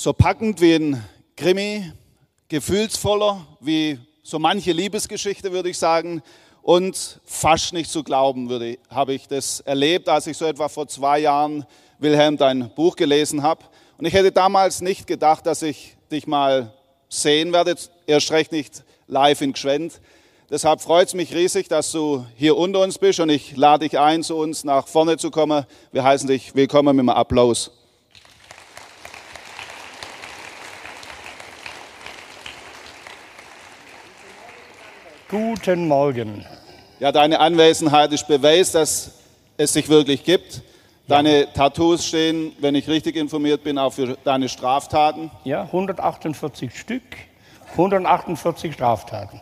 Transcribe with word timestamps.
so 0.00 0.14
packend 0.14 0.62
wie 0.62 0.76
ein 0.76 1.04
Krimi, 1.36 1.92
gefühlsvoller 2.48 3.46
wie 3.60 3.98
so 4.22 4.38
manche 4.38 4.72
Liebesgeschichte, 4.72 5.52
würde 5.52 5.68
ich 5.68 5.76
sagen, 5.76 6.22
und 6.62 7.20
fast 7.26 7.74
nicht 7.74 7.90
zu 7.90 8.02
glauben, 8.02 8.48
würde, 8.48 8.78
habe 8.88 9.12
ich 9.12 9.28
das 9.28 9.60
erlebt, 9.60 10.08
als 10.08 10.26
ich 10.26 10.38
so 10.38 10.46
etwa 10.46 10.70
vor 10.70 10.88
zwei 10.88 11.18
Jahren, 11.18 11.66
Wilhelm, 11.98 12.38
dein 12.38 12.74
Buch 12.74 12.96
gelesen 12.96 13.42
habe. 13.42 13.62
Und 13.98 14.06
ich 14.06 14.14
hätte 14.14 14.32
damals 14.32 14.80
nicht 14.80 15.06
gedacht, 15.06 15.44
dass 15.44 15.60
ich 15.60 15.98
dich 16.10 16.26
mal 16.26 16.72
sehen 17.10 17.52
werde, 17.52 17.74
erst 18.06 18.30
recht 18.30 18.52
nicht 18.52 18.84
live 19.06 19.42
in 19.42 19.52
Gschwend. 19.52 20.00
Deshalb 20.48 20.80
freut 20.80 21.08
es 21.08 21.14
mich 21.14 21.34
riesig, 21.34 21.68
dass 21.68 21.92
du 21.92 22.24
hier 22.36 22.56
unter 22.56 22.80
uns 22.80 22.96
bist 22.96 23.20
und 23.20 23.28
ich 23.28 23.54
lade 23.54 23.86
dich 23.86 23.98
ein, 23.98 24.22
zu 24.22 24.38
uns 24.38 24.64
nach 24.64 24.88
vorne 24.88 25.18
zu 25.18 25.30
kommen. 25.30 25.66
Wir 25.92 26.04
heißen 26.04 26.26
dich 26.26 26.54
willkommen 26.54 26.96
mit 26.96 27.02
einem 27.02 27.10
Applaus. 27.10 27.70
Guten 35.30 35.86
Morgen. 35.86 36.44
Ja, 36.98 37.12
deine 37.12 37.38
Anwesenheit 37.38 38.10
ist 38.12 38.26
Beweis, 38.26 38.72
dass 38.72 39.12
es 39.56 39.74
dich 39.74 39.88
wirklich 39.88 40.24
gibt. 40.24 40.60
Deine 41.06 41.46
Tattoos 41.52 42.04
stehen, 42.04 42.50
wenn 42.58 42.74
ich 42.74 42.88
richtig 42.88 43.14
informiert 43.14 43.62
bin, 43.62 43.78
auch 43.78 43.92
für 43.92 44.18
deine 44.24 44.48
Straftaten. 44.48 45.30
Ja, 45.44 45.62
148 45.62 46.76
Stück, 46.76 47.04
148 47.70 48.74
Straftaten. 48.74 49.40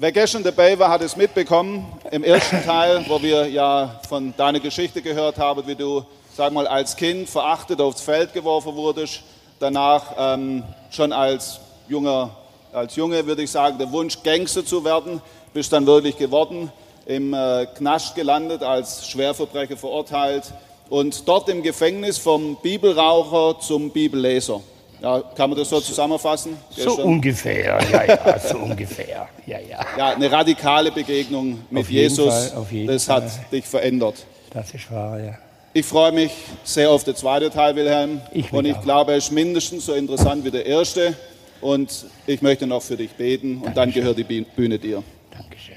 Wer 0.00 0.10
gestern 0.10 0.42
dabei 0.42 0.76
war, 0.76 0.90
hat 0.90 1.02
es 1.02 1.14
mitbekommen. 1.14 1.86
Im 2.10 2.24
ersten 2.24 2.64
Teil, 2.64 3.04
wo 3.06 3.22
wir 3.22 3.46
ja 3.48 4.00
von 4.08 4.34
deiner 4.36 4.58
Geschichte 4.58 5.02
gehört 5.02 5.38
haben, 5.38 5.64
wie 5.68 5.76
du, 5.76 6.04
sag 6.36 6.52
mal, 6.52 6.66
als 6.66 6.96
Kind 6.96 7.28
verachtet 7.28 7.80
aufs 7.80 8.00
Feld 8.00 8.32
geworfen 8.32 8.74
wurdest. 8.74 9.22
Danach 9.60 10.14
ähm, 10.18 10.64
schon 10.90 11.12
als 11.12 11.60
junger 11.86 12.39
als 12.72 12.96
Junge, 12.96 13.26
würde 13.26 13.42
ich 13.42 13.50
sagen, 13.50 13.78
der 13.78 13.90
Wunsch, 13.92 14.22
Gangster 14.22 14.64
zu 14.64 14.84
werden, 14.84 15.20
bist 15.52 15.72
dann 15.72 15.86
wirklich 15.86 16.16
geworden, 16.16 16.70
im 17.06 17.34
äh, 17.34 17.66
Knast 17.76 18.14
gelandet, 18.14 18.62
als 18.62 19.06
Schwerverbrecher 19.08 19.76
verurteilt 19.76 20.44
und 20.88 21.26
dort 21.26 21.48
im 21.48 21.62
Gefängnis 21.62 22.18
vom 22.18 22.56
Bibelraucher 22.62 23.58
zum 23.60 23.90
Bibelleser. 23.90 24.60
Ja, 25.02 25.22
kann 25.34 25.48
man 25.48 25.58
das 25.58 25.70
so 25.70 25.80
zusammenfassen? 25.80 26.56
So 26.76 27.02
ungefähr, 27.02 27.80
ja, 27.90 28.04
ja, 28.04 28.38
so 28.38 28.58
ungefähr, 28.58 29.28
ja, 29.46 29.58
ja. 29.58 29.80
Ja, 29.96 30.08
eine 30.10 30.30
radikale 30.30 30.92
Begegnung 30.92 31.60
mit 31.70 31.84
Auf 31.84 31.90
jeden 31.90 32.02
Jesus, 32.02 32.48
Fall, 32.50 32.86
das 32.86 33.08
hat 33.08 33.30
Fall. 33.30 33.44
dich 33.50 33.64
verändert. 33.64 34.16
Das 34.52 34.74
ist 34.74 34.90
wahr, 34.92 35.18
ja. 35.18 35.38
Ich 35.72 35.86
freue 35.86 36.12
mich 36.12 36.32
sehr 36.64 36.90
auf 36.90 37.04
den 37.04 37.14
zweiten 37.14 37.50
Teil, 37.50 37.76
Wilhelm. 37.76 38.20
Ich 38.32 38.52
und 38.52 38.64
ich 38.66 38.74
auch. 38.74 38.82
glaube, 38.82 39.12
er 39.12 39.18
ist 39.18 39.30
mindestens 39.30 39.86
so 39.86 39.94
interessant 39.94 40.44
wie 40.44 40.50
der 40.50 40.66
erste. 40.66 41.16
Und 41.60 42.06
ich 42.26 42.40
möchte 42.42 42.66
noch 42.66 42.82
für 42.82 42.96
dich 42.96 43.10
beten 43.10 43.58
und 43.58 43.76
dann 43.76 43.92
gehört 43.92 44.18
die 44.18 44.24
Bühne 44.24 44.78
dir. 44.78 45.02
Dankeschön. 45.30 45.76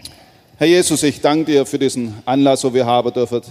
Herr 0.58 0.68
Jesus, 0.68 1.04
ich 1.04 1.20
danke 1.20 1.52
dir 1.52 1.66
für 1.66 1.80
diesen 1.80 2.14
Anlass, 2.26 2.64
wo 2.64 2.74
wir 2.74 2.86
haben 2.86 3.12
dürfen. 3.12 3.42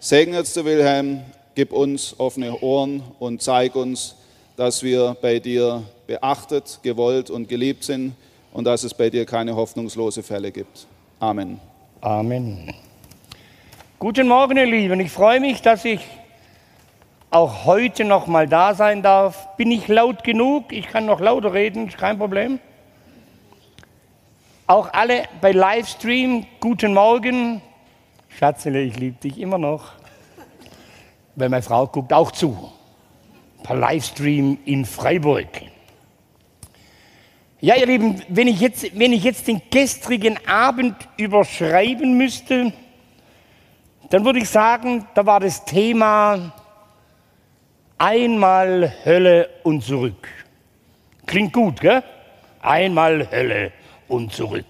Segne 0.00 0.38
jetzt, 0.38 0.56
Wilhelm, 0.64 1.22
gib 1.54 1.72
uns 1.72 2.14
offene 2.18 2.60
Ohren 2.60 3.02
und 3.18 3.40
zeig 3.40 3.76
uns, 3.76 4.16
dass 4.56 4.82
wir 4.82 5.16
bei 5.20 5.38
dir 5.38 5.82
beachtet, 6.06 6.80
gewollt 6.82 7.30
und 7.30 7.48
geliebt 7.48 7.84
sind 7.84 8.14
und 8.52 8.64
dass 8.64 8.84
es 8.84 8.94
bei 8.94 9.10
dir 9.10 9.24
keine 9.24 9.54
hoffnungslose 9.54 10.22
Fälle 10.22 10.50
gibt. 10.50 10.86
Amen. 11.20 11.60
Amen. 12.00 12.72
Guten 13.98 14.28
Morgen, 14.28 14.56
ihr 14.56 14.66
Lieben. 14.66 15.00
Ich 15.00 15.10
freue 15.10 15.40
mich, 15.40 15.62
dass 15.62 15.84
ich 15.84 16.00
auch 17.36 17.66
heute 17.66 18.04
noch 18.04 18.26
mal 18.28 18.48
da 18.48 18.74
sein 18.74 19.02
darf. 19.02 19.56
Bin 19.58 19.70
ich 19.70 19.88
laut 19.88 20.24
genug? 20.24 20.72
Ich 20.72 20.88
kann 20.88 21.04
noch 21.04 21.20
lauter 21.20 21.52
reden, 21.52 21.88
ist 21.88 21.98
kein 21.98 22.16
Problem. 22.16 22.58
Auch 24.66 24.90
alle 24.94 25.24
bei 25.42 25.52
Livestream, 25.52 26.46
guten 26.60 26.94
Morgen. 26.94 27.60
Schatzele, 28.38 28.80
ich 28.80 28.96
liebe 28.98 29.20
dich 29.20 29.38
immer 29.38 29.58
noch. 29.58 29.92
Weil 31.34 31.50
meine 31.50 31.62
Frau 31.62 31.86
guckt 31.86 32.10
auch 32.14 32.30
zu. 32.30 32.72
Per 33.62 33.76
Livestream 33.76 34.56
in 34.64 34.86
Freiburg. 34.86 35.48
Ja, 37.60 37.74
ihr 37.76 37.86
Lieben, 37.86 38.22
wenn 38.28 38.48
ich 38.48 38.60
jetzt, 38.60 38.98
wenn 38.98 39.12
ich 39.12 39.24
jetzt 39.24 39.46
den 39.46 39.60
gestrigen 39.70 40.38
Abend 40.46 40.96
überschreiben 41.18 42.16
müsste, 42.16 42.72
dann 44.08 44.24
würde 44.24 44.38
ich 44.38 44.48
sagen, 44.48 45.06
da 45.14 45.26
war 45.26 45.40
das 45.40 45.66
Thema 45.66 46.54
einmal 47.98 48.92
Hölle 49.04 49.48
und 49.62 49.82
zurück. 49.82 50.28
Klingt 51.26 51.52
gut, 51.52 51.80
gell? 51.80 52.02
Einmal 52.60 53.30
Hölle 53.30 53.72
und 54.08 54.32
zurück. 54.32 54.66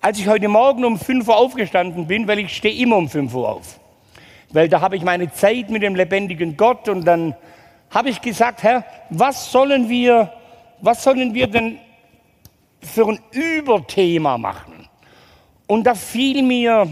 Als 0.00 0.18
ich 0.18 0.28
heute 0.28 0.48
Morgen 0.48 0.84
um 0.84 0.98
5 0.98 1.26
Uhr 1.28 1.36
aufgestanden 1.36 2.06
bin, 2.06 2.28
weil 2.28 2.38
ich 2.38 2.56
stehe 2.56 2.80
immer 2.82 2.96
um 2.96 3.08
5 3.08 3.34
Uhr 3.34 3.48
auf, 3.48 3.80
weil 4.50 4.68
da 4.68 4.80
habe 4.80 4.96
ich 4.96 5.02
meine 5.02 5.32
Zeit 5.32 5.70
mit 5.70 5.82
dem 5.82 5.94
lebendigen 5.94 6.56
Gott 6.56 6.88
und 6.88 7.04
dann 7.04 7.34
habe 7.90 8.10
ich 8.10 8.20
gesagt, 8.20 8.62
Herr, 8.62 8.84
was 9.10 9.50
sollen 9.50 9.88
wir, 9.88 10.32
was 10.80 11.02
sollen 11.02 11.34
wir 11.34 11.48
denn 11.48 11.78
für 12.80 13.08
ein 13.08 13.18
Überthema 13.32 14.38
machen? 14.38 14.88
Und 15.66 15.84
da 15.84 15.94
fiel 15.94 16.42
mir 16.42 16.88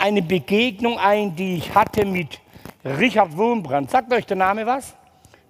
eine 0.00 0.22
Begegnung 0.22 0.98
ein, 0.98 1.36
die 1.36 1.56
ich 1.56 1.74
hatte 1.74 2.04
mit 2.04 2.40
Richard 2.84 3.36
Wurmbrand. 3.36 3.90
Sagt 3.90 4.12
euch 4.12 4.24
der 4.24 4.36
Name 4.36 4.64
was? 4.66 4.94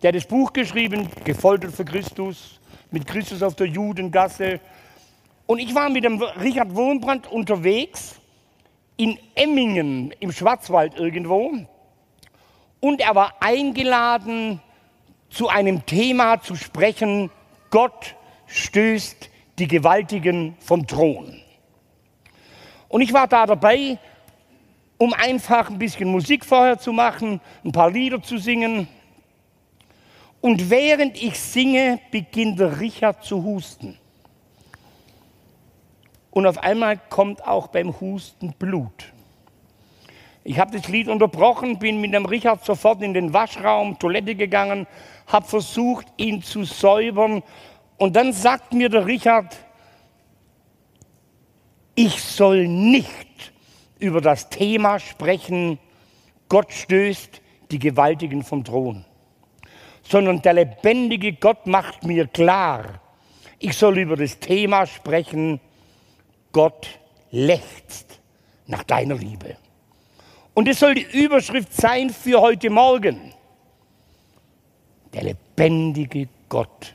Der 0.02 0.08
hat 0.08 0.16
das 0.16 0.26
Buch 0.26 0.52
geschrieben, 0.52 1.08
Gefoltert 1.24 1.72
für 1.72 1.84
Christus, 1.84 2.60
mit 2.90 3.06
Christus 3.06 3.42
auf 3.42 3.54
der 3.54 3.68
Judengasse. 3.68 4.60
Und 5.46 5.60
ich 5.60 5.74
war 5.74 5.88
mit 5.88 6.04
dem 6.04 6.20
Richard 6.20 6.74
Wurmbrand 6.74 7.30
unterwegs 7.30 8.16
in 8.96 9.18
Emmingen 9.34 10.12
im 10.18 10.32
Schwarzwald 10.32 10.98
irgendwo. 10.98 11.52
Und 12.80 13.00
er 13.00 13.14
war 13.14 13.34
eingeladen, 13.40 14.60
zu 15.28 15.48
einem 15.48 15.86
Thema 15.86 16.40
zu 16.40 16.56
sprechen, 16.56 17.30
Gott 17.70 18.16
stößt 18.46 19.30
die 19.60 19.68
Gewaltigen 19.68 20.56
vom 20.58 20.86
Thron. 20.88 21.40
Und 22.88 23.02
ich 23.02 23.12
war 23.12 23.28
da 23.28 23.46
dabei, 23.46 23.98
um 25.00 25.14
einfach 25.14 25.70
ein 25.70 25.78
bisschen 25.78 26.10
Musik 26.10 26.44
vorher 26.44 26.78
zu 26.78 26.92
machen, 26.92 27.40
ein 27.64 27.72
paar 27.72 27.90
Lieder 27.90 28.22
zu 28.22 28.36
singen. 28.36 28.86
Und 30.42 30.68
während 30.68 31.16
ich 31.20 31.40
singe, 31.40 31.98
beginnt 32.10 32.60
Richard 32.60 33.24
zu 33.24 33.42
husten. 33.42 33.98
Und 36.30 36.46
auf 36.46 36.58
einmal 36.58 36.98
kommt 37.08 37.46
auch 37.46 37.68
beim 37.68 37.98
Husten 37.98 38.52
Blut. 38.58 39.14
Ich 40.44 40.58
habe 40.58 40.76
das 40.76 40.86
Lied 40.88 41.08
unterbrochen, 41.08 41.78
bin 41.78 42.02
mit 42.02 42.12
dem 42.12 42.26
Richard 42.26 42.62
sofort 42.62 43.00
in 43.00 43.14
den 43.14 43.32
Waschraum, 43.32 43.98
Toilette 43.98 44.34
gegangen, 44.34 44.86
habe 45.26 45.46
versucht, 45.46 46.08
ihn 46.18 46.42
zu 46.42 46.64
säubern. 46.64 47.42
Und 47.96 48.16
dann 48.16 48.34
sagt 48.34 48.74
mir 48.74 48.90
der 48.90 49.06
Richard, 49.06 49.56
ich 51.94 52.22
soll 52.22 52.68
nicht 52.68 53.29
über 54.00 54.20
das 54.20 54.48
Thema 54.48 54.98
sprechen, 54.98 55.78
Gott 56.48 56.72
stößt 56.72 57.40
die 57.70 57.78
Gewaltigen 57.78 58.42
vom 58.42 58.64
Thron, 58.64 59.04
sondern 60.02 60.42
der 60.42 60.54
lebendige 60.54 61.34
Gott 61.34 61.66
macht 61.66 62.04
mir 62.04 62.26
klar, 62.26 63.00
ich 63.58 63.76
soll 63.76 63.98
über 63.98 64.16
das 64.16 64.38
Thema 64.38 64.86
sprechen, 64.86 65.60
Gott 66.52 66.88
lechzt 67.30 68.20
nach 68.66 68.82
deiner 68.84 69.14
Liebe. 69.14 69.56
Und 70.54 70.68
es 70.68 70.80
soll 70.80 70.94
die 70.94 71.06
Überschrift 71.24 71.72
sein 71.72 72.10
für 72.10 72.40
heute 72.40 72.70
Morgen. 72.70 73.32
Der 75.12 75.22
lebendige 75.22 76.28
Gott, 76.48 76.94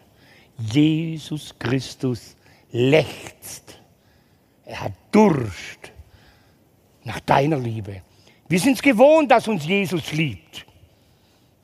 Jesus 0.57 1.53
Christus, 1.57 2.35
lechzt. 2.71 3.79
Er 4.65 4.81
hat 4.81 4.93
Durst 5.11 5.94
nach 7.05 7.21
deiner 7.21 7.57
Liebe. 7.57 8.01
Wir 8.49 8.59
sind 8.59 8.73
es 8.73 8.81
gewohnt, 8.81 9.31
dass 9.31 9.47
uns 9.47 9.65
Jesus 9.65 10.11
liebt. 10.11 10.65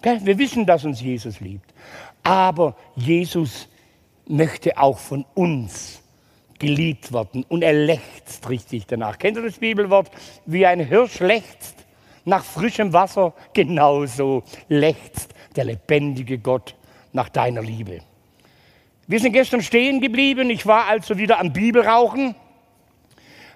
Wir 0.01 0.37
wissen, 0.37 0.65
dass 0.65 0.85
uns 0.85 1.01
Jesus 1.01 1.39
liebt. 1.41 1.73
Aber 2.23 2.75
Jesus 2.95 3.67
möchte 4.27 4.77
auch 4.77 4.97
von 4.97 5.25
uns 5.35 6.01
geliebt 6.57 7.11
werden 7.11 7.43
und 7.49 7.63
er 7.63 7.73
lechzt 7.73 8.47
richtig 8.47 8.85
danach. 8.87 9.17
Kennt 9.17 9.35
ihr 9.37 9.43
das 9.43 9.57
Bibelwort? 9.57 10.09
Wie 10.45 10.65
ein 10.65 10.79
Hirsch 10.79 11.19
lechzt 11.19 11.75
nach 12.23 12.43
frischem 12.43 12.93
Wasser, 12.93 13.33
genauso 13.53 14.43
lechzt 14.69 15.33
der 15.55 15.65
lebendige 15.65 16.37
Gott 16.37 16.75
nach 17.13 17.29
deiner 17.29 17.61
Liebe. 17.61 18.01
Wir 19.07 19.19
sind 19.19 19.33
gestern 19.33 19.61
stehen 19.61 19.99
geblieben. 19.99 20.49
Ich 20.49 20.65
war 20.65 20.85
also 20.85 21.17
wieder 21.17 21.39
am 21.39 21.51
Bibelrauchen, 21.51 22.35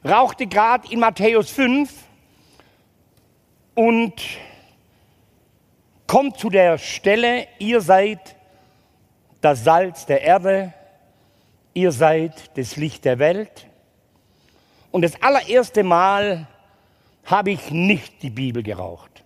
rauchte 0.06 0.46
gerade 0.46 0.92
in 0.92 1.00
Matthäus 1.00 1.50
5 1.50 1.92
und 3.74 4.14
kommt 6.08 6.38
zu 6.38 6.50
der 6.50 6.78
Stelle, 6.78 7.48
ihr 7.58 7.82
seid 7.82 8.36
das 9.42 9.64
Salz 9.64 10.06
der 10.06 10.22
Erde, 10.22 10.74
ihr 11.74 11.92
seid 11.92 12.58
das 12.58 12.76
Licht 12.78 13.06
der 13.06 13.20
Welt. 13.20 13.68
Und 14.92 15.02
das 15.02 15.22
allererste 15.22 15.84
Mal 15.84 16.48
habe 17.26 17.52
ich 17.52 17.72
nicht 17.72 18.22
die 18.22 18.30
Bibel 18.30 18.62
geraucht, 18.62 19.24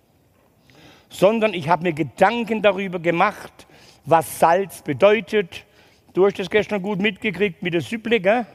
sondern 1.10 1.54
ich 1.54 1.68
habe 1.68 1.84
mir 1.84 1.94
Gedanken 1.94 2.62
darüber 2.62 3.00
gemacht, 3.00 3.68
was 4.06 4.40
Salz 4.40 4.82
bedeutet. 4.82 5.66
Du 6.14 6.26
hast 6.26 6.40
das 6.40 6.50
gestern 6.50 6.82
gut 6.82 7.00
mitgekriegt 7.00 7.62
mit 7.62 7.74
der 7.74 7.82
Süble, 7.82 8.20
gell? 8.20 8.48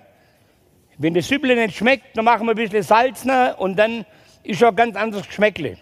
Wenn 0.98 1.14
das 1.14 1.28
Süble 1.28 1.56
nicht 1.56 1.76
schmeckt, 1.76 2.16
dann 2.16 2.24
machen 2.24 2.46
wir 2.46 2.52
ein 2.52 2.56
bisschen 2.56 2.82
Salz 2.82 3.24
ne? 3.24 3.54
und 3.56 3.76
dann 3.76 4.04
ist 4.42 4.58
schon 4.58 4.68
ein 4.68 4.76
ganz 4.76 4.96
anderes 4.96 5.26
Geschmäckle. 5.26 5.76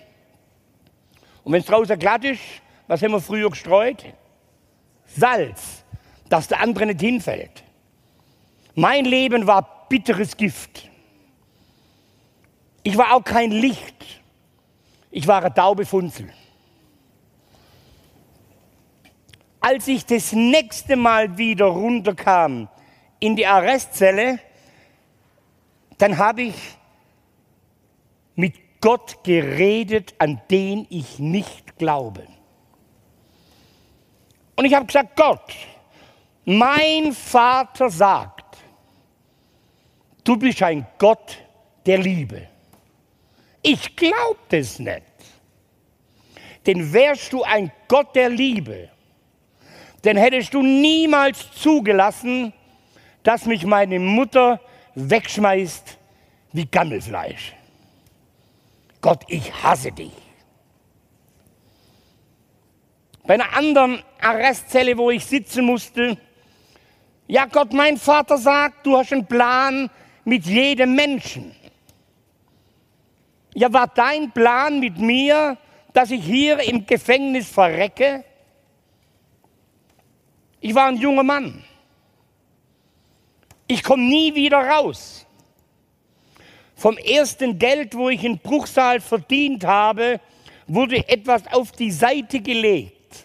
Und 1.45 1.53
wenn 1.53 1.61
es 1.61 1.67
draußen 1.67 1.99
glatt 1.99 2.25
ist, 2.25 2.41
was 2.87 3.03
haben 3.03 3.13
wir 3.13 3.21
früher 3.21 3.51
gestreut? 3.51 4.05
Salz, 5.07 5.85
dass 6.29 6.49
der 6.49 6.61
andere 6.61 6.87
nicht 6.87 7.01
hinfällt. 7.01 7.63
Mein 8.75 9.05
Leben 9.05 9.47
war 9.47 9.87
bitteres 9.89 10.37
Gift. 10.37 10.89
Ich 12.83 12.97
war 12.97 13.15
auch 13.15 13.23
kein 13.23 13.51
Licht. 13.51 14.23
Ich 15.11 15.27
war 15.27 15.45
eine 15.45 15.53
taube 15.53 15.85
Funzel. 15.85 16.33
Als 19.61 19.87
ich 19.87 20.07
das 20.07 20.33
nächste 20.33 20.97
Mal 20.97 21.37
wieder 21.37 21.67
runterkam 21.67 22.69
in 23.21 23.37
die 23.37 23.47
Arrestzelle, 23.47 24.41
dann 26.03 26.19
habe 26.19 26.43
ich 26.43 26.57
mit 28.35 28.81
Gott 28.81 29.23
geredet, 29.23 30.17
an 30.19 30.41
den 30.51 30.85
ich 30.91 31.21
nicht 31.21 31.79
glaube. 31.79 32.27
Und 34.57 34.65
ich 34.65 34.75
habe 34.75 34.87
gesagt, 34.87 35.15
Gott, 35.15 35.53
mein 36.45 37.13
Vater 37.13 37.89
sagt, 37.89 38.59
du 40.25 40.37
bist 40.37 40.61
ein 40.65 40.85
Gott 40.99 41.39
der 41.87 41.99
Liebe. 41.99 42.49
Ich 43.63 43.95
glaube 43.95 44.41
das 44.49 44.81
nicht. 44.81 45.05
Denn 46.67 46.93
wärst 46.93 47.33
du 47.33 47.45
ein 47.45 47.71
Gott 47.87 48.17
der 48.17 48.29
Liebe, 48.29 48.91
dann 50.03 50.17
hättest 50.17 50.53
du 50.53 50.63
niemals 50.63 51.53
zugelassen, 51.53 52.53
dass 53.23 53.47
mich 53.47 53.65
meine 53.65 54.01
Mutter 54.01 54.59
wegschmeißt 54.95 55.99
wie 56.53 56.67
Gammelfleisch. 56.67 57.55
Gott, 59.01 59.25
ich 59.29 59.53
hasse 59.63 59.91
dich. 59.91 60.13
Bei 63.25 63.35
einer 63.35 63.57
anderen 63.57 64.03
Arrestzelle, 64.21 64.97
wo 64.97 65.11
ich 65.11 65.25
sitzen 65.25 65.65
musste, 65.65 66.19
ja 67.27 67.47
Gott, 67.47 67.73
mein 67.73 67.97
Vater 67.97 68.37
sagt, 68.37 68.85
du 68.87 68.97
hast 68.97 69.13
einen 69.13 69.27
Plan 69.27 69.91
mit 70.25 70.45
jedem 70.45 70.95
Menschen. 70.95 71.55
Ja, 73.55 73.73
war 73.73 73.87
dein 73.89 74.31
Plan 74.33 74.81
mit 74.81 74.99
mir, 74.99 75.57
dass 75.93 76.11
ich 76.11 76.25
hier 76.25 76.61
im 76.61 76.87
Gefängnis 76.87 77.49
verrecke? 77.49 78.25
Ich 80.61 80.75
war 80.75 80.87
ein 80.87 80.97
junger 80.97 81.23
Mann. 81.23 81.65
Ich 83.73 83.83
komme 83.83 84.03
nie 84.03 84.35
wieder 84.35 84.59
raus. 84.59 85.25
Vom 86.75 86.99
ersten 86.99 87.59
Geld, 87.59 87.95
wo 87.95 88.11
ich 88.11 88.23
in 88.23 88.39
Bruchsal 88.39 89.01
verdient 89.01 89.65
habe, 89.65 90.21
wurde 90.67 91.09
etwas 91.09 91.47
auf 91.51 91.73
die 91.73 91.91
Seite 91.91 92.41
gelegt 92.41 93.25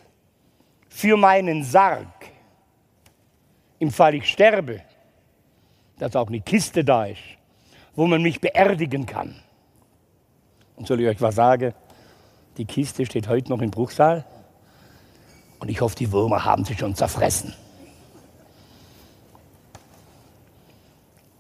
für 0.88 1.18
meinen 1.18 1.66
Sarg. 1.66 2.08
Im 3.80 3.92
Fall 3.92 4.16
ich 4.16 4.30
sterbe, 4.30 4.82
dass 6.00 6.16
auch 6.16 6.28
eine 6.28 6.40
Kiste 6.40 6.86
da 6.86 7.08
ist, 7.08 7.20
wo 7.94 8.08
man 8.08 8.22
mich 8.22 8.40
beerdigen 8.40 9.06
kann. 9.06 9.36
Und 10.78 10.88
soll 10.88 11.02
ich 11.02 11.08
euch 11.10 11.20
was 11.20 11.36
sagen? 11.36 11.74
Die 12.56 12.64
Kiste 12.64 13.06
steht 13.06 13.28
heute 13.28 13.50
noch 13.50 13.62
in 13.62 13.70
Bruchsal 13.70 14.24
und 15.60 15.70
ich 15.70 15.82
hoffe, 15.82 15.98
die 15.98 16.10
Würmer 16.14 16.46
haben 16.46 16.64
sie 16.64 16.78
schon 16.78 16.96
zerfressen. 16.96 17.54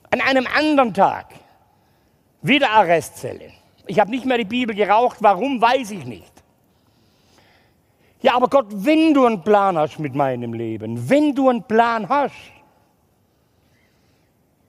An 0.09 0.21
einem 0.21 0.47
anderen 0.47 0.93
Tag, 0.93 1.33
wieder 2.41 2.69
Arrestzelle. 2.71 3.51
Ich 3.87 3.99
habe 3.99 4.11
nicht 4.11 4.25
mehr 4.25 4.37
die 4.37 4.45
Bibel 4.45 4.75
geraucht, 4.75 5.17
warum 5.21 5.61
weiß 5.61 5.91
ich 5.91 6.05
nicht. 6.05 6.31
Ja, 8.21 8.35
aber 8.35 8.47
Gott, 8.47 8.67
wenn 8.69 9.13
du 9.13 9.25
einen 9.25 9.43
Plan 9.43 9.77
hast 9.77 9.99
mit 9.99 10.15
meinem 10.15 10.53
Leben, 10.53 11.09
wenn 11.09 11.35
du 11.35 11.49
einen 11.49 11.63
Plan 11.63 12.09
hast, 12.09 12.33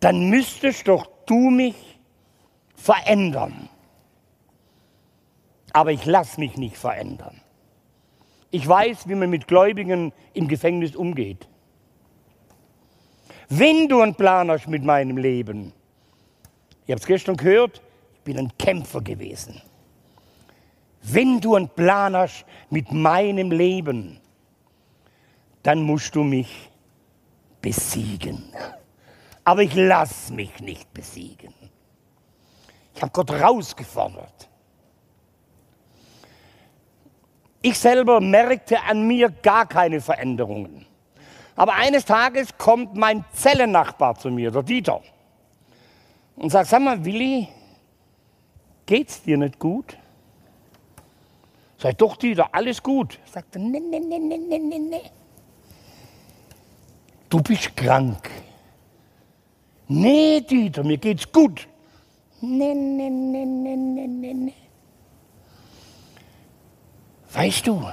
dann 0.00 0.28
müsstest 0.28 0.86
doch 0.86 1.08
du 1.26 1.50
mich 1.50 1.98
verändern. 2.74 3.68
Aber 5.72 5.92
ich 5.92 6.04
lasse 6.04 6.40
mich 6.40 6.56
nicht 6.56 6.76
verändern. 6.76 7.40
Ich 8.50 8.66
weiß, 8.66 9.08
wie 9.08 9.14
man 9.14 9.30
mit 9.30 9.46
Gläubigen 9.46 10.12
im 10.32 10.48
Gefängnis 10.48 10.96
umgeht. 10.96 11.48
Wenn 13.48 13.88
du 13.88 14.02
einen 14.02 14.14
Plan 14.14 14.50
hast 14.50 14.68
mit 14.68 14.84
meinem 14.84 15.16
Leben, 15.16 15.72
ihr 16.86 16.94
habt 16.94 17.02
es 17.02 17.06
gestern 17.06 17.36
gehört, 17.36 17.80
ich 18.14 18.20
bin 18.20 18.38
ein 18.38 18.52
Kämpfer 18.58 19.00
gewesen. 19.00 19.62
Wenn 21.02 21.40
du 21.40 21.54
einen 21.54 21.70
Plan 21.70 22.14
hast 22.14 22.44
mit 22.68 22.92
meinem 22.92 23.50
Leben, 23.50 24.20
dann 25.62 25.82
musst 25.82 26.14
du 26.14 26.22
mich 26.22 26.68
besiegen. 27.62 28.52
Aber 29.44 29.62
ich 29.62 29.74
lasse 29.74 30.34
mich 30.34 30.60
nicht 30.60 30.92
besiegen. 30.92 31.54
Ich 32.94 33.00
habe 33.00 33.12
Gott 33.12 33.30
rausgefordert. 33.30 34.48
Ich 37.62 37.78
selber 37.78 38.20
merkte 38.20 38.80
an 38.82 39.06
mir 39.06 39.30
gar 39.30 39.66
keine 39.66 40.00
Veränderungen. 40.00 40.84
Aber 41.58 41.74
eines 41.74 42.04
Tages 42.04 42.56
kommt 42.56 42.96
mein 42.96 43.24
Zellennachbar 43.32 44.14
zu 44.14 44.30
mir, 44.30 44.52
der 44.52 44.62
Dieter, 44.62 45.02
und 46.36 46.50
sagt, 46.50 46.68
sag 46.68 46.80
mal, 46.80 47.04
Willi, 47.04 47.48
geht's 48.86 49.20
dir 49.24 49.36
nicht 49.36 49.58
gut? 49.58 49.96
Sag 51.76 51.98
doch, 51.98 52.16
Dieter, 52.16 52.48
alles 52.52 52.80
gut. 52.80 53.18
Sagt 53.24 53.56
er, 53.56 53.60
nee, 53.60 53.80
nee, 53.80 53.98
nee, 53.98 54.20
nee, 54.20 54.38
nee, 54.38 54.78
nee. 54.78 55.10
Du 57.28 57.42
bist 57.42 57.76
krank. 57.76 58.30
Nee, 59.88 60.40
Dieter, 60.40 60.84
mir 60.84 60.98
geht's 60.98 61.30
gut. 61.32 61.66
Nee, 62.40 62.72
nee, 62.72 63.10
nee, 63.10 63.44
nee, 63.44 63.76
nee, 63.76 64.06
nee, 64.06 64.34
nee. 64.34 64.54
Weißt 67.32 67.66
du, 67.66 67.84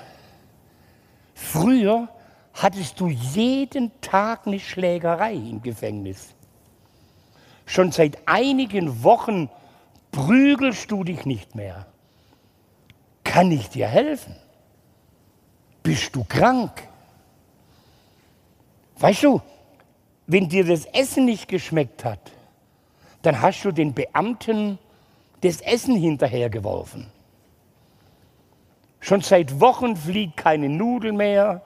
früher 1.34 2.10
hattest 2.56 3.00
du 3.00 3.10
jeden 3.10 3.92
Tag 4.02 4.48
eine 4.48 4.60
Schlägerei 4.60 5.34
im 5.34 5.62
Gefängnis. 5.62 6.34
Schon 7.66 7.92
seit 7.92 8.28
einigen 8.28 9.04
Wochen 9.04 9.50
prügelst 10.12 10.90
du 10.90 11.04
dich 11.04 11.26
nicht 11.26 11.56
mehr. 11.56 11.86
Kann 13.24 13.52
ich 13.52 13.70
dir 13.70 13.88
helfen? 13.88 14.36
Bist 15.84 16.16
du 16.16 16.24
krank? 16.24 16.88
Weißt 18.98 19.24
du, 19.24 19.42
wenn 20.26 20.48
dir 20.48 20.66
das 20.66 20.86
Essen 20.86 21.26
nicht 21.26 21.48
geschmeckt 21.48 22.06
hat, 22.06 22.32
dann 23.22 23.42
hast 23.42 23.64
du 23.64 23.72
den 23.72 23.94
Beamten 23.94 24.80
das 25.42 25.60
Essen 25.62 25.96
hinterhergeworfen. 25.96 27.08
Schon 29.02 29.22
seit 29.22 29.60
Wochen 29.60 29.96
fliegt 29.96 30.38
keine 30.38 30.70
Nudel 30.70 31.12
mehr, 31.12 31.62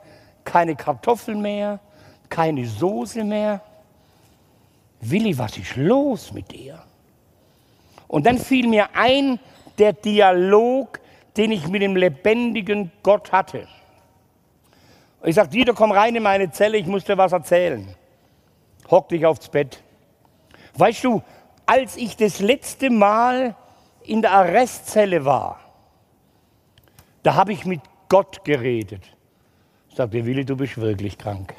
keine 0.50 0.76
Kartoffeln 0.76 1.42
mehr, 1.42 1.80
keine 2.28 2.66
Soße 2.66 3.24
mehr. 3.24 3.62
Willi, 5.00 5.38
was 5.38 5.56
ist 5.58 5.76
los 5.76 6.34
mit 6.34 6.52
dir? 6.52 6.82
Und 8.08 8.26
dann 8.26 8.40
fiel 8.40 8.68
mir 8.68 8.90
ein, 8.96 9.40
der 9.78 9.94
Dialog, 9.94 11.00
den 11.38 11.52
ich 11.52 11.68
mit 11.68 11.84
dem 11.84 11.96
lebendigen 11.96 12.92
Gott 13.04 13.32
hatte. 13.32 13.68
ich 15.24 15.36
sagte, 15.36 15.52
Dieter, 15.52 15.74
komm 15.74 15.92
rein 15.92 16.16
in 16.16 16.24
meine 16.24 16.52
Zelle, 16.52 16.78
ich 16.78 16.88
muss 16.88 17.04
dir 17.04 17.18
was 17.18 17.32
erzählen. 17.32 17.96
Hock 18.90 19.08
dich 19.10 19.26
aufs 19.28 19.50
Bett. 19.50 19.84
Weißt 20.74 21.04
du, 21.04 21.22
als 21.68 21.96
ich 21.96 22.18
das 22.18 22.40
letzte 22.40 22.90
Mal 22.90 23.56
in 24.04 24.24
der 24.24 24.32
Arrestzelle 24.32 25.24
war, 25.24 25.60
da 27.22 27.36
habe 27.36 27.54
ich 27.54 27.66
mit 27.66 27.82
Gott 28.10 28.44
geredet. 28.44 29.04
Sagte 29.96 30.26
Willi, 30.26 30.46
du 30.46 30.56
bist 30.56 30.78
wirklich 30.78 31.18
krank. 31.18 31.54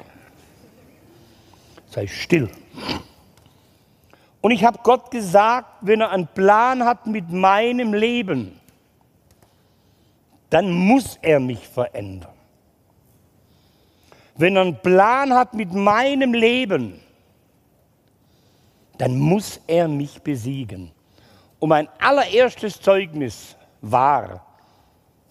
Sei 1.89 2.07
still. 2.07 2.49
Und 4.41 4.51
ich 4.51 4.63
habe 4.63 4.79
Gott 4.81 5.11
gesagt, 5.11 5.67
wenn 5.81 6.01
er 6.01 6.09
einen 6.11 6.27
Plan 6.27 6.83
hat 6.83 7.05
mit 7.05 7.29
meinem 7.29 7.93
Leben, 7.93 8.59
dann 10.49 10.71
muss 10.71 11.17
er 11.21 11.39
mich 11.39 11.67
verändern. 11.67 12.33
Wenn 14.35 14.55
er 14.55 14.63
einen 14.63 14.81
Plan 14.81 15.33
hat 15.33 15.53
mit 15.53 15.71
meinem 15.73 16.33
Leben, 16.33 16.99
dann 18.97 19.19
muss 19.19 19.59
er 19.67 19.87
mich 19.87 20.21
besiegen. 20.21 20.91
Und 21.59 21.69
mein 21.69 21.87
allererstes 21.99 22.81
Zeugnis 22.81 23.55
war, 23.81 24.45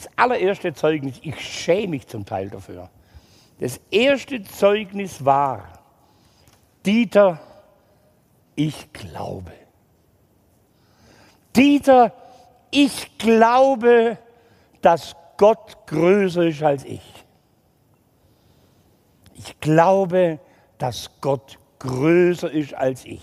das 0.01 0.11
allererste 0.17 0.73
Zeugnis, 0.73 1.21
ich 1.23 1.39
schäme 1.39 1.89
mich 1.89 2.07
zum 2.07 2.25
Teil 2.25 2.49
dafür. 2.49 2.89
Das 3.59 3.79
erste 3.91 4.43
Zeugnis 4.43 5.23
war, 5.23 5.69
Dieter, 6.87 7.39
ich 8.55 8.91
glaube. 8.95 9.53
Dieter, 11.55 12.15
ich 12.71 13.19
glaube, 13.19 14.17
dass 14.81 15.15
Gott 15.37 15.77
größer 15.87 16.45
ist 16.45 16.63
als 16.63 16.85
ich. 16.85 17.03
Ich 19.35 19.61
glaube, 19.61 20.39
dass 20.79 21.11
Gott 21.21 21.59
größer 21.79 22.51
ist 22.51 22.73
als 22.73 23.05
ich. 23.05 23.23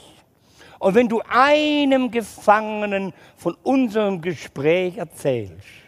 Und 0.78 0.94
wenn 0.94 1.08
du 1.08 1.22
einem 1.28 2.12
Gefangenen 2.12 3.14
von 3.36 3.56
unserem 3.64 4.22
Gespräch 4.22 4.98
erzählst, 4.98 5.87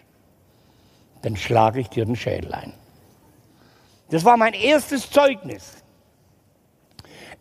dann 1.22 1.36
schlage 1.36 1.80
ich 1.80 1.90
dir 1.90 2.06
den 2.06 2.16
Schädel 2.16 2.54
ein. 2.54 2.74
Das 4.10 4.26
war 4.26 4.38
mein 4.38 4.54
erstes 4.54 5.10
Zeugnis. 5.10 5.84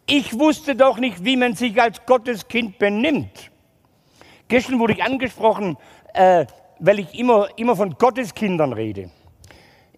Ich 0.07 0.39
wusste 0.39 0.75
doch 0.75 0.99
nicht, 0.99 1.25
wie 1.25 1.37
man 1.37 1.55
sich 1.55 1.81
als 1.81 2.05
Gotteskind 2.07 2.79
benimmt. 2.79 3.51
Gestern 4.49 4.79
wurde 4.79 4.95
ich 4.95 5.03
angesprochen, 5.03 5.77
äh, 6.15 6.47
weil 6.79 6.99
ich 7.01 7.19
immer, 7.19 7.49
immer 7.57 7.77
von 7.77 7.93
Gotteskindern 7.93 8.73
rede. 8.73 9.11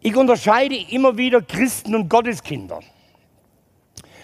Ich 0.01 0.17
unterscheide 0.17 0.75
immer 0.75 1.17
wieder 1.17 1.43
Christen 1.43 1.95
und 1.95 2.09
Gotteskinder. 2.09 2.81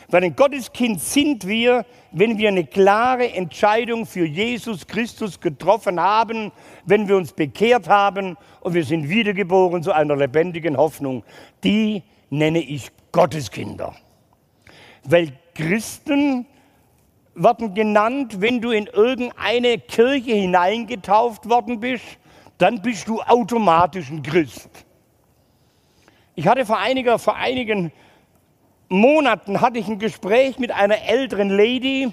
Weil 0.09 0.25
ein 0.25 0.37
Gotteskind 0.37 1.01
sind 1.01 1.47
wir, 1.47 1.85
wenn 2.13 2.39
wir 2.39 2.49
eine 2.49 2.65
klare 2.65 3.33
Entscheidung 3.33 4.07
für 4.07 4.25
Jesus 4.25 4.87
Christus 4.87 5.41
getroffen 5.41 6.01
haben, 6.01 6.53
wenn 6.85 7.09
wir 7.09 7.17
uns 7.17 7.33
bekehrt 7.33 7.89
haben 7.89 8.37
und 8.61 8.75
wir 8.75 8.85
sind 8.85 9.09
wiedergeboren 9.09 9.83
zu 9.83 9.93
einer 9.93 10.15
lebendigen 10.15 10.77
Hoffnung. 10.77 11.25
Die 11.65 12.05
nenne 12.31 12.61
ich 12.61 12.91
Gotteskinder. 13.11 13.95
Weil 15.05 15.33
Christen 15.55 16.47
werden 17.35 17.75
genannt, 17.75 18.41
wenn 18.41 18.61
du 18.61 18.71
in 18.71 18.87
irgendeine 18.87 19.79
Kirche 19.79 20.33
hineingetauft 20.33 21.49
worden 21.49 21.81
bist, 21.81 22.05
dann 22.59 22.81
bist 22.81 23.09
du 23.09 23.21
automatisch 23.21 24.11
ein 24.11 24.23
Christ. 24.23 24.71
Ich 26.35 26.47
hatte 26.47 26.65
vor, 26.67 26.79
einiger, 26.79 27.19
vor 27.19 27.37
einigen 27.37 27.93
Monaten 28.89 29.61
hatte 29.61 29.79
ich 29.79 29.89
ein 29.89 29.99
Gespräch 29.99 30.59
mit 30.59 30.71
einer 30.71 31.03
älteren 31.03 31.51
Lady 31.51 32.13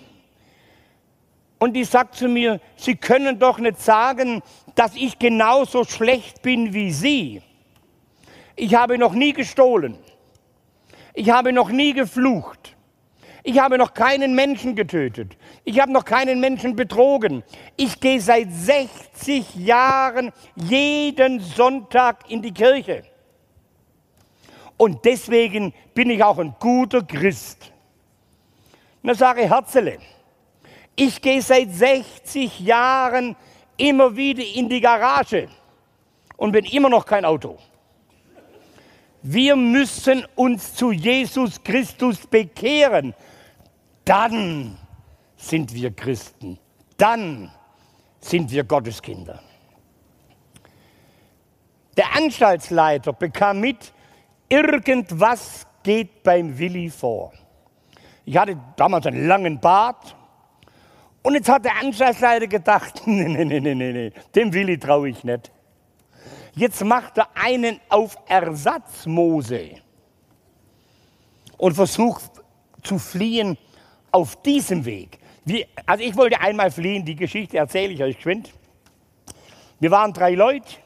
und 1.59 1.73
die 1.73 1.83
sagt 1.83 2.15
zu 2.15 2.27
mir, 2.27 2.59
Sie 2.75 2.95
können 2.95 3.39
doch 3.39 3.57
nicht 3.59 3.79
sagen, 3.79 4.41
dass 4.75 4.95
ich 4.95 5.19
genauso 5.19 5.85
schlecht 5.85 6.41
bin 6.41 6.73
wie 6.73 6.91
Sie. 6.91 7.41
Ich 8.55 8.75
habe 8.75 8.97
noch 8.97 9.13
nie 9.13 9.33
gestohlen. 9.33 9.97
Ich 11.13 11.29
habe 11.29 11.53
noch 11.53 11.69
nie 11.69 11.93
geflucht. 11.93 12.75
Ich 13.43 13.59
habe 13.59 13.77
noch 13.77 13.93
keinen 13.93 14.35
Menschen 14.35 14.75
getötet. 14.75 15.37
Ich 15.63 15.79
habe 15.79 15.91
noch 15.91 16.05
keinen 16.05 16.39
Menschen 16.39 16.75
betrogen. 16.75 17.43
Ich 17.77 17.99
gehe 17.99 18.19
seit 18.19 18.51
60 18.51 19.55
Jahren 19.55 20.31
jeden 20.55 21.39
Sonntag 21.39 22.29
in 22.29 22.41
die 22.41 22.53
Kirche. 22.53 23.03
Und 24.83 25.05
deswegen 25.05 25.73
bin 25.93 26.09
ich 26.09 26.21
auch 26.21 26.39
ein 26.39 26.53
guter 26.59 27.03
Christ. 27.03 27.71
Dann 29.01 29.15
sage 29.15 29.49
Herzele, 29.49 29.99
ich 30.93 31.21
gehe 31.21 31.41
seit 31.41 31.71
60 31.71 32.59
Jahren 32.59 33.37
immer 33.77 34.13
wieder 34.13 34.43
in 34.43 34.67
die 34.67 34.81
Garage 34.81 35.47
und 36.35 36.51
bin 36.51 36.65
immer 36.65 36.89
noch 36.89 37.05
kein 37.05 37.23
Auto. 37.23 37.57
Wir 39.21 39.55
müssen 39.55 40.25
uns 40.35 40.75
zu 40.75 40.91
Jesus 40.91 41.63
Christus 41.63 42.27
bekehren. 42.27 43.13
Dann 44.03 44.77
sind 45.37 45.73
wir 45.73 45.91
Christen. 45.91 46.59
Dann 46.97 47.49
sind 48.19 48.51
wir 48.51 48.65
Gotteskinder. 48.65 49.41
Der 51.95 52.17
Anstaltsleiter 52.17 53.13
bekam 53.13 53.61
mit, 53.61 53.93
irgendwas 54.49 55.65
geht 55.83 56.23
beim 56.23 56.57
Willi 56.57 56.89
vor. 56.89 57.33
Ich 58.25 58.37
hatte 58.37 58.57
damals 58.75 59.05
einen 59.05 59.27
langen 59.27 59.59
Bart 59.59 60.15
und 61.21 61.35
jetzt 61.35 61.49
hat 61.49 61.65
der 61.65 61.79
Anstaltsleiter 61.79 62.47
gedacht, 62.47 63.01
nee, 63.05 63.27
nee, 63.27 63.45
nee, 63.45 63.59
nee, 63.59 63.75
nee, 63.75 64.11
dem 64.35 64.53
Willi 64.53 64.77
traue 64.77 65.09
ich 65.09 65.23
nicht. 65.23 65.51
Jetzt 66.55 66.83
macht 66.83 67.17
er 67.17 67.27
einen 67.33 67.79
auf 67.89 68.15
Ersatzmose 68.27 69.71
und 71.57 71.73
versucht 71.73 72.23
zu 72.83 72.99
fliehen 72.99 73.57
auf 74.11 74.41
diesem 74.43 74.85
Weg. 74.85 75.17
Wie, 75.45 75.65
also 75.85 76.03
ich 76.03 76.15
wollte 76.15 76.39
einmal 76.39 76.71
fliehen, 76.71 77.03
die 77.03 77.15
Geschichte 77.15 77.57
erzähle 77.57 77.93
ich 77.93 78.03
euch 78.03 78.15
geschwind. 78.17 78.53
Wir 79.79 79.91
waren 79.91 80.13
drei 80.13 80.35
Leute. 80.35 80.82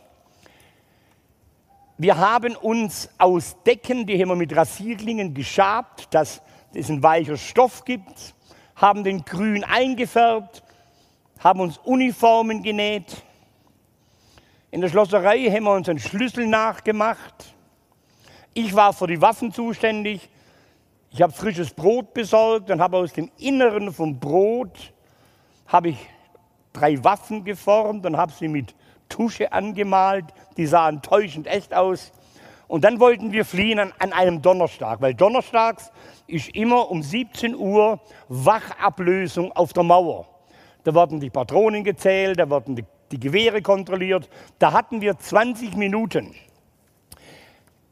Wir 1.99 2.17
haben 2.17 2.55
uns 2.55 3.09
aus 3.17 3.55
Decken, 3.65 4.05
die 4.05 4.21
haben 4.21 4.29
wir 4.29 4.35
mit 4.35 4.55
Rasierklingen 4.55 5.33
geschabt, 5.33 6.13
dass 6.13 6.41
es 6.73 6.89
einen 6.89 7.01
weicher 7.01 7.37
Stoff 7.37 7.85
gibt, 7.85 8.35
haben 8.75 9.03
den 9.03 9.25
grün 9.25 9.63
eingefärbt, 9.63 10.61
haben 11.39 11.59
uns 11.59 11.79
Uniformen 11.79 12.61
genäht, 12.61 13.23
in 14.69 14.81
der 14.81 14.89
Schlosserei 14.89 15.45
haben 15.45 15.63
wir 15.63 15.71
uns 15.71 15.87
einen 15.87 15.97
Schlüssel 15.97 16.45
nachgemacht. 16.45 17.55
Ich 18.53 18.75
war 18.75 18.91
für 18.91 19.07
die 19.07 19.21
Waffen 19.21 19.51
zuständig. 19.51 20.29
Ich 21.09 21.21
habe 21.21 21.31
frisches 21.31 21.73
Brot 21.73 22.13
besorgt 22.13 22.69
und 22.69 22.81
habe 22.81 22.97
aus 22.97 23.13
dem 23.13 23.31
Inneren 23.37 23.93
vom 23.93 24.19
Brot 24.19 24.93
habe 25.67 25.89
ich 25.89 25.97
drei 26.73 27.01
Waffen 27.03 27.43
geformt 27.43 28.05
und 28.05 28.17
habe 28.17 28.31
sie 28.33 28.49
mit 28.49 28.75
Tusche 29.09 29.51
angemalt. 29.51 30.25
Die 30.57 30.65
sahen 30.65 31.01
täuschend 31.01 31.47
echt 31.47 31.73
aus. 31.73 32.11
Und 32.67 32.83
dann 32.83 32.99
wollten 32.99 33.31
wir 33.31 33.45
fliehen 33.45 33.79
an, 33.79 33.93
an, 33.99 34.11
einem 34.11 34.41
Donnerstag, 34.41 34.99
weil 34.99 35.13
Donnerstags 35.13 35.91
ist 36.27 36.49
immer 36.49 36.91
um 36.91 37.01
17 37.01 37.55
Uhr 37.55 37.99
Wachablösung 38.27 39.51
auf 39.53 39.71
der 39.71 39.83
Mauer. 39.83 40.27
Da 40.83 40.93
werden 40.93 41.19
die 41.19 41.29
Patronen 41.29 41.83
gezählt, 41.83 42.39
da 42.39 42.49
werden 42.49 42.75
die 42.75 42.83
die 43.11 43.19
Gewehre 43.19 43.61
kontrolliert. 43.61 44.29
Da 44.59 44.73
hatten 44.73 45.01
wir 45.01 45.17
20 45.17 45.75
Minuten. 45.75 46.35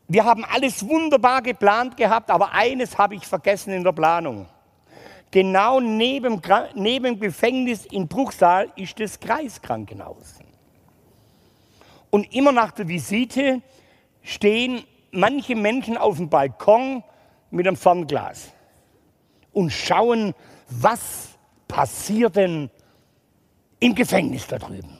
Wir 0.07 0.23
haben 0.23 0.45
alles 0.45 0.87
wunderbar 0.87 1.41
geplant 1.41 1.97
gehabt, 1.97 2.29
aber 2.29 2.53
eines 2.53 2.97
habe 2.97 3.15
ich 3.15 3.25
vergessen 3.25 3.73
in 3.73 3.83
der 3.83 3.91
Planung. 3.91 4.47
Genau 5.31 5.79
neben, 5.79 6.41
neben 6.75 7.05
dem 7.05 7.19
Gefängnis 7.19 7.85
in 7.85 8.07
Bruchsal 8.07 8.71
ist 8.75 8.99
das 8.99 9.19
Kreiskrankenhaus. 9.19 10.39
Und 12.09 12.33
immer 12.33 12.51
nach 12.51 12.71
der 12.71 12.87
Visite 12.87 13.61
stehen 14.21 14.83
manche 15.11 15.55
Menschen 15.55 15.97
auf 15.97 16.17
dem 16.17 16.29
Balkon 16.29 17.03
mit 17.51 17.67
einem 17.67 17.77
Fernglas 17.77 18.51
und 19.53 19.71
schauen, 19.71 20.33
was 20.69 21.29
passiert 21.67 22.35
denn 22.35 22.69
im 23.79 23.95
Gefängnis 23.95 24.47
da 24.47 24.57
drüben. 24.57 24.99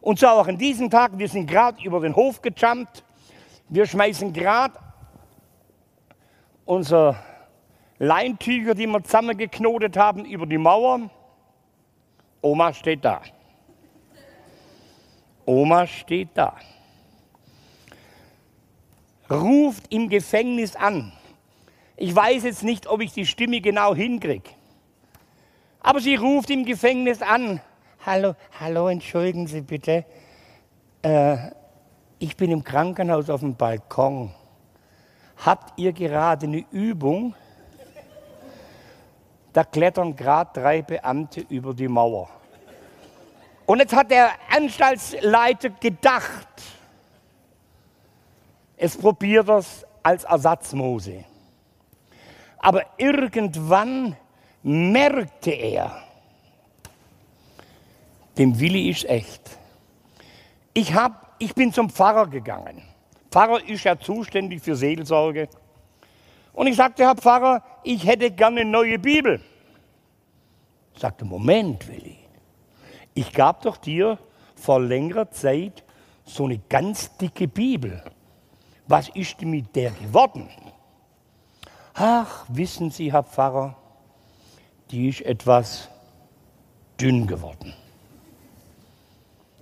Und 0.00 0.18
so 0.18 0.26
auch 0.28 0.46
an 0.46 0.56
diesem 0.56 0.90
Tag, 0.90 1.18
wir 1.18 1.28
sind 1.28 1.46
gerade 1.46 1.82
über 1.82 2.00
den 2.00 2.16
Hof 2.16 2.40
gejumpt. 2.40 3.04
Wir 3.68 3.86
schmeißen 3.86 4.32
gerade 4.32 4.78
unsere 6.64 7.16
Leintücher, 7.98 8.74
die 8.74 8.86
wir 8.86 9.02
zusammengeknotet 9.02 9.96
haben, 9.96 10.24
über 10.24 10.46
die 10.46 10.58
Mauer. 10.58 11.10
Oma 12.40 12.72
steht 12.72 13.04
da. 13.04 13.20
Oma 15.50 15.86
steht 15.86 16.30
da. 16.34 16.56
Ruft 19.30 19.92
im 19.92 20.08
Gefängnis 20.08 20.76
an. 20.76 21.12
Ich 21.96 22.14
weiß 22.14 22.44
jetzt 22.44 22.62
nicht, 22.62 22.86
ob 22.86 23.00
ich 23.00 23.12
die 23.12 23.26
Stimme 23.26 23.60
genau 23.60 23.94
hinkriege. 23.94 24.50
Aber 25.80 26.00
sie 26.00 26.14
ruft 26.14 26.50
im 26.50 26.64
Gefängnis 26.64 27.22
an 27.22 27.60
hallo, 28.04 28.34
hallo, 28.58 28.88
entschuldigen 28.88 29.46
Sie 29.46 29.60
bitte. 29.60 30.04
Äh, 31.02 31.36
ich 32.18 32.36
bin 32.36 32.50
im 32.50 32.64
Krankenhaus 32.64 33.30
auf 33.30 33.40
dem 33.40 33.54
Balkon. 33.54 34.32
Habt 35.44 35.78
ihr 35.78 35.92
gerade 35.92 36.46
eine 36.46 36.64
Übung? 36.70 37.34
Da 39.52 39.64
klettern 39.64 40.14
gerade 40.14 40.50
drei 40.60 40.82
Beamte 40.82 41.40
über 41.48 41.74
die 41.74 41.88
Mauer. 41.88 42.28
Und 43.70 43.78
jetzt 43.78 43.94
hat 43.94 44.10
der 44.10 44.32
Anstaltsleiter 44.48 45.70
gedacht, 45.70 46.48
Es 48.76 48.96
probiert 48.96 49.48
es 49.48 49.86
als 50.02 50.24
Ersatzmose. 50.24 51.24
Aber 52.58 52.84
irgendwann 52.96 54.16
merkte 54.64 55.52
er, 55.52 56.02
dem 58.38 58.58
Willi 58.58 58.90
ist 58.90 59.04
echt. 59.04 59.56
Ich, 60.74 60.92
hab, 60.92 61.36
ich 61.38 61.54
bin 61.54 61.72
zum 61.72 61.90
Pfarrer 61.90 62.26
gegangen. 62.26 62.82
Pfarrer 63.30 63.62
ist 63.68 63.84
ja 63.84 63.96
zuständig 63.96 64.62
für 64.62 64.74
Seelsorge. 64.74 65.48
Und 66.52 66.66
ich 66.66 66.74
sagte, 66.74 67.04
Herr 67.04 67.14
Pfarrer, 67.14 67.62
ich 67.84 68.04
hätte 68.04 68.32
gerne 68.32 68.62
eine 68.62 68.70
neue 68.70 68.98
Bibel. 68.98 69.40
Ich 70.92 71.00
sagte, 71.00 71.24
Moment, 71.24 71.86
Willi, 71.86 72.19
ich 73.14 73.32
gab 73.32 73.62
doch 73.62 73.76
dir 73.76 74.18
vor 74.54 74.80
längerer 74.80 75.30
Zeit 75.30 75.84
so 76.24 76.44
eine 76.44 76.58
ganz 76.68 77.16
dicke 77.16 77.48
Bibel. 77.48 78.02
Was 78.86 79.08
ist 79.10 79.42
mit 79.42 79.74
der 79.74 79.90
geworden? 79.90 80.48
Ach, 81.94 82.44
wissen 82.48 82.90
Sie, 82.90 83.12
Herr 83.12 83.24
Pfarrer, 83.24 83.76
die 84.90 85.08
ist 85.08 85.22
etwas 85.22 85.88
dünn 87.00 87.26
geworden. 87.26 87.74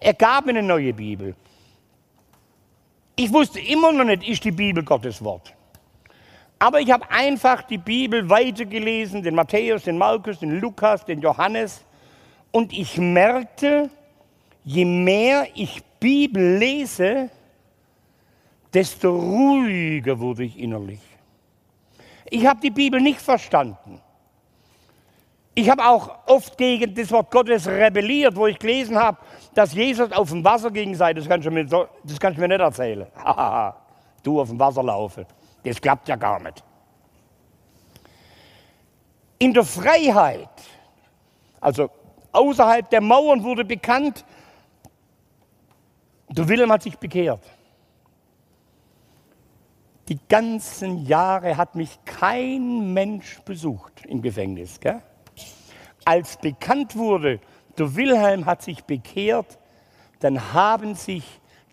Er 0.00 0.14
gab 0.14 0.47
mir 0.47 0.50
eine 0.50 0.62
neue 0.62 0.93
Bibel. 0.93 1.35
Ich 3.17 3.33
wusste 3.33 3.61
immer 3.61 3.93
noch 3.93 4.05
nicht, 4.05 4.28
ist 4.28 4.45
die 4.45 4.52
Bibel 4.52 4.85
Gottes 4.85 5.23
Wort. 5.25 5.52
Aber 6.61 6.81
ich 6.81 6.90
habe 6.90 7.11
einfach 7.11 7.62
die 7.62 7.78
Bibel 7.78 8.28
weitergelesen, 8.28 9.23
den 9.23 9.35
Matthäus, 9.35 9.85
den 9.85 9.99
Markus, 9.99 10.40
den 10.40 10.61
Lukas, 10.61 11.05
den 11.05 11.21
Johannes. 11.21 11.85
Und 12.50 12.73
ich 12.73 12.99
merkte, 12.99 13.90
je 14.64 14.85
mehr 14.85 15.47
ich 15.55 15.83
Bibel 16.00 16.59
lese, 16.59 17.31
desto 18.73 19.11
ruhiger 19.11 20.19
wurde 20.19 20.45
ich 20.45 20.59
innerlich. 20.59 21.00
Ich 22.31 22.47
habe 22.47 22.61
die 22.61 22.71
Bibel 22.71 23.00
nicht 23.00 23.21
verstanden. 23.21 24.00
Ich 25.55 25.69
habe 25.69 25.85
auch 25.85 26.19
oft 26.26 26.57
gegen 26.57 26.95
das 26.95 27.11
Wort 27.11 27.31
Gottes 27.31 27.67
rebelliert, 27.67 28.37
wo 28.37 28.47
ich 28.47 28.59
gelesen 28.59 28.97
habe, 28.97 29.19
dass 29.55 29.75
Jesus 29.75 30.12
auf 30.12 30.28
dem 30.28 30.45
Wasser 30.45 30.71
ging 30.71 30.95
sei. 30.95 31.12
Das 31.12 31.28
kannst 31.28 31.47
du 31.47 31.50
mir, 31.50 31.64
das 31.64 32.21
kannst 32.21 32.37
du 32.37 32.40
mir 32.40 32.49
nicht 32.49 32.61
erzählen. 32.61 33.07
du 34.23 34.40
auf 34.40 34.49
dem 34.49 34.59
Wasser 34.59 34.85
laufen. 34.85 35.26
Das 35.64 35.81
klappt 35.81 36.09
ja 36.09 36.17
gar 36.17 36.38
nicht. 36.40 36.62
In 39.40 39.52
der 39.52 39.64
Freiheit, 39.64 40.49
also 41.61 41.90
außerhalb 42.32 42.88
der 42.90 43.00
Mauern 43.00 43.42
wurde 43.42 43.64
bekannt, 43.64 44.25
der 46.28 46.49
Wilhelm 46.49 46.73
hat 46.73 46.82
sich 46.82 46.99
bekehrt. 46.99 47.40
Die 50.08 50.18
ganzen 50.28 51.04
Jahre 51.04 51.56
hat 51.56 51.75
mich 51.75 51.99
kein 52.04 52.94
Mensch 52.94 53.40
besucht 53.44 54.06
im 54.06 54.23
Gefängnis. 54.23 54.80
Gell? 54.80 55.02
Als 56.04 56.38
bekannt 56.38 56.97
wurde, 56.97 57.40
der 57.76 57.94
Wilhelm 57.94 58.47
hat 58.47 58.62
sich 58.62 58.85
bekehrt, 58.85 59.58
dann 60.20 60.52
haben 60.52 60.94
sich 60.94 61.25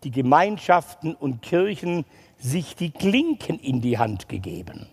die 0.03 0.11
Gemeinschaften 0.11 1.15
und 1.15 1.41
Kirchen 1.41 2.05
sich 2.37 2.75
die 2.75 2.91
Klinken 2.91 3.57
in 3.59 3.81
die 3.81 3.97
Hand 3.97 4.29
gegeben. 4.29 4.87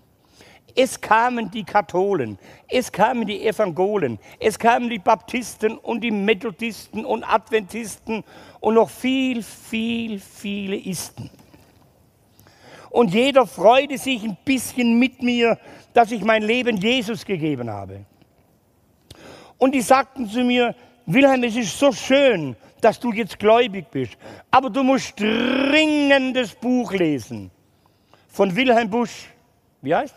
Es 0.74 1.00
kamen 1.00 1.50
die 1.50 1.64
Katholen, 1.64 2.38
es 2.68 2.90
kamen 2.90 3.26
die 3.26 3.46
Evangolen, 3.46 4.18
es 4.40 4.58
kamen 4.58 4.88
die 4.88 4.98
Baptisten 4.98 5.76
und 5.76 6.00
die 6.00 6.10
Methodisten 6.10 7.04
und 7.04 7.24
Adventisten 7.24 8.24
und 8.60 8.74
noch 8.74 8.88
viel, 8.88 9.42
viel, 9.42 10.18
viele 10.18 10.76
Isten. 10.76 11.30
Und 12.90 13.12
jeder 13.12 13.46
freute 13.46 13.98
sich 13.98 14.22
ein 14.22 14.36
bisschen 14.44 14.98
mit 14.98 15.22
mir, 15.22 15.58
dass 15.94 16.10
ich 16.10 16.24
mein 16.24 16.42
Leben 16.42 16.76
Jesus 16.76 17.24
gegeben 17.24 17.70
habe. 17.70 18.04
Und 19.58 19.74
die 19.74 19.80
sagten 19.80 20.28
zu 20.28 20.42
mir, 20.42 20.74
Wilhelm, 21.06 21.42
es 21.44 21.56
ist 21.56 21.78
so 21.78 21.92
schön, 21.92 22.56
dass 22.80 22.98
du 22.98 23.12
jetzt 23.12 23.38
gläubig 23.38 23.86
bist, 23.90 24.16
aber 24.50 24.70
du 24.70 24.82
musst 24.82 25.18
dringend 25.18 26.36
das 26.36 26.54
Buch 26.54 26.92
lesen 26.92 27.50
von 28.28 28.54
Wilhelm 28.54 28.90
Busch. 28.90 29.28
Wie 29.80 29.94
heißt? 29.94 30.14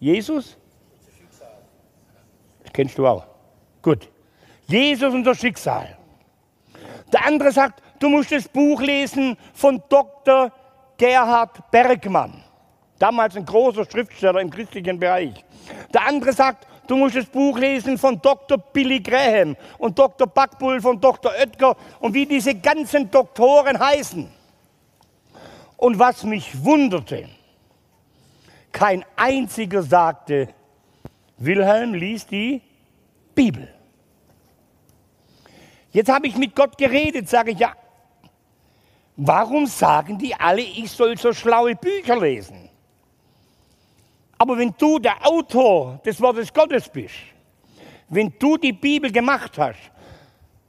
Jesus? 0.00 0.56
Das 2.62 2.72
kennst 2.72 2.96
du 2.98 3.06
auch. 3.06 3.26
Gut. 3.82 4.08
Jesus 4.66 5.14
und 5.14 5.24
das 5.24 5.38
Schicksal. 5.38 5.96
Der 7.12 7.26
andere 7.26 7.50
sagt, 7.52 7.82
du 7.98 8.08
musst 8.08 8.30
das 8.30 8.46
Buch 8.48 8.80
lesen 8.80 9.36
von 9.54 9.82
Dr. 9.88 10.52
Gerhard 10.96 11.70
Bergmann. 11.70 12.44
Damals 12.98 13.36
ein 13.36 13.46
großer 13.46 13.84
Schriftsteller 13.90 14.40
im 14.40 14.50
christlichen 14.50 14.98
Bereich. 14.98 15.44
Der 15.94 16.06
andere 16.06 16.32
sagt, 16.32 16.66
du 16.86 16.96
musst 16.96 17.16
das 17.16 17.26
Buch 17.26 17.56
lesen 17.58 17.96
von 17.96 18.20
Dr. 18.20 18.58
Billy 18.58 19.00
Graham 19.00 19.56
und 19.78 19.98
Dr. 19.98 20.26
Backbull 20.26 20.80
von 20.80 21.00
Dr. 21.00 21.32
Oetker 21.32 21.76
und 22.00 22.12
wie 22.12 22.26
diese 22.26 22.54
ganzen 22.54 23.10
Doktoren 23.10 23.78
heißen. 23.78 24.28
Und 25.76 25.98
was 25.98 26.24
mich 26.24 26.64
wunderte, 26.64 27.28
kein 28.72 29.04
einziger 29.16 29.82
sagte, 29.82 30.48
Wilhelm 31.38 31.94
liest 31.94 32.30
die 32.30 32.60
Bibel. 33.34 33.68
Jetzt 35.92 36.10
habe 36.10 36.26
ich 36.26 36.36
mit 36.36 36.54
Gott 36.54 36.76
geredet, 36.76 37.28
sage 37.28 37.52
ich 37.52 37.58
ja. 37.58 37.72
Warum 39.16 39.66
sagen 39.66 40.18
die 40.18 40.34
alle, 40.34 40.60
ich 40.60 40.90
soll 40.90 41.16
so 41.16 41.32
schlaue 41.32 41.74
Bücher 41.74 42.20
lesen? 42.20 42.68
Aber 44.36 44.56
wenn 44.56 44.72
du 44.78 44.98
der 44.98 45.26
Autor 45.26 46.00
des 46.04 46.20
Wortes 46.20 46.52
Gottes 46.52 46.88
bist, 46.88 47.14
wenn 48.08 48.32
du 48.38 48.56
die 48.56 48.72
Bibel 48.72 49.10
gemacht 49.10 49.58
hast, 49.58 49.90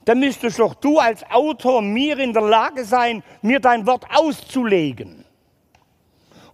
dann 0.05 0.19
müsstest 0.19 0.57
doch 0.57 0.73
du 0.73 0.97
als 0.97 1.23
Autor 1.29 1.81
mir 1.81 2.17
in 2.17 2.33
der 2.33 2.41
Lage 2.41 2.83
sein, 2.83 3.21
mir 3.43 3.59
dein 3.59 3.85
Wort 3.85 4.05
auszulegen. 4.09 5.23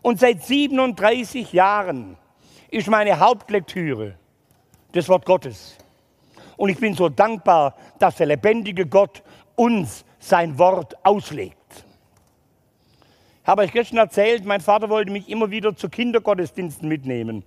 Und 0.05 0.19
seit 0.19 0.43
37 0.43 1.51
Jahren 1.51 2.15
ist 2.69 2.87
meine 2.87 3.19
Hauptlektüre 3.19 4.13
das 4.91 5.09
Wort 5.09 5.25
Gottes. 5.25 5.79
Und 6.57 6.69
ich 6.69 6.77
bin 6.77 6.93
so 6.93 7.09
dankbar, 7.09 7.75
dass 7.97 8.17
der 8.17 8.27
lebendige 8.27 8.85
Gott 8.85 9.23
uns 9.55 10.05
sein 10.19 10.59
Wort 10.59 10.95
auslegt. 11.03 11.57
Ich 13.41 13.47
habe 13.47 13.63
euch 13.63 13.71
gestern 13.71 13.97
erzählt, 13.97 14.45
mein 14.45 14.61
Vater 14.61 14.91
wollte 14.91 15.11
mich 15.11 15.27
immer 15.27 15.49
wieder 15.49 15.75
zu 15.75 15.89
Kindergottesdiensten 15.89 16.87
mitnehmen, 16.87 17.43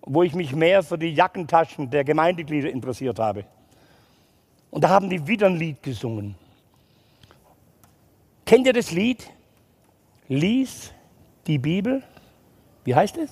wo 0.00 0.24
ich 0.24 0.34
mich 0.34 0.56
mehr 0.56 0.82
für 0.82 0.98
die 0.98 1.14
Jackentaschen 1.14 1.88
der 1.88 2.02
Gemeindeglieder 2.02 2.68
interessiert 2.68 3.20
habe. 3.20 3.44
Und 4.72 4.82
da 4.82 4.88
haben 4.88 5.08
die 5.08 5.24
wieder 5.28 5.46
ein 5.46 5.56
Lied 5.56 5.84
gesungen. 5.84 6.34
Kennt 8.44 8.66
ihr 8.66 8.72
das 8.72 8.90
Lied? 8.90 9.30
Lies 10.26 10.93
die 11.46 11.58
Bibel. 11.58 12.02
Wie 12.84 12.94
heißt 12.94 13.16
es? 13.16 13.30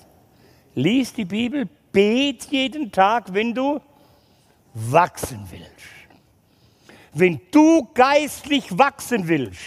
Lies 0.75 1.13
die 1.13 1.25
Bibel, 1.25 1.67
bet 1.91 2.45
jeden 2.51 2.91
Tag, 2.91 3.33
wenn 3.33 3.53
du 3.53 3.79
wachsen 4.73 5.47
willst. 5.49 5.69
Wenn 7.13 7.39
du 7.51 7.87
geistlich 7.93 8.77
wachsen 8.77 9.27
willst, 9.27 9.61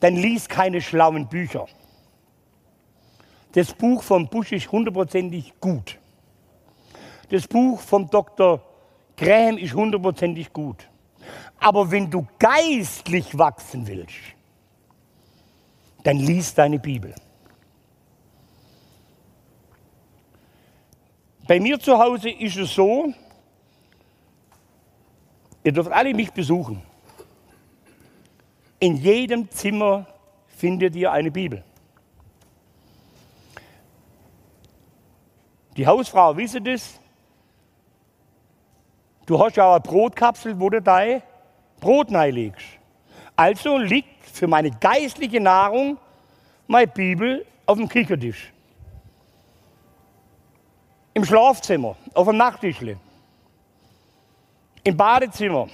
dann 0.00 0.16
lies 0.16 0.48
keine 0.48 0.82
schlauen 0.82 1.28
Bücher. 1.28 1.66
Das 3.52 3.72
Buch 3.72 4.02
vom 4.02 4.28
Busch 4.28 4.50
ist 4.50 4.70
hundertprozentig 4.70 5.54
gut. 5.60 5.98
Das 7.30 7.46
Buch 7.46 7.80
vom 7.80 8.10
Dr. 8.10 8.60
Graham 9.16 9.58
ist 9.58 9.74
hundertprozentig 9.74 10.52
gut. 10.52 10.88
Aber 11.60 11.90
wenn 11.90 12.10
du 12.10 12.26
geistlich 12.38 13.38
wachsen 13.38 13.86
willst, 13.86 14.33
dann 16.04 16.18
lies 16.18 16.54
deine 16.54 16.78
Bibel. 16.78 17.14
Bei 21.48 21.58
mir 21.58 21.80
zu 21.80 21.98
Hause 21.98 22.30
ist 22.30 22.56
es 22.56 22.74
so, 22.74 23.12
ihr 25.62 25.72
dürft 25.72 25.90
alle 25.90 26.14
mich 26.14 26.30
besuchen. 26.32 26.82
In 28.78 28.96
jedem 28.96 29.50
Zimmer 29.50 30.06
findet 30.46 30.94
ihr 30.94 31.10
eine 31.10 31.30
Bibel. 31.30 31.64
Die 35.76 35.86
Hausfrau 35.86 36.36
wisse 36.36 36.60
das. 36.60 37.00
Du 39.26 39.38
hast 39.38 39.56
ja 39.56 39.72
eine 39.72 39.80
Brotkapsel, 39.80 40.60
wo 40.60 40.68
du 40.68 40.82
dein 40.82 41.22
Brot 41.80 42.10
legst. 42.10 42.66
Also 43.36 43.78
liegt 43.78 44.13
für 44.34 44.48
meine 44.48 44.72
geistliche 44.72 45.40
Nahrung 45.40 45.96
meine 46.66 46.88
Bibel 46.88 47.46
auf 47.66 47.78
dem 47.78 47.88
Kichertisch 47.88 48.52
im 51.14 51.24
Schlafzimmer, 51.24 51.94
auf 52.12 52.26
dem 52.26 52.36
Nachttischle, 52.36 52.96
im 54.82 54.96
Badezimmer, 54.96 55.68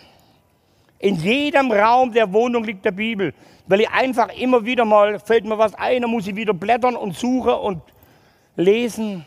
In 0.98 1.16
jedem 1.16 1.72
Raum 1.72 2.12
der 2.12 2.30
Wohnung 2.30 2.62
liegt 2.62 2.84
der 2.84 2.90
Bibel, 2.90 3.32
weil 3.66 3.80
ich 3.80 3.90
einfach 3.90 4.28
immer 4.36 4.62
wieder 4.62 4.84
mal, 4.84 5.18
fällt 5.18 5.46
mir 5.46 5.56
was 5.56 5.74
ein, 5.74 6.02
dann 6.02 6.10
muss 6.10 6.26
ich 6.26 6.36
wieder 6.36 6.52
blättern 6.52 6.94
und 6.94 7.16
suchen 7.16 7.54
und 7.54 7.82
lesen. 8.56 9.24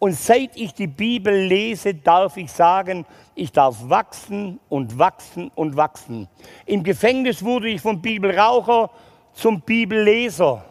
Und 0.00 0.14
seit 0.14 0.56
ich 0.56 0.72
die 0.72 0.86
Bibel 0.86 1.32
lese, 1.32 1.94
darf 1.94 2.38
ich 2.38 2.50
sagen, 2.50 3.04
ich 3.34 3.52
darf 3.52 3.76
wachsen 3.82 4.58
und 4.70 4.98
wachsen 4.98 5.50
und 5.54 5.76
wachsen. 5.76 6.26
Im 6.64 6.82
Gefängnis 6.82 7.44
wurde 7.44 7.68
ich 7.68 7.82
vom 7.82 8.00
Bibelraucher 8.00 8.90
zum 9.34 9.60
Bibelleser. 9.60 10.64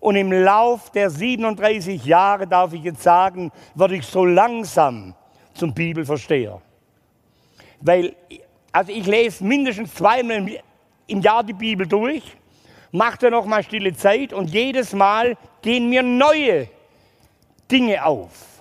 Und 0.00 0.16
im 0.16 0.32
Lauf 0.32 0.90
der 0.90 1.10
37 1.10 2.06
Jahre, 2.06 2.46
darf 2.46 2.72
ich 2.72 2.82
jetzt 2.82 3.02
sagen, 3.02 3.52
werde 3.74 3.96
ich 3.96 4.06
so 4.06 4.24
langsam 4.24 5.14
zum 5.52 5.74
Bibelversteher. 5.74 6.60
Weil 7.82 8.16
also 8.72 8.92
ich 8.92 9.06
lese 9.06 9.44
mindestens 9.44 9.94
zweimal 9.94 10.58
im 11.06 11.20
Jahr 11.20 11.44
die 11.44 11.52
Bibel 11.52 11.86
durch, 11.86 12.22
mache 12.92 13.18
dann 13.18 13.32
noch 13.32 13.44
mal 13.44 13.62
stille 13.62 13.94
Zeit 13.94 14.32
und 14.32 14.48
jedes 14.48 14.94
Mal 14.94 15.36
gehen 15.60 15.90
mir 15.90 16.02
neue 16.02 16.68
Dinge 17.70 18.02
auf. 18.02 18.53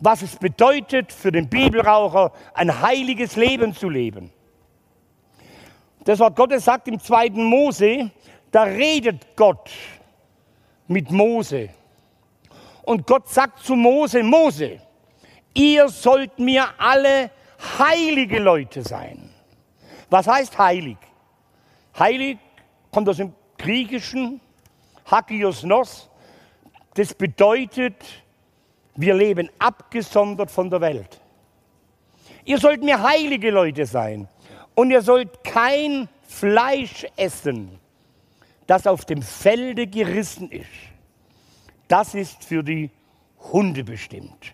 Was 0.00 0.22
es 0.22 0.36
bedeutet 0.36 1.12
für 1.12 1.32
den 1.32 1.48
Bibelraucher, 1.48 2.32
ein 2.54 2.80
heiliges 2.80 3.36
Leben 3.36 3.74
zu 3.74 3.88
leben. 3.88 4.30
Das 6.04 6.20
Wort 6.20 6.36
Gottes 6.36 6.64
sagt 6.64 6.88
im 6.88 7.00
zweiten 7.00 7.42
Mose, 7.44 8.10
da 8.50 8.62
redet 8.62 9.36
Gott 9.36 9.70
mit 10.86 11.10
Mose. 11.10 11.70
Und 12.82 13.06
Gott 13.06 13.28
sagt 13.28 13.60
zu 13.60 13.74
Mose, 13.74 14.22
Mose, 14.22 14.80
ihr 15.52 15.88
sollt 15.88 16.38
mir 16.38 16.66
alle 16.78 17.30
heilige 17.78 18.38
Leute 18.38 18.82
sein. 18.82 19.30
Was 20.08 20.26
heißt 20.26 20.56
heilig? 20.56 20.96
Heilig 21.98 22.38
kommt 22.90 23.08
aus 23.08 23.18
dem 23.18 23.34
Griechischen, 23.58 24.40
Hagios 25.10 25.64
Nos. 25.64 26.08
Das 26.94 27.12
bedeutet, 27.12 27.96
wir 28.98 29.14
leben 29.14 29.48
abgesondert 29.60 30.50
von 30.50 30.68
der 30.68 30.80
Welt. 30.80 31.20
Ihr 32.44 32.58
sollt 32.58 32.82
mir 32.82 33.00
heilige 33.00 33.52
Leute 33.52 33.86
sein 33.86 34.26
und 34.74 34.90
ihr 34.90 35.02
sollt 35.02 35.44
kein 35.44 36.08
Fleisch 36.26 37.06
essen, 37.16 37.78
das 38.66 38.88
auf 38.88 39.04
dem 39.04 39.22
Felde 39.22 39.86
gerissen 39.86 40.50
ist. 40.50 40.66
Das 41.86 42.16
ist 42.16 42.44
für 42.44 42.64
die 42.64 42.90
Hunde 43.52 43.84
bestimmt. 43.84 44.52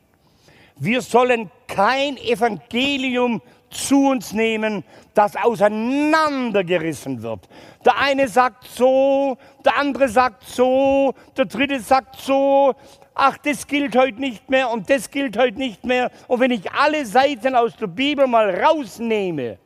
Wir 0.76 1.00
sollen 1.00 1.50
kein 1.66 2.18
Evangelium 2.18 3.40
zu 3.70 4.08
uns 4.10 4.34
nehmen, 4.34 4.84
das 5.14 5.36
auseinandergerissen 5.36 7.22
wird. 7.22 7.48
Der 7.82 7.98
eine 7.98 8.28
sagt 8.28 8.64
so, 8.64 9.38
der 9.64 9.78
andere 9.78 10.08
sagt 10.08 10.44
so, 10.44 11.14
der 11.34 11.46
dritte 11.46 11.80
sagt 11.80 12.16
so. 12.16 12.74
Ach, 13.14 13.38
das 13.38 13.66
gilt 13.66 13.96
heute 13.96 14.20
nicht 14.20 14.50
mehr 14.50 14.70
und 14.70 14.90
das 14.90 15.10
gilt 15.10 15.38
heute 15.38 15.56
nicht 15.56 15.84
mehr. 15.84 16.10
Und 16.26 16.40
wenn 16.40 16.50
ich 16.50 16.70
alle 16.72 17.06
Seiten 17.06 17.54
aus 17.54 17.76
der 17.76 17.86
Bibel 17.86 18.26
mal 18.26 18.62
rausnehme, 18.62 19.58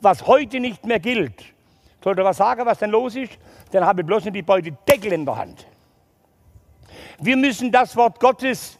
was 0.00 0.26
heute 0.26 0.58
nicht 0.58 0.86
mehr 0.86 1.00
gilt, 1.00 1.44
sollte 2.02 2.24
was 2.24 2.38
sagen, 2.38 2.64
was 2.64 2.78
denn 2.78 2.90
los 2.90 3.14
ist, 3.14 3.32
dann 3.72 3.84
habe 3.84 4.00
ich 4.00 4.06
bloß 4.06 4.24
nicht 4.24 4.36
die 4.36 4.42
Beute 4.42 4.72
Deckel 4.88 5.12
in 5.12 5.26
der 5.26 5.36
Hand. 5.36 5.66
Wir 7.18 7.36
müssen 7.36 7.70
das 7.70 7.94
Wort 7.96 8.18
Gottes 8.20 8.78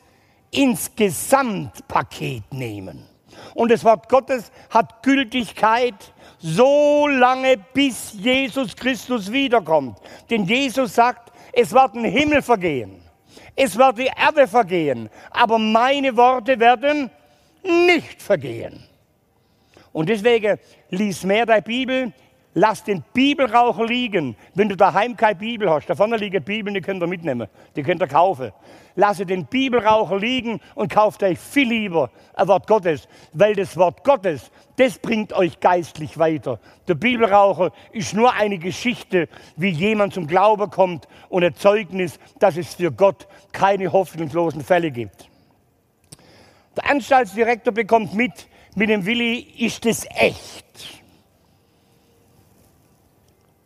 ins 0.51 0.95
Gesamtpaket 0.95 2.53
nehmen. 2.53 3.07
Und 3.55 3.71
das 3.71 3.85
Wort 3.85 4.09
Gottes 4.09 4.51
hat 4.71 5.03
Gültigkeit 5.03 5.95
so 6.39 7.07
lange, 7.09 7.59
bis 7.73 8.15
Jesus 8.15 8.75
Christus 8.75 9.31
wiederkommt. 9.31 9.99
Denn 10.31 10.45
Jesus 10.45 10.95
sagt, 10.95 11.33
es 11.53 11.73
wird 11.73 11.95
ein 11.95 12.05
Himmel 12.05 12.43
vergehen, 12.43 13.04
es 13.57 13.77
wird 13.77 13.99
die 13.99 14.11
Erde 14.17 14.47
vergehen, 14.47 15.09
aber 15.31 15.59
meine 15.59 16.17
Worte 16.17 16.59
werden 16.59 17.11
nicht 17.63 18.21
vergehen. 18.21 18.83
Und 19.93 20.09
deswegen 20.09 20.59
lies 20.91 21.23
mehr 21.23 21.47
der 21.47 21.61
Bibel, 21.61 22.13
Lass 22.57 22.85
den 22.85 23.03
Bibelraucher 23.13 23.85
liegen. 23.85 24.37
Wenn 24.55 24.69
du 24.69 24.77
daheim 24.77 25.17
keine 25.17 25.35
Bibel 25.35 25.69
hast, 25.69 25.91
da 25.91 25.97
vorne 25.97 26.17
liegen 26.17 26.43
Bibeln, 26.43 26.73
die 26.73 26.81
könnt 26.81 27.03
ihr 27.03 27.09
mitnehmen, 27.09 27.49
die 27.75 27.83
könnt 27.83 28.01
ihr 28.01 28.07
kaufen. 28.07 28.53
Lasse 28.95 29.27
den 29.27 29.45
Bibelraucher 29.47 30.19
liegen 30.19 30.61
und 30.77 30.93
kauft 30.93 31.25
euch 31.25 31.37
viel 31.37 31.69
lieber 31.69 32.11
ein 32.35 32.47
Wort 32.47 32.69
Gottes, 32.69 33.09
weil 33.33 33.57
das 33.57 33.77
Wort 33.77 34.05
Gottes, 34.05 34.53
das 34.77 34.99
bringt 34.99 35.33
euch 35.33 35.61
geistlich 35.61 36.19
weiter. 36.19 36.59
Der 36.89 36.95
Bibelraucher 36.95 37.73
ist 37.93 38.15
nur 38.15 38.33
eine 38.33 38.59
Geschichte, 38.59 39.29
wie 39.57 39.69
jemand 39.69 40.15
zum 40.15 40.27
Glauben 40.27 40.71
kommt 40.71 41.07
und 41.29 41.45
ein 41.45 41.55
Zeugnis, 41.55 42.19
dass 42.41 42.57
es 42.57 42.75
für 42.75 42.91
Gott 42.91 43.29
keine 43.53 43.93
hoffnungslosen 43.93 44.63
Fälle 44.63 44.91
gibt. 44.91 45.29
Der 46.77 46.91
Anstaltsdirektor 46.91 47.73
bekommt 47.73 48.15
mit, 48.15 48.49
mit 48.75 48.91
dem 48.91 49.07
Willi 49.07 49.39
ist 49.59 49.87
es 49.87 50.07
echt. 50.11 50.65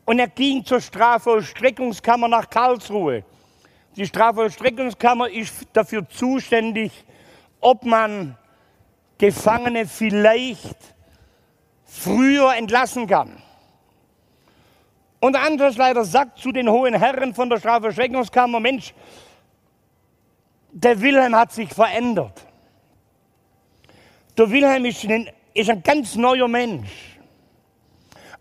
Und 0.05 0.19
er 0.19 0.29
ging 0.29 0.65
zur 0.65 0.81
Strafvollstreckungskammer 0.81 2.29
nach 2.29 2.49
Karlsruhe. 2.49 3.25
Die 3.97 4.07
Strafvollstreckungskammer 4.07 5.29
ist 5.31 5.67
dafür 5.73 6.09
zuständig, 6.09 6.93
ob 7.61 7.85
man 7.85 8.37
Gefangene 9.19 9.87
vielleicht 9.87 10.95
früher 11.89 12.55
entlassen 12.55 13.07
kann. 13.07 13.43
Und 15.21 15.33
der 15.33 15.43
Antragsleiter 15.43 16.05
sagt 16.05 16.39
zu 16.39 16.53
den 16.53 16.69
hohen 16.69 16.95
Herren 16.95 17.35
von 17.35 17.51
der 17.51 17.59
Strafvollstreckungskammer, 17.59 18.61
Mensch, 18.61 18.95
der 20.71 21.01
Wilhelm 21.01 21.35
hat 21.35 21.51
sich 21.53 21.71
verändert. 21.71 22.45
Der 24.37 24.49
Wilhelm 24.51 24.85
ist 24.85 25.05
ein, 25.05 25.29
ist 25.55 25.71
ein 25.71 25.83
ganz 25.83 26.15
neuer 26.15 26.47
Mensch. 26.47 27.19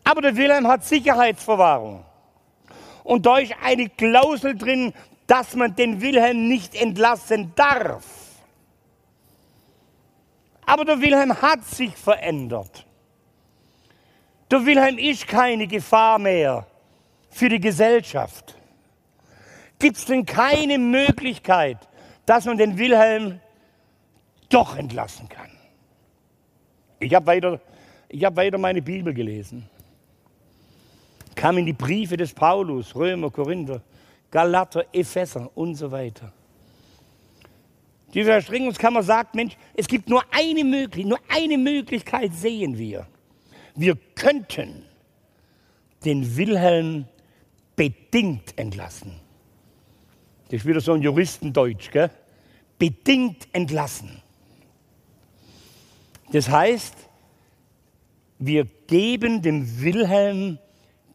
Aber 0.03 0.21
der 0.21 0.35
Wilhelm 0.35 0.67
hat 0.67 0.85
Sicherheitsverwahrung. 0.85 2.05
Und 3.03 3.25
da 3.25 3.39
ist 3.39 3.53
eine 3.63 3.89
Klausel 3.89 4.55
drin, 4.55 4.93
dass 5.25 5.55
man 5.55 5.75
den 5.75 6.01
Wilhelm 6.01 6.47
nicht 6.47 6.75
entlassen 6.75 7.53
darf. 7.55 8.05
Aber 10.65 10.85
der 10.85 11.01
Wilhelm 11.01 11.41
hat 11.41 11.63
sich 11.65 11.95
verändert. 11.95 12.86
Der 14.49 14.65
Wilhelm 14.65 14.97
ist 14.97 15.27
keine 15.27 15.67
Gefahr 15.67 16.19
mehr 16.19 16.65
für 17.29 17.49
die 17.49 17.59
Gesellschaft. 17.59 18.55
Gibt 19.79 19.97
es 19.97 20.05
denn 20.05 20.25
keine 20.25 20.77
Möglichkeit, 20.77 21.77
dass 22.25 22.45
man 22.45 22.57
den 22.57 22.77
Wilhelm 22.77 23.39
doch 24.49 24.77
entlassen 24.77 25.27
kann? 25.29 25.51
Ich 26.99 27.13
habe 27.13 27.27
weiter, 27.27 27.59
hab 28.23 28.35
weiter 28.35 28.57
meine 28.57 28.81
Bibel 28.81 29.13
gelesen 29.13 29.69
kam 31.37 31.57
in 31.57 31.65
die 31.65 31.73
Briefe 31.73 32.17
des 32.17 32.33
Paulus, 32.33 32.93
Römer, 32.95 33.29
Korinther, 33.29 33.81
Galater, 34.29 34.85
Epheser 34.91 35.49
und 35.55 35.75
so 35.75 35.89
weiter. 35.89 36.33
Diese 38.13 38.31
Erstrengungskammer 38.31 39.03
sagt, 39.03 39.35
Mensch, 39.35 39.55
es 39.75 39.87
gibt 39.87 40.09
nur 40.09 40.23
eine 40.31 40.63
Möglichkeit, 40.63 41.05
nur 41.05 41.19
eine 41.29 41.57
Möglichkeit 41.57 42.33
sehen 42.33 42.77
wir. 42.77 43.05
Wir 43.77 43.95
könnten 44.15 44.83
den 46.03 46.35
Wilhelm 46.35 47.05
bedingt 47.75 48.57
entlassen. 48.57 49.11
Das 50.45 50.61
ist 50.61 50.65
wieder 50.65 50.81
so 50.81 50.93
ein 50.93 51.03
Juristendeutsch, 51.03 51.91
gell? 51.91 52.09
Bedingt 52.79 53.47
entlassen. 53.53 54.23
Das 56.31 56.49
heißt, 56.49 56.95
wir 58.39 58.65
geben 58.87 59.43
dem 59.43 59.79
Wilhelm 59.79 60.57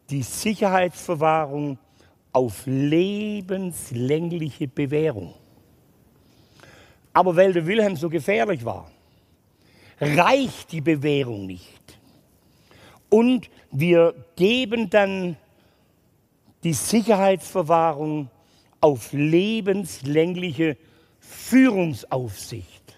die 0.08 0.22
Sicherheitsverwahrung 0.22 1.78
auf 2.32 2.62
lebenslängliche 2.66 4.68
Bewährung. 4.68 5.34
Aber 7.12 7.34
weil 7.34 7.52
der 7.52 7.66
Wilhelm 7.66 7.96
so 7.96 8.08
gefährlich 8.08 8.64
war, 8.64 8.88
reicht 10.00 10.70
die 10.70 10.80
Bewährung 10.80 11.46
nicht. 11.46 11.81
Und 13.12 13.50
wir 13.70 14.14
geben 14.36 14.88
dann 14.88 15.36
die 16.64 16.72
Sicherheitsverwahrung 16.72 18.30
auf 18.80 19.12
lebenslängliche 19.12 20.78
Führungsaufsicht. 21.20 22.96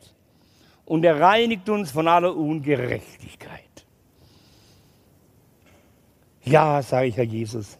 und 0.85 1.03
er 1.05 1.19
reinigt 1.19 1.69
uns 1.69 1.91
von 1.91 2.07
aller 2.07 2.35
Ungerechtigkeit. 2.35 3.70
Ja, 6.43 6.81
sage 6.81 7.07
ich, 7.07 7.17
Herr 7.17 7.23
Jesus, 7.23 7.77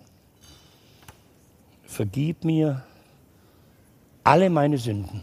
vergib 1.83 2.43
mir 2.43 2.83
alle 4.23 4.49
meine 4.49 4.77
Sünden. 4.77 5.21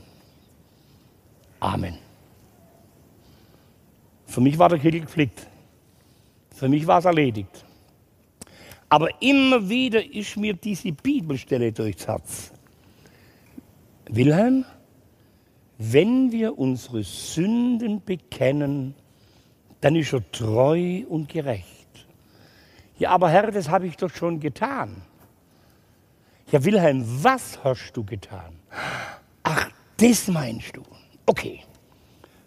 Amen. 1.60 1.98
Für 4.26 4.40
mich 4.40 4.58
war 4.58 4.68
der 4.68 4.78
Kittel 4.78 5.00
geflickt. 5.00 5.46
Für 6.54 6.68
mich 6.68 6.86
war 6.86 6.98
es 6.98 7.04
erledigt. 7.04 7.64
Aber 8.88 9.08
immer 9.22 9.68
wieder 9.68 10.04
ist 10.04 10.36
mir 10.36 10.54
diese 10.54 10.92
Bibelstelle 10.92 11.72
durchs 11.72 12.06
Herz. 12.06 12.52
Wilhelm, 14.08 14.64
wenn 15.78 16.32
wir 16.32 16.58
unsere 16.58 17.04
Sünden 17.04 18.02
bekennen, 18.04 18.94
dann 19.80 19.94
ist 19.94 20.12
er 20.12 20.30
treu 20.32 21.04
und 21.08 21.28
gerecht. 21.28 21.77
Ja, 22.98 23.10
aber 23.10 23.30
Herr, 23.30 23.50
das 23.50 23.68
habe 23.68 23.86
ich 23.86 23.96
doch 23.96 24.10
schon 24.10 24.40
getan. 24.40 25.02
Ja, 26.50 26.64
Wilhelm, 26.64 27.04
was 27.22 27.62
hast 27.62 27.92
du 27.92 28.04
getan? 28.04 28.58
Ach, 29.42 29.70
das 29.96 30.28
meinst 30.28 30.76
du. 30.76 30.82
Okay. 31.26 31.62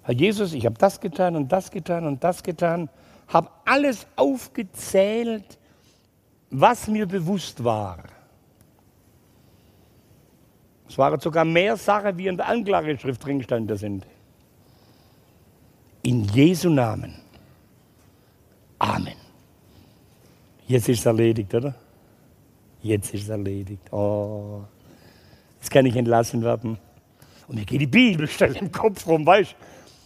Herr 0.03 0.15
Jesus, 0.15 0.53
ich 0.53 0.65
habe 0.65 0.77
das 0.77 0.99
getan 0.99 1.35
und 1.35 1.51
das 1.51 1.69
getan 1.69 2.05
und 2.05 2.23
das 2.23 2.41
getan, 2.41 2.89
habe 3.27 3.49
alles 3.65 4.07
aufgezählt, 4.15 5.59
was 6.49 6.87
mir 6.87 7.05
bewusst 7.05 7.63
war. 7.63 7.99
Es 10.89 10.97
waren 10.97 11.19
sogar 11.19 11.45
mehr 11.45 11.77
Sachen, 11.77 12.17
wie 12.17 12.27
in 12.27 12.35
der 12.35 12.47
Anklageschrift 12.47 13.23
drin 13.23 13.37
gestanden 13.37 13.77
sind. 13.77 14.05
In 16.01 16.25
Jesu 16.25 16.69
Namen. 16.69 17.15
Amen. 18.79 19.20
Jetzt 20.71 20.87
ist 20.87 20.99
es 20.99 21.05
erledigt, 21.05 21.53
oder? 21.53 21.75
Jetzt 22.81 23.13
ist 23.13 23.23
es 23.23 23.29
erledigt. 23.29 23.91
Oh, 23.91 24.61
jetzt 25.59 25.69
kann 25.69 25.85
ich 25.85 25.97
entlassen 25.97 26.41
werden. 26.43 26.77
Und 27.49 27.55
mir 27.55 27.65
geht 27.65 27.81
die 27.81 27.87
Bibelstelle 27.87 28.57
im 28.57 28.71
Kopf 28.71 29.05
rum, 29.05 29.25
weißt 29.25 29.53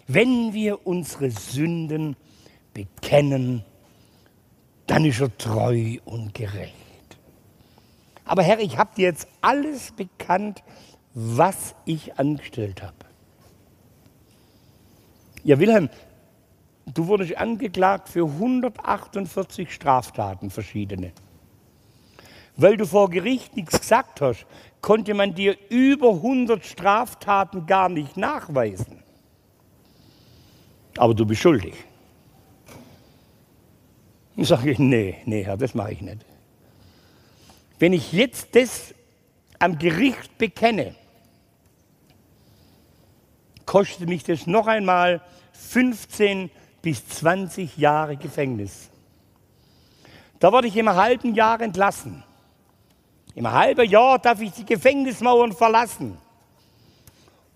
Wenn 0.07 0.53
wir 0.53 0.87
unsere 0.87 1.29
Sünden 1.29 2.15
bekennen, 2.73 3.63
dann 4.87 5.05
ist 5.05 5.21
er 5.21 5.37
treu 5.37 5.97
und 6.03 6.33
gerecht. 6.33 6.73
Aber 8.23 8.41
Herr, 8.41 8.59
ich 8.59 8.75
habe 8.79 8.89
dir 8.97 9.09
jetzt 9.09 9.27
alles 9.41 9.91
bekannt, 9.91 10.63
was 11.13 11.75
ich 11.85 12.17
angestellt 12.17 12.81
habe. 12.81 13.05
Ja, 15.43 15.59
Wilhelm, 15.59 15.89
du 16.85 17.07
wurdest 17.07 17.37
angeklagt 17.37 18.09
für 18.09 18.25
148 18.25 19.73
Straftaten, 19.73 20.49
verschiedene. 20.49 21.11
Weil 22.57 22.77
du 22.77 22.85
vor 22.85 23.09
Gericht 23.09 23.55
nichts 23.55 23.79
gesagt 23.79 24.21
hast, 24.21 24.45
konnte 24.81 25.13
man 25.13 25.33
dir 25.33 25.57
über 25.69 26.09
100 26.11 26.63
Straftaten 26.63 27.65
gar 27.65 27.89
nicht 27.89 28.17
nachweisen. 28.17 29.03
Aber 30.97 31.13
du 31.13 31.25
bist 31.25 31.41
schuldig. 31.41 31.73
Und 34.35 34.45
sage 34.45 34.71
ich, 34.71 34.79
nee, 34.79 35.17
nee, 35.25 35.43
Herr, 35.43 35.57
das 35.57 35.73
mache 35.73 35.93
ich 35.93 36.01
nicht. 36.01 36.25
Wenn 37.79 37.93
ich 37.93 38.13
jetzt 38.13 38.55
das 38.55 38.93
am 39.59 39.77
Gericht 39.77 40.37
bekenne, 40.37 40.95
kostet 43.65 44.07
mich 44.07 44.23
das 44.23 44.47
noch 44.47 44.67
einmal 44.67 45.21
15 45.53 46.49
bis 46.85 47.03
20 47.07 47.77
Jahre 47.77 48.15
Gefängnis. 48.15 48.91
Da 50.37 50.53
werde 50.53 50.67
ich 50.67 50.77
im 50.77 50.87
halben 50.87 51.33
Jahr 51.33 51.59
entlassen. 51.59 52.23
Im 53.33 53.51
halben 53.51 53.89
Jahr 53.89 54.19
darf 54.19 54.39
ich 54.39 54.51
die 54.51 54.67
Gefängnismauern 54.67 55.51
verlassen. 55.51 56.15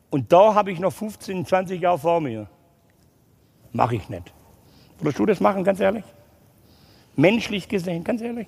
Und 0.09 0.33
da 0.33 0.55
habe 0.55 0.71
ich 0.71 0.79
noch 0.79 0.91
15, 0.91 1.45
20 1.45 1.79
Jahre 1.79 1.99
vor 1.99 2.19
mir. 2.19 2.49
Mache 3.71 3.97
ich 3.97 4.09
nicht. 4.09 4.33
Würdest 4.97 5.19
du 5.19 5.27
das 5.27 5.39
machen, 5.39 5.63
ganz 5.63 5.79
ehrlich? 5.79 6.05
Menschlich 7.15 7.67
gesehen, 7.67 8.03
ganz 8.03 8.21
ehrlich. 8.21 8.47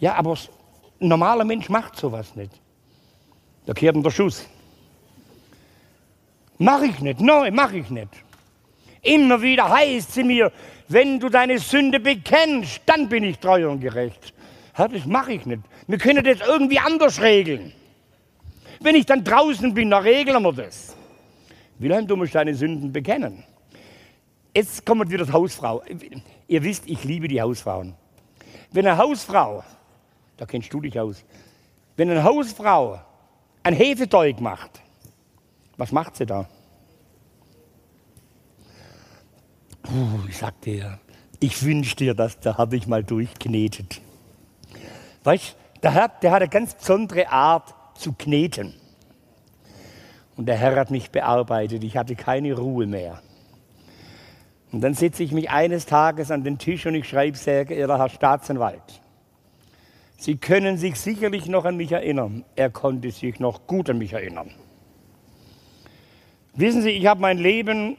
Ja, 0.00 0.16
aber 0.16 0.32
ein 0.32 1.06
normaler 1.06 1.44
Mensch 1.44 1.68
macht 1.68 1.94
sowas 1.94 2.34
nicht. 2.34 2.60
Da 3.66 3.72
kehrt 3.72 4.04
der 4.04 4.10
Schuss. 4.10 4.48
Mach 6.62 6.82
ich 6.82 7.00
nicht, 7.00 7.20
nein, 7.20 7.54
mach 7.54 7.72
ich 7.72 7.88
nicht. 7.88 8.10
Immer 9.00 9.40
wieder 9.40 9.70
heißt 9.70 10.12
sie 10.12 10.22
mir, 10.22 10.52
wenn 10.88 11.18
du 11.18 11.30
deine 11.30 11.58
Sünde 11.58 11.98
bekennst, 11.98 12.82
dann 12.84 13.08
bin 13.08 13.24
ich 13.24 13.38
treu 13.38 13.70
und 13.70 13.80
gerecht. 13.80 14.34
Das 14.76 15.06
mache 15.06 15.32
ich 15.32 15.46
nicht. 15.46 15.62
Wir 15.86 15.96
können 15.96 16.22
das 16.22 16.46
irgendwie 16.46 16.78
anders 16.78 17.18
regeln. 17.22 17.72
Wenn 18.80 18.94
ich 18.94 19.06
dann 19.06 19.24
draußen 19.24 19.72
bin, 19.72 19.88
dann 19.88 20.02
regeln 20.02 20.42
wir 20.42 20.52
das. 20.52 20.94
Wilhelm, 21.78 22.06
du 22.06 22.14
musst 22.16 22.34
deine 22.34 22.54
Sünden 22.54 22.92
bekennen. 22.92 23.42
Jetzt 24.54 24.84
kommt 24.84 25.10
wieder 25.10 25.24
die 25.24 25.32
Hausfrau. 25.32 25.82
Ihr 26.46 26.62
wisst, 26.62 26.86
ich 26.86 27.02
liebe 27.04 27.26
die 27.26 27.40
Hausfrauen. 27.40 27.94
Wenn 28.70 28.86
eine 28.86 28.98
Hausfrau, 28.98 29.64
da 30.36 30.44
kennst 30.44 30.70
du 30.74 30.82
dich 30.82 31.00
aus, 31.00 31.24
wenn 31.96 32.10
eine 32.10 32.22
Hausfrau 32.22 33.00
ein 33.62 33.72
Hefeteig 33.72 34.42
macht, 34.42 34.82
was 35.80 35.92
macht 35.92 36.16
sie 36.16 36.26
da? 36.26 36.46
Puh, 39.82 40.28
ich 40.28 40.36
sag 40.36 40.60
dir, 40.60 41.00
ich 41.40 41.64
wünsche 41.64 41.96
dir 41.96 42.14
das, 42.14 42.38
da 42.38 42.58
habe 42.58 42.76
ich 42.76 42.86
mal 42.86 43.02
durchknetet. 43.02 44.00
Weißt 45.24 45.56
der 45.82 45.94
Herr, 45.94 46.08
der 46.08 46.32
hat 46.32 46.42
eine 46.42 46.50
ganz 46.50 46.74
besondere 46.74 47.30
Art 47.30 47.74
zu 47.94 48.12
kneten. 48.12 48.74
Und 50.36 50.46
der 50.46 50.56
Herr 50.56 50.76
hat 50.76 50.90
mich 50.90 51.10
bearbeitet, 51.10 51.82
ich 51.82 51.96
hatte 51.96 52.14
keine 52.14 52.54
Ruhe 52.54 52.86
mehr. 52.86 53.22
Und 54.72 54.82
dann 54.82 54.94
setze 54.94 55.22
ich 55.22 55.32
mich 55.32 55.50
eines 55.50 55.86
Tages 55.86 56.30
an 56.30 56.44
den 56.44 56.58
Tisch 56.58 56.86
und 56.86 56.94
ich 56.94 57.08
schreibe, 57.08 57.36
sehr 57.36 57.64
geehrter 57.64 57.98
Herr 57.98 58.08
Staatsanwalt, 58.08 59.00
Sie 60.18 60.36
können 60.36 60.76
sich 60.76 61.00
sicherlich 61.00 61.46
noch 61.46 61.64
an 61.64 61.78
mich 61.78 61.92
erinnern. 61.92 62.44
Er 62.54 62.68
konnte 62.68 63.10
sich 63.10 63.40
noch 63.40 63.66
gut 63.66 63.88
an 63.88 63.96
mich 63.96 64.12
erinnern. 64.12 64.50
Wissen 66.54 66.82
Sie, 66.82 66.90
ich 66.90 67.06
habe 67.06 67.20
mein 67.20 67.38
Leben 67.38 67.96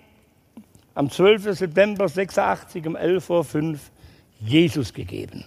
am 0.94 1.10
12. 1.10 1.58
September 1.58 2.08
86 2.08 2.86
um 2.88 2.96
11.05 2.96 3.74
Uhr 3.74 3.80
Jesus 4.40 4.94
gegeben. 4.94 5.46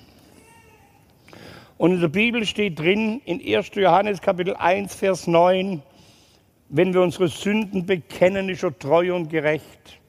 Und 1.77 1.93
in 1.93 2.01
der 2.01 2.09
Bibel 2.09 2.47
steht 2.47 2.79
drin, 2.79 3.21
in 3.25 3.41
1. 3.41 3.71
Johannes 3.75 4.21
Kapitel 4.21 4.55
1, 4.57 4.95
Vers 4.95 5.27
9, 5.27 5.83
wenn 6.69 6.95
wir 6.95 7.03
unsere 7.03 7.29
Sünden 7.29 7.85
bekennen, 7.85 8.49
ist 8.49 8.63
er 8.63 8.79
treu 8.79 9.15
und 9.15 9.29
gerecht 9.29 10.01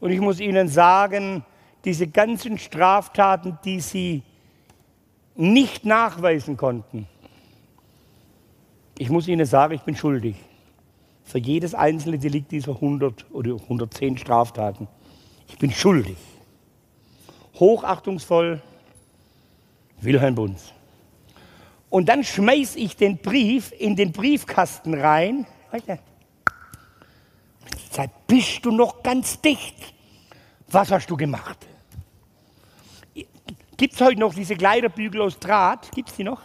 und 0.00 0.10
ich 0.10 0.20
muss 0.20 0.40
Ihnen 0.40 0.68
sagen, 0.68 1.44
diese 1.84 2.06
ganzen 2.06 2.58
Straftaten, 2.58 3.58
die 3.64 3.80
Sie 3.80 4.22
nicht 5.34 5.84
nachweisen 5.84 6.56
konnten, 6.56 7.06
ich 8.98 9.10
muss 9.10 9.28
Ihnen 9.28 9.46
sagen, 9.46 9.74
ich 9.74 9.82
bin 9.82 9.96
schuldig. 9.96 10.36
Für 11.26 11.38
jedes 11.38 11.74
einzelne 11.74 12.18
Delikt 12.18 12.52
dieser 12.52 12.72
100 12.72 13.26
oder 13.32 13.54
110 13.54 14.16
Straftaten. 14.16 14.86
Ich 15.48 15.58
bin 15.58 15.72
schuldig. 15.72 16.16
Hochachtungsvoll, 17.58 18.62
Wilhelm 20.00 20.36
Bunz. 20.36 20.72
Und 21.90 22.08
dann 22.08 22.22
schmeiß 22.22 22.76
ich 22.76 22.96
den 22.96 23.18
Brief 23.18 23.72
in 23.76 23.96
den 23.96 24.12
Briefkasten 24.12 24.94
rein. 24.94 25.46
Seit 27.90 28.26
bist 28.26 28.64
du 28.64 28.70
noch 28.70 29.02
ganz 29.02 29.40
dicht. 29.40 29.94
Was 30.68 30.90
hast 30.90 31.10
du 31.10 31.16
gemacht? 31.16 31.58
Gibt 33.76 33.94
es 33.94 34.00
heute 34.00 34.20
noch 34.20 34.34
diese 34.34 34.54
Kleiderbügel 34.54 35.22
aus 35.22 35.38
Draht? 35.38 35.90
Gibt 35.92 36.10
es 36.10 36.16
die 36.16 36.24
noch? 36.24 36.40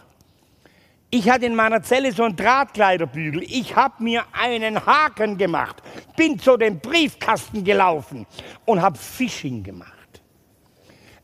Ich 1.14 1.28
hatte 1.28 1.44
in 1.44 1.54
meiner 1.54 1.82
Zelle 1.82 2.10
so 2.10 2.22
einen 2.22 2.36
Drahtkleiderbügel. 2.36 3.42
Ich 3.42 3.76
habe 3.76 4.02
mir 4.02 4.24
einen 4.32 4.86
Haken 4.86 5.36
gemacht, 5.36 5.82
bin 6.16 6.38
zu 6.38 6.56
dem 6.56 6.80
Briefkasten 6.80 7.62
gelaufen 7.64 8.26
und 8.64 8.80
habe 8.80 8.96
Fishing 8.96 9.62
gemacht. 9.62 10.22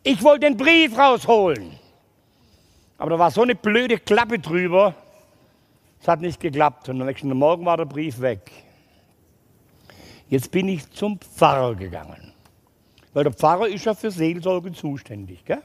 Ich 0.02 0.22
wollte 0.22 0.40
den 0.40 0.58
Brief 0.58 0.96
rausholen. 0.98 1.72
Aber 2.98 3.10
da 3.12 3.18
war 3.18 3.30
so 3.30 3.40
eine 3.40 3.54
blöde 3.54 3.98
Klappe 3.98 4.38
drüber, 4.38 4.94
es 6.02 6.06
hat 6.06 6.20
nicht 6.20 6.38
geklappt. 6.38 6.90
Und 6.90 7.00
am 7.00 7.06
nächsten 7.06 7.30
Morgen 7.30 7.64
war 7.64 7.78
der 7.78 7.86
Brief 7.86 8.20
weg. 8.20 8.52
Jetzt 10.28 10.50
bin 10.50 10.68
ich 10.68 10.90
zum 10.90 11.18
Pfarrer 11.18 11.74
gegangen. 11.74 12.34
Weil 13.14 13.24
der 13.24 13.32
Pfarrer 13.32 13.68
ist 13.68 13.86
ja 13.86 13.94
für 13.94 14.10
Seelsorge 14.10 14.70
zuständig. 14.72 15.46
Gell? 15.46 15.62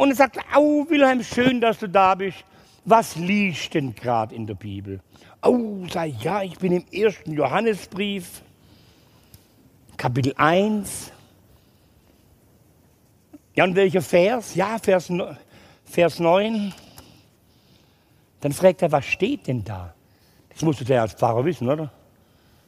Und 0.00 0.08
er 0.08 0.16
sagt, 0.16 0.38
au 0.54 0.88
Wilhelm, 0.88 1.22
schön, 1.22 1.60
dass 1.60 1.78
du 1.78 1.86
da 1.86 2.14
bist. 2.14 2.42
Was 2.86 3.16
liest 3.16 3.74
denn 3.74 3.94
gerade 3.94 4.34
in 4.34 4.46
der 4.46 4.54
Bibel? 4.54 5.00
Oh, 5.42 5.84
sag 5.92 6.22
ja, 6.22 6.42
ich 6.42 6.56
bin 6.56 6.72
im 6.72 6.86
ersten 6.90 7.34
Johannesbrief, 7.34 8.40
Kapitel 9.98 10.32
1. 10.38 11.12
Ja, 13.54 13.64
und 13.64 13.76
welcher 13.76 14.00
Vers? 14.00 14.54
Ja, 14.54 14.78
Vers, 14.78 15.12
Vers 15.84 16.18
9. 16.18 16.72
Dann 18.40 18.52
fragt 18.52 18.80
er, 18.80 18.92
was 18.92 19.04
steht 19.04 19.48
denn 19.48 19.62
da? 19.64 19.92
Das 20.48 20.62
musst 20.62 20.80
du 20.80 20.84
ja 20.84 21.02
als 21.02 21.12
Pfarrer 21.12 21.44
wissen, 21.44 21.68
oder? 21.68 21.92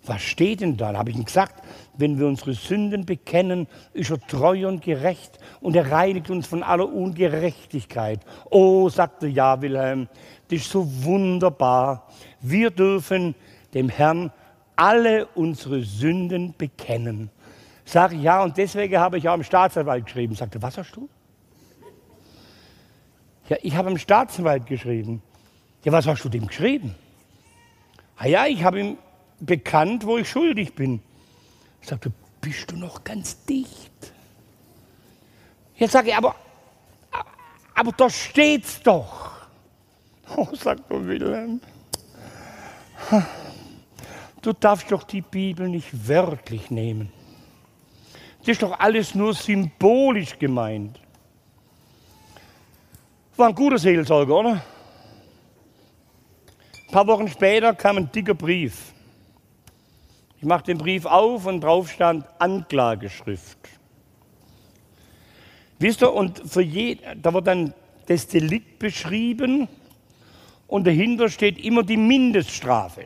Was 0.04 0.22
steht 0.22 0.60
denn 0.60 0.76
da? 0.76 0.92
Da 0.92 0.98
habe 0.98 1.10
ich 1.10 1.16
ihm 1.16 1.24
gesagt, 1.24 1.62
wenn 1.96 2.18
wir 2.18 2.26
unsere 2.26 2.54
Sünden 2.54 3.06
bekennen, 3.06 3.68
ist 3.92 4.10
er 4.10 4.20
treu 4.26 4.66
und 4.66 4.82
gerecht 4.82 5.38
und 5.60 5.76
er 5.76 5.90
reinigt 5.90 6.28
uns 6.30 6.46
von 6.46 6.62
aller 6.62 6.92
Ungerechtigkeit. 6.92 8.20
Oh, 8.50 8.88
sagte 8.88 9.28
ja 9.28 9.60
Wilhelm, 9.60 10.08
das 10.48 10.60
ist 10.60 10.70
so 10.70 10.86
wunderbar. 11.04 12.08
Wir 12.40 12.70
dürfen 12.70 13.34
dem 13.74 13.88
Herrn 13.88 14.32
alle 14.74 15.26
unsere 15.34 15.82
Sünden 15.82 16.54
bekennen. 16.58 17.30
Sag 17.84 18.12
ich 18.12 18.22
ja, 18.22 18.42
und 18.42 18.56
deswegen 18.56 18.98
habe 18.98 19.18
ich 19.18 19.28
auch 19.28 19.34
im 19.34 19.44
Staatsanwalt 19.44 20.06
geschrieben. 20.06 20.34
Sagte, 20.34 20.60
was 20.62 20.78
hast 20.78 20.96
du? 20.96 21.08
Ja, 23.48 23.56
ich 23.62 23.76
habe 23.76 23.90
im 23.90 23.98
Staatsanwalt 23.98 24.66
geschrieben. 24.66 25.22
Ja, 25.84 25.92
was 25.92 26.06
hast 26.06 26.24
du 26.24 26.28
dem 26.28 26.46
geschrieben? 26.46 26.94
Ah 28.16 28.26
ja, 28.26 28.46
ich 28.46 28.64
habe 28.64 28.80
ihm 28.80 28.98
bekannt, 29.46 30.06
wo 30.06 30.18
ich 30.18 30.28
schuldig 30.28 30.74
bin. 30.74 31.00
Ich 31.80 31.88
sagte, 31.88 32.12
bist 32.40 32.70
du 32.70 32.76
noch 32.76 33.04
ganz 33.04 33.44
dicht? 33.44 34.12
Jetzt 35.76 35.92
sage 35.92 36.10
ich, 36.10 36.16
aber, 36.16 36.34
aber 37.74 37.92
da 37.92 38.08
steht's 38.08 38.80
doch. 38.82 39.32
Oh, 40.34 40.48
sagt 40.54 40.90
der 40.90 41.04
Wilhelm, 41.06 41.60
du 44.40 44.52
darfst 44.54 44.90
doch 44.90 45.02
die 45.02 45.20
Bibel 45.20 45.68
nicht 45.68 46.08
wörtlich 46.08 46.70
nehmen. 46.70 47.12
Das 48.38 48.48
ist 48.48 48.62
doch 48.62 48.78
alles 48.78 49.14
nur 49.14 49.34
symbolisch 49.34 50.38
gemeint. 50.38 50.98
War 53.36 53.48
ein 53.48 53.54
guter 53.54 53.76
Seelsorger, 53.76 54.34
oder? 54.34 54.52
Ein 56.86 56.92
paar 56.92 57.06
Wochen 57.08 57.28
später 57.28 57.74
kam 57.74 57.98
ein 57.98 58.10
dicker 58.10 58.34
Brief. 58.34 58.91
Ich 60.42 60.48
mache 60.48 60.64
den 60.64 60.78
Brief 60.78 61.06
auf 61.06 61.46
und 61.46 61.60
drauf 61.60 61.88
stand 61.88 62.26
Anklageschrift. 62.40 63.58
Wisst 65.78 66.02
ihr, 66.02 66.12
und 66.12 66.42
für 66.50 66.62
je, 66.62 66.98
da 67.14 67.32
wird 67.32 67.46
dann 67.46 67.72
das 68.08 68.26
Delikt 68.26 68.80
beschrieben 68.80 69.68
und 70.66 70.84
dahinter 70.84 71.28
steht 71.28 71.64
immer 71.64 71.84
die 71.84 71.96
Mindeststrafe. 71.96 73.04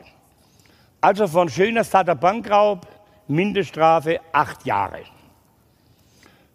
Also 0.99 1.27
von 1.27 1.47
schöner 1.47 1.83
Stadt 1.83 2.19
Bankraub, 2.19 2.87
Mindeststrafe 3.27 4.19
acht 4.31 4.65
Jahre. 4.65 5.01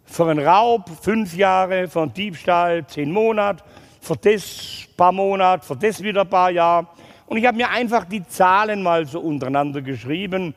Für 0.03 0.29
einen 0.29 0.45
Raub 0.45 0.89
fünf 1.01 1.33
Jahre, 1.33 1.87
für 1.87 2.01
einen 2.01 2.13
Diebstahl 2.13 2.85
zehn 2.87 3.09
Monate, 3.09 3.63
für 4.01 4.17
das 4.17 4.85
paar 4.97 5.13
Monate, 5.13 5.65
für 5.65 5.77
das 5.77 6.03
wieder 6.03 6.23
ein 6.23 6.29
paar 6.29 6.51
Jahre. 6.51 6.87
Und 7.25 7.37
ich 7.37 7.45
habe 7.45 7.55
mir 7.55 7.69
einfach 7.69 8.03
die 8.03 8.27
Zahlen 8.27 8.83
mal 8.83 9.05
so 9.05 9.21
untereinander 9.21 9.81
geschrieben 9.81 10.53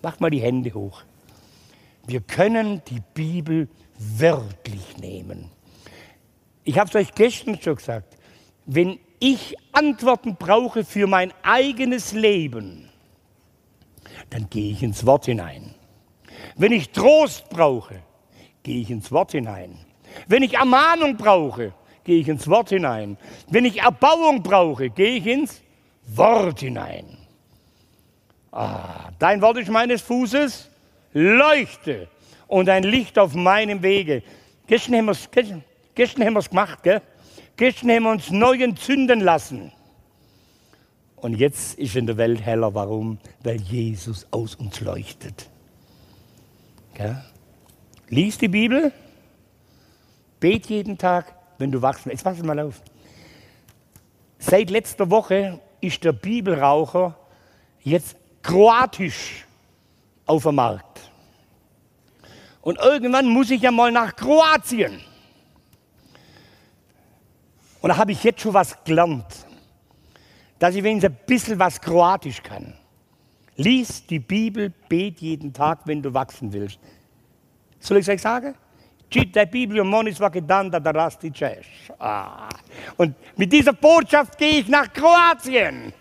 Macht 0.00 0.22
mal 0.22 0.30
die 0.30 0.40
Hände 0.40 0.72
hoch. 0.72 1.02
Wir 2.06 2.22
können 2.22 2.80
die 2.88 3.02
Bibel 3.12 3.68
wörtlich 3.98 4.96
nehmen. 4.96 5.50
Ich 6.68 6.78
habe 6.78 6.90
es 6.90 6.94
euch 6.94 7.14
gestern 7.14 7.58
schon 7.58 7.76
gesagt. 7.76 8.18
Wenn 8.66 9.00
ich 9.20 9.56
Antworten 9.72 10.36
brauche 10.36 10.84
für 10.84 11.06
mein 11.06 11.32
eigenes 11.42 12.12
Leben, 12.12 12.90
dann 14.28 14.50
gehe 14.50 14.72
ich 14.72 14.82
ins 14.82 15.06
Wort 15.06 15.24
hinein. 15.24 15.74
Wenn 16.56 16.72
ich 16.72 16.90
Trost 16.90 17.48
brauche, 17.48 18.02
gehe 18.62 18.82
ich 18.82 18.90
ins 18.90 19.10
Wort 19.10 19.32
hinein. 19.32 19.78
Wenn 20.26 20.42
ich 20.42 20.56
Ermahnung 20.56 21.16
brauche, 21.16 21.72
gehe 22.04 22.20
ich 22.20 22.28
ins 22.28 22.46
Wort 22.48 22.68
hinein. 22.68 23.16
Wenn 23.48 23.64
ich 23.64 23.80
Erbauung 23.80 24.42
brauche, 24.42 24.90
gehe 24.90 25.16
ich 25.16 25.26
ins 25.26 25.62
Wort 26.04 26.60
hinein. 26.60 27.16
Ah, 28.52 29.08
dein 29.18 29.40
Wort 29.40 29.56
ist 29.56 29.70
meines 29.70 30.02
Fußes 30.02 30.68
Leuchte 31.14 32.08
und 32.46 32.68
ein 32.68 32.82
Licht 32.82 33.18
auf 33.18 33.32
meinem 33.32 33.82
Wege. 33.82 34.22
Gestern 34.66 34.96
haben 34.96 35.06
wir 35.06 35.12
es 35.12 35.30
gestern, 35.30 35.64
gestern 35.98 36.24
haben 36.24 36.34
wir's 36.34 36.48
gemacht, 36.48 36.82
gell? 36.84 37.02
Gestern 37.56 37.90
haben 37.90 38.04
wir 38.04 38.10
uns 38.12 38.30
neu 38.30 38.56
entzünden 38.62 39.20
lassen. 39.20 39.72
Und 41.16 41.34
jetzt 41.34 41.76
ist 41.76 41.96
in 41.96 42.06
der 42.06 42.16
Welt 42.16 42.40
heller. 42.40 42.72
Warum? 42.72 43.18
Weil 43.42 43.60
Jesus 43.60 44.24
aus 44.30 44.54
uns 44.54 44.80
leuchtet. 44.80 45.50
Gell? 46.94 47.20
Lies 48.10 48.38
die 48.38 48.46
Bibel, 48.48 48.92
bet 50.38 50.66
jeden 50.66 50.96
Tag, 50.96 51.34
wenn 51.58 51.72
du 51.72 51.82
wachst. 51.82 52.06
Jetzt 52.06 52.22
pass 52.22 52.40
mal 52.44 52.60
auf. 52.60 52.80
Seit 54.38 54.70
letzter 54.70 55.10
Woche 55.10 55.60
ist 55.80 56.04
der 56.04 56.12
Bibelraucher 56.12 57.16
jetzt 57.82 58.16
kroatisch 58.42 59.46
auf 60.26 60.44
dem 60.44 60.54
Markt. 60.54 61.10
Und 62.62 62.78
irgendwann 62.78 63.26
muss 63.26 63.50
ich 63.50 63.62
ja 63.62 63.72
mal 63.72 63.90
nach 63.90 64.14
Kroatien. 64.14 65.07
Und 67.80 67.90
da 67.90 67.96
habe 67.96 68.12
ich 68.12 68.22
jetzt 68.24 68.40
schon 68.40 68.54
was 68.54 68.76
gelernt, 68.84 69.46
dass 70.58 70.74
ich 70.74 70.82
wenigstens 70.82 71.14
ein 71.14 71.26
bisschen 71.26 71.58
was 71.58 71.80
Kroatisch 71.80 72.42
kann. 72.42 72.74
Lies 73.56 74.06
die 74.06 74.18
Bibel, 74.18 74.72
bet 74.88 75.20
jeden 75.20 75.52
Tag, 75.52 75.80
wenn 75.84 76.02
du 76.02 76.12
wachsen 76.12 76.52
willst. 76.52 76.78
Soll 77.80 77.98
ich 77.98 78.02
es 78.02 78.14
euch 78.14 78.22
sagen? 78.22 78.54
Čitaj 79.10 79.46
Bibliju, 79.46 79.84
moni. 79.84 80.14
Und 82.96 83.14
mit 83.36 83.52
dieser 83.52 83.72
Botschaft 83.72 84.36
gehe 84.36 84.60
ich 84.60 84.68
nach 84.68 84.92
Kroatien. 84.92 85.92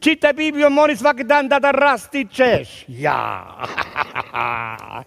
Čitaj 0.00 0.32
Bibliju, 0.32 0.70
moni 0.70 0.96
da. 0.96 1.42
Ja. 2.86 3.68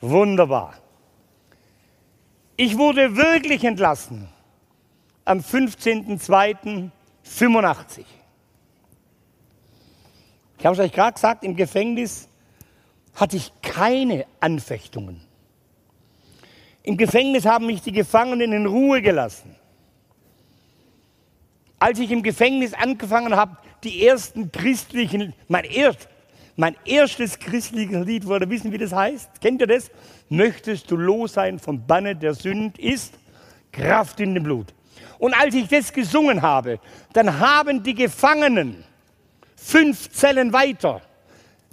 Wunderbar. 0.00 0.74
Ich 2.56 2.76
wurde 2.76 3.14
wirklich 3.16 3.64
entlassen 3.64 4.28
am 5.24 5.40
15.02.85. 5.40 8.04
Ich 10.58 10.66
habe 10.66 10.74
es 10.74 10.80
euch 10.80 10.92
gerade 10.92 11.14
gesagt, 11.14 11.42
im 11.44 11.56
Gefängnis 11.56 12.28
hatte 13.14 13.36
ich 13.36 13.52
keine 13.62 14.26
Anfechtungen. 14.40 15.22
Im 16.82 16.96
Gefängnis 16.96 17.46
haben 17.46 17.66
mich 17.66 17.82
die 17.82 17.92
Gefangenen 17.92 18.52
in 18.52 18.66
Ruhe 18.66 19.02
gelassen. 19.02 19.54
Als 21.78 21.98
ich 21.98 22.10
im 22.10 22.22
Gefängnis 22.22 22.74
angefangen 22.74 23.34
habe, 23.34 23.56
die 23.84 24.06
ersten 24.06 24.52
christlichen, 24.52 25.32
mein, 25.48 25.64
erst, 25.64 26.08
mein 26.56 26.76
erstes 26.84 27.38
christliches 27.38 28.06
Lied, 28.06 28.24
ihr 28.24 28.50
wissen, 28.50 28.72
wie 28.72 28.78
das 28.78 28.92
heißt? 28.92 29.40
Kennt 29.40 29.62
ihr 29.62 29.66
das? 29.66 29.90
Möchtest 30.28 30.90
du 30.90 30.96
los 30.96 31.34
sein 31.34 31.58
vom 31.58 31.86
Banne 31.86 32.16
der 32.16 32.34
Sünde 32.34 32.80
ist 32.80 33.14
Kraft 33.72 34.20
in 34.20 34.34
dem 34.34 34.42
Blut. 34.42 34.74
Und 35.20 35.34
als 35.34 35.54
ich 35.54 35.68
das 35.68 35.92
gesungen 35.92 36.40
habe, 36.40 36.80
dann 37.12 37.38
haben 37.38 37.82
die 37.82 37.94
Gefangenen 37.94 38.82
fünf 39.54 40.10
Zellen 40.10 40.50
weiter 40.50 41.02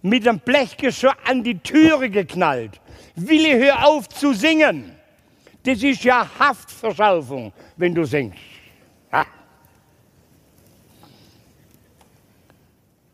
mit 0.01 0.27
einem 0.27 0.39
Blechgeschirr 0.39 1.15
an 1.25 1.45
die 1.45 1.57
Türe 1.57 2.09
geknallt. 2.09 2.81
Willi, 3.15 3.51
hör 3.51 3.87
auf 3.87 4.09
zu 4.09 4.33
singen. 4.33 4.91
Das 5.63 5.81
ist 5.81 6.03
ja 6.03 6.29
Haftverschaufung, 6.37 7.53
wenn 7.77 7.95
du 7.95 8.03
singst. 8.03 8.37
Ha. 9.13 9.25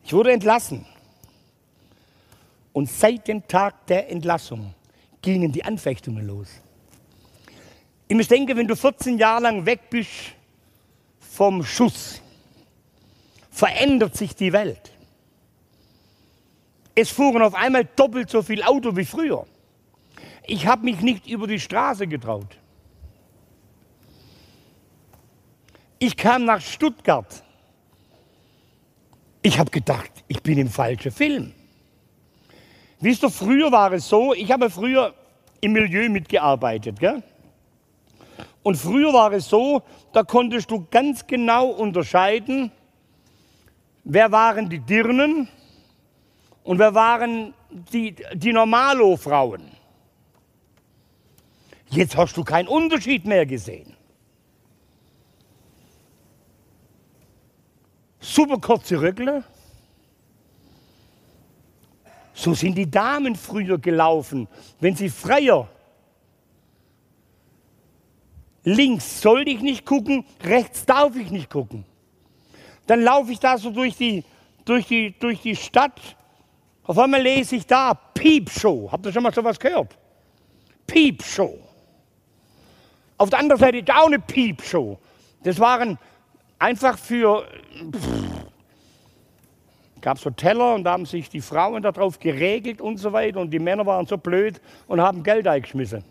Ich 0.04 0.14
wurde 0.14 0.32
entlassen. 0.32 0.84
Und 2.74 2.90
seit 2.90 3.28
dem 3.28 3.48
Tag 3.48 3.86
der 3.86 4.10
Entlassung 4.10 4.74
gingen 5.22 5.52
die 5.52 5.64
Anfechtungen 5.64 6.26
los. 6.26 6.63
Ich 8.08 8.28
denke, 8.28 8.56
wenn 8.56 8.68
du 8.68 8.76
14 8.76 9.18
Jahre 9.18 9.44
lang 9.44 9.66
weg 9.66 9.90
bist 9.90 10.12
vom 11.20 11.64
Schuss, 11.64 12.22
verändert 13.52 14.16
sich 14.16 14.36
die 14.36 14.54
Welt. 14.54 14.92
Es 16.96 17.10
fuhren 17.10 17.42
auf 17.42 17.56
einmal 17.56 17.86
doppelt 17.86 18.30
so 18.30 18.42
viel 18.42 18.62
Auto 18.64 18.96
wie 18.96 19.06
früher. 19.06 19.46
Ich 20.46 20.68
habe 20.68 20.84
mich 20.84 21.02
nicht 21.02 21.28
über 21.28 21.48
die 21.48 21.60
Straße 21.60 22.08
getraut. 22.08 22.58
Ich 25.98 26.18
kam 26.18 26.46
nach 26.46 26.62
Stuttgart. 26.62 27.44
Ich 29.42 29.58
habe 29.58 29.72
gedacht, 29.72 30.12
ich 30.28 30.42
bin 30.42 30.58
im 30.58 30.70
falschen 30.70 31.12
Film. 31.12 31.54
Wisst 33.00 33.24
ihr, 33.24 33.30
früher 33.30 33.72
war 33.72 33.92
es 33.94 34.08
so, 34.08 34.34
ich 34.34 34.52
habe 34.52 34.70
früher 34.70 35.14
im 35.62 35.74
Milieu 35.74 36.10
mitgearbeitet. 36.10 37.00
Gell? 37.00 37.24
Und 38.64 38.78
früher 38.78 39.14
war 39.14 39.32
es 39.34 39.50
so, 39.50 39.84
da 40.14 40.24
konntest 40.24 40.72
du 40.72 40.88
ganz 40.90 41.28
genau 41.28 41.68
unterscheiden, 41.68 42.72
wer 44.06 44.32
waren 44.32 44.70
die 44.70 44.80
Dirnen 44.80 45.50
und 46.64 46.80
wer 46.80 46.96
waren 46.96 47.54
die, 47.70 48.16
die 48.34 48.54
Normalo-Frauen. 48.54 49.70
Jetzt 51.90 52.16
hast 52.16 52.38
du 52.38 52.44
keinen 52.44 52.68
Unterschied 52.68 53.26
mehr 53.26 53.46
gesehen. 53.46 53.94
Super 58.20 58.58
kurze 58.58 59.00
Röckle. 59.02 59.44
So 62.34 62.54
sind 62.54 62.76
die 62.76 62.90
Damen 62.90 63.36
früher 63.36 63.78
gelaufen, 63.78 64.48
wenn 64.80 64.96
sie 64.96 65.10
freier. 65.10 65.70
Links 68.64 69.22
soll 69.22 69.48
ich 69.48 69.62
nicht 69.62 69.86
gucken, 69.86 70.26
rechts 70.44 70.86
darf 70.86 71.16
ich 71.16 71.30
nicht 71.32 71.50
gucken. 71.50 71.86
Dann 72.88 73.02
laufe 73.02 73.32
ich 73.32 73.40
da 73.40 73.58
so 73.58 73.70
durch 73.70 73.98
die, 73.98 74.24
durch 74.66 74.88
die, 74.88 75.18
durch 75.20 75.42
die 75.42 75.56
Stadt. 75.56 76.00
Auf 76.84 76.98
einmal 76.98 77.22
lese 77.22 77.56
ich 77.56 77.66
da 77.66 77.94
Piepshow. 77.94 78.90
Habt 78.92 79.06
ihr 79.06 79.12
schon 79.12 79.24
mal 79.24 79.34
sowas 79.34 79.60
gehört? 79.60 79.98
Piepshow. 80.88 81.58
Auf 83.18 83.30
der 83.30 83.40
anderen 83.40 83.60
Seite 83.60 83.78
ist 83.78 83.92
auch 83.92 84.08
eine 84.08 84.20
Piepshow. 84.20 84.98
Das 85.44 85.60
waren 85.60 85.98
einfach 86.60 86.98
für. 86.98 87.46
gab 90.02 90.20
so 90.20 90.30
Teller 90.30 90.76
und 90.76 90.84
da 90.84 90.92
haben 90.92 91.06
sich 91.06 91.30
die 91.30 91.42
Frauen 91.42 91.82
darauf 91.82 92.20
geregelt 92.20 92.82
und 92.82 92.98
so 92.98 93.14
weiter 93.14 93.40
und 93.40 93.52
die 93.52 93.60
Männer 93.60 93.86
waren 93.86 94.06
so 94.06 94.18
blöd 94.18 94.62
und 94.88 95.00
haben 95.00 95.24
Geld 95.24 95.48
eingeschmissen. 95.48 96.04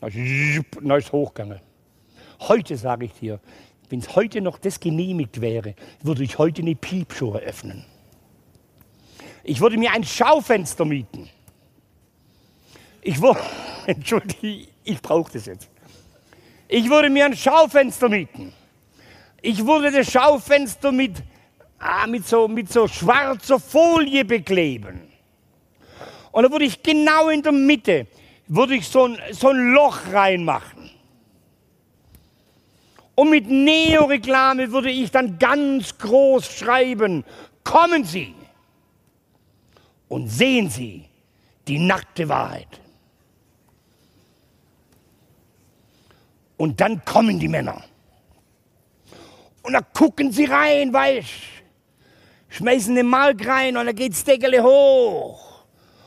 Dann 0.00 0.98
ist 0.98 1.12
hochgegangen. 1.12 1.60
Heute 2.40 2.76
sage 2.76 3.06
ich 3.06 3.12
dir, 3.14 3.40
wenn 3.90 4.00
es 4.00 4.14
heute 4.14 4.40
noch 4.40 4.58
das 4.58 4.78
genehmigt 4.78 5.40
wäre, 5.40 5.74
würde 6.02 6.22
ich 6.22 6.38
heute 6.38 6.62
eine 6.62 6.74
Piepshow 6.74 7.34
eröffnen. 7.34 7.84
Ich 9.42 9.60
würde 9.60 9.78
mir 9.78 9.92
ein 9.92 10.04
Schaufenster 10.04 10.84
mieten. 10.84 11.28
Ich 13.00 13.20
würde, 13.20 13.40
entschuldige, 13.86 14.68
ich 14.84 15.00
brauche 15.00 15.32
das 15.32 15.46
jetzt. 15.46 15.68
Ich 16.68 16.88
würde 16.90 17.08
mir 17.08 17.24
ein 17.24 17.36
Schaufenster 17.36 18.08
mieten. 18.08 18.52
Ich 19.40 19.64
würde 19.64 19.90
das 19.90 20.10
Schaufenster 20.10 20.92
mit, 20.92 21.22
ah, 21.78 22.06
mit, 22.06 22.26
so, 22.26 22.46
mit 22.46 22.70
so 22.70 22.86
schwarzer 22.86 23.58
Folie 23.58 24.24
bekleben. 24.24 25.00
Und 26.30 26.42
da 26.42 26.50
würde 26.50 26.66
ich 26.66 26.82
genau 26.82 27.30
in 27.30 27.42
der 27.42 27.52
Mitte 27.52 28.06
würde 28.48 28.74
ich 28.74 28.88
so 28.88 29.06
ein, 29.06 29.18
so 29.32 29.48
ein 29.48 29.72
Loch 29.72 30.12
reinmachen. 30.12 30.90
Und 33.14 33.30
mit 33.30 33.48
Neoreklame 33.48 34.70
würde 34.70 34.90
ich 34.90 35.10
dann 35.10 35.38
ganz 35.38 35.96
groß 35.98 36.46
schreiben, 36.46 37.24
kommen 37.64 38.04
Sie 38.04 38.34
und 40.08 40.28
sehen 40.28 40.70
Sie 40.70 41.04
die 41.66 41.78
nackte 41.78 42.28
Wahrheit. 42.28 42.80
Und 46.56 46.80
dann 46.80 47.04
kommen 47.04 47.38
die 47.38 47.48
Männer. 47.48 47.82
Und 49.62 49.72
da 49.74 49.80
gucken 49.80 50.32
sie 50.32 50.46
rein, 50.46 50.92
weißt 50.92 51.28
schmeißen 52.48 52.94
den 52.94 53.06
Mark 53.06 53.46
rein 53.46 53.76
und 53.76 53.86
dann 53.86 53.94
geht's 53.94 54.24
Deckel 54.24 54.62
hoch. 54.62 55.64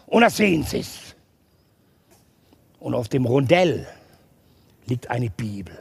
Und 0.08 0.22
da 0.22 0.30
sehen 0.30 0.64
sie 0.64 0.80
es. 0.80 1.01
Und 2.82 2.96
auf 2.96 3.08
dem 3.08 3.26
Rondell 3.26 3.88
liegt 4.88 5.10
eine 5.10 5.30
Bibel. 5.30 5.78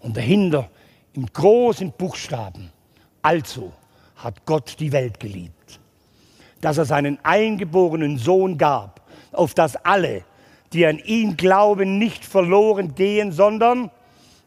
Und 0.00 0.16
dahinter 0.16 0.70
im 1.12 1.26
großen 1.26 1.92
Buchstaben, 1.92 2.72
also 3.20 3.72
hat 4.16 4.46
Gott 4.46 4.76
die 4.78 4.90
Welt 4.90 5.20
geliebt, 5.20 5.78
dass 6.62 6.78
er 6.78 6.86
seinen 6.86 7.18
eingeborenen 7.22 8.16
Sohn 8.16 8.56
gab, 8.56 9.02
auf 9.32 9.52
das 9.52 9.76
alle, 9.76 10.24
die 10.72 10.86
an 10.86 10.98
ihn 10.98 11.36
glauben, 11.36 11.98
nicht 11.98 12.24
verloren 12.24 12.94
gehen, 12.94 13.32
sondern 13.32 13.90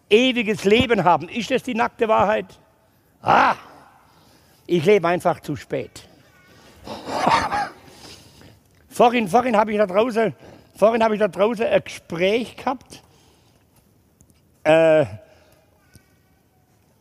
ewiges 0.09 0.63
Leben 0.63 1.03
haben. 1.03 1.29
Ist 1.29 1.51
das 1.51 1.61
die 1.61 1.75
nackte 1.75 2.07
Wahrheit? 2.07 2.47
Ah, 3.21 3.55
ich 4.65 4.83
lebe 4.83 5.07
einfach 5.07 5.41
zu 5.41 5.55
spät. 5.55 6.07
vorhin 8.93 9.27
vorhin 9.27 9.57
habe 9.57 9.71
ich 9.71 9.77
da 9.77 9.85
draußen, 9.85 10.33
vorhin 10.75 11.03
habe 11.03 11.15
ich 11.15 11.19
da 11.19 11.27
draußen 11.27 11.65
ein 11.65 11.83
Gespräch 11.83 12.55
gehabt. 12.55 13.03
Äh, 14.63 15.05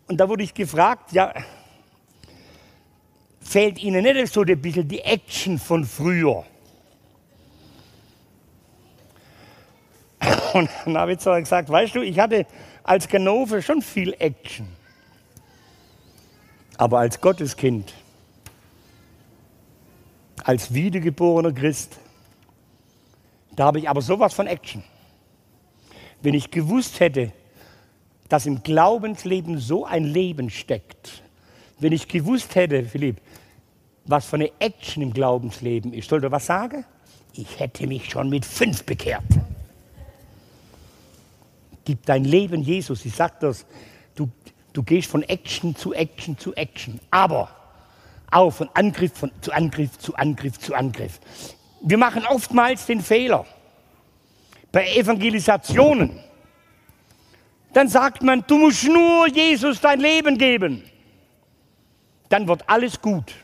und 0.09 0.17
da 0.17 0.29
wurde 0.29 0.43
ich 0.43 0.53
gefragt, 0.53 1.13
ja, 1.13 1.33
fehlt 3.41 3.83
Ihnen 3.83 4.03
nicht 4.03 4.33
so 4.33 4.43
ein 4.43 4.61
bisschen 4.61 4.89
die 4.89 5.01
Action 5.01 5.59
von 5.59 5.85
früher? 5.85 6.45
Und 10.55 10.69
dann 10.85 10.99
habe 10.99 11.13
ich 11.13 11.21
so 11.21 11.33
gesagt, 11.33 11.69
weißt 11.69 11.95
du, 11.95 12.03
ich 12.03 12.19
hatte 12.19 12.47
als 12.83 13.09
Ganove 13.09 13.63
schon 13.63 13.83
viel 13.83 14.15
Action. 14.19 14.69
Aber 16.77 16.99
als 17.01 17.21
Gotteskind, 17.21 17.93
als 20.45 20.75
wiedergeborener 20.75 21.53
Christ, 21.53 21.99
da 23.55 23.65
habe 23.67 23.79
ich 23.79 23.89
aber 23.89 24.03
sowas 24.03 24.35
von 24.35 24.47
Action. 24.47 24.83
Wenn 26.23 26.35
ich 26.35 26.51
gewusst 26.51 27.01
hätte, 27.01 27.33
dass 28.29 28.47
im 28.47 28.63
Glaubensleben 28.63 29.59
so 29.59 29.85
ein 29.85 30.05
Leben 30.05 30.51
steckt, 30.51 31.23
wenn 31.81 31.93
ich 31.93 32.09
gewusst 32.09 32.55
hätte, 32.55 32.85
Philipp, 32.85 33.21
was 34.05 34.27
für 34.27 34.37
eine 34.37 34.51
Action 34.59 35.03
im 35.03 35.13
Glaubensleben 35.13 35.93
ist, 35.93 36.09
sollte 36.09 36.31
was 36.31 36.47
sagen? 36.47 36.85
Ich 37.35 37.59
hätte 37.61 37.87
mich 37.87 38.11
schon 38.11 38.29
mit 38.29 38.45
fünf 38.45 38.85
bekehrt. 38.85 39.25
Gib 41.85 42.05
dein 42.07 42.25
Leben 42.25 42.63
Jesus. 42.63 43.05
Ich 43.05 43.15
sage 43.15 43.35
das, 43.41 43.67
du, 44.15 44.29
du 44.73 44.83
gehst 44.83 45.11
von 45.11 45.23
Action 45.25 45.75
zu 45.75 45.93
Action 45.93 46.39
zu 46.39 46.55
Action. 46.55 47.01
Aber 47.11 47.49
auch 48.33 48.51
von 48.51 48.69
Angriff 48.75 49.13
von, 49.15 49.31
zu 49.41 49.53
Angriff 49.53 49.99
zu 49.99 50.15
Angriff 50.15 50.59
zu 50.59 50.75
Angriff. 50.75 51.21
Wir 51.83 51.99
machen 51.99 52.25
oftmals 52.27 52.87
den 52.87 53.01
Fehler 53.01 53.45
bei 54.71 54.87
Evangelisationen. 54.95 56.19
Dann 57.73 57.89
sagt 57.89 58.23
man, 58.23 58.45
du 58.47 58.59
musst 58.59 58.85
nur 58.85 59.29
Jesus 59.29 59.81
dein 59.81 60.01
Leben 60.01 60.37
geben. 60.37 60.83
Dann 62.29 62.47
wird 62.47 62.69
alles 62.69 63.01
gut. 63.01 63.35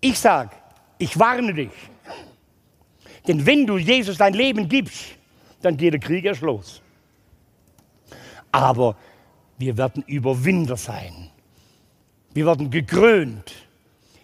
Ich 0.00 0.18
sage, 0.18 0.50
ich 0.98 1.18
warne 1.18 1.54
dich. 1.54 1.70
Denn 3.26 3.44
wenn 3.44 3.66
du 3.66 3.78
Jesus 3.78 4.16
dein 4.16 4.32
Leben 4.32 4.68
gibst, 4.68 5.16
dann 5.60 5.76
geht 5.76 5.92
der 5.92 6.00
Krieg 6.00 6.24
erst 6.24 6.40
los. 6.40 6.80
Aber 8.52 8.96
wir 9.58 9.76
werden 9.76 10.02
Überwinder 10.06 10.76
sein. 10.76 11.30
Wir 12.38 12.46
werden 12.46 12.70
gekrönt. 12.70 13.52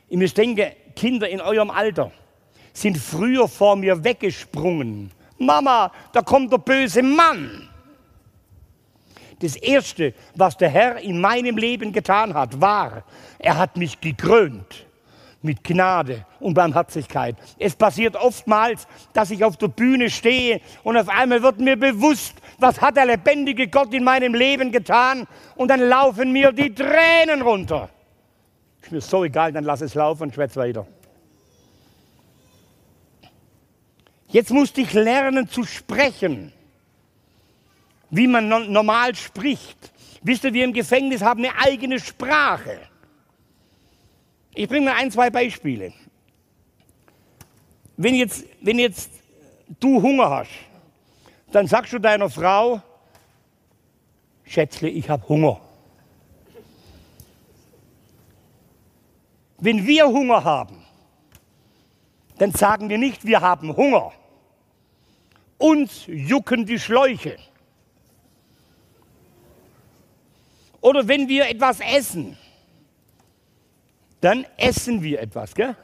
Ihr 0.08 0.18
müsst 0.18 0.38
denken, 0.38 0.70
Kinder 0.94 1.28
in 1.28 1.40
eurem 1.40 1.68
Alter 1.68 2.12
sind 2.72 2.96
früher 2.96 3.48
vor 3.48 3.74
mir 3.74 4.04
weggesprungen. 4.04 5.10
Mama, 5.36 5.90
da 6.12 6.22
kommt 6.22 6.52
der 6.52 6.58
böse 6.58 7.02
Mann. 7.02 7.68
Das 9.40 9.56
Erste, 9.56 10.14
was 10.36 10.56
der 10.56 10.68
Herr 10.68 10.98
in 10.98 11.20
meinem 11.20 11.56
Leben 11.56 11.92
getan 11.92 12.34
hat, 12.34 12.60
war, 12.60 13.02
er 13.40 13.58
hat 13.58 13.76
mich 13.76 14.00
gekrönt 14.00 14.86
mit 15.42 15.64
Gnade 15.64 16.24
und 16.38 16.54
Barmherzigkeit. 16.54 17.34
Es 17.58 17.74
passiert 17.74 18.14
oftmals, 18.14 18.86
dass 19.12 19.32
ich 19.32 19.42
auf 19.42 19.56
der 19.56 19.66
Bühne 19.66 20.08
stehe 20.08 20.60
und 20.84 20.96
auf 20.96 21.08
einmal 21.08 21.42
wird 21.42 21.58
mir 21.58 21.76
bewusst, 21.76 22.34
was 22.60 22.80
hat 22.80 22.96
der 22.96 23.06
lebendige 23.06 23.66
Gott 23.66 23.92
in 23.92 24.04
meinem 24.04 24.34
Leben 24.34 24.70
getan 24.70 25.26
und 25.56 25.66
dann 25.66 25.80
laufen 25.80 26.30
mir 26.30 26.52
die 26.52 26.72
Tränen 26.72 27.42
runter. 27.42 27.90
Ist 28.84 28.92
mir 28.92 29.00
so 29.00 29.24
egal, 29.24 29.50
dann 29.50 29.64
lass 29.64 29.80
es 29.80 29.94
laufen 29.94 30.24
und 30.24 30.34
schwätz 30.34 30.56
weiter. 30.56 30.86
Jetzt 34.28 34.50
musste 34.50 34.82
ich 34.82 34.92
lernen 34.92 35.48
zu 35.48 35.64
sprechen, 35.64 36.52
wie 38.10 38.26
man 38.26 38.48
normal 38.48 39.14
spricht. 39.14 39.78
Wisst 40.22 40.44
ihr, 40.44 40.52
wir 40.52 40.64
im 40.64 40.74
Gefängnis 40.74 41.22
haben 41.22 41.42
eine 41.42 41.56
eigene 41.56 41.98
Sprache. 41.98 42.78
Ich 44.54 44.68
bringe 44.68 44.90
mal 44.90 44.96
ein, 44.96 45.10
zwei 45.10 45.30
Beispiele. 45.30 45.94
Wenn 47.96 48.14
jetzt, 48.16 48.44
wenn 48.60 48.78
jetzt 48.78 49.10
du 49.80 50.02
Hunger 50.02 50.28
hast, 50.28 50.50
dann 51.52 51.66
sagst 51.66 51.94
du 51.94 51.98
deiner 51.98 52.28
Frau, 52.28 52.82
Schätzle, 54.44 54.90
ich 54.90 55.08
habe 55.08 55.26
Hunger. 55.26 55.63
Wenn 59.64 59.86
wir 59.86 60.06
Hunger 60.06 60.44
haben, 60.44 60.76
dann 62.36 62.52
sagen 62.52 62.90
wir 62.90 62.98
nicht, 62.98 63.24
wir 63.24 63.40
haben 63.40 63.74
Hunger. 63.74 64.12
Uns 65.56 66.04
jucken 66.06 66.66
die 66.66 66.78
Schläuche. 66.78 67.38
Oder 70.82 71.08
wenn 71.08 71.28
wir 71.28 71.48
etwas 71.48 71.80
essen, 71.80 72.36
dann 74.20 74.44
essen 74.58 75.02
wir 75.02 75.22
etwas. 75.22 75.54
Gell? 75.54 75.74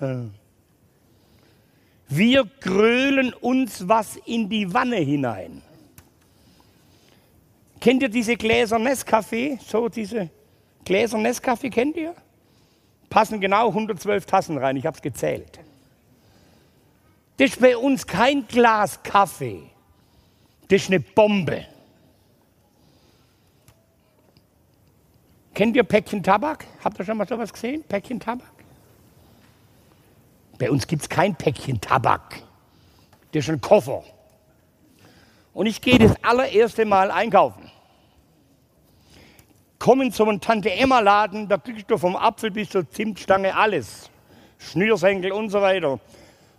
Wir 2.07 2.45
grölen 2.61 3.33
uns 3.33 3.89
was 3.89 4.17
in 4.27 4.51
die 4.51 4.75
Wanne 4.75 4.97
hinein. 4.97 5.63
Kennt 7.81 8.03
ihr 8.03 8.11
diese 8.11 8.37
Gläser 8.37 8.77
Nescafé? 8.77 9.59
So 9.67 9.89
diese 9.89 10.29
Gläser 10.85 11.17
Nescafé 11.17 11.71
kennt 11.71 11.97
ihr? 11.97 12.15
Passen 13.11 13.41
genau 13.41 13.69
112 13.69 14.25
Tassen 14.25 14.57
rein, 14.57 14.77
ich 14.77 14.87
habe 14.87 14.97
es 14.97 15.03
gezählt. 15.03 15.59
Das 17.37 17.51
ist 17.51 17.61
bei 17.61 17.77
uns 17.77 18.07
kein 18.07 18.47
Glas 18.47 19.03
Kaffee. 19.03 19.63
Das 20.69 20.83
ist 20.83 20.89
eine 20.89 21.01
Bombe. 21.01 21.67
Kennt 25.53 25.75
ihr 25.75 25.83
Päckchen 25.83 26.23
Tabak? 26.23 26.65
Habt 26.85 26.99
ihr 26.99 27.05
schon 27.05 27.17
mal 27.17 27.27
sowas 27.27 27.53
gesehen? 27.53 27.83
Päckchen 27.83 28.21
Tabak? 28.21 28.53
Bei 30.59 30.71
uns 30.71 30.87
gibt 30.87 31.03
es 31.03 31.09
kein 31.09 31.35
Päckchen 31.35 31.81
Tabak. 31.81 32.43
Das 33.33 33.45
ist 33.45 33.51
ein 33.51 33.61
Koffer. 33.61 34.05
Und 35.53 35.67
ich 35.67 35.81
gehe 35.81 35.99
das 35.99 36.13
allererste 36.23 36.85
Mal 36.85 37.11
einkaufen. 37.11 37.70
Komm 39.81 40.03
in 40.03 40.13
so 40.13 40.25
einen 40.25 40.41
Tante-Emma-Laden, 40.41 41.49
da 41.49 41.59
kriegst 41.59 41.91
du 41.91 41.99
vom 41.99 42.15
Apfel 42.15 42.53
bis 42.53 42.69
zur 42.69 42.89
Zimtstange 42.89 43.57
alles. 43.57 44.09
Schnürsenkel 44.59 45.33
und 45.33 45.51
so 45.51 45.61
weiter. 45.61 45.99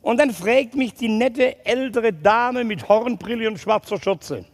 Und 0.01 0.19
dann 0.19 0.32
fragt 0.32 0.76
mich 0.76 0.95
die 0.95 1.07
nette 1.07 1.65
ältere 1.65 2.11
Dame 2.11 2.65
mit 2.65 2.89
Hornbrille 2.89 3.47
und 3.47 3.57
schwarzer 3.57 3.97
Schürze 3.97 4.45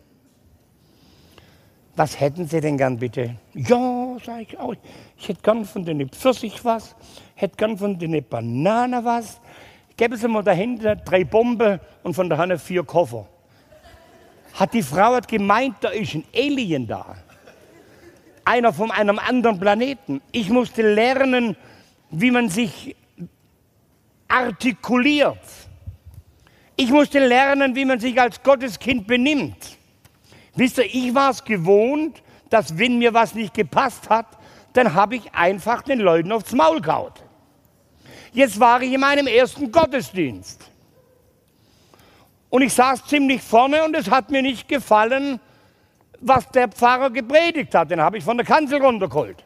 was 1.97 2.19
hätten 2.19 2.47
Sie 2.47 2.61
denn 2.61 2.77
gern 2.77 2.97
bitte? 2.97 3.35
Ja, 3.55 4.15
sage 4.23 4.43
ich 4.43 4.59
auch, 4.59 4.75
ich 5.17 5.27
hätte 5.27 5.41
gern 5.41 5.65
von 5.65 5.83
den 5.83 6.07
Pfirsich 6.09 6.63
was, 6.63 6.95
hätte 7.33 7.57
gern 7.57 7.77
von 7.77 7.97
den 7.97 8.23
Banane 8.23 9.03
was. 9.03 9.41
Geben 9.97 10.15
Sie 10.15 10.27
mal 10.27 10.43
dahinter 10.43 10.95
drei 10.95 11.23
Bomben 11.23 11.79
und 12.03 12.13
von 12.13 12.29
der 12.29 12.37
Hanne 12.37 12.59
vier 12.59 12.83
Koffer. 12.83 13.25
Hat 14.53 14.73
die 14.73 14.83
Frau 14.83 15.15
hat 15.15 15.27
gemeint, 15.27 15.77
da 15.81 15.89
ist 15.89 16.13
ein 16.13 16.23
Alien 16.35 16.87
da. 16.87 17.15
Einer 18.47 18.71
von 18.71 18.91
einem 18.91 19.19
anderen 19.19 19.59
Planeten. 19.59 20.21
Ich 20.31 20.49
musste 20.49 20.81
lernen, 20.81 21.57
wie 22.11 22.31
man 22.31 22.47
sich 22.47 22.95
artikuliert. 24.29 25.37
Ich 26.77 26.89
musste 26.89 27.19
lernen, 27.19 27.75
wie 27.75 27.83
man 27.83 27.99
sich 27.99 28.21
als 28.21 28.41
Gotteskind 28.41 29.05
benimmt. 29.05 29.77
Wisst 30.55 30.77
ihr, 30.77 30.85
ich 30.85 31.13
war 31.13 31.31
es 31.31 31.43
gewohnt, 31.43 32.23
dass 32.49 32.77
wenn 32.77 32.99
mir 32.99 33.13
was 33.13 33.35
nicht 33.35 33.53
gepasst 33.53 34.09
hat, 34.09 34.27
dann 34.71 34.93
habe 34.93 35.17
ich 35.17 35.33
einfach 35.33 35.81
den 35.81 35.99
Leuten 35.99 36.31
aufs 36.31 36.53
Maul 36.53 36.81
kaut. 36.81 37.21
Jetzt 38.31 38.61
war 38.61 38.81
ich 38.81 38.93
in 38.93 39.01
meinem 39.01 39.27
ersten 39.27 39.69
Gottesdienst. 39.73 40.71
Und 42.49 42.61
ich 42.61 42.73
saß 42.73 43.07
ziemlich 43.07 43.41
vorne 43.41 43.83
und 43.83 43.93
es 43.93 44.09
hat 44.09 44.31
mir 44.31 44.41
nicht 44.41 44.69
gefallen, 44.69 45.41
was 46.21 46.49
der 46.49 46.67
Pfarrer 46.67 47.09
gepredigt 47.09 47.73
hat. 47.75 47.91
Den 47.91 48.01
habe 48.01 48.17
ich 48.17 48.23
von 48.23 48.37
der 48.37 48.45
Kanzel 48.45 48.81
runtergeholt. 48.81 49.43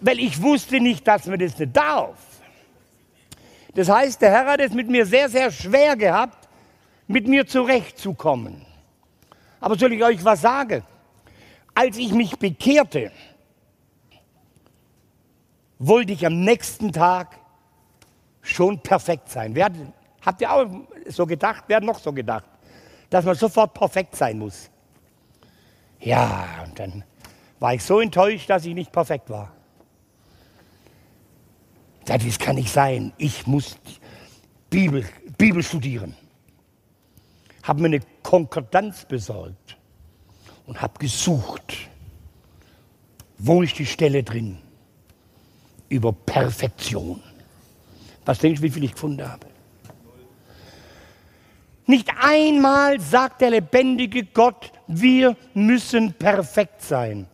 Weil 0.00 0.18
ich 0.18 0.40
wusste 0.40 0.80
nicht, 0.80 1.06
dass 1.06 1.26
man 1.26 1.38
das 1.38 1.58
nicht 1.58 1.76
darf. 1.76 2.18
Das 3.74 3.88
heißt, 3.88 4.22
der 4.22 4.30
Herr 4.30 4.46
hat 4.46 4.60
es 4.60 4.72
mit 4.72 4.88
mir 4.88 5.04
sehr, 5.04 5.28
sehr 5.28 5.50
schwer 5.50 5.96
gehabt, 5.96 6.48
mit 7.06 7.26
mir 7.26 7.46
zurechtzukommen. 7.46 8.64
Aber 9.60 9.76
soll 9.76 9.92
ich 9.92 10.04
euch 10.04 10.24
was 10.24 10.40
sagen? 10.40 10.84
Als 11.74 11.96
ich 11.96 12.12
mich 12.12 12.38
bekehrte, 12.38 13.10
wollte 15.78 16.12
ich 16.12 16.24
am 16.24 16.40
nächsten 16.40 16.92
Tag 16.92 17.38
schon 18.42 18.78
perfekt 18.78 19.28
sein. 19.28 19.54
Wer, 19.54 19.70
habt 20.24 20.40
ihr 20.40 20.52
auch 20.52 20.66
so 21.08 21.26
gedacht? 21.26 21.64
Wer 21.66 21.78
hat 21.78 21.84
noch 21.84 21.98
so 21.98 22.12
gedacht? 22.12 22.44
Dass 23.10 23.24
man 23.24 23.34
sofort 23.34 23.74
perfekt 23.74 24.14
sein 24.14 24.38
muss. 24.38 24.70
Ja, 26.04 26.64
und 26.66 26.78
dann 26.78 27.02
war 27.58 27.74
ich 27.74 27.82
so 27.82 27.98
enttäuscht, 27.98 28.50
dass 28.50 28.66
ich 28.66 28.74
nicht 28.74 28.92
perfekt 28.92 29.30
war. 29.30 29.52
Das 32.04 32.38
kann 32.38 32.56
nicht 32.56 32.70
sein. 32.70 33.14
Ich 33.16 33.46
muss 33.46 33.78
Bibel, 34.68 35.08
Bibel 35.38 35.62
studieren. 35.62 36.14
Habe 37.62 37.80
mir 37.80 37.86
eine 37.86 38.00
Konkordanz 38.22 39.06
besorgt 39.06 39.78
und 40.66 40.82
habe 40.82 40.98
gesucht, 40.98 41.88
wo 43.38 43.62
ist 43.62 43.78
die 43.78 43.86
Stelle 43.86 44.22
drin 44.22 44.58
über 45.88 46.12
Perfektion. 46.12 47.22
Was 48.26 48.38
denkst 48.38 48.60
du, 48.60 48.66
wie 48.66 48.70
viel 48.70 48.84
ich 48.84 48.92
gefunden 48.92 49.26
habe? 49.26 49.46
Nicht 51.86 52.10
einmal 52.20 53.00
sagt 53.00 53.40
der 53.40 53.50
lebendige 53.50 54.24
Gott, 54.24 54.73
wir 54.86 55.36
müssen 55.54 56.12
perfekt 56.12 56.82
sein. 56.82 57.26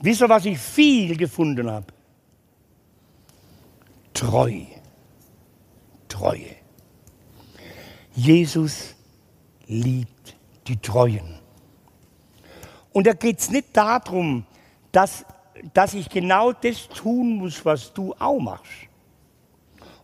Wisst 0.00 0.22
ihr, 0.22 0.28
was 0.28 0.46
ich 0.46 0.58
viel 0.58 1.16
gefunden 1.16 1.70
habe? 1.70 1.86
Treu. 4.14 4.62
Treue. 6.08 6.56
Jesus 8.14 8.94
liebt 9.66 10.36
die 10.66 10.76
Treuen. 10.76 11.38
Und 12.92 13.06
da 13.06 13.12
geht 13.12 13.38
es 13.38 13.50
nicht 13.50 13.76
darum, 13.76 14.44
dass, 14.90 15.24
dass 15.74 15.94
ich 15.94 16.08
genau 16.08 16.52
das 16.52 16.88
tun 16.88 17.36
muss, 17.36 17.64
was 17.64 17.92
du 17.92 18.14
auch 18.18 18.40
machst. 18.40 18.72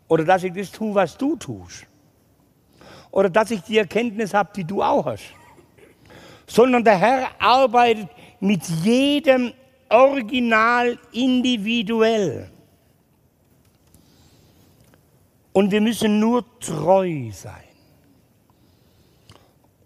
Oder 0.09 0.25
dass 0.25 0.45
ich 0.45 0.53
das 0.53 0.71
tue, 0.71 0.95
was 0.95 1.17
du 1.17 1.37
tust 1.37 1.87
oder 3.17 3.31
dass 3.31 3.51
ich 3.51 3.63
die 3.63 3.79
Erkenntnis 3.79 4.35
habe, 4.35 4.51
die 4.55 4.65
du 4.65 4.83
auch 4.83 5.07
hast. 5.07 5.33
Sondern 6.47 6.85
der 6.85 6.99
Herr 6.99 7.29
arbeitet 7.39 8.11
mit 8.41 8.63
jedem 8.85 9.55
Original 9.89 10.99
individuell. 11.13 12.51
Und 15.55 15.71
wir 15.71 15.81
müssen 15.81 16.21
nur 16.21 16.45
treu 16.61 17.31
sein. 17.33 17.65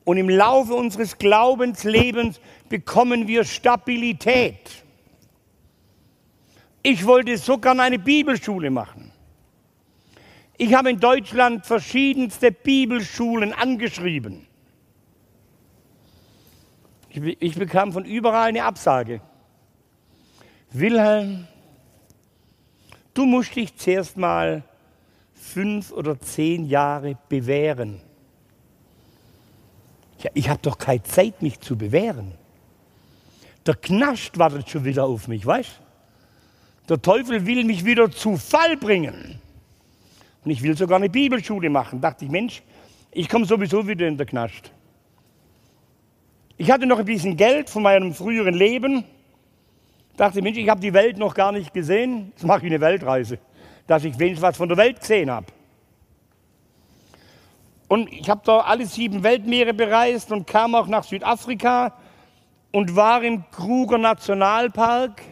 Und 0.02 0.16
im 0.16 0.28
Laufe 0.28 0.74
unseres 0.74 1.16
Glaubenslebens 1.16 2.40
bekommen 2.68 3.28
wir 3.28 3.44
Stabilität. 3.44 4.82
Ich 6.82 7.06
wollte 7.06 7.38
sogar 7.38 7.78
eine 7.78 8.00
Bibelschule 8.00 8.70
machen. 8.70 9.12
Ich 10.62 10.74
habe 10.74 10.90
in 10.90 11.00
Deutschland 11.00 11.64
verschiedenste 11.64 12.52
Bibelschulen 12.52 13.54
angeschrieben. 13.54 14.46
Ich, 17.08 17.22
ich 17.40 17.54
bekam 17.54 17.94
von 17.94 18.04
überall 18.04 18.50
eine 18.50 18.64
Absage. 18.64 19.22
Wilhelm, 20.70 21.48
du 23.14 23.24
musst 23.24 23.56
dich 23.56 23.74
zuerst 23.74 24.18
mal 24.18 24.62
fünf 25.32 25.92
oder 25.92 26.20
zehn 26.20 26.66
Jahre 26.66 27.16
bewähren. 27.30 28.02
Ja, 30.18 30.30
ich 30.34 30.50
habe 30.50 30.60
doch 30.60 30.76
keine 30.76 31.02
Zeit, 31.04 31.40
mich 31.40 31.58
zu 31.60 31.74
bewähren. 31.74 32.34
Der 33.64 33.76
Knast 33.76 34.38
wartet 34.38 34.68
schon 34.68 34.84
wieder 34.84 35.04
auf 35.04 35.26
mich, 35.26 35.46
weißt 35.46 35.80
Der 36.90 37.00
Teufel 37.00 37.46
will 37.46 37.64
mich 37.64 37.86
wieder 37.86 38.10
zu 38.10 38.36
Fall 38.36 38.76
bringen. 38.76 39.40
Und 40.44 40.50
ich 40.50 40.62
will 40.62 40.76
sogar 40.76 40.96
eine 40.96 41.10
Bibelschule 41.10 41.68
machen. 41.70 42.00
Dachte 42.00 42.24
ich, 42.24 42.30
Mensch, 42.30 42.62
ich 43.10 43.28
komme 43.28 43.44
sowieso 43.44 43.86
wieder 43.86 44.06
in 44.06 44.16
der 44.16 44.26
Knast. 44.26 44.72
Ich 46.56 46.70
hatte 46.70 46.86
noch 46.86 46.98
ein 46.98 47.04
bisschen 47.04 47.36
Geld 47.36 47.70
von 47.70 47.82
meinem 47.82 48.14
früheren 48.14 48.54
Leben. 48.54 49.04
Dachte, 50.16 50.42
Mensch, 50.42 50.58
ich 50.58 50.68
habe 50.68 50.80
die 50.80 50.92
Welt 50.92 51.18
noch 51.18 51.34
gar 51.34 51.52
nicht 51.52 51.72
gesehen. 51.72 52.28
Jetzt 52.30 52.44
mache 52.44 52.60
ich 52.60 52.66
eine 52.66 52.80
Weltreise, 52.80 53.38
dass 53.86 54.04
ich 54.04 54.18
wenigstens 54.18 54.42
was 54.42 54.56
von 54.56 54.68
der 54.68 54.76
Welt 54.76 55.00
gesehen 55.00 55.30
habe. 55.30 55.46
Und 57.88 58.12
ich 58.12 58.30
habe 58.30 58.42
da 58.44 58.60
alle 58.60 58.86
sieben 58.86 59.22
Weltmeere 59.22 59.74
bereist 59.74 60.30
und 60.30 60.46
kam 60.46 60.74
auch 60.74 60.86
nach 60.86 61.02
Südafrika 61.02 61.96
und 62.70 62.94
war 62.94 63.22
im 63.22 63.42
Kruger 63.50 63.98
Nationalpark 63.98 65.22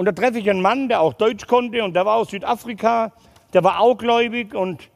und 0.00 0.06
da 0.06 0.12
treffe 0.12 0.38
ich 0.38 0.48
einen 0.48 0.62
Mann, 0.62 0.88
der 0.88 1.02
auch 1.02 1.12
Deutsch 1.12 1.46
konnte 1.46 1.84
und 1.84 1.92
der 1.92 2.06
war 2.06 2.16
aus 2.16 2.30
Südafrika, 2.30 3.12
der 3.52 3.62
war 3.62 3.80
auch 3.80 3.98
gläubig 3.98 4.54
und, 4.54 4.80
und 4.80 4.88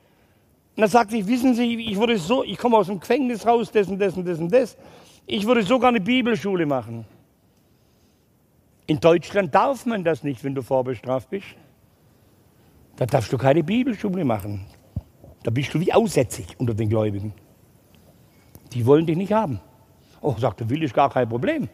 dann 0.78 0.88
sagte 0.88 1.14
ich, 1.18 1.26
wissen 1.26 1.54
Sie, 1.54 1.74
ich 1.74 1.98
würde 1.98 2.16
so, 2.16 2.42
ich 2.42 2.56
komme 2.56 2.78
aus 2.78 2.86
dem 2.86 3.00
Gefängnis 3.00 3.46
raus, 3.46 3.70
dessen, 3.70 3.98
dessen, 3.98 4.24
dessen, 4.24 4.48
das. 4.48 4.78
Ich 5.26 5.46
würde 5.46 5.62
sogar 5.62 5.90
eine 5.90 6.00
Bibelschule 6.00 6.64
machen. 6.64 7.04
In 8.86 8.98
Deutschland 8.98 9.54
darf 9.54 9.84
man 9.84 10.04
das 10.04 10.22
nicht, 10.22 10.42
wenn 10.42 10.54
du 10.54 10.62
vorbestraft 10.62 11.28
bist. 11.28 11.48
Da 12.96 13.04
darfst 13.04 13.30
du 13.30 13.36
keine 13.36 13.62
Bibelschule 13.62 14.24
machen. 14.24 14.64
Da 15.42 15.50
bist 15.50 15.74
du 15.74 15.80
wie 15.80 15.92
aussätzig 15.92 16.46
unter 16.56 16.72
den 16.72 16.88
Gläubigen. 16.88 17.34
Die 18.72 18.86
wollen 18.86 19.04
dich 19.04 19.18
nicht 19.18 19.34
haben. 19.34 19.60
Oh, 20.22 20.34
sagte 20.38 20.70
Will, 20.70 20.82
ist 20.82 20.94
gar 20.94 21.10
kein 21.10 21.28
Problem. 21.28 21.68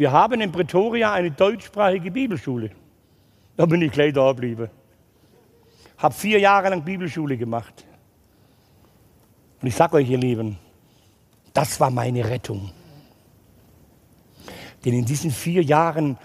Wir 0.00 0.12
haben 0.12 0.40
in 0.40 0.50
Pretoria 0.50 1.12
eine 1.12 1.30
deutschsprachige 1.30 2.10
Bibelschule. 2.10 2.70
Da 3.54 3.66
bin 3.66 3.82
ich 3.82 3.92
gleich 3.92 4.14
da 4.14 4.32
geblieben. 4.32 4.70
Habe 5.98 6.14
vier 6.14 6.40
Jahre 6.40 6.70
lang 6.70 6.82
Bibelschule 6.82 7.36
gemacht. 7.36 7.84
Und 9.60 9.68
ich 9.68 9.76
sage 9.76 9.96
euch, 9.96 10.08
ihr 10.08 10.16
Lieben, 10.16 10.58
das 11.52 11.78
war 11.80 11.90
meine 11.90 12.26
Rettung. 12.26 12.72
Denn 14.86 14.94
in 14.94 15.04
diesen 15.04 15.30
vier 15.30 15.62
Jahren 15.62 16.16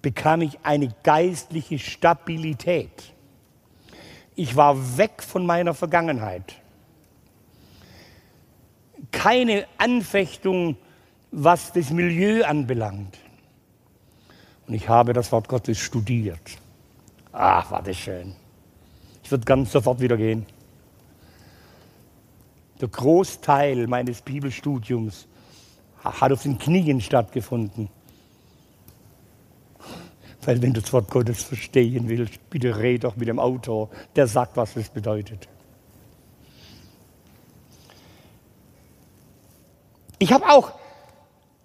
bekam 0.00 0.40
ich 0.40 0.58
eine 0.62 0.88
geistliche 1.02 1.78
Stabilität. 1.78 3.12
Ich 4.34 4.56
war 4.56 4.96
weg 4.96 5.22
von 5.22 5.44
meiner 5.44 5.74
Vergangenheit. 5.74 6.54
Keine 9.10 9.66
Anfechtung 9.76 10.78
was 11.36 11.72
das 11.72 11.90
Milieu 11.90 12.44
anbelangt. 12.44 13.18
Und 14.66 14.74
ich 14.74 14.88
habe 14.88 15.12
das 15.12 15.32
Wort 15.32 15.48
Gottes 15.48 15.78
studiert. 15.78 16.58
Ach, 17.32 17.70
war 17.70 17.82
das 17.82 17.96
schön. 17.96 18.34
Ich 19.22 19.30
würde 19.30 19.44
ganz 19.44 19.72
sofort 19.72 20.00
wieder 20.00 20.16
gehen. 20.16 20.46
Der 22.80 22.88
Großteil 22.88 23.86
meines 23.88 24.22
Bibelstudiums 24.22 25.26
hat 26.02 26.32
auf 26.32 26.42
den 26.42 26.58
Knien 26.58 27.00
stattgefunden. 27.00 27.88
Weil 30.42 30.62
wenn 30.62 30.72
du 30.72 30.80
das 30.80 30.92
Wort 30.92 31.10
Gottes 31.10 31.42
verstehen 31.42 32.08
willst, 32.08 32.48
bitte 32.50 32.78
red 32.78 33.04
doch 33.04 33.16
mit 33.16 33.28
dem 33.28 33.40
Autor, 33.40 33.90
der 34.14 34.26
sagt, 34.26 34.56
was 34.56 34.76
es 34.76 34.88
bedeutet. 34.88 35.48
Ich 40.18 40.32
habe 40.32 40.48
auch 40.48 40.83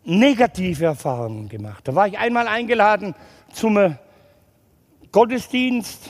negative 0.10 0.86
Erfahrungen 0.86 1.47
gemacht. 1.47 1.88
Da 1.88 1.95
war 1.95 2.07
ich 2.07 2.18
einmal 2.18 2.47
eingeladen 2.47 3.16
zum 3.53 3.97
Gottesdienst. 5.12 6.10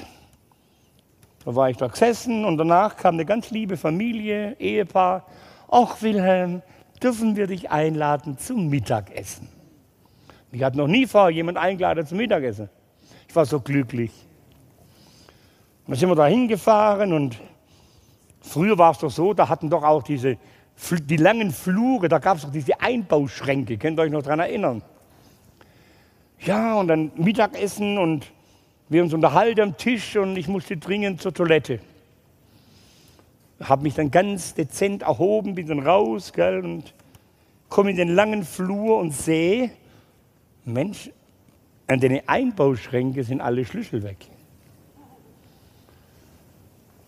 Da 1.45 1.55
war 1.55 1.69
ich 1.69 1.77
da 1.77 1.87
gesessen 1.87 2.45
und 2.45 2.57
danach 2.57 2.97
kam 2.97 3.15
eine 3.15 3.25
ganz 3.25 3.51
liebe 3.51 3.77
Familie, 3.77 4.55
Ehepaar. 4.59 5.25
Ach 5.69 6.01
Wilhelm, 6.01 6.61
dürfen 7.01 7.35
wir 7.35 7.47
dich 7.47 7.69
einladen 7.69 8.37
zum 8.37 8.69
Mittagessen? 8.69 9.49
Ich 10.51 10.63
hatte 10.63 10.77
noch 10.77 10.87
nie 10.87 11.05
vor 11.05 11.29
jemand 11.29 11.57
eingeladen 11.57 12.05
zum 12.05 12.17
Mittagessen. 12.17 12.69
Ich 13.27 13.35
war 13.35 13.45
so 13.45 13.59
glücklich. 13.59 14.11
Dann 15.85 15.95
sind 15.95 16.09
wir 16.09 16.15
da 16.15 16.25
hingefahren 16.25 17.13
und 17.13 17.39
früher 18.41 18.77
war 18.77 18.91
es 18.91 18.99
doch 18.99 19.11
so, 19.11 19.33
da 19.33 19.49
hatten 19.49 19.69
doch 19.69 19.83
auch 19.83 20.03
diese 20.03 20.37
die 20.91 21.17
langen 21.17 21.51
Flure, 21.51 22.07
da 22.07 22.19
gab 22.19 22.37
es 22.37 22.43
doch 22.43 22.51
diese 22.51 22.79
Einbauschränke, 22.79 23.77
könnt 23.77 23.99
ihr 23.99 24.03
euch 24.03 24.11
noch 24.11 24.23
daran 24.23 24.39
erinnern? 24.39 24.81
Ja, 26.39 26.75
und 26.75 26.87
dann 26.87 27.11
Mittagessen 27.15 27.97
und 27.97 28.31
wir 28.87 29.03
uns 29.03 29.13
unterhalten 29.13 29.61
am 29.61 29.77
Tisch 29.77 30.15
und 30.15 30.37
ich 30.37 30.47
musste 30.47 30.77
dringend 30.77 31.21
zur 31.21 31.33
Toilette. 31.33 31.79
Habe 33.59 33.83
mich 33.83 33.93
dann 33.93 34.09
ganz 34.09 34.53
dezent 34.53 35.01
erhoben, 35.01 35.53
bin 35.53 35.67
dann 35.67 35.85
raus 35.85 36.31
gell, 36.31 36.63
und 36.63 36.93
komme 37.67 37.91
in 37.91 37.97
den 37.97 38.09
langen 38.09 38.43
Flur 38.43 38.97
und 38.97 39.11
sehe, 39.11 39.71
Mensch, 40.63 41.11
an 41.87 41.99
den 41.99 42.27
Einbauschränken 42.27 43.23
sind 43.23 43.41
alle 43.41 43.65
Schlüssel 43.65 44.03
weg. 44.03 44.17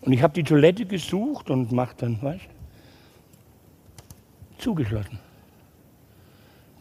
Und 0.02 0.12
ich 0.12 0.22
habe 0.22 0.34
die 0.34 0.42
Toilette 0.42 0.84
gesucht 0.84 1.50
und 1.50 1.72
mache 1.72 1.94
dann, 1.96 2.20
weißt 2.20 2.48
zugeschlossen. 4.62 5.18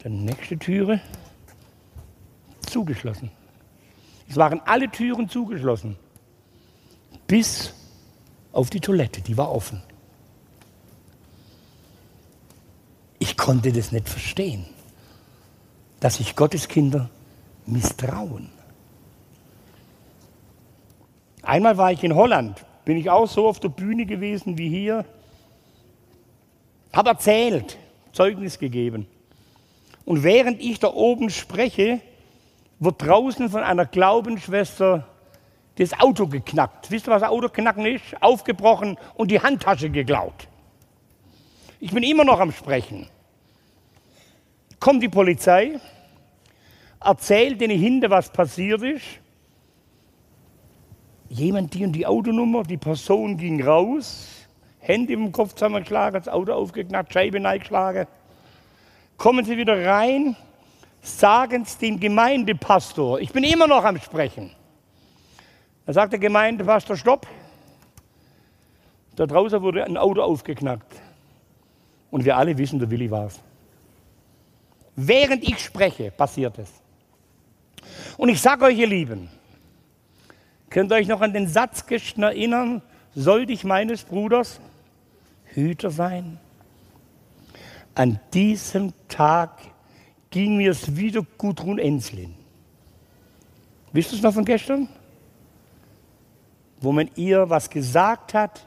Dann 0.04 0.26
nächste 0.26 0.58
Türe 0.58 1.02
zugeschlossen. 2.68 3.32
Es 4.30 4.38
waren 4.38 4.62
alle 4.66 4.90
Türen 4.90 5.28
zugeschlossen, 5.28 5.98
bis 7.28 7.74
auf 8.54 8.70
die 8.70 8.80
Toilette, 8.80 9.22
die 9.22 9.38
war 9.38 9.52
offen. 9.52 9.82
Ich 13.20 13.36
konnte 13.36 13.72
das 13.72 13.92
nicht 13.92 14.08
verstehen, 14.08 14.66
dass 16.00 16.16
sich 16.16 16.36
Gottes 16.36 16.68
Kinder 16.68 17.10
misstrauen. 17.66 18.50
Einmal 21.44 21.78
war 21.78 21.92
ich 21.92 22.04
in 22.04 22.16
Holland, 22.16 22.64
bin 22.86 22.98
ich 22.98 23.10
auch 23.10 23.28
so 23.28 23.48
auf 23.48 23.60
der 23.60 23.70
Bühne 23.70 24.06
gewesen 24.06 24.58
wie 24.58 24.70
hier, 24.70 25.06
habe 26.94 27.10
erzählt, 27.10 27.78
Zeugnis 28.14 28.60
gegeben. 28.60 29.08
Und 30.06 30.24
während 30.24 30.60
ich 30.62 30.80
da 30.80 30.94
oben 30.94 31.30
spreche, 31.30 32.02
wird 32.80 33.02
draußen 33.02 33.50
von 33.50 33.64
einer 33.64 33.86
Glaubensschwester 33.86 35.08
das 35.76 35.98
Auto 36.00 36.28
geknackt. 36.28 36.92
Wisst 36.92 37.08
ihr, 37.08 37.12
was 37.12 37.24
Auto 37.24 37.50
knacken 37.50 37.86
ist? 37.86 38.04
Aufgebrochen 38.22 38.98
und 39.16 39.32
die 39.32 39.40
Handtasche 39.40 39.90
geklaut. 39.90 40.48
Ich 41.80 41.92
bin 41.92 42.04
immer 42.04 42.24
noch 42.24 42.40
am 42.40 42.52
Sprechen. 42.52 43.08
Kommt 44.80 45.02
die 45.02 45.10
Polizei, 45.10 45.80
erzählt 47.00 47.62
denen 47.62 47.80
hinten, 47.80 48.10
was 48.10 48.32
passiert 48.32 48.82
ist. 48.82 49.06
Jemand 51.30 51.74
die 51.74 51.86
und 51.86 51.94
die 51.94 52.06
Autonummer, 52.06 52.64
die 52.64 52.78
Person 52.78 53.38
ging 53.38 53.64
raus, 53.64 54.41
Hände 54.82 55.14
im 55.14 55.32
Kopf 55.32 55.54
zusammengeschlagen, 55.54 56.20
das 56.20 56.28
Auto 56.28 56.54
aufgeknackt, 56.54 57.14
Scheibe 57.14 57.38
eingeschlagen. 57.48 58.08
Kommen 59.18 59.46
sie 59.46 59.56
wieder 59.56 59.86
rein, 59.86 60.36
sagen 61.02 61.62
es 61.62 61.78
dem 61.78 62.00
Gemeindepastor. 62.00 63.20
Ich 63.20 63.32
bin 63.32 63.44
immer 63.44 63.68
noch 63.68 63.84
am 63.84 64.00
Sprechen. 64.00 64.52
Da 65.86 65.94
sagt 65.94 66.14
der 66.14 66.20
Gemeindepastor, 66.20 66.98
stopp. 66.98 67.28
Da 69.16 69.28
draußen 69.28 69.62
wurde 69.62 69.84
ein 69.84 69.98
Auto 69.98 70.22
aufgeknackt. 70.22 71.00
Und 72.10 72.26
wir 72.26 72.36
alle 72.36 72.58
wissen, 72.58 72.80
der 72.80 72.90
Willi 72.90 73.10
war 73.12 73.28
es. 73.28 73.40
Während 74.96 75.48
ich 75.48 75.60
spreche, 75.60 76.12
passiert 76.12 76.58
es. 76.58 76.72
Und 78.18 78.30
ich 78.30 78.42
sage 78.42 78.66
euch, 78.66 78.78
ihr 78.78 78.88
Lieben, 78.88 79.30
könnt 80.70 80.92
ihr 80.92 80.96
euch 80.96 81.08
noch 81.08 81.22
an 81.22 81.34
den 81.34 81.48
Satz 81.48 81.86
erinnern, 82.18 82.82
sollte 83.14 83.54
ich 83.54 83.64
meines 83.64 84.04
Bruders 84.04 84.60
Hüter 85.54 85.92
sein? 85.92 86.40
An 87.96 88.20
diesem 88.34 88.94
Tag 89.08 89.58
ging 90.30 90.58
mir 90.58 90.72
es 90.72 90.96
wieder 90.96 91.24
Gudrun 91.38 91.78
Enslin. 91.78 92.34
Wisst 93.92 94.12
ihr 94.12 94.18
es 94.18 94.24
noch 94.24 94.34
von 94.34 94.46
gestern? 94.46 94.88
Wo 96.80 96.92
man 96.92 97.10
ihr 97.16 97.50
was 97.50 97.70
gesagt 97.70 98.34
hat, 98.34 98.66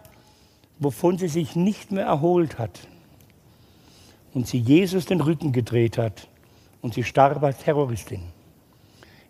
wovon 0.78 1.18
sie 1.18 1.28
sich 1.28 1.56
nicht 1.56 1.90
mehr 1.90 2.04
erholt 2.04 2.58
hat. 2.58 2.86
Und 4.34 4.46
sie 4.46 4.58
Jesus 4.58 5.06
den 5.06 5.20
Rücken 5.20 5.52
gedreht 5.52 5.96
hat 5.96 6.28
und 6.82 6.94
sie 6.94 7.04
starb 7.04 7.42
als 7.42 7.58
Terroristin. 7.58 8.22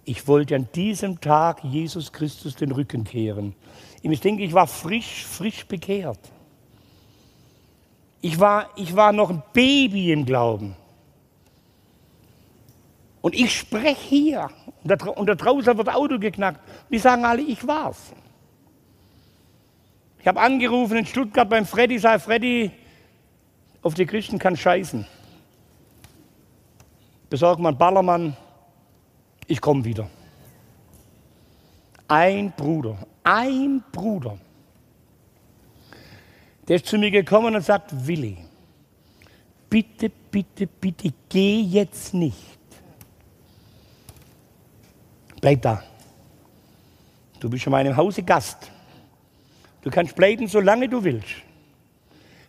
Ich 0.04 0.26
wollte 0.26 0.56
an 0.56 0.68
diesem 0.74 1.20
Tag 1.20 1.62
Jesus 1.64 2.12
Christus 2.12 2.56
den 2.56 2.72
Rücken 2.72 3.04
kehren. 3.04 3.54
Ich 4.02 4.20
denke, 4.20 4.42
ich 4.42 4.52
war 4.52 4.66
frisch, 4.66 5.24
frisch 5.24 5.66
bekehrt. 5.66 6.18
Ich 8.24 8.40
war, 8.40 8.70
ich 8.76 8.96
war 8.96 9.12
noch 9.12 9.28
ein 9.28 9.42
Baby 9.52 10.10
im 10.10 10.24
Glauben. 10.24 10.74
Und 13.20 13.34
ich 13.34 13.54
spreche 13.54 14.00
hier. 14.00 14.50
Und 14.82 14.90
da, 14.90 15.10
und 15.10 15.26
da 15.26 15.34
draußen 15.34 15.76
wird 15.76 15.94
Auto 15.94 16.18
geknackt. 16.18 16.58
Die 16.90 16.96
sagen 16.96 17.26
alle, 17.26 17.42
ich 17.42 17.66
war's. 17.66 18.14
Ich 20.20 20.26
habe 20.26 20.40
angerufen 20.40 20.96
in 20.96 21.04
Stuttgart 21.04 21.50
beim 21.50 21.66
Freddy, 21.66 21.98
sage 21.98 22.18
Freddy, 22.18 22.70
auf 23.82 23.92
die 23.92 24.06
Christen 24.06 24.38
kann 24.38 24.56
scheißen. 24.56 25.06
Besorg 27.28 27.58
mal 27.58 27.68
einen 27.68 27.78
Ballermann, 27.78 28.34
ich 29.48 29.60
komme 29.60 29.84
wieder. 29.84 30.08
Ein 32.08 32.54
Bruder, 32.56 32.96
ein 33.22 33.84
Bruder, 33.92 34.38
der 36.68 36.76
ist 36.76 36.86
zu 36.86 36.98
mir 36.98 37.10
gekommen 37.10 37.54
und 37.54 37.62
sagt, 37.62 38.06
Willi, 38.06 38.38
bitte, 39.68 40.10
bitte, 40.30 40.66
bitte, 40.66 41.12
geh 41.28 41.60
jetzt 41.60 42.14
nicht. 42.14 42.58
Bleib 45.40 45.62
da. 45.62 45.82
Du 47.40 47.50
bist 47.50 47.66
in 47.66 47.72
meinem 47.72 47.96
Hause 47.96 48.22
Gast. 48.22 48.70
Du 49.82 49.90
kannst 49.90 50.16
bleiben, 50.16 50.48
solange 50.48 50.88
du 50.88 51.04
willst. 51.04 51.34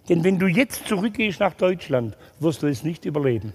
Denn 0.08 0.24
wenn 0.24 0.40
du 0.40 0.48
jetzt 0.48 0.88
zurückgehst 0.88 1.40
nach 1.40 1.54
Deutschland, 1.54 2.16
wirst 2.40 2.64
du 2.64 2.68
es 2.68 2.84
nicht 2.84 3.04
überleben. 3.06 3.54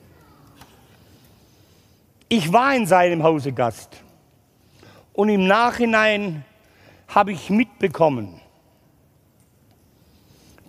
Ich 2.29 2.53
war 2.53 2.75
in 2.75 2.87
seinem 2.87 3.23
Hause 3.23 3.53
Gast. 3.53 4.03
Und 5.15 5.31
im 5.31 5.47
Nachhinein 5.47 6.45
habe 7.09 7.33
ich 7.33 7.51
mitbekommen, 7.51 8.41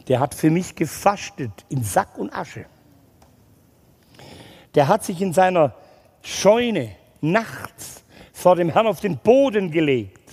der 0.07 0.19
hat 0.19 0.33
für 0.33 0.49
mich 0.49 0.75
gefastet 0.75 1.51
in 1.69 1.83
Sack 1.83 2.17
und 2.17 2.33
Asche. 2.33 2.65
Der 4.75 4.87
hat 4.87 5.03
sich 5.03 5.21
in 5.21 5.33
seiner 5.33 5.75
Scheune 6.21 6.91
nachts 7.19 8.03
vor 8.33 8.55
dem 8.55 8.69
Herrn 8.69 8.87
auf 8.87 8.99
den 8.99 9.17
Boden 9.17 9.71
gelegt 9.71 10.31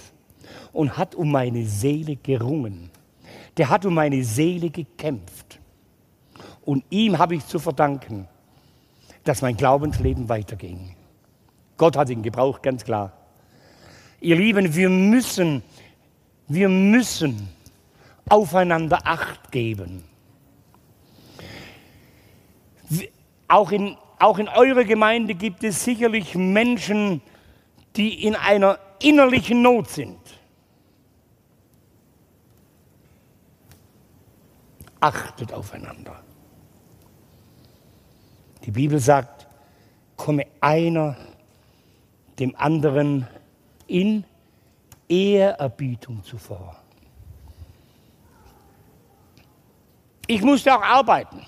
und 0.72 0.96
hat 0.96 1.14
um 1.14 1.30
meine 1.30 1.64
Seele 1.64 2.16
gerungen. 2.16 2.90
Der 3.56 3.68
hat 3.68 3.84
um 3.84 3.94
meine 3.94 4.22
Seele 4.22 4.70
gekämpft. 4.70 5.58
Und 6.64 6.84
ihm 6.90 7.18
habe 7.18 7.34
ich 7.34 7.46
zu 7.46 7.58
verdanken, 7.58 8.28
dass 9.24 9.42
mein 9.42 9.56
Glaubensleben 9.56 10.28
weiterging. 10.28 10.94
Gott 11.76 11.96
hat 11.96 12.10
ihn 12.10 12.22
gebraucht, 12.22 12.62
ganz 12.62 12.84
klar. 12.84 13.12
Ihr 14.20 14.36
Lieben, 14.36 14.74
wir 14.74 14.90
müssen, 14.90 15.62
wir 16.48 16.68
müssen 16.68 17.48
aufeinander 18.28 19.00
Acht 19.04 19.50
geben. 19.50 20.04
Auch 23.48 23.72
in, 23.72 23.96
auch 24.18 24.38
in 24.38 24.48
eurer 24.48 24.84
Gemeinde 24.84 25.34
gibt 25.34 25.64
es 25.64 25.84
sicherlich 25.84 26.34
Menschen, 26.34 27.22
die 27.96 28.24
in 28.24 28.36
einer 28.36 28.78
innerlichen 29.02 29.62
Not 29.62 29.88
sind. 29.88 30.18
Achtet 35.00 35.52
aufeinander. 35.52 36.20
Die 38.64 38.70
Bibel 38.70 38.98
sagt, 38.98 39.46
komme 40.16 40.46
einer 40.60 41.16
dem 42.38 42.54
anderen 42.56 43.26
in 43.86 44.24
Ehrerbietung 45.08 46.22
zuvor. 46.22 46.76
Ich 50.28 50.42
musste 50.42 50.72
auch 50.72 50.82
arbeiten. 50.82 51.44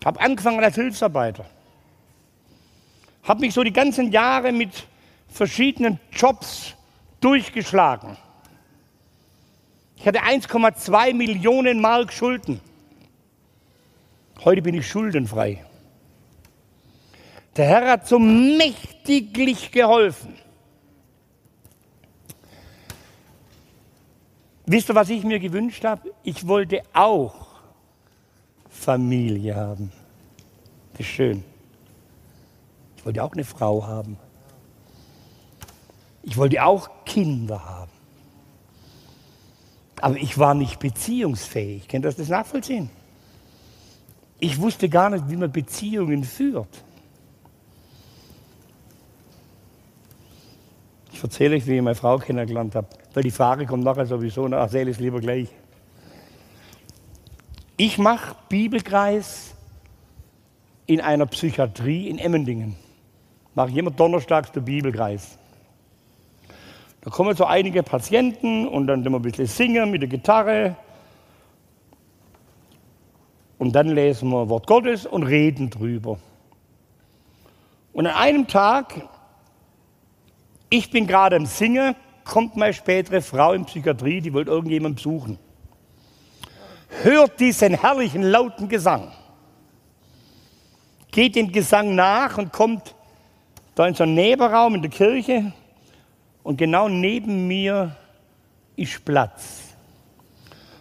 Ich 0.00 0.06
habe 0.06 0.20
angefangen 0.20 0.64
als 0.64 0.74
Hilfsarbeiter 0.74 1.46
habe 3.22 3.40
mich 3.40 3.54
so 3.54 3.62
die 3.62 3.72
ganzen 3.72 4.10
Jahre 4.10 4.52
mit 4.52 4.70
verschiedenen 5.28 6.00
Jobs 6.12 6.74
durchgeschlagen. 7.20 8.16
Ich 9.96 10.06
hatte 10.06 10.20
1,2 10.20 11.14
Millionen 11.14 11.80
Mark 11.80 12.12
Schulden. 12.12 12.60
Heute 14.44 14.62
bin 14.62 14.74
ich 14.74 14.88
schuldenfrei. 14.88 15.64
Der 17.56 17.66
Herr 17.66 17.88
hat 17.88 18.08
so 18.08 18.18
mächtiglich 18.18 19.70
geholfen. 19.70 20.34
Wisst 24.70 24.88
ihr, 24.88 24.94
was 24.94 25.10
ich 25.10 25.24
mir 25.24 25.40
gewünscht 25.40 25.84
habe? 25.84 26.14
Ich 26.22 26.46
wollte 26.46 26.82
auch 26.92 27.34
Familie 28.68 29.56
haben. 29.56 29.90
Das 30.92 31.00
ist 31.00 31.08
schön. 31.08 31.42
Ich 32.96 33.04
wollte 33.04 33.24
auch 33.24 33.32
eine 33.32 33.42
Frau 33.42 33.84
haben. 33.84 34.16
Ich 36.22 36.36
wollte 36.36 36.62
auch 36.62 36.88
Kinder 37.04 37.64
haben. 37.64 37.90
Aber 40.00 40.14
ich 40.14 40.38
war 40.38 40.54
nicht 40.54 40.78
beziehungsfähig. 40.78 41.88
Kennt 41.88 42.04
ihr 42.04 42.12
das 42.12 42.28
nachvollziehen? 42.28 42.90
Ich 44.38 44.60
wusste 44.60 44.88
gar 44.88 45.10
nicht, 45.10 45.28
wie 45.28 45.36
man 45.36 45.50
Beziehungen 45.50 46.22
führt. 46.22 46.84
Ich 51.12 51.20
erzähle 51.20 51.56
euch, 51.56 51.66
wie 51.66 51.74
ich 51.74 51.82
meine 51.82 51.96
Frau 51.96 52.18
kennengelernt 52.18 52.76
habe, 52.76 52.86
weil 53.14 53.22
die 53.22 53.30
Frage 53.30 53.66
kommt 53.66 53.84
nachher 53.84 54.06
sowieso, 54.06 54.46
na, 54.48 54.58
erzähle 54.58 54.90
ich 54.90 54.96
es 54.96 55.00
lieber 55.00 55.20
gleich. 55.20 55.48
Ich 57.76 57.98
mache 57.98 58.36
Bibelkreis 58.48 59.54
in 60.86 61.00
einer 61.00 61.26
Psychiatrie 61.26 62.08
in 62.08 62.18
Emmendingen 62.18 62.76
mache 63.54 63.70
ich 63.70 63.76
immer 63.76 63.90
donnerstags 63.90 64.52
den 64.52 64.64
Bibelkreis. 64.64 65.38
Da 67.02 67.10
kommen 67.10 67.34
so 67.34 67.44
einige 67.44 67.82
Patienten 67.82 68.66
und 68.66 68.86
dann 68.86 69.04
immer 69.04 69.18
ein 69.18 69.22
bisschen 69.22 69.46
singen 69.46 69.90
mit 69.90 70.02
der 70.02 70.08
Gitarre. 70.08 70.76
Und 73.58 73.72
dann 73.72 73.88
lesen 73.88 74.30
wir 74.30 74.48
Wort 74.48 74.66
Gottes 74.66 75.06
und 75.06 75.22
reden 75.22 75.70
drüber. 75.70 76.18
Und 77.92 78.06
an 78.06 78.14
einem 78.14 78.46
Tag, 78.46 79.08
ich 80.68 80.90
bin 80.90 81.06
gerade 81.06 81.36
am 81.36 81.46
Singen, 81.46 81.94
kommt 82.30 82.54
meine 82.54 82.72
spätere 82.72 83.20
Frau 83.20 83.54
in 83.54 83.64
Psychiatrie, 83.64 84.20
die 84.20 84.32
wollte 84.32 84.52
irgendjemanden 84.52 84.94
besuchen. 84.94 85.36
Hört 87.02 87.40
diesen 87.40 87.74
herrlichen, 87.74 88.22
lauten 88.22 88.68
Gesang. 88.68 89.10
Geht 91.10 91.34
dem 91.34 91.50
Gesang 91.50 91.96
nach 91.96 92.38
und 92.38 92.52
kommt 92.52 92.94
da 93.74 93.88
in 93.88 93.94
so 93.94 94.04
einen 94.04 94.14
Nebenraum 94.14 94.76
in 94.76 94.82
der 94.82 94.92
Kirche. 94.92 95.52
Und 96.44 96.56
genau 96.56 96.88
neben 96.88 97.48
mir 97.48 97.96
ist 98.76 99.04
Platz. 99.04 99.74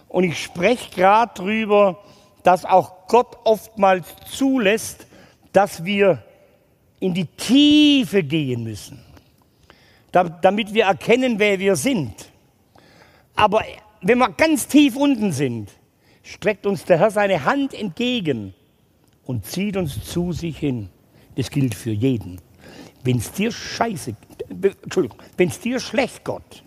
Und 0.07 0.25
ich 0.25 0.43
spreche 0.43 0.91
gerade 0.91 1.31
darüber, 1.33 1.97
dass 2.43 2.63
auch 2.63 3.07
Gott 3.07 3.37
oftmals 3.43 4.05
zulässt, 4.31 5.07
dass 5.51 5.83
wir 5.83 6.23
in 6.99 7.15
die 7.15 7.25
Tiefe 7.25 8.21
gehen 8.21 8.63
müssen, 8.63 9.03
damit 10.11 10.73
wir 10.73 10.85
erkennen, 10.85 11.39
wer 11.39 11.59
wir 11.59 11.75
sind. 11.75 12.13
Aber 13.35 13.63
wenn 14.01 14.17
wir 14.17 14.29
ganz 14.29 14.67
tief 14.67 14.95
unten 14.95 15.31
sind, 15.31 15.71
streckt 16.23 16.65
uns 16.65 16.85
der 16.85 16.99
Herr 16.99 17.11
seine 17.11 17.45
Hand 17.45 17.73
entgegen 17.73 18.53
und 19.25 19.45
zieht 19.45 19.77
uns 19.77 20.03
zu 20.03 20.31
sich 20.33 20.57
hin. 20.57 20.89
Das 21.35 21.49
gilt 21.49 21.75
für 21.75 21.91
jeden. 21.91 22.41
Wenn 23.03 23.17
es 23.17 23.31
dir 23.31 23.51
scheiße, 23.51 24.15
Entschuldigung, 24.83 25.17
wenn 25.37 25.49
es 25.49 25.59
dir 25.59 25.79
schlecht, 25.79 26.23
Gott, 26.23 26.63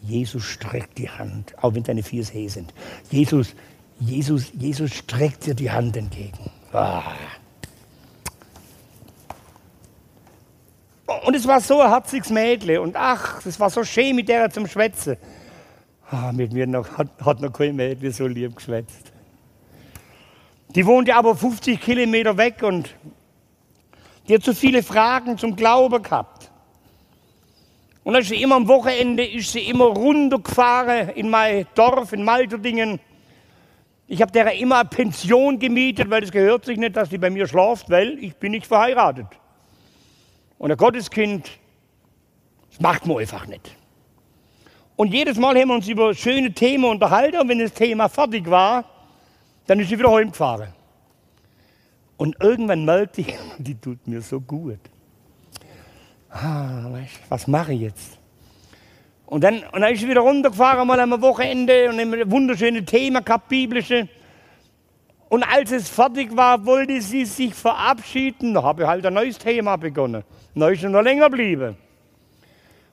Jesus 0.00 0.44
streckt 0.44 0.98
die 0.98 1.08
Hand, 1.08 1.54
auch 1.62 1.74
wenn 1.74 1.82
deine 1.82 2.02
Füße 2.02 2.32
heh 2.32 2.48
sind. 2.48 2.72
Jesus, 3.10 3.54
Jesus, 4.00 4.52
Jesus 4.58 4.92
streckt 4.94 5.46
dir 5.46 5.54
die 5.54 5.70
Hand 5.70 5.96
entgegen. 5.96 6.50
Ah. 6.72 7.02
Und 11.06 11.36
es 11.36 11.46
war 11.46 11.60
so 11.60 11.80
ein 11.80 11.90
herziges 11.90 12.30
Mädchen 12.30 12.78
und 12.78 12.96
ach, 12.96 13.44
es 13.44 13.60
war 13.60 13.68
so 13.68 13.84
schön 13.84 14.16
mit 14.16 14.28
der 14.28 14.50
zum 14.50 14.66
Schwätzen. 14.66 15.16
Ah, 16.10 16.32
mit 16.32 16.52
mir 16.52 16.66
noch, 16.66 16.96
hat, 16.96 17.08
hat 17.24 17.40
noch 17.40 17.52
kein 17.52 17.76
Mädchen 17.76 18.12
so 18.12 18.26
lieb 18.26 18.56
geschwätzt. 18.56 19.12
Die 20.74 20.84
wohnte 20.86 21.14
aber 21.14 21.36
50 21.36 21.80
Kilometer 21.80 22.36
weg 22.36 22.62
und 22.62 22.94
die 24.26 24.34
hat 24.34 24.42
so 24.42 24.54
viele 24.54 24.82
Fragen 24.82 25.36
zum 25.36 25.54
Glauben 25.54 26.02
gehabt. 26.02 26.50
Und 28.02 28.14
dann 28.14 28.22
ist 28.22 28.28
sie 28.28 28.42
immer 28.42 28.56
am 28.56 28.68
Wochenende 28.68 29.24
ist 29.24 29.52
sie 29.52 29.68
immer 29.68 29.86
runtergefahren 29.86 31.10
in 31.10 31.30
mein 31.30 31.66
Dorf 31.74 32.12
in 32.12 32.22
Malterdingen. 32.22 33.00
Ich 34.06 34.20
habe 34.20 34.32
der 34.32 34.52
immer 34.54 34.80
eine 34.80 34.88
Pension 34.88 35.58
gemietet, 35.58 36.10
weil 36.10 36.22
es 36.22 36.30
gehört 36.30 36.64
sich 36.64 36.76
nicht, 36.76 36.96
dass 36.96 37.10
sie 37.10 37.18
bei 37.18 37.30
mir 37.30 37.46
schlaft, 37.46 37.88
weil 37.88 38.18
ich 38.22 38.36
bin 38.36 38.52
nicht 38.52 38.66
verheiratet. 38.66 39.26
Und 40.58 40.70
ein 40.70 40.76
Gotteskind, 40.76 41.50
das 42.70 42.80
macht 42.80 43.06
man 43.06 43.18
einfach 43.18 43.46
nicht. 43.46 43.76
Und 44.96 45.12
jedes 45.12 45.38
Mal 45.38 45.58
haben 45.58 45.68
wir 45.68 45.74
uns 45.74 45.88
über 45.88 46.14
schöne 46.14 46.52
Themen 46.52 46.84
unterhalten 46.84 47.38
und 47.38 47.48
wenn 47.48 47.58
das 47.58 47.72
Thema 47.72 48.08
fertig 48.08 48.48
war, 48.48 48.84
dann 49.66 49.80
ist 49.80 49.88
sie 49.88 49.98
wieder 49.98 50.12
heimgefahren. 50.12 50.68
Und 52.16 52.36
irgendwann 52.40 52.84
merkte 52.84 53.22
ich, 53.22 53.34
die 53.58 53.74
tut 53.74 54.06
mir 54.06 54.22
so 54.22 54.40
gut. 54.40 54.78
Ah, 56.30 56.90
was 57.28 57.46
mache 57.46 57.72
ich 57.74 57.80
jetzt? 57.80 58.18
Und 59.26 59.42
dann, 59.42 59.62
und 59.72 59.80
dann 59.80 59.92
ist 59.92 60.00
sie 60.00 60.08
wieder 60.08 60.20
runtergefahren, 60.20 60.86
mal 60.86 61.00
am 61.00 61.20
Wochenende 61.22 61.88
und 61.88 61.98
ein 61.98 62.30
wunderschönes 62.30 62.84
Thema 62.84 63.20
gehabt, 63.20 63.48
biblische. 63.48 64.08
Und 65.28 65.42
als 65.42 65.72
es 65.72 65.88
fertig 65.88 66.36
war, 66.36 66.64
wollte 66.66 67.00
sie 67.00 67.24
sich 67.24 67.54
verabschieden. 67.54 68.54
Da 68.54 68.62
habe 68.62 68.82
ich 68.82 68.88
halt 68.88 69.06
ein 69.06 69.14
neues 69.14 69.38
Thema 69.38 69.76
begonnen. 69.76 70.22
Neues 70.54 70.84
und 70.84 70.92
noch 70.92 71.02
länger 71.02 71.28
blieben. 71.28 71.76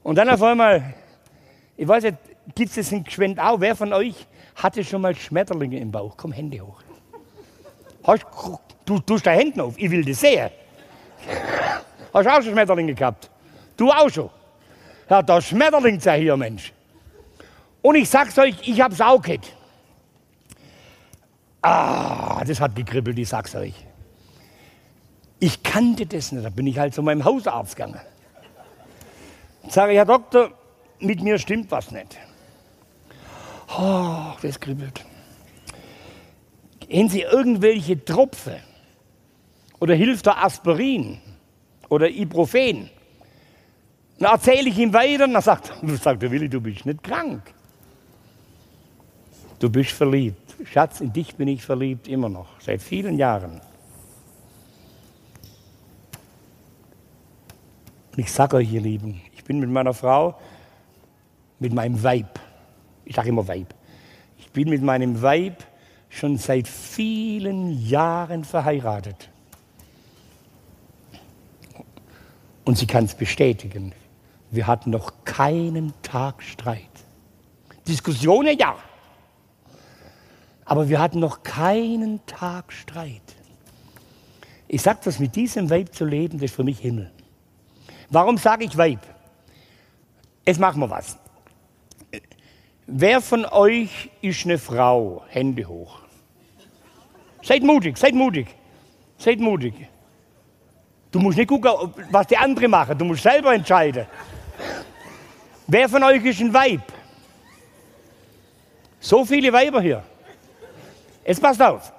Und 0.04 0.16
dann 0.16 0.30
auf 0.30 0.42
einmal, 0.42 0.94
ich 1.78 1.88
weiß 1.88 2.04
nicht, 2.04 2.18
gibt 2.56 2.70
es 2.70 2.76
das 2.76 2.92
in 2.92 3.04
Gschwend 3.04 3.40
auch? 3.40 3.60
Wer 3.60 3.76
von 3.76 3.94
euch 3.94 4.16
hatte 4.56 4.84
schon 4.84 5.02
mal 5.02 5.16
Schmetterlinge 5.16 5.80
im 5.80 5.92
Bauch? 5.92 6.16
Komm, 6.18 6.32
Hände 6.32 6.60
hoch. 6.60 6.82
Hast, 8.04 8.26
du 8.86 9.00
tust 9.00 9.26
deine 9.26 9.42
Hände 9.42 9.64
auf, 9.64 9.78
ich 9.78 9.92
will 9.92 10.04
das 10.04 10.20
sehen. 10.20 10.50
Hast 12.14 12.26
du 12.26 12.30
auch 12.30 12.42
schon 12.42 12.52
Schmetterlinge 12.52 12.96
gehabt? 12.96 13.30
Du 13.78 13.90
auch 13.90 14.10
schon. 14.10 14.30
Ja, 15.10 15.22
da 15.22 15.40
Schmetterling 15.40 16.00
sei 16.00 16.22
hier, 16.22 16.36
Mensch. 16.36 16.74
Und 17.82 17.96
ich 17.96 18.10
sag's 18.10 18.38
euch, 18.40 18.56
ich 18.68 18.82
hab's 18.82 19.00
auch 19.02 19.22
gehabt. 19.22 19.54
Ah, 21.62 22.44
das 22.46 22.60
hat 22.60 22.76
gekribbelt, 22.76 23.20
ich 23.20 23.30
sag's 23.30 23.54
euch. 23.56 23.86
Ich 25.44 25.64
kannte 25.64 26.06
das 26.06 26.32
nicht, 26.32 26.46
da 26.46 26.52
bin 26.52 26.68
ich 26.68 26.78
halt 26.78 26.94
zu 26.94 27.02
meinem 27.02 27.26
Hausarzt 27.26 27.76
gegangen. 27.76 28.00
Sage 29.68 29.94
ich, 29.94 29.98
Herr 29.98 30.06
Doktor, 30.06 30.52
mit 31.00 31.24
mir 31.24 31.40
stimmt 31.40 31.72
was 31.72 31.90
nicht. 31.90 32.16
Oh, 33.76 34.34
das 34.40 34.60
kribbelt. 34.60 35.04
Haben 36.94 37.10
Sie 37.10 37.22
irgendwelche 37.22 38.06
Tropfen? 38.06 38.58
Oder 39.80 39.96
hilft 39.96 40.28
da 40.28 40.44
Aspirin? 40.44 41.20
Oder 41.90 42.08
Ibuprofen? 42.08 42.92
Dann 44.20 44.34
erzähle 44.34 44.70
ich 44.70 44.78
ihm 44.78 44.94
weiter 44.94 45.24
und 45.24 45.34
dann 45.34 45.42
sagt, 45.42 45.74
sagt 46.04 46.22
der 46.22 46.30
Willi, 46.30 46.50
du 46.50 46.62
bist 46.62 46.86
nicht 46.86 47.02
krank. 47.02 47.42
Du 49.58 49.72
bist 49.72 49.90
verliebt. 49.90 50.56
Schatz, 50.66 51.02
in 51.02 51.12
dich 51.12 51.36
bin 51.36 51.48
ich 51.48 51.64
verliebt, 51.64 52.08
immer 52.08 52.30
noch, 52.30 52.60
seit 52.60 52.84
vielen 52.84 53.18
Jahren. 53.18 53.60
Ich 58.18 58.32
sage 58.32 58.58
euch, 58.58 58.72
ihr 58.72 58.82
Lieben, 58.82 59.22
ich 59.34 59.44
bin 59.44 59.60
mit 59.60 59.70
meiner 59.70 59.94
Frau, 59.94 60.38
mit 61.60 61.74
meinem 61.74 62.02
Weib, 62.04 62.40
ich 63.06 63.16
sage 63.16 63.30
immer 63.30 63.48
Weib, 63.48 63.74
ich 64.38 64.50
bin 64.52 64.70
mit 64.70 64.82
meinem 64.82 65.22
Weib 65.22 65.64
schon 66.10 66.38
seit 66.38 66.68
vielen 66.68 67.88
Jahren 67.88 68.44
verheiratet. 68.44 69.30
Und 72.66 72.78
sie 72.78 72.86
kann 72.86 73.06
es 73.06 73.16
bestätigen. 73.16 73.94
Wir 74.52 74.68
hatten 74.68 74.92
noch 74.92 75.14
keinen 75.24 75.94
Tag 76.04 76.44
Streit. 76.44 76.82
Diskussionen 77.88 78.58
ja, 78.58 78.76
aber 80.66 80.88
wir 80.88 81.00
hatten 81.00 81.20
noch 81.20 81.44
keinen 81.44 82.26
Tag 82.26 82.72
Streit. 82.72 83.22
Ich 84.68 84.82
sage 84.82 85.00
das, 85.04 85.20
mit 85.20 85.36
diesem 85.36 85.70
Weib 85.70 85.94
zu 85.94 86.06
leben, 86.06 86.38
das 86.38 86.52
ist 86.52 86.56
für 86.56 86.64
mich 86.64 86.80
Himmel. 86.80 87.12
Warum 88.12 88.38
sage 88.38 88.66
ich 88.66 88.78
Weib? 88.78 89.00
Jetzt 90.46 90.60
machen 90.60 90.82
wir 90.82 90.90
was. 90.90 91.18
Wer 92.86 93.22
von 93.22 93.46
euch 93.46 94.10
ist 94.22 94.46
eine 94.46 94.58
Frau? 94.58 95.24
Hände 95.30 95.66
hoch. 95.66 96.02
Seid 97.42 97.64
mutig, 97.64 97.98
seid 97.98 98.14
mutig, 98.14 98.48
seid 99.18 99.40
mutig. 99.40 99.74
Du 101.10 101.20
musst 101.20 101.38
nicht 101.38 101.48
gucken, 101.48 101.72
was 102.10 102.28
die 102.28 102.38
anderen 102.38 102.70
machen, 102.70 102.98
du 102.98 103.06
musst 103.06 103.24
selber 103.24 103.54
entscheiden. 103.54 104.06
Wer 105.68 105.88
von 105.88 106.04
euch 106.04 106.24
ist 106.26 106.42
ein 106.42 106.54
Weib? 106.54 106.82
So 109.00 109.24
viele 109.24 109.54
Weiber 109.54 109.82
hier. 109.82 110.04
Jetzt 111.26 111.42
passt 111.42 111.62
auf. 111.62 111.94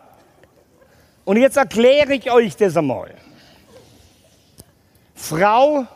Und 1.25 1.39
jetzt 1.39 1.57
erkläre 1.57 2.15
ich 2.15 2.31
euch 2.31 2.55
das 2.55 2.77
einmal. 2.77 3.15
Frau, 5.15 5.87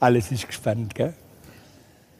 alles 0.00 0.30
ist 0.30 0.46
gespannt, 0.46 0.94
gell? 0.94 1.14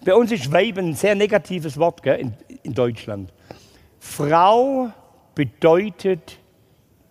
Bei 0.04 0.14
uns 0.14 0.32
ist 0.32 0.50
Weib 0.52 0.78
ein 0.78 0.94
sehr 0.94 1.14
negatives 1.14 1.76
Wort 1.76 2.02
gell, 2.02 2.20
in, 2.20 2.34
in 2.62 2.74
Deutschland. 2.74 3.32
Frau 3.98 4.90
bedeutet 5.34 6.38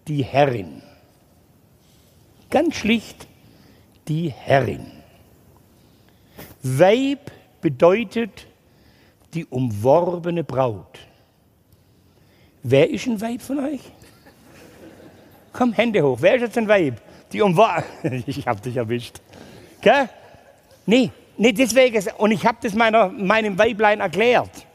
die 0.07 0.23
Herrin. 0.23 0.81
Ganz 2.49 2.75
schlicht 2.75 3.27
die 4.07 4.29
Herrin. 4.29 4.85
Weib 6.63 7.31
bedeutet 7.61 8.47
die 9.33 9.45
umworbene 9.45 10.43
Braut. 10.43 10.99
Wer 12.63 12.89
ist 12.89 13.05
ein 13.07 13.19
Weib 13.21 13.41
von 13.41 13.59
euch? 13.59 13.81
Komm, 15.53 15.73
Hände 15.73 16.01
hoch. 16.03 16.17
Wer 16.21 16.35
ist 16.35 16.41
jetzt 16.41 16.57
ein 16.57 16.67
Weib? 16.67 17.01
Die 17.31 17.41
umwar. 17.41 17.83
ich 18.25 18.47
hab 18.47 18.61
dich 18.61 18.77
erwischt. 18.77 19.21
Gell? 19.81 20.09
Nee, 20.87 21.11
nee, 21.37 21.51
deswegen. 21.51 22.03
Und 22.17 22.31
ich 22.31 22.43
habe 22.45 22.57
das 22.61 22.73
meiner, 22.73 23.09
meinem 23.09 23.59
Weiblein 23.59 23.99
erklärt. 23.99 24.65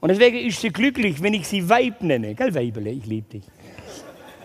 Und 0.00 0.08
deswegen 0.08 0.38
ist 0.38 0.62
sie 0.62 0.70
glücklich, 0.70 1.22
wenn 1.22 1.34
ich 1.34 1.46
sie 1.46 1.68
Weib 1.68 2.00
nenne. 2.00 2.34
Gell, 2.34 2.54
Weibele, 2.54 2.88
ich 2.90 3.04
liebe 3.04 3.28
dich. 3.28 3.44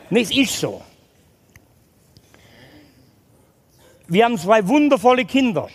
Nee, 0.09 0.21
es 0.21 0.35
ist 0.35 0.59
so. 0.59 0.81
Wir 4.07 4.25
haben 4.25 4.37
zwei 4.37 4.67
wundervolle 4.67 5.23
Kinder. 5.23 5.69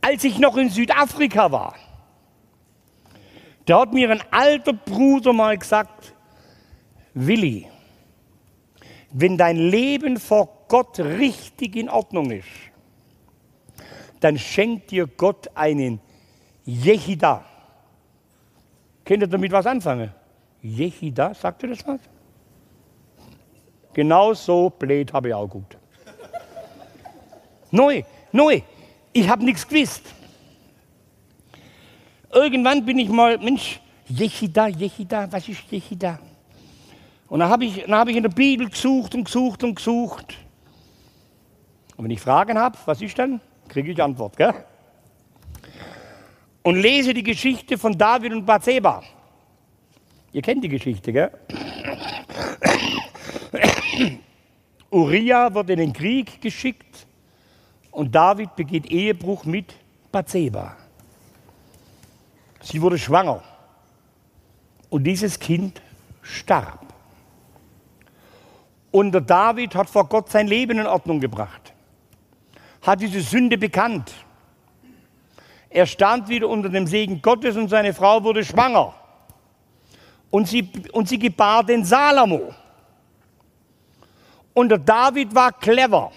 Als 0.00 0.24
ich 0.24 0.40
noch 0.40 0.56
in 0.56 0.68
Südafrika 0.68 1.52
war, 1.52 1.76
Da 3.64 3.80
hat 3.80 3.92
mir 3.92 4.10
ein 4.10 4.22
alter 4.30 4.72
Bruder 4.72 5.32
mal 5.32 5.56
gesagt, 5.56 6.14
Willi, 7.14 7.68
wenn 9.12 9.36
dein 9.36 9.56
Leben 9.56 10.18
vor 10.18 10.61
Gott 10.72 10.98
richtig 11.00 11.76
in 11.76 11.90
Ordnung 11.90 12.30
ist, 12.30 12.48
dann 14.20 14.38
schenkt 14.38 14.90
dir 14.90 15.06
Gott 15.06 15.46
einen 15.54 16.00
Jehida. 16.64 17.44
Könnt 19.04 19.22
ihr 19.22 19.26
damit 19.26 19.52
was 19.52 19.66
anfangen? 19.66 20.14
Jehida, 20.62 21.34
sagt 21.34 21.62
ihr 21.62 21.68
das 21.68 21.86
was? 21.86 22.00
Genau 23.92 24.32
so 24.32 24.70
blöd 24.70 25.12
habe 25.12 25.28
ich 25.28 25.34
auch 25.34 25.46
gut. 25.46 25.76
Neu, 27.70 28.02
neu, 28.32 28.62
ich 29.12 29.28
habe 29.28 29.44
nichts 29.44 29.68
gewusst. 29.68 30.04
Irgendwann 32.32 32.82
bin 32.82 32.98
ich 32.98 33.10
mal, 33.10 33.36
Mensch, 33.36 33.78
Jehida, 34.08 34.68
Jehida, 34.68 35.30
was 35.30 35.46
ist 35.50 35.70
Jehida? 35.70 36.18
Und 37.28 37.40
dann 37.40 37.50
habe 37.50 37.66
ich, 37.66 37.86
hab 37.86 38.08
ich 38.08 38.16
in 38.16 38.22
der 38.22 38.30
Bibel 38.30 38.70
gesucht 38.70 39.14
und 39.14 39.24
gesucht 39.24 39.62
und 39.64 39.74
gesucht. 39.74 40.38
Und 41.96 42.04
wenn 42.04 42.10
ich 42.10 42.20
Fragen 42.20 42.58
habe, 42.58 42.78
was 42.84 43.00
ist 43.00 43.18
dann? 43.18 43.40
Kriege 43.68 43.92
ich 43.92 44.02
Antwort, 44.02 44.36
gell? 44.36 44.52
Und 46.62 46.76
lese 46.76 47.12
die 47.14 47.22
Geschichte 47.22 47.76
von 47.76 47.96
David 47.96 48.32
und 48.32 48.46
Bathseba. 48.46 49.02
Ihr 50.32 50.42
kennt 50.42 50.64
die 50.64 50.68
Geschichte, 50.68 51.12
gell? 51.12 51.30
Uriah 54.90 55.52
wird 55.54 55.70
in 55.70 55.78
den 55.78 55.92
Krieg 55.92 56.40
geschickt 56.40 57.06
und 57.90 58.14
David 58.14 58.54
begeht 58.56 58.86
Ehebruch 58.90 59.44
mit 59.44 59.74
Bathseba. 60.10 60.76
Sie 62.60 62.80
wurde 62.80 62.98
schwanger 62.98 63.42
und 64.88 65.04
dieses 65.04 65.38
Kind 65.38 65.82
starb. 66.22 66.86
Und 68.90 69.12
der 69.12 69.22
David 69.22 69.74
hat 69.74 69.88
vor 69.88 70.08
Gott 70.08 70.30
sein 70.30 70.46
Leben 70.46 70.78
in 70.78 70.86
Ordnung 70.86 71.18
gebracht, 71.18 71.72
hat 72.82 73.00
diese 73.00 73.20
Sünde 73.20 73.56
bekannt. 73.56 74.12
Er 75.70 75.86
stand 75.86 76.28
wieder 76.28 76.48
unter 76.48 76.68
dem 76.68 76.86
Segen 76.86 77.22
Gottes 77.22 77.56
und 77.56 77.68
seine 77.68 77.94
Frau 77.94 78.22
wurde 78.22 78.44
schwanger. 78.44 78.94
Und 80.30 80.48
sie, 80.48 80.68
und 80.92 81.08
sie 81.08 81.18
gebar 81.18 81.64
den 81.64 81.84
Salomo. 81.84 82.52
Und 84.54 84.68
der 84.68 84.78
David 84.78 85.34
war 85.34 85.52
clever, 85.52 86.12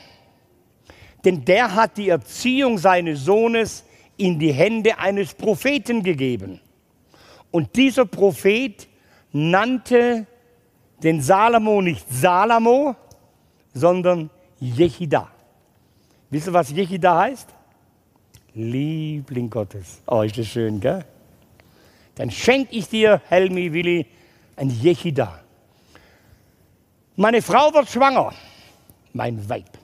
denn 1.24 1.45
der 1.45 1.74
hat 1.74 1.97
die 1.97 2.09
Erziehung 2.09 2.78
seines 2.78 3.24
Sohnes 3.24 3.86
in 4.18 4.38
die 4.39 4.51
Hände 4.51 4.97
eines 4.97 5.34
Propheten 5.34 6.03
gegeben. 6.03 6.59
Und 7.51 7.76
dieser 7.76 8.05
Prophet 8.05 8.88
nannte 9.32 10.28
den 11.01 11.22
Salomo 11.22 11.82
nicht 11.82 12.05
Salomo, 12.09 12.95
sondern 13.74 14.30
Jehida. 14.59 15.30
Wisst 16.36 16.47
ihr, 16.47 16.53
was 16.53 16.69
Jehida 16.69 17.17
heißt? 17.17 17.47
Liebling 18.55 19.49
Gottes. 19.49 20.01
Oh, 20.05 20.21
ist 20.21 20.38
das 20.38 20.47
schön, 20.47 20.81
gell? 20.81 21.05
Dann 22.15 22.29
schenke 22.29 22.75
ich 22.75 22.89
dir, 22.89 23.21
Helmi 23.29 23.71
Willi, 23.71 24.05
ein 24.57 24.69
Jehida. 24.69 25.39
Meine 27.15 27.41
Frau 27.41 27.73
wird 27.73 27.89
schwanger, 27.89 28.33
mein 29.13 29.47
Weib. 29.47 29.77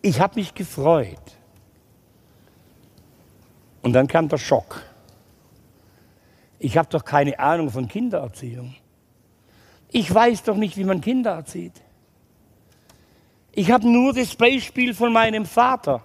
Ich 0.00 0.18
habe 0.18 0.36
mich 0.36 0.54
gefreut. 0.54 1.20
Und 3.82 3.92
dann 3.92 4.08
kam 4.08 4.26
der 4.30 4.38
Schock. 4.38 4.82
Ich 6.58 6.78
habe 6.78 6.88
doch 6.88 7.04
keine 7.04 7.38
Ahnung 7.38 7.70
von 7.70 7.86
Kindererziehung. 7.86 8.74
Ich 9.90 10.12
weiß 10.12 10.42
doch 10.44 10.56
nicht, 10.56 10.76
wie 10.76 10.84
man 10.84 11.00
Kinder 11.00 11.32
erzieht. 11.32 11.72
Ich 13.52 13.70
habe 13.70 13.88
nur 13.88 14.12
das 14.12 14.34
Beispiel 14.34 14.94
von 14.94 15.12
meinem 15.12 15.44
Vater. 15.46 16.02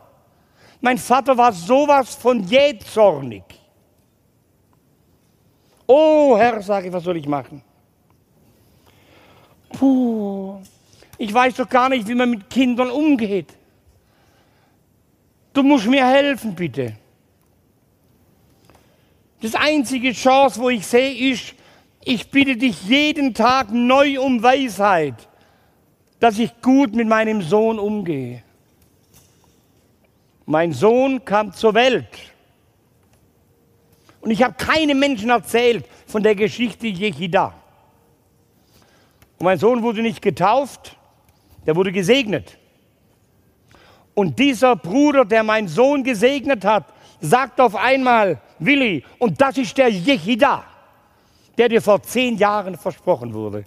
Mein 0.82 0.98
Vater 0.98 1.38
war 1.38 1.54
sowas 1.54 2.16
von 2.16 2.44
jähzornig. 2.44 3.44
Oh 5.86 6.36
Herr, 6.38 6.62
sage 6.62 6.88
ich, 6.88 6.94
was 6.94 7.04
soll 7.04 7.18
ich 7.18 7.28
machen? 7.28 7.62
Puh, 9.70 10.60
ich 11.18 11.34
weiß 11.34 11.56
doch 11.56 11.70
gar 11.70 11.90
nicht, 11.90 12.08
wie 12.08 12.16
man 12.16 12.30
mit 12.30 12.50
Kindern 12.50 12.90
umgeht. 12.90 13.54
Du 15.54 15.62
musst 15.62 15.88
mir 15.88 16.06
helfen, 16.06 16.56
bitte. 16.56 16.96
Das 19.42 19.56
einzige 19.56 20.14
Chance, 20.14 20.60
wo 20.60 20.70
ich 20.70 20.88
sehe, 20.88 21.32
ist, 21.32 21.54
ich 22.06 22.30
bitte 22.30 22.58
dich 22.58 22.84
jeden 22.84 23.34
Tag 23.34 23.72
neu 23.72 24.20
um 24.20 24.42
Weisheit, 24.44 25.28
dass 26.20 26.40
ich 26.40 26.62
gut 26.62 26.96
mit 26.96 27.08
meinem 27.08 27.42
Sohn 27.42 27.80
umgehe. 27.80 28.44
Mein 30.46 30.74
Sohn 30.74 31.24
kam 31.24 31.54
zur 31.54 31.74
Welt. 31.74 32.08
Und 34.22 34.32
ich 34.32 34.44
habe 34.44 34.54
keinem 34.54 35.00
Menschen 35.00 35.30
erzählt 35.30 35.86
von 36.08 36.24
der 36.24 36.36
Geschichte 36.36 36.88
Jehida. 36.88 37.54
Und 39.38 39.46
mein 39.46 39.58
Sohn 39.58 39.84
wurde 39.84 40.02
nicht 40.02 40.22
getauft, 40.22 40.98
der 41.66 41.76
wurde 41.76 41.92
gesegnet. 41.92 42.58
Und 44.14 44.38
dieser 44.40 44.76
Bruder, 44.76 45.26
der 45.26 45.44
meinen 45.44 45.68
Sohn 45.68 46.04
gesegnet 46.04 46.64
hat, 46.64 46.86
sagt 47.20 47.60
auf 47.60 47.76
einmal, 47.76 48.40
Willi, 48.60 49.04
und 49.20 49.42
das 49.42 49.58
ist 49.58 49.78
der 49.78 49.90
Jehida, 49.90 50.64
der 51.58 51.70
dir 51.70 51.82
vor 51.82 52.02
zehn 52.02 52.38
Jahren 52.38 52.78
versprochen 52.78 53.34
wurde. 53.34 53.66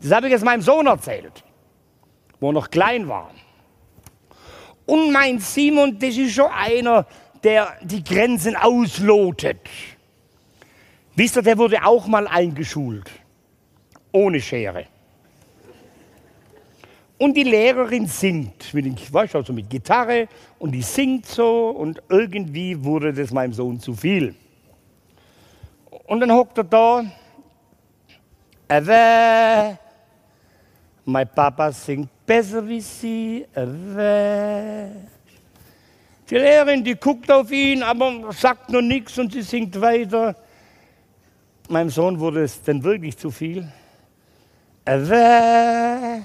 Das 0.00 0.12
habe 0.12 0.26
ich 0.26 0.32
jetzt 0.32 0.44
meinem 0.44 0.62
Sohn 0.62 0.86
erzählt, 0.86 1.44
wo 2.40 2.48
er 2.48 2.52
noch 2.52 2.70
klein 2.70 3.06
war. 3.08 3.30
Und 4.86 5.12
mein 5.12 5.38
Simon, 5.38 5.98
das 5.98 6.16
ist 6.16 6.34
schon 6.34 6.50
einer, 6.50 7.06
der 7.44 7.76
die 7.82 8.02
Grenzen 8.02 8.56
auslotet. 8.56 9.60
Wisst 11.14 11.36
ihr, 11.36 11.42
der 11.42 11.58
wurde 11.58 11.84
auch 11.84 12.06
mal 12.06 12.26
eingeschult, 12.26 13.10
ohne 14.12 14.40
Schere. 14.40 14.86
Und 17.18 17.36
die 17.36 17.44
Lehrerin 17.44 18.06
singt, 18.06 18.74
mit, 18.74 18.86
ich 18.86 19.12
weiß 19.12 19.36
also 19.36 19.52
mit 19.52 19.70
Gitarre, 19.70 20.26
und 20.58 20.72
die 20.72 20.82
singt 20.82 21.26
so, 21.26 21.68
und 21.68 22.02
irgendwie 22.08 22.82
wurde 22.82 23.12
das 23.12 23.30
meinem 23.30 23.52
Sohn 23.52 23.78
zu 23.78 23.94
viel. 23.94 24.34
Und 26.06 26.20
dann 26.20 26.32
hockt 26.32 26.58
er 26.58 26.64
da, 26.64 27.04
Awe, 28.68 29.78
mein 31.04 31.28
Papa 31.28 31.72
singt 31.72 32.08
besser 32.24 32.66
wie 32.66 32.80
sie, 32.80 33.46
Awe. 33.54 34.90
Die 36.30 36.34
Lehrerin, 36.34 36.82
die 36.82 36.94
guckt 36.94 37.30
auf 37.30 37.50
ihn, 37.50 37.82
aber 37.82 38.32
sagt 38.32 38.70
nur 38.70 38.82
nichts 38.82 39.18
und 39.18 39.32
sie 39.32 39.42
singt 39.42 39.78
weiter. 39.80 40.34
Meinem 41.68 41.90
Sohn 41.90 42.18
wurde 42.18 42.44
es 42.44 42.62
dann 42.62 42.82
wirklich 42.82 43.16
zu 43.16 43.30
viel. 43.30 43.70
Awe, 44.84 46.22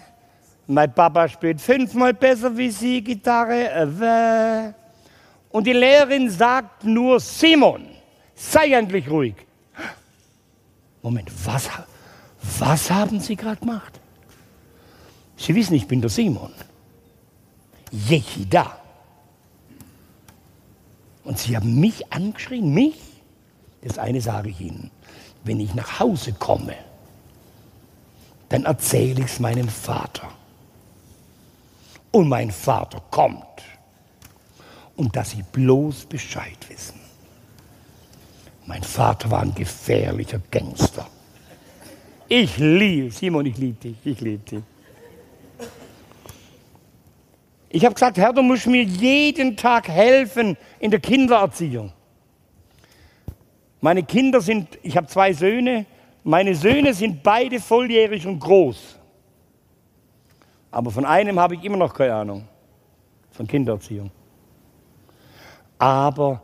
mein 0.67 0.93
Papa 0.93 1.27
spielt 1.27 1.61
fünfmal 1.61 2.13
besser 2.13 2.55
wie 2.57 2.69
Sie 2.69 3.01
Gitarre. 3.01 3.69
Äh, 3.69 4.73
und 5.49 5.65
die 5.65 5.73
Lehrerin 5.73 6.29
sagt 6.29 6.83
nur, 6.83 7.19
Simon, 7.19 7.87
sei 8.35 8.71
endlich 8.73 9.09
ruhig. 9.09 9.46
Moment, 11.01 11.31
was, 11.45 11.69
was 12.59 12.89
haben 12.89 13.19
Sie 13.19 13.35
gerade 13.35 13.59
gemacht? 13.59 13.99
Sie 15.37 15.53
wissen, 15.55 15.75
ich 15.75 15.87
bin 15.87 16.01
der 16.01 16.09
Simon. 16.09 16.51
Jehida. 17.91 18.77
Und 21.23 21.37
Sie 21.37 21.55
haben 21.55 21.79
mich 21.79 22.11
angeschrien, 22.11 22.73
mich? 22.73 22.99
Das 23.81 23.97
eine 23.97 24.21
sage 24.21 24.49
ich 24.49 24.59
Ihnen. 24.59 24.91
Wenn 25.43 25.59
ich 25.59 25.73
nach 25.75 25.99
Hause 25.99 26.33
komme, 26.33 26.75
dann 28.49 28.65
erzähle 28.65 29.21
ich 29.21 29.31
es 29.31 29.39
meinem 29.39 29.67
Vater 29.67 30.29
und 32.11 32.27
mein 32.27 32.51
Vater 32.51 33.01
kommt. 33.11 33.43
Und 34.95 35.15
dass 35.15 35.31
sie 35.31 35.43
bloß 35.43 36.05
Bescheid 36.05 36.57
wissen. 36.69 36.99
Mein 38.67 38.83
Vater 38.83 39.31
war 39.31 39.41
ein 39.41 39.55
gefährlicher 39.55 40.41
Gangster. 40.51 41.07
Ich 42.27 42.57
liebe, 42.57 43.09
Simon, 43.11 43.45
ich 43.45 43.57
liebe 43.57 43.79
dich, 43.79 43.95
ich 44.03 44.19
liebe 44.19 44.43
dich. 44.43 44.63
Ich 47.69 47.85
habe 47.85 47.93
gesagt, 47.93 48.17
Herr, 48.17 48.33
du 48.33 48.41
musst 48.41 48.67
mir 48.67 48.83
jeden 48.83 49.55
Tag 49.55 49.87
helfen 49.87 50.57
in 50.79 50.91
der 50.91 50.99
Kindererziehung. 50.99 51.93
Meine 53.79 54.03
Kinder 54.03 54.41
sind, 54.41 54.77
ich 54.83 54.97
habe 54.97 55.07
zwei 55.07 55.31
Söhne, 55.31 55.85
meine 56.23 56.53
Söhne 56.53 56.93
sind 56.93 57.23
beide 57.23 57.61
volljährig 57.61 58.27
und 58.27 58.39
groß. 58.39 58.99
Aber 60.71 60.91
von 60.91 61.05
einem 61.05 61.39
habe 61.39 61.55
ich 61.55 61.63
immer 61.63 61.77
noch 61.77 61.93
keine 61.93 62.15
Ahnung. 62.15 62.47
Von 63.31 63.47
Kindererziehung. 63.47 64.11
Aber 65.77 66.41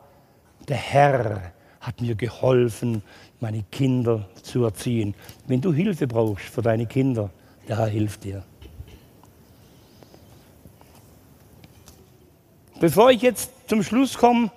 der 0.69 0.77
Herr 0.77 1.52
hat 1.83 1.99
mir 1.99 2.15
geholfen, 2.15 3.03
meine 3.41 3.63
Kinder 3.69 4.27
zu 4.41 4.63
erziehen. 4.63 5.13
Wenn 5.47 5.59
du 5.59 5.73
Hilfe 5.73 6.07
brauchst 6.07 6.45
für 6.45 6.61
deine 6.61 6.85
Kinder, 6.85 7.29
der 7.67 7.77
Herr 7.77 7.87
hilft 7.87 8.23
dir. 8.23 8.43
Bevor 12.79 13.11
ich 13.11 13.21
jetzt 13.21 13.51
zum 13.67 13.83
Schluss 13.83 14.17
komme, 14.17 14.49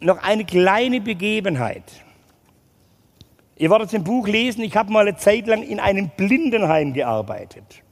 noch 0.00 0.22
eine 0.22 0.44
kleine 0.44 1.00
Begebenheit. 1.00 1.84
Ihr 3.56 3.70
werdet 3.70 3.94
im 3.94 4.04
Buch 4.04 4.28
lesen, 4.28 4.62
ich 4.62 4.76
habe 4.76 4.92
mal 4.92 5.08
eine 5.08 5.16
Zeit 5.16 5.46
lang 5.46 5.62
in 5.62 5.80
einem 5.80 6.10
Blindenheim 6.14 6.92
gearbeitet. 6.92 7.82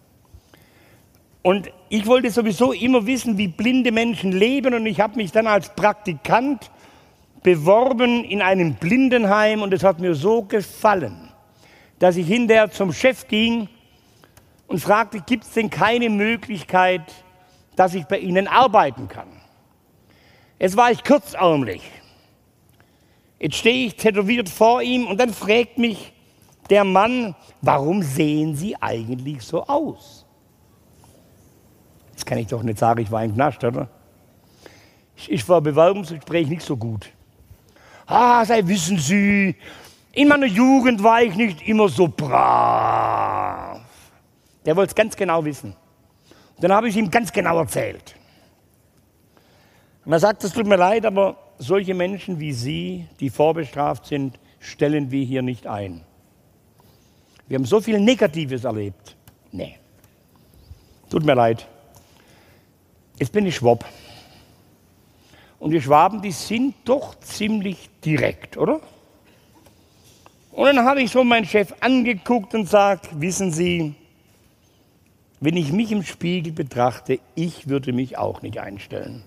Und 1.40 1.70
ich 1.88 2.06
wollte 2.06 2.30
sowieso 2.30 2.72
immer 2.72 3.06
wissen, 3.06 3.38
wie 3.38 3.48
blinde 3.48 3.92
Menschen 3.92 4.32
leben 4.32 4.74
und 4.74 4.84
ich 4.84 5.00
habe 5.00 5.16
mich 5.16 5.32
dann 5.32 5.46
als 5.46 5.74
Praktikant 5.74 6.70
beworben 7.44 8.24
in 8.24 8.42
einem 8.42 8.74
Blindenheim 8.74 9.62
und 9.62 9.72
es 9.72 9.84
hat 9.84 10.00
mir 10.00 10.14
so 10.14 10.42
gefallen, 10.42 11.28
dass 12.00 12.16
ich 12.16 12.26
hinterher 12.26 12.70
zum 12.70 12.92
Chef 12.92 13.28
ging 13.28 13.68
und 14.66 14.80
fragte, 14.80 15.20
gibt 15.20 15.44
es 15.44 15.52
denn 15.52 15.70
keine 15.70 16.08
Möglichkeit, 16.08 17.02
dass 17.76 17.94
ich 17.94 18.06
bei 18.06 18.18
Ihnen 18.18 18.48
arbeiten 18.48 19.06
kann? 19.08 19.28
Jetzt 20.58 20.76
war 20.76 20.90
ich 20.90 21.04
kurzärmlich. 21.04 21.82
Jetzt 23.38 23.56
stehe 23.56 23.88
ich 23.88 23.96
tätowiert 23.96 24.48
vor 24.48 24.80
ihm 24.80 25.06
und 25.06 25.20
dann 25.20 25.34
fragt 25.34 25.76
mich 25.76 26.14
der 26.70 26.84
Mann, 26.84 27.36
warum 27.60 28.02
sehen 28.02 28.56
Sie 28.56 28.74
eigentlich 28.80 29.42
so 29.42 29.64
aus? 29.66 30.24
Jetzt 32.12 32.24
kann 32.24 32.38
ich 32.38 32.46
doch 32.46 32.62
nicht 32.62 32.78
sagen, 32.78 33.02
ich 33.02 33.10
war 33.10 33.22
im 33.22 33.34
Knast, 33.34 33.62
oder? 33.62 33.90
Ich 35.28 35.46
war 35.46 35.60
Bewerbungsgespräch 35.60 36.48
nicht 36.48 36.62
so 36.62 36.76
gut. 36.76 37.10
Ah, 38.06 38.44
sei 38.44 38.66
wissen 38.66 38.98
Sie, 38.98 39.56
in 40.12 40.28
meiner 40.28 40.46
Jugend 40.46 41.02
war 41.02 41.22
ich 41.22 41.34
nicht 41.34 41.66
immer 41.66 41.88
so 41.88 42.06
brav. 42.08 43.80
Der 44.64 44.76
wollte 44.76 44.90
es 44.90 44.94
ganz 44.94 45.16
genau 45.16 45.44
wissen. 45.44 45.74
Und 46.54 46.64
dann 46.64 46.72
habe 46.72 46.88
ich 46.88 46.96
ihm 46.96 47.10
ganz 47.10 47.32
genau 47.32 47.58
erzählt. 47.58 48.14
Und 50.04 50.12
er 50.12 50.20
sagt, 50.20 50.44
es 50.44 50.52
tut 50.52 50.66
mir 50.66 50.76
leid, 50.76 51.06
aber 51.06 51.36
solche 51.58 51.94
Menschen 51.94 52.38
wie 52.38 52.52
Sie, 52.52 53.06
die 53.20 53.30
vorbestraft 53.30 54.06
sind, 54.06 54.38
stellen 54.60 55.10
wir 55.10 55.24
hier 55.24 55.42
nicht 55.42 55.66
ein. 55.66 56.02
Wir 57.48 57.56
haben 57.56 57.64
so 57.64 57.80
viel 57.80 58.00
Negatives 58.00 58.64
erlebt. 58.64 59.16
Nee. 59.52 59.78
Tut 61.10 61.24
mir 61.24 61.34
leid. 61.34 61.66
Jetzt 63.18 63.32
bin 63.32 63.46
ich 63.46 63.56
Schwab. 63.56 63.84
Und 65.58 65.70
die 65.70 65.80
Schwaben, 65.80 66.20
die 66.20 66.32
sind 66.32 66.74
doch 66.84 67.18
ziemlich 67.20 67.88
direkt, 68.04 68.56
oder? 68.56 68.80
Und 70.52 70.66
dann 70.66 70.84
habe 70.84 71.02
ich 71.02 71.10
so 71.10 71.24
meinen 71.24 71.46
Chef 71.46 71.74
angeguckt 71.80 72.54
und 72.54 72.68
sagt, 72.68 73.20
wissen 73.20 73.50
Sie, 73.50 73.94
wenn 75.40 75.56
ich 75.56 75.72
mich 75.72 75.90
im 75.90 76.02
Spiegel 76.02 76.52
betrachte, 76.52 77.18
ich 77.34 77.68
würde 77.68 77.92
mich 77.92 78.16
auch 78.16 78.40
nicht 78.42 78.58
einstellen. 78.58 79.24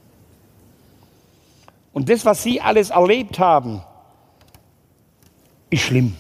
Und 1.92 2.10
das, 2.10 2.26
was 2.26 2.44
Sie 2.44 2.62
alles 2.62 2.92
erlebt 2.92 3.40
haben, 3.40 3.82
ist 5.70 5.82
schlimm. 5.84 6.16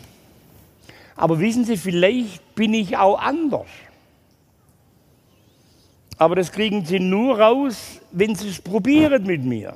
Aber 1.15 1.39
wissen 1.39 1.65
Sie, 1.65 1.77
vielleicht 1.77 2.55
bin 2.55 2.73
ich 2.73 2.97
auch 2.97 3.19
anders. 3.19 3.67
Aber 6.17 6.35
das 6.35 6.51
kriegen 6.51 6.83
Sie 6.85 6.99
nur 6.99 7.39
raus, 7.39 8.01
wenn 8.11 8.35
Sie 8.35 8.49
es 8.49 8.61
probieren 8.61 9.23
mit 9.23 9.43
mir. 9.43 9.75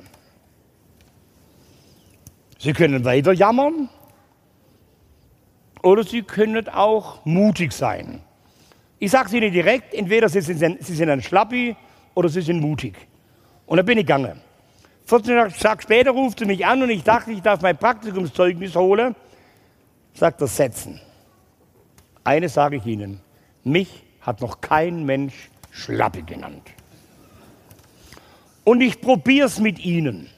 Sie 2.62 2.72
können 2.72 3.04
weiter 3.04 3.32
jammern 3.32 3.88
oder 5.82 6.04
Sie 6.04 6.22
können 6.22 6.68
auch 6.68 7.24
mutig 7.24 7.72
sein. 7.72 8.20
Ich 9.00 9.10
sage 9.10 9.26
es 9.26 9.34
Ihnen 9.34 9.52
direkt, 9.52 9.92
entweder 9.92 10.28
Sie 10.28 10.40
sind, 10.40 10.80
Sie 10.80 10.94
sind 10.94 11.10
ein 11.10 11.22
Schlappi 11.22 11.74
oder 12.14 12.28
Sie 12.28 12.40
sind 12.40 12.60
mutig. 12.60 12.94
Und 13.66 13.78
dann 13.78 13.86
bin 13.86 13.98
ich 13.98 14.06
gegangen. 14.06 14.40
14 15.06 15.50
Tage 15.58 15.82
später 15.82 16.12
ruft 16.12 16.38
sie 16.38 16.44
mich 16.44 16.64
an 16.64 16.80
und 16.80 16.90
ich 16.90 17.02
dachte, 17.02 17.32
ich 17.32 17.42
darf 17.42 17.62
mein 17.62 17.76
Praktikumszeugnis 17.76 18.76
holen. 18.76 19.16
Sagt 20.14 20.40
er, 20.40 20.46
setzen. 20.46 21.00
Eines 22.22 22.54
sage 22.54 22.76
ich 22.76 22.86
Ihnen, 22.86 23.20
mich 23.64 24.04
hat 24.20 24.40
noch 24.40 24.60
kein 24.60 25.04
Mensch 25.04 25.50
Schlappe 25.72 26.22
genannt. 26.22 26.70
Und 28.62 28.82
ich 28.82 29.00
probiere 29.00 29.48
es 29.48 29.58
mit 29.58 29.84
Ihnen. 29.84 30.30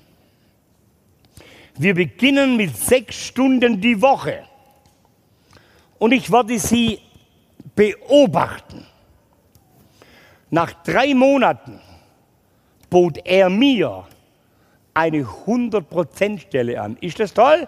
Wir 1.77 1.95
beginnen 1.95 2.57
mit 2.57 2.77
sechs 2.77 3.17
Stunden 3.17 3.81
die 3.81 4.01
Woche. 4.01 4.45
Und 5.99 6.13
ich 6.13 6.31
werde 6.31 6.59
Sie 6.59 7.01
beobachten. 7.75 8.87
Nach 10.51 10.73
drei 10.85 11.15
Monaten 11.15 11.81
bot 12.89 13.19
er 13.25 13.51
mir 13.51 14.07
eine 14.93 15.23
100%-Stelle 15.23 16.81
an. 16.81 16.97
Ist 17.01 17.19
das 17.19 17.35
toll? 17.35 17.67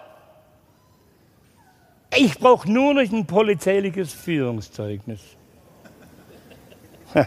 Ich 2.15 2.39
brauche 2.39 2.71
nur 2.71 2.93
noch 2.93 3.01
ein 3.01 3.25
polizeiliches 3.25 4.13
Führungszeugnis. 4.13 5.19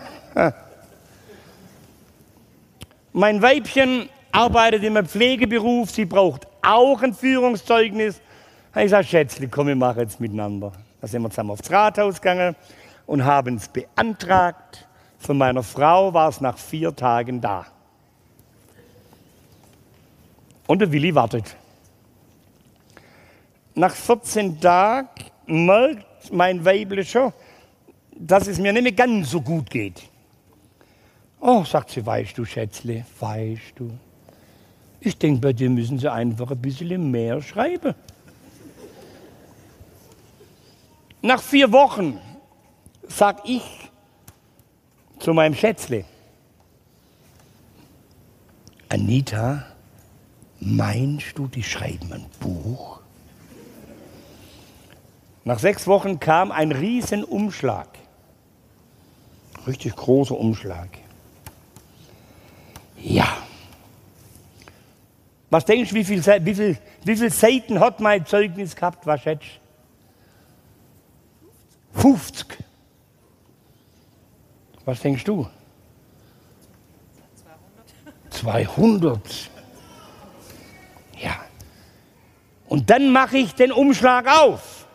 mein 3.12 3.42
Weibchen 3.42 4.08
arbeitet 4.32 4.82
im 4.84 5.04
Pflegeberuf, 5.06 5.90
sie 5.90 6.06
braucht 6.06 6.49
auch 6.62 7.02
ein 7.02 7.14
Führungszeugnis. 7.14 8.20
Ich 8.76 8.90
sage, 8.90 9.06
Schätzli, 9.06 9.48
komm, 9.48 9.68
wir 9.68 9.76
machen 9.76 10.00
jetzt 10.00 10.20
miteinander. 10.20 10.72
Da 11.00 11.06
sind 11.06 11.22
wir 11.22 11.30
zusammen 11.30 11.50
aufs 11.50 11.70
Rathaus 11.70 12.20
gegangen 12.20 12.54
und 13.06 13.24
haben 13.24 13.56
es 13.56 13.68
beantragt. 13.68 14.86
Von 15.18 15.38
meiner 15.38 15.62
Frau 15.62 16.14
war 16.14 16.28
es 16.28 16.40
nach 16.40 16.56
vier 16.56 16.94
Tagen 16.94 17.40
da. 17.40 17.66
Und 20.66 20.80
der 20.80 20.92
Willi 20.92 21.14
wartet. 21.14 21.56
Nach 23.74 23.94
14 23.94 24.60
Tagen 24.60 25.08
merkt 25.46 26.32
mein 26.32 26.64
Weible 26.64 27.04
schon, 27.04 27.32
dass 28.12 28.46
es 28.46 28.58
mir 28.58 28.72
nicht 28.72 28.82
mehr 28.82 28.92
ganz 28.92 29.30
so 29.30 29.40
gut 29.40 29.68
geht. 29.68 30.02
Oh, 31.40 31.64
sagt 31.64 31.90
sie, 31.90 32.04
weißt 32.04 32.36
du, 32.36 32.44
Schätzle, 32.44 33.04
weißt 33.18 33.72
du. 33.76 33.90
Ich 35.00 35.16
denke, 35.16 35.40
bei 35.40 35.52
dir 35.52 35.70
müssen 35.70 35.98
sie 35.98 36.10
einfach 36.10 36.50
ein 36.50 36.60
bisschen 36.60 37.10
mehr 37.10 37.40
schreiben. 37.40 37.94
Nach 41.22 41.40
vier 41.42 41.70
Wochen 41.72 42.18
sag 43.08 43.48
ich 43.48 43.90
zu 45.18 45.34
meinem 45.34 45.54
Schätzle, 45.54 46.04
Anita, 48.88 49.70
Meinst 50.60 51.38
du, 51.38 51.46
die 51.46 51.62
schreiben 51.62 52.12
ein 52.12 52.26
Buch? 52.38 53.00
Nach 55.44 55.58
sechs 55.58 55.86
Wochen 55.86 56.20
kam 56.20 56.52
ein 56.52 56.70
Riesenumschlag. 56.70 57.88
Richtig 59.66 59.96
großer 59.96 60.38
Umschlag. 60.38 60.90
Ja. 62.98 63.38
Was 65.50 65.64
denkst 65.64 65.90
du, 65.90 65.96
wie 65.96 66.04
viele 66.04 66.22
wie 66.44 66.54
viel, 66.54 66.78
wie 67.04 67.16
viel 67.16 67.30
Seiten 67.30 67.80
hat 67.80 68.00
mein 68.00 68.24
Zeugnis 68.24 68.74
gehabt? 68.74 69.06
Was 69.06 69.20
schätzt 69.22 69.60
50. 71.94 72.58
Was 74.84 75.00
denkst 75.00 75.24
du? 75.24 75.46
200. 78.30 79.20
200. 79.20 79.60
Und 82.70 82.88
dann 82.88 83.10
mache 83.10 83.36
ich 83.36 83.52
den 83.52 83.72
Umschlag 83.72 84.28
auf. 84.28 84.86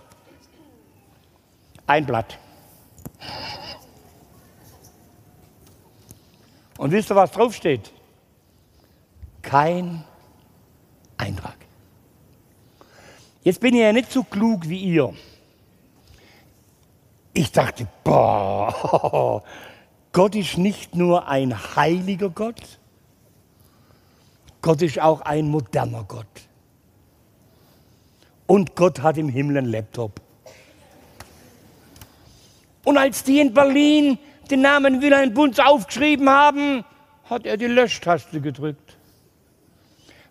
Ein 1.86 2.06
Blatt. 2.06 2.40
Und 6.78 6.92
wisst 6.92 7.12
ihr, 7.12 7.18
was 7.18 7.32
draufsteht? 7.32 7.92
Kein 9.42 10.06
Eintrag. 11.18 11.58
Jetzt 13.44 13.60
bin 13.60 13.76
ich 13.76 13.82
ja 13.82 13.94
nicht 13.94 14.12
so 14.12 14.24
klug 14.24 14.68
wie 14.68 14.80
ihr. 14.80 15.14
Ich 17.34 17.52
dachte, 17.52 17.88
boah, 18.04 19.44
Gott 20.12 20.36
ist 20.36 20.58
nicht 20.58 20.96
nur 20.96 21.28
ein 21.28 21.76
heiliger 21.76 22.30
Gott, 22.30 22.80
Gott 24.62 24.82
ist 24.82 25.00
auch 25.00 25.22
ein 25.22 25.50
moderner 25.50 26.06
Gott. 26.08 26.26
Und 28.48 28.76
Gott 28.76 29.02
hat 29.02 29.18
im 29.18 29.30
Himmel 29.30 29.58
einen 29.58 29.72
Laptop. 29.72 30.22
Und 32.84 32.98
als 32.98 33.24
die 33.24 33.40
in 33.40 33.54
Berlin 33.54 34.18
den 34.50 34.62
Namen 34.62 35.02
Wilhelm 35.02 35.34
Bunz 35.34 35.60
aufgeschrieben 35.60 36.30
haben, 36.30 36.86
hat 37.30 37.46
er 37.46 37.58
die 37.58 37.66
Löschtaste 37.66 38.40
gedrückt. 38.40 38.85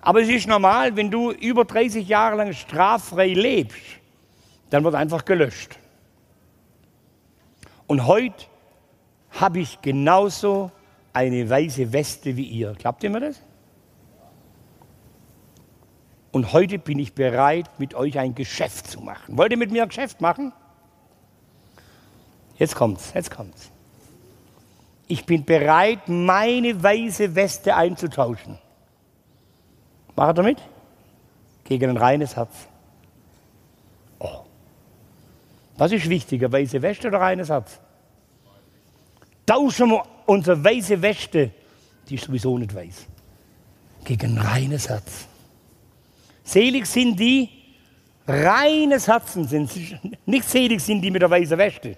Aber 0.04 0.20
es 0.20 0.28
ist 0.28 0.46
normal, 0.46 0.96
wenn 0.96 1.10
du 1.10 1.30
über 1.30 1.64
30 1.64 2.06
Jahre 2.06 2.36
lang 2.36 2.52
straffrei 2.52 3.28
lebst, 3.28 3.80
dann 4.68 4.84
wird 4.84 4.94
einfach 4.94 5.24
gelöscht. 5.24 5.78
Und 7.86 8.06
heute 8.06 8.44
habe 9.30 9.60
ich 9.60 9.80
genauso 9.80 10.70
eine 11.14 11.48
weiße 11.48 11.90
Weste 11.94 12.36
wie 12.36 12.44
ihr. 12.44 12.74
Glaubt 12.74 13.02
ihr 13.02 13.08
mir 13.08 13.20
das? 13.20 13.40
Und 16.32 16.52
heute 16.52 16.78
bin 16.78 16.98
ich 16.98 17.14
bereit, 17.14 17.70
mit 17.78 17.94
euch 17.94 18.18
ein 18.18 18.34
Geschäft 18.34 18.86
zu 18.88 19.00
machen. 19.00 19.38
Wollt 19.38 19.52
ihr 19.52 19.58
mit 19.58 19.70
mir 19.70 19.84
ein 19.84 19.88
Geschäft 19.88 20.20
machen? 20.20 20.52
Jetzt 22.58 22.74
kommt's, 22.74 23.12
jetzt 23.14 23.30
kommt's. 23.30 23.70
Ich 25.06 25.24
bin 25.24 25.46
bereit, 25.46 26.08
meine 26.08 26.82
weiße 26.82 27.34
Weste 27.34 27.74
einzutauschen. 27.74 28.58
Macht 30.16 30.38
er 30.38 30.44
mit? 30.44 30.58
Gegen 31.64 31.90
ein 31.90 31.96
reines 31.96 32.36
Herz. 32.36 32.52
Oh. 34.18 34.44
Was 35.76 35.92
ist 35.92 36.08
wichtiger, 36.08 36.50
weiße 36.50 36.80
Weste 36.82 37.08
oder 37.08 37.20
reines 37.20 37.48
Herz? 37.48 37.80
Tauschen 39.46 39.90
wir 39.90 40.02
unsere 40.26 40.62
weiße 40.62 41.00
Weste, 41.02 41.50
die 42.08 42.14
ist 42.14 42.24
sowieso 42.24 42.56
nicht 42.58 42.74
weiß, 42.74 43.06
gegen 44.04 44.38
ein 44.38 44.46
reines 44.46 44.88
Herz. 44.88 45.26
Selig 46.44 46.86
sind 46.86 47.18
die, 47.18 47.48
reines 48.26 49.08
Herzen 49.08 49.46
sind. 49.46 49.70
Nicht 50.26 50.48
selig 50.48 50.80
sind 50.80 51.02
die 51.02 51.10
mit 51.10 51.22
der 51.22 51.30
weißen 51.30 51.58
Weste. 51.58 51.96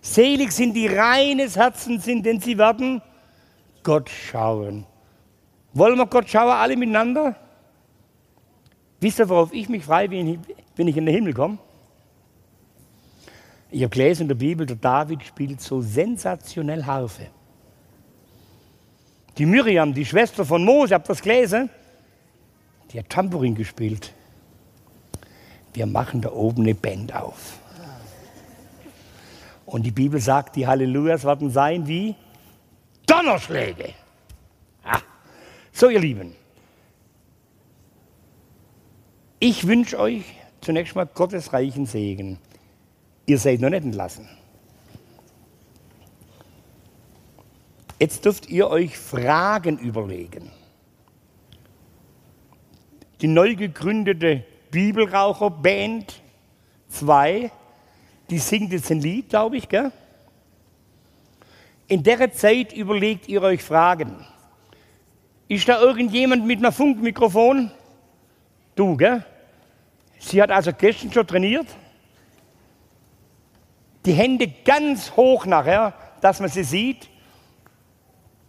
Selig 0.00 0.52
sind 0.52 0.74
die 0.74 0.86
reines 0.86 1.56
Herzen 1.56 1.98
sind, 2.00 2.24
denn 2.24 2.40
sie 2.40 2.56
werden 2.56 3.02
Gott 3.82 4.08
schauen. 4.08 4.86
Wollen 5.72 5.96
wir 5.96 6.06
Gott 6.06 6.28
schauen, 6.28 6.50
alle 6.50 6.76
miteinander? 6.76 7.36
Wisst 9.00 9.18
ihr, 9.18 9.28
worauf 9.28 9.52
ich 9.52 9.68
mich 9.68 9.84
freue, 9.84 10.10
wenn 10.10 10.88
ich 10.88 10.96
in 10.96 11.06
den 11.06 11.14
Himmel 11.14 11.34
komme? 11.34 11.58
Ich 13.70 13.82
habe 13.82 13.90
gelesen 13.90 14.22
in 14.22 14.28
der 14.28 14.34
Bibel, 14.34 14.66
der 14.66 14.76
David 14.76 15.22
spielt 15.22 15.60
so 15.60 15.82
sensationell 15.82 16.84
Harfe. 16.84 17.26
Die 19.36 19.46
Miriam, 19.46 19.94
die 19.94 20.04
Schwester 20.04 20.44
von 20.44 20.64
Mose, 20.64 20.94
habt 20.94 21.08
das 21.08 21.22
gelesen? 21.22 21.70
Die 22.90 22.98
hat 22.98 23.08
Tambourin 23.10 23.54
gespielt. 23.54 24.12
Wir 25.74 25.86
machen 25.86 26.22
da 26.22 26.32
oben 26.32 26.62
eine 26.62 26.74
Band 26.74 27.14
auf. 27.14 27.58
Und 29.66 29.82
die 29.84 29.90
Bibel 29.90 30.18
sagt, 30.18 30.56
die 30.56 30.66
Hallelujahs 30.66 31.24
werden 31.24 31.50
sein 31.50 31.86
wie 31.86 32.14
Donnerschläge. 33.06 33.92
Ah. 34.82 35.00
So, 35.78 35.88
ihr 35.88 36.00
Lieben, 36.00 36.34
ich 39.38 39.64
wünsche 39.64 39.96
euch 40.00 40.24
zunächst 40.60 40.96
mal 40.96 41.06
Gottes 41.06 41.52
reichen 41.52 41.86
Segen. 41.86 42.40
Ihr 43.26 43.38
seid 43.38 43.60
noch 43.60 43.70
nicht 43.70 43.84
entlassen. 43.84 44.28
Jetzt 48.00 48.24
dürft 48.24 48.48
ihr 48.48 48.68
euch 48.68 48.98
Fragen 48.98 49.78
überlegen. 49.78 50.50
Die 53.20 53.28
neu 53.28 53.54
gegründete 53.54 54.44
Bibelraucherband 54.72 56.20
2, 56.88 57.52
die 58.30 58.38
singt 58.40 58.72
jetzt 58.72 58.90
ein 58.90 59.00
Lied, 59.00 59.28
glaube 59.28 59.58
ich, 59.58 59.68
gell? 59.68 59.92
In 61.86 62.02
der 62.02 62.32
Zeit 62.32 62.72
überlegt 62.72 63.28
ihr 63.28 63.42
euch 63.42 63.62
Fragen. 63.62 64.26
Ist 65.48 65.68
da 65.68 65.80
irgendjemand 65.80 66.46
mit 66.46 66.58
einem 66.58 66.72
Funkmikrofon? 66.72 67.70
Du, 68.74 68.96
gell? 68.96 69.24
Sie 70.18 70.42
hat 70.42 70.50
also 70.50 70.72
gestern 70.72 71.12
schon 71.12 71.26
trainiert 71.26 71.66
die 74.08 74.14
Hände 74.14 74.48
ganz 74.64 75.14
hoch 75.16 75.44
nachher, 75.44 75.92
dass 76.22 76.40
man 76.40 76.48
sie 76.48 76.64
sieht. 76.64 77.08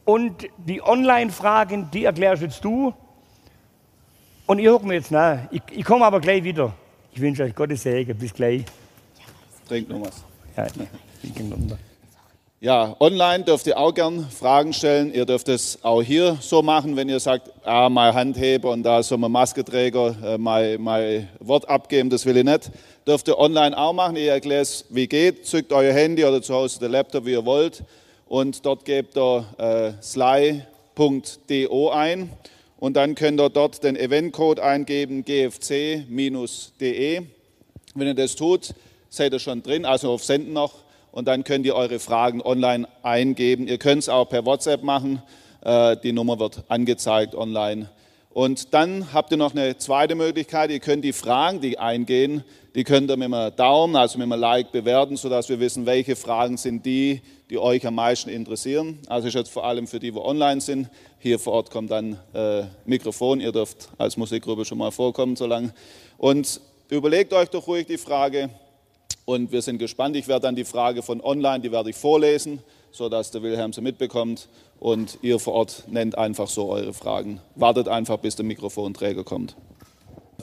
Und 0.06 0.48
die 0.58 0.82
Online-Fragen, 0.82 1.92
die 1.92 2.06
erklärst 2.06 2.42
jetzt 2.42 2.64
du. 2.64 2.94
Und 4.48 4.60
ich 4.60 4.68
hocke 4.70 4.88
mir 4.88 4.96
jetzt 4.96 5.12
nach. 5.12 5.40
Ich, 5.52 5.62
ich 5.72 5.84
komme 5.84 6.06
aber 6.06 6.22
gleich 6.22 6.44
wieder. 6.44 6.74
Ich 7.12 7.20
wünsche 7.20 7.44
euch 7.44 7.54
Gottes 7.54 7.84
Segen. 7.84 8.18
Bis 8.18 8.34
gleich. 8.34 8.64
Trink 9.68 9.90
noch 9.90 10.02
was. 10.02 10.24
Ja, 10.56 10.66
ich 11.22 11.34
bin 11.34 11.52
runter. 11.52 11.78
Ja, 12.62 12.98
online 13.00 13.46
dürft 13.46 13.68
ihr 13.68 13.78
auch 13.78 13.94
gern 13.94 14.30
Fragen 14.30 14.74
stellen. 14.74 15.14
Ihr 15.14 15.26
dürft 15.26 15.48
es 15.48 15.80
auch 15.82 16.02
hier 16.02 16.38
so 16.42 16.62
machen, 16.62 16.98
wenn 16.98 17.08
ihr 17.08 17.22
sagt, 17.22 17.50
ah, 17.64 17.88
mal 17.88 18.14
Handheber 18.14 18.72
und 18.72 18.84
da 18.84 19.02
so 19.02 19.16
ein 19.16 19.32
Masketräger, 19.32 20.14
äh, 20.22 20.38
mal, 20.38 20.78
mal 20.78 21.30
Wort 21.40 21.70
abgeben, 21.70 22.10
das 22.10 22.26
will 22.26 22.36
ich 22.36 22.44
nicht. 22.44 22.70
Dürft 23.08 23.30
ihr 23.30 23.40
online 23.40 23.78
auch 23.78 23.94
machen. 23.94 24.18
Ich 24.18 24.28
erkläre 24.28 24.62
es, 24.62 24.84
wie 24.90 25.08
geht. 25.08 25.46
Zückt 25.46 25.72
euer 25.72 25.94
Handy 25.94 26.26
oder 26.26 26.42
zu 26.42 26.54
Hause 26.54 26.82
den 26.82 26.92
Laptop, 26.92 27.26
wie 27.26 27.32
ihr 27.32 27.46
wollt. 27.46 27.82
Und 28.28 28.66
dort 28.66 28.84
gebt 28.84 29.16
ihr 29.18 29.46
äh, 29.58 29.94
sly.do 30.02 31.90
ein. 31.92 32.30
Und 32.78 32.98
dann 32.98 33.16
könnt 33.16 33.40
ihr 33.40 33.50
dort 33.50 33.86
den 33.86 33.96
Eventcode 33.96 34.60
eingeben, 34.60 35.24
gfc-de. 35.24 36.02
Wenn 37.96 38.08
ihr 38.08 38.16
das 38.16 38.36
tut, 38.36 38.74
seid 39.08 39.32
ihr 39.32 39.40
schon 39.40 39.64
drin, 39.64 39.86
also 39.86 40.12
auf 40.12 40.26
Senden 40.26 40.52
noch 40.52 40.89
und 41.20 41.26
dann 41.26 41.44
könnt 41.44 41.66
ihr 41.66 41.76
eure 41.76 42.00
Fragen 42.00 42.42
online 42.42 42.88
eingeben. 43.04 43.68
Ihr 43.68 43.78
könnt 43.78 44.04
es 44.04 44.08
auch 44.08 44.30
per 44.30 44.46
WhatsApp 44.46 44.84
machen. 44.84 45.22
Äh, 45.60 45.98
die 45.98 46.14
Nummer 46.14 46.40
wird 46.40 46.64
angezeigt 46.70 47.36
online. 47.36 47.90
Und 48.30 48.74
dann 48.74 49.12
habt 49.12 49.30
ihr 49.32 49.38
noch 49.38 49.52
eine 49.52 49.78
zweite 49.78 50.16
Möglichkeit. 50.16 50.72
Ihr 50.72 50.80
könnt 50.80 51.04
die 51.04 51.12
Fragen, 51.12 51.60
die 51.60 51.78
eingehen, 51.78 52.46
die 52.74 52.86
könnt 52.86 53.12
ihr 53.12 53.18
mit 53.18 53.34
einem 53.34 53.54
Daumen, 53.54 53.98
also 53.98 54.18
mit 54.18 54.32
einem 54.32 54.40
Like 54.40 54.72
bewerten, 54.72 55.18
sodass 55.18 55.50
wir 55.50 55.60
wissen, 55.60 55.86
welche 55.86 56.16
Fragen 56.16 56.56
sind 56.56 56.86
die, 56.86 57.22
die 57.50 57.58
euch 57.58 57.86
am 57.86 57.96
meisten 57.96 58.30
interessieren. 58.30 59.00
Also 59.08 59.28
ist 59.28 59.34
jetzt 59.34 59.52
vor 59.52 59.66
allem 59.66 59.88
für 59.88 60.00
die, 60.00 60.14
die 60.14 60.18
online 60.18 60.62
sind. 60.62 60.90
Hier 61.18 61.38
vor 61.38 61.52
Ort 61.52 61.70
kommt 61.70 61.92
dann 61.92 62.18
äh, 62.34 62.64
Mikrofon. 62.86 63.42
Ihr 63.42 63.52
dürft 63.52 63.90
als 63.98 64.16
Musikgruppe 64.16 64.64
schon 64.64 64.78
mal 64.78 64.92
vorkommen 64.92 65.36
so 65.36 65.48
lange. 65.48 65.74
Und 66.18 66.62
überlegt 66.90 67.34
euch 67.34 67.50
doch 67.50 67.68
ruhig 67.68 67.88
die 67.88 67.98
Frage, 67.98 68.52
und 69.30 69.52
wir 69.52 69.62
sind 69.62 69.78
gespannt. 69.78 70.16
Ich 70.16 70.28
werde 70.28 70.42
dann 70.42 70.56
die 70.56 70.66
Frage 70.66 71.04
von 71.04 71.22
online, 71.22 71.60
die 71.60 71.72
werde 71.72 71.92
ich 71.92 71.96
vorlesen, 71.96 72.64
sodass 72.90 73.30
der 73.30 73.44
Wilhelm 73.44 73.72
sie 73.74 73.82
mitbekommt. 73.82 74.50
Und 74.80 75.20
ihr 75.22 75.38
vor 75.38 75.54
Ort 75.54 75.84
nennt 75.88 76.18
einfach 76.18 76.48
so 76.48 76.68
eure 76.68 76.94
Fragen. 76.94 77.40
Wartet 77.54 77.88
einfach, 77.88 78.18
bis 78.18 78.36
der 78.36 78.46
Mikrofonträger 78.46 79.24
kommt. 79.24 79.56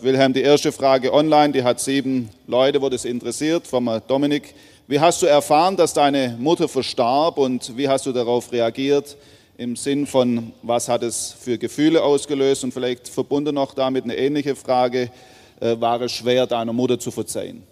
Wilhelm, 0.00 0.34
die 0.34 0.42
erste 0.42 0.70
Frage 0.70 1.12
online, 1.12 1.52
die 1.52 1.64
hat 1.64 1.80
sieben 1.80 2.30
Leute, 2.46 2.80
wo 2.80 2.88
das 2.88 3.04
interessiert, 3.04 3.66
vom 3.66 3.90
Dominik. 4.06 4.54
Wie 4.86 5.00
hast 5.00 5.20
du 5.20 5.26
erfahren, 5.26 5.76
dass 5.76 5.92
deine 5.92 6.36
Mutter 6.38 6.68
verstarb 6.68 7.38
und 7.38 7.76
wie 7.76 7.88
hast 7.88 8.06
du 8.06 8.12
darauf 8.12 8.52
reagiert? 8.52 9.16
Im 9.58 9.74
Sinn 9.74 10.06
von, 10.06 10.52
was 10.62 10.88
hat 10.88 11.02
es 11.02 11.34
für 11.36 11.58
Gefühle 11.58 12.04
ausgelöst? 12.04 12.62
Und 12.62 12.72
vielleicht 12.72 13.08
verbunden 13.08 13.56
noch 13.56 13.74
damit 13.74 14.04
eine 14.04 14.16
ähnliche 14.16 14.54
Frage, 14.54 15.10
äh, 15.58 15.74
war 15.80 16.00
es 16.02 16.12
schwer, 16.12 16.46
deiner 16.46 16.72
Mutter 16.72 17.00
zu 17.00 17.10
verzeihen? 17.10 17.64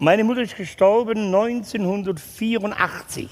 Meine 0.00 0.22
Mutter 0.22 0.42
ist 0.42 0.54
gestorben 0.56 1.34
1984. 1.34 3.28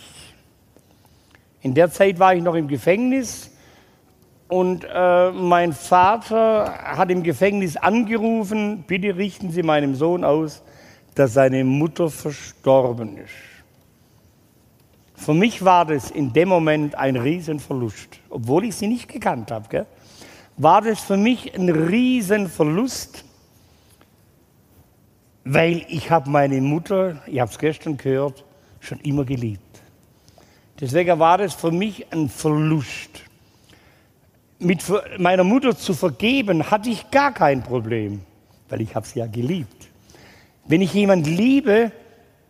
In 1.63 1.75
der 1.75 1.93
Zeit 1.93 2.19
war 2.19 2.35
ich 2.35 2.43
noch 2.43 2.57
im 2.57 2.67
Gefängnis 2.67 3.53
und 4.49 4.85
äh, 4.85 5.31
mein 5.31 5.73
Vater 5.73 6.77
hat 6.83 7.13
im 7.13 7.23
Gefängnis 7.23 7.77
angerufen, 7.77 8.83
bitte 8.85 9.17
richten 9.17 9.53
Sie 9.53 9.63
meinem 9.63 9.95
Sohn 9.95 10.25
aus, 10.25 10.65
dass 11.15 11.35
seine 11.35 11.63
Mutter 11.63 12.11
verstorben 12.11 13.17
ist. 13.17 13.31
Für 15.15 15.35
mich 15.35 15.65
war 15.65 15.85
das 15.85 16.11
in 16.11 16.33
dem 16.33 16.49
Moment 16.49 16.97
ein 16.97 17.15
Riesenverlust, 17.15 18.19
obwohl 18.29 18.65
ich 18.65 18.75
sie 18.75 18.89
nicht 18.89 19.07
gekannt 19.09 19.53
habe. 19.53 19.87
War 20.57 20.83
das 20.83 20.99
für 20.99 21.17
mich 21.17 21.55
ein 21.55 21.69
Riesenverlust, 21.69 23.25
weil 25.49 25.87
ich 25.89 26.11
habe 26.11 26.29
meine 26.29 26.61
Mutter, 26.61 27.23
ich 27.27 27.39
habe 27.39 27.51
es 27.51 27.57
gestern 27.57 27.97
gehört, 27.97 28.45
schon 28.81 28.99
immer 29.01 29.25
geliebt. 29.25 29.63
Deswegen 30.81 31.19
war 31.21 31.39
das 31.39 31.55
für 31.55 31.71
mich 31.71 32.05
ein 32.13 32.29
Verlust. 32.29 33.23
Mit 34.59 34.83
meiner 35.19 35.45
Mutter 35.45 35.77
zu 35.77 35.95
vergeben, 35.95 36.69
hatte 36.69 36.91
ich 36.91 37.11
gar 37.13 37.33
kein 37.33 37.63
Problem, 37.63 38.23
weil 38.69 38.81
ich 38.81 38.93
habe 38.97 39.07
sie 39.07 39.21
ja 39.21 39.27
geliebt. 39.27 39.89
Wenn 40.67 40.83
ich 40.83 40.93
jemand 40.93 41.29
liebe, 41.29 41.93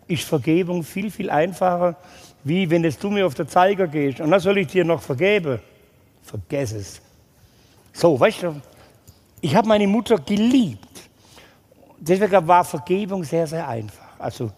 ist 0.08 0.24
Vergebung 0.24 0.82
viel, 0.82 1.10
viel 1.10 1.28
einfacher, 1.28 1.96
wie 2.44 2.70
wenn 2.70 2.82
es 2.82 2.98
du 2.98 3.10
mir 3.10 3.26
auf 3.26 3.34
der 3.34 3.46
Zeiger 3.46 3.88
gehst 3.88 4.20
und 4.20 4.30
dann 4.30 4.40
soll 4.40 4.56
ich 4.56 4.68
dir 4.68 4.86
noch 4.86 5.02
vergeben. 5.02 5.60
Vergess 6.22 6.72
es. 6.72 7.02
So, 7.92 8.18
weißt 8.18 8.44
du, 8.44 8.60
ich 9.42 9.54
habe 9.54 9.68
meine 9.68 9.86
Mutter 9.86 10.16
geliebt 10.16 10.85
deswegen 11.98 12.46
war 12.46 12.64
Vergebung 12.64 13.24
sehr, 13.24 13.46
sehr 13.46 13.66
einfach. 13.66 14.06
Also 14.18 14.50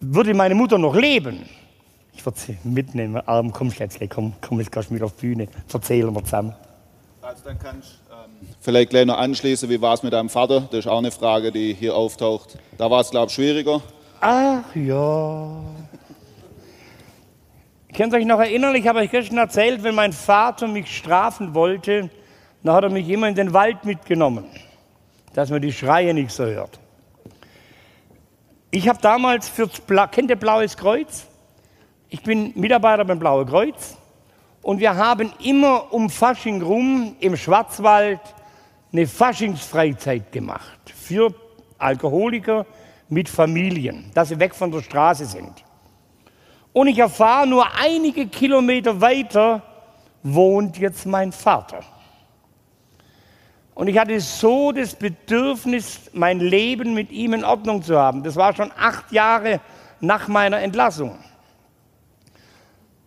würde 0.00 0.34
meine 0.34 0.54
Mutter 0.54 0.78
noch 0.78 0.94
leben, 0.94 1.44
Ich 2.12 2.24
würde 2.24 2.38
sie 2.38 2.58
mitnehmen. 2.64 3.16
Arm, 3.26 3.52
komm, 3.52 3.70
Schätzle, 3.70 4.08
komm, 4.08 4.32
komm, 4.40 4.58
jetzt 4.58 4.72
gehst 4.72 4.90
du 4.90 4.94
mit 4.94 5.02
auf 5.02 5.14
die 5.16 5.26
Bühne. 5.26 5.48
Erzählen 5.72 6.12
wir 6.14 6.24
zusammen. 6.24 6.54
Also 7.22 7.44
dann 7.44 7.58
kannst 7.58 7.98
ähm, 8.10 8.48
vielleicht 8.60 8.90
gleich 8.90 9.06
noch 9.06 9.18
anschließen, 9.18 9.68
wie 9.68 9.80
war 9.80 9.94
es 9.94 10.02
mit 10.02 10.12
deinem 10.12 10.28
Vater? 10.30 10.62
Das 10.62 10.80
ist 10.80 10.86
auch 10.86 10.98
eine 10.98 11.10
Frage, 11.10 11.52
die 11.52 11.74
hier 11.74 11.94
auftaucht. 11.94 12.58
Da 12.78 12.90
war 12.90 13.00
es, 13.00 13.10
glaube 13.10 13.26
ich, 13.28 13.34
schwieriger. 13.34 13.80
Ach 14.20 14.74
ja. 14.74 15.62
Könnt 17.94 18.12
ihr 18.12 18.18
euch 18.18 18.26
noch 18.26 18.38
erinnern, 18.38 18.74
ich 18.74 18.86
habe 18.86 19.00
euch 19.00 19.10
gestern 19.10 19.38
erzählt, 19.38 19.82
wenn 19.82 19.94
mein 19.94 20.12
Vater 20.12 20.68
mich 20.68 20.94
strafen 20.96 21.54
wollte, 21.54 22.08
dann 22.62 22.74
hat 22.74 22.84
er 22.84 22.90
mich 22.90 23.08
immer 23.08 23.28
in 23.28 23.34
den 23.34 23.52
Wald 23.52 23.84
mitgenommen, 23.84 24.44
dass 25.32 25.50
man 25.50 25.62
die 25.62 25.72
Schreie 25.72 26.14
nicht 26.14 26.30
so 26.30 26.44
hört. 26.44 26.78
Ich 28.70 28.88
habe 28.88 29.00
damals 29.00 29.50
Bla 29.86 30.06
kennt 30.06 30.30
ihr 30.30 30.36
Blaues 30.36 30.76
Kreuz? 30.76 31.26
Ich 32.08 32.22
bin 32.22 32.52
Mitarbeiter 32.54 33.04
beim 33.04 33.18
Blaue 33.18 33.46
Kreuz 33.46 33.96
und 34.62 34.80
wir 34.80 34.96
haben 34.96 35.32
immer 35.42 35.92
um 35.92 36.10
Fasching 36.10 36.62
rum 36.62 37.16
im 37.20 37.36
Schwarzwald 37.36 38.20
eine 38.92 39.06
Faschingsfreizeit 39.06 40.32
gemacht 40.32 40.92
für 40.94 41.34
Alkoholiker 41.78 42.66
mit 43.08 43.28
Familien, 43.28 44.10
dass 44.14 44.28
sie 44.28 44.38
weg 44.38 44.54
von 44.54 44.70
der 44.70 44.82
Straße 44.82 45.26
sind. 45.26 45.64
Und 46.72 46.86
ich 46.86 46.98
erfahre, 46.98 47.46
nur 47.46 47.66
einige 47.74 48.26
Kilometer 48.28 49.00
weiter 49.00 49.62
wohnt 50.22 50.78
jetzt 50.78 51.06
mein 51.06 51.32
Vater. 51.32 51.80
Und 53.80 53.88
ich 53.88 53.96
hatte 53.96 54.20
so 54.20 54.72
das 54.72 54.94
Bedürfnis, 54.94 56.10
mein 56.12 56.38
Leben 56.38 56.92
mit 56.92 57.10
ihm 57.10 57.32
in 57.32 57.44
Ordnung 57.44 57.82
zu 57.82 57.98
haben. 57.98 58.22
Das 58.22 58.36
war 58.36 58.54
schon 58.54 58.70
acht 58.76 59.10
Jahre 59.10 59.60
nach 60.00 60.28
meiner 60.28 60.60
Entlassung. 60.60 61.18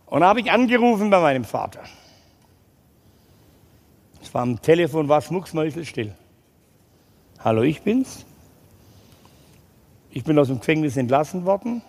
Und 0.07 0.21
da 0.21 0.27
habe 0.29 0.39
ich 0.41 0.51
angerufen 0.51 1.11
bei 1.11 1.19
meinem 1.19 1.43
Vater. 1.43 1.81
Es 4.21 4.33
war 4.33 4.41
am 4.41 4.59
Telefon, 4.61 5.07
war 5.07 5.21
schmucksmäuselstill. 5.21 6.15
Hallo, 7.43 7.61
ich 7.61 7.83
bin's. 7.83 8.25
Ich 10.09 10.23
bin 10.23 10.39
aus 10.39 10.47
dem 10.47 10.59
Gefängnis 10.59 10.97
entlassen 10.97 11.45
worden 11.45 11.83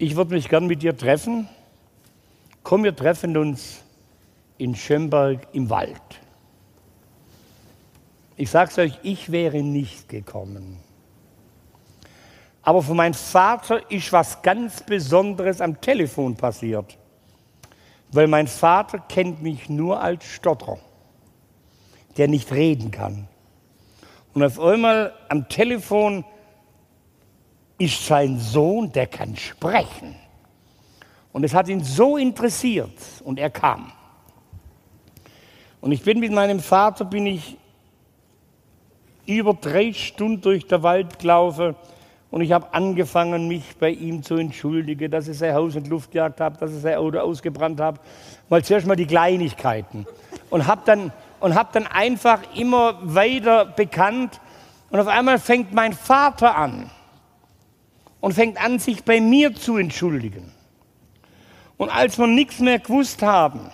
ich 0.00 0.16
würde 0.16 0.34
mich 0.34 0.48
gern 0.48 0.66
mit 0.66 0.82
dir 0.82 0.96
treffen. 0.96 1.46
Komm, 2.62 2.84
wir 2.84 2.96
treffen 2.96 3.36
uns 3.36 3.82
in 4.56 4.74
Schönberg 4.74 5.46
im 5.52 5.68
Wald. 5.68 6.00
Ich 8.40 8.48
sage 8.48 8.70
es 8.70 8.78
euch, 8.78 8.98
ich 9.02 9.30
wäre 9.30 9.62
nicht 9.62 10.08
gekommen. 10.08 10.78
Aber 12.62 12.80
für 12.80 12.94
meinen 12.94 13.12
Vater 13.12 13.90
ist 13.90 14.14
was 14.14 14.40
ganz 14.40 14.82
Besonderes 14.82 15.60
am 15.60 15.78
Telefon 15.78 16.34
passiert. 16.36 16.96
Weil 18.10 18.28
mein 18.28 18.46
Vater 18.46 18.98
kennt 18.98 19.42
mich 19.42 19.68
nur 19.68 20.00
als 20.00 20.24
Stotterer, 20.24 20.78
der 22.16 22.28
nicht 22.28 22.50
reden 22.50 22.90
kann. 22.90 23.28
Und 24.32 24.42
auf 24.42 24.58
einmal 24.58 25.12
am 25.28 25.46
Telefon 25.50 26.24
ist 27.76 28.06
sein 28.06 28.38
Sohn, 28.38 28.90
der 28.90 29.06
kann 29.06 29.36
sprechen. 29.36 30.16
Und 31.34 31.44
es 31.44 31.52
hat 31.52 31.68
ihn 31.68 31.84
so 31.84 32.16
interessiert 32.16 32.98
und 33.22 33.38
er 33.38 33.50
kam. 33.50 33.92
Und 35.82 35.92
ich 35.92 36.02
bin 36.02 36.20
mit 36.20 36.32
meinem 36.32 36.60
Vater, 36.60 37.04
bin 37.04 37.26
ich 37.26 37.58
über 39.38 39.54
drei 39.54 39.92
Stunden 39.92 40.40
durch 40.40 40.66
den 40.66 40.82
Wald 40.82 41.18
gelaufen 41.18 41.74
und 42.30 42.42
ich 42.42 42.52
habe 42.52 42.72
angefangen, 42.72 43.48
mich 43.48 43.76
bei 43.78 43.90
ihm 43.90 44.22
zu 44.22 44.36
entschuldigen, 44.36 45.10
dass 45.10 45.26
ich 45.26 45.36
sein 45.36 45.54
Haus 45.54 45.74
in 45.74 45.84
Luft 45.86 46.12
gejagt 46.12 46.40
habe, 46.40 46.56
dass 46.58 46.72
ich 46.72 46.80
sein 46.80 46.96
Auto 46.96 47.18
ausgebrannt 47.18 47.80
habe. 47.80 47.98
Mal 48.48 48.64
zuerst 48.64 48.86
mal 48.86 48.94
die 48.94 49.06
Kleinigkeiten. 49.06 50.06
Und 50.48 50.66
habe 50.66 50.82
dann, 50.84 51.12
hab 51.40 51.72
dann 51.72 51.88
einfach 51.88 52.40
immer 52.54 52.98
weiter 53.02 53.64
bekannt. 53.64 54.40
Und 54.90 55.00
auf 55.00 55.08
einmal 55.08 55.40
fängt 55.40 55.72
mein 55.72 55.92
Vater 55.92 56.56
an 56.56 56.90
und 58.20 58.34
fängt 58.34 58.62
an, 58.62 58.78
sich 58.78 59.02
bei 59.02 59.20
mir 59.20 59.54
zu 59.54 59.76
entschuldigen. 59.76 60.52
Und 61.76 61.88
als 61.88 62.16
wir 62.18 62.28
nichts 62.28 62.60
mehr 62.60 62.78
gewusst 62.78 63.22
haben, 63.22 63.70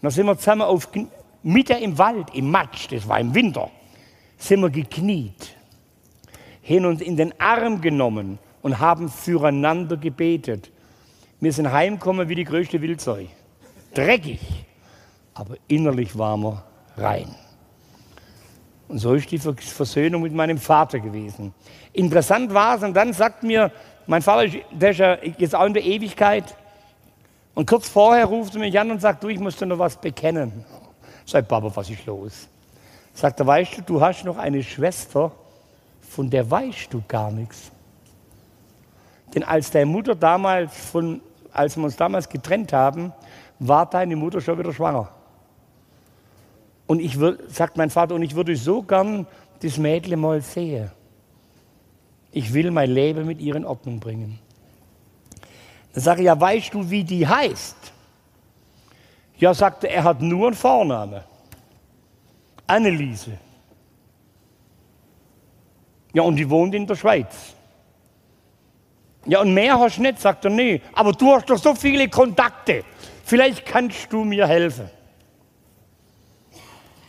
dann 0.00 0.10
sind 0.12 0.26
wir 0.26 0.38
zusammen 0.38 0.62
auf, 0.62 0.88
Mitte 1.48 1.72
im 1.72 1.96
Wald, 1.96 2.34
im 2.34 2.50
Matsch, 2.50 2.88
das 2.90 3.08
war 3.08 3.18
im 3.18 3.34
Winter, 3.34 3.70
sind 4.36 4.60
wir 4.60 4.68
gekniet, 4.68 5.56
haben 6.62 6.84
uns 6.84 7.00
in 7.00 7.16
den 7.16 7.32
Arm 7.40 7.80
genommen 7.80 8.38
und 8.60 8.78
haben 8.78 9.08
füreinander 9.08 9.96
gebetet. 9.96 10.70
Wir 11.40 11.50
sind 11.54 11.72
heimgekommen 11.72 12.28
wie 12.28 12.34
die 12.34 12.44
größte 12.44 12.82
Wildseu. 12.82 13.24
Dreckig, 13.94 14.40
aber 15.32 15.56
innerlich 15.68 16.18
waren 16.18 16.42
wir 16.42 16.64
rein. 16.98 17.34
Und 18.88 18.98
so 18.98 19.14
ist 19.14 19.30
die 19.30 19.38
Versöhnung 19.38 20.20
mit 20.20 20.34
meinem 20.34 20.58
Vater 20.58 21.00
gewesen. 21.00 21.54
Interessant 21.94 22.52
war 22.52 22.76
es, 22.76 22.82
und 22.82 22.92
dann 22.92 23.14
sagt 23.14 23.42
mir, 23.42 23.72
mein 24.06 24.20
Vater, 24.20 24.54
der 24.70 24.90
ist 24.90 24.98
ja 24.98 25.16
jetzt 25.38 25.54
auch 25.54 25.64
in 25.64 25.72
der 25.72 25.84
Ewigkeit, 25.84 26.54
und 27.54 27.66
kurz 27.66 27.88
vorher 27.88 28.26
ruft 28.26 28.54
er 28.54 28.60
mich 28.60 28.78
an 28.78 28.90
und 28.90 29.00
sagt, 29.00 29.24
du, 29.24 29.28
ich 29.28 29.40
muss 29.40 29.56
dir 29.56 29.64
noch 29.64 29.78
was 29.78 29.98
bekennen. 29.98 30.66
Sagt, 31.28 31.46
Papa, 31.46 31.70
was 31.74 31.90
ist 31.90 32.06
los? 32.06 32.48
Sagt 33.12 33.38
er, 33.38 33.46
weißt 33.46 33.76
du, 33.76 33.82
du 33.82 34.00
hast 34.00 34.24
noch 34.24 34.38
eine 34.38 34.62
Schwester, 34.62 35.30
von 36.00 36.30
der 36.30 36.50
weißt 36.50 36.90
du 36.90 37.02
gar 37.06 37.30
nichts. 37.30 37.70
Denn 39.34 39.42
als 39.42 39.70
deine 39.70 39.84
Mutter 39.84 40.14
damals, 40.14 40.74
von, 40.74 41.20
als 41.52 41.76
wir 41.76 41.84
uns 41.84 41.96
damals 41.96 42.30
getrennt 42.30 42.72
haben, 42.72 43.12
war 43.58 43.84
deine 43.84 44.16
Mutter 44.16 44.40
schon 44.40 44.58
wieder 44.58 44.72
schwanger. 44.72 45.10
Und 46.86 46.98
ich 46.98 47.18
würde, 47.18 47.44
sagt 47.50 47.76
mein 47.76 47.90
Vater, 47.90 48.14
und 48.14 48.22
ich 48.22 48.34
würde 48.34 48.56
so 48.56 48.80
gern 48.82 49.26
das 49.60 49.76
Mädchen 49.76 50.18
mal 50.18 50.40
sehen. 50.40 50.90
Ich 52.32 52.54
will 52.54 52.70
mein 52.70 52.90
Leben 52.90 53.26
mit 53.26 53.38
ihr 53.38 53.54
in 53.54 53.66
Ordnung 53.66 54.00
bringen. 54.00 54.38
Dann 55.92 56.02
sage 56.02 56.22
ich, 56.22 56.26
ja, 56.26 56.40
weißt 56.40 56.72
du, 56.72 56.88
wie 56.88 57.04
die 57.04 57.26
heißt? 57.26 57.76
Ja, 59.38 59.54
sagte 59.54 59.88
er, 59.88 60.04
hat 60.04 60.20
nur 60.20 60.48
einen 60.48 60.56
Vornamen. 60.56 61.22
Anneliese. 62.66 63.38
Ja, 66.12 66.22
und 66.22 66.36
die 66.36 66.48
wohnt 66.48 66.74
in 66.74 66.86
der 66.86 66.96
Schweiz. 66.96 67.54
Ja, 69.26 69.40
und 69.40 69.54
mehr 69.54 69.78
hast 69.78 69.98
du 69.98 70.02
nicht, 70.02 70.20
sagt 70.20 70.44
er, 70.44 70.50
nee. 70.50 70.80
Aber 70.92 71.12
du 71.12 71.32
hast 71.32 71.48
doch 71.48 71.58
so 71.58 71.74
viele 71.74 72.08
Kontakte. 72.08 72.84
Vielleicht 73.24 73.66
kannst 73.66 74.12
du 74.12 74.24
mir 74.24 74.46
helfen. 74.46 74.90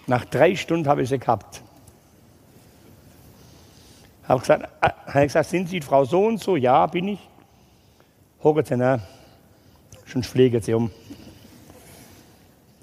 Nach 0.05 0.25
drei 0.25 0.55
Stunden 0.55 0.87
habe 0.87 1.03
ich 1.03 1.09
sie 1.09 1.19
gehabt. 1.19 1.61
Habe 4.27 4.39
gesagt, 4.41 4.69
äh, 4.81 4.89
habe 5.07 5.25
gesagt, 5.25 5.49
sind 5.49 5.69
Sie 5.69 5.81
Frau 5.81 6.03
so 6.05 6.25
und 6.25 6.39
so? 6.39 6.55
Ja, 6.55 6.85
bin 6.85 7.09
ich. 7.09 7.19
Hocken 8.43 8.65
Sie 8.65 8.77
nach. 8.77 8.99
Schon 10.05 10.23
pflegen 10.23 10.61
Sie 10.61 10.73
um. 10.73 10.91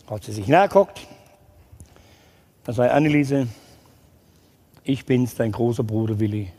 Hat 0.08 0.24
sie 0.24 0.32
sich 0.32 0.46
nachgeguckt. 0.48 1.06
Dann 2.64 2.74
sagt 2.74 2.92
Anneliese, 2.92 3.48
ich 4.84 5.04
bin's, 5.04 5.34
dein 5.34 5.52
großer 5.52 5.82
Bruder 5.82 6.18
Willi. 6.20 6.52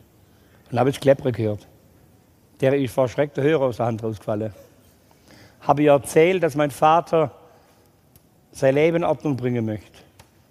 Und 0.69 0.79
habe 0.79 0.89
jetzt 0.89 1.01
Kleppere 1.01 1.31
gehört. 1.31 1.65
Der 2.59 2.77
ist 2.77 2.93
vor 2.93 3.07
Schreck 3.07 3.33
der 3.33 3.43
Hörer 3.43 3.65
aus 3.65 3.77
der 3.77 3.85
Hand 3.85 4.03
rausgefallen. 4.03 4.53
Habe 5.61 5.83
ihr 5.83 5.91
erzählt, 5.91 6.43
dass 6.43 6.55
mein 6.55 6.71
Vater 6.71 7.31
sein 8.51 8.75
Leben 8.75 8.97
in 8.97 9.03
Ordnung 9.03 9.37
bringen 9.37 9.65
möchte. 9.65 9.99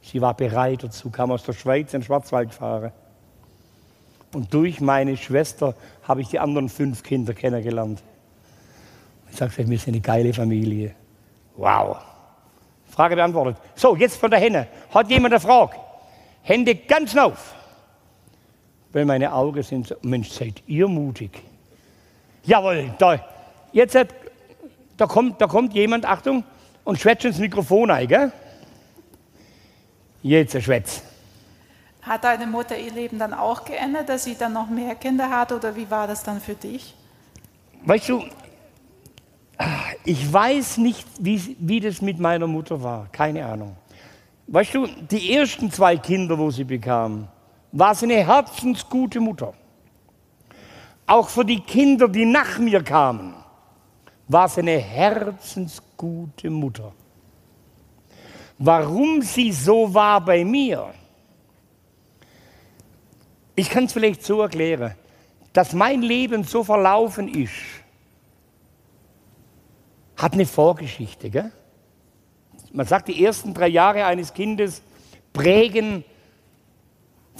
Sie 0.00 0.20
war 0.20 0.34
bereit 0.34 0.84
dazu, 0.84 1.10
kam 1.10 1.32
aus 1.32 1.42
der 1.42 1.52
Schweiz 1.52 1.92
in 1.92 2.00
den 2.00 2.06
Schwarzwald 2.06 2.50
gefahren. 2.50 2.92
Und 4.32 4.52
durch 4.54 4.80
meine 4.80 5.16
Schwester 5.16 5.74
habe 6.02 6.20
ich 6.20 6.28
die 6.28 6.38
anderen 6.38 6.68
fünf 6.68 7.02
Kinder 7.02 7.34
kennengelernt. 7.34 8.02
Ich 9.30 9.36
sage, 9.36 9.68
wir 9.68 9.78
sind 9.78 9.94
eine 9.94 10.00
geile 10.00 10.32
Familie. 10.32 10.94
Wow. 11.56 11.96
Frage 12.96 13.14
beantwortet. 13.14 13.58
So, 13.74 13.94
jetzt 13.94 14.16
von 14.16 14.30
der 14.30 14.40
Henne. 14.40 14.68
Hat 14.92 15.10
jemand 15.10 15.34
eine 15.34 15.40
Frage? 15.40 15.76
Hände 16.42 16.74
ganz 16.74 17.14
auf. 17.14 17.54
Weil 18.92 19.04
meine 19.04 19.32
Augen 19.34 19.62
sind 19.62 19.88
so, 19.88 19.96
Mensch, 20.00 20.30
seid 20.30 20.62
ihr 20.66 20.88
mutig. 20.88 21.42
Jawohl, 22.44 22.94
da, 22.98 23.22
jetzt, 23.72 23.98
da 24.96 25.06
kommt, 25.06 25.40
da 25.40 25.46
kommt 25.46 25.74
jemand, 25.74 26.06
Achtung, 26.06 26.42
und 26.84 26.98
schwätzt 26.98 27.26
ins 27.26 27.38
Mikrofon 27.38 27.90
ein, 27.90 28.08
gell? 28.08 28.32
Jetzt 30.22 30.60
schwätz. 30.62 31.02
Hat 32.00 32.24
deine 32.24 32.46
Mutter 32.46 32.78
ihr 32.78 32.92
Leben 32.92 33.18
dann 33.18 33.34
auch 33.34 33.64
geändert, 33.64 34.08
dass 34.08 34.24
sie 34.24 34.38
dann 34.38 34.54
noch 34.54 34.70
mehr 34.70 34.94
Kinder 34.94 35.28
hat 35.28 35.52
oder 35.52 35.76
wie 35.76 35.90
war 35.90 36.06
das 36.06 36.22
dann 36.22 36.40
für 36.40 36.54
dich? 36.54 36.94
Weißt 37.84 38.08
du, 38.08 38.24
ich 40.04 40.32
weiß 40.32 40.78
nicht, 40.78 41.06
wie, 41.18 41.56
wie 41.58 41.80
das 41.80 42.02
mit 42.02 42.18
meiner 42.18 42.46
Mutter 42.46 42.82
war. 42.82 43.08
Keine 43.12 43.44
Ahnung. 43.44 43.76
Weißt 44.46 44.74
du, 44.74 44.86
die 44.86 45.32
ersten 45.34 45.70
zwei 45.70 45.96
Kinder, 45.96 46.38
wo 46.38 46.50
sie 46.50 46.64
bekam, 46.64 47.28
war 47.72 47.94
sie 47.94 48.06
eine 48.06 48.24
herzensgute 48.26 49.20
Mutter. 49.20 49.54
auch 51.06 51.28
für 51.28 51.44
die 51.44 51.60
Kinder, 51.60 52.08
die 52.08 52.24
nach 52.24 52.58
mir 52.58 52.82
kamen, 52.82 53.34
war 54.28 54.48
sie 54.48 54.60
eine 54.60 54.78
herzensgute 54.78 56.50
Mutter. 56.50 56.92
Warum 58.58 59.22
sie 59.22 59.52
so 59.52 59.92
war 59.92 60.20
bei 60.20 60.44
mir, 60.44 60.92
ich 63.54 63.70
kann 63.70 63.84
es 63.84 63.92
vielleicht 63.92 64.24
so 64.24 64.42
erklären, 64.42 64.94
dass 65.52 65.72
mein 65.72 66.02
Leben 66.02 66.44
so 66.44 66.64
verlaufen 66.64 67.28
ist, 67.28 67.52
hat 70.16 70.32
eine 70.32 70.46
Vorgeschichte. 70.46 71.30
Gell? 71.30 71.52
Man 72.72 72.86
sagt, 72.86 73.08
die 73.08 73.24
ersten 73.24 73.54
drei 73.54 73.68
Jahre 73.68 74.04
eines 74.04 74.32
Kindes 74.32 74.82
prägen 75.32 76.04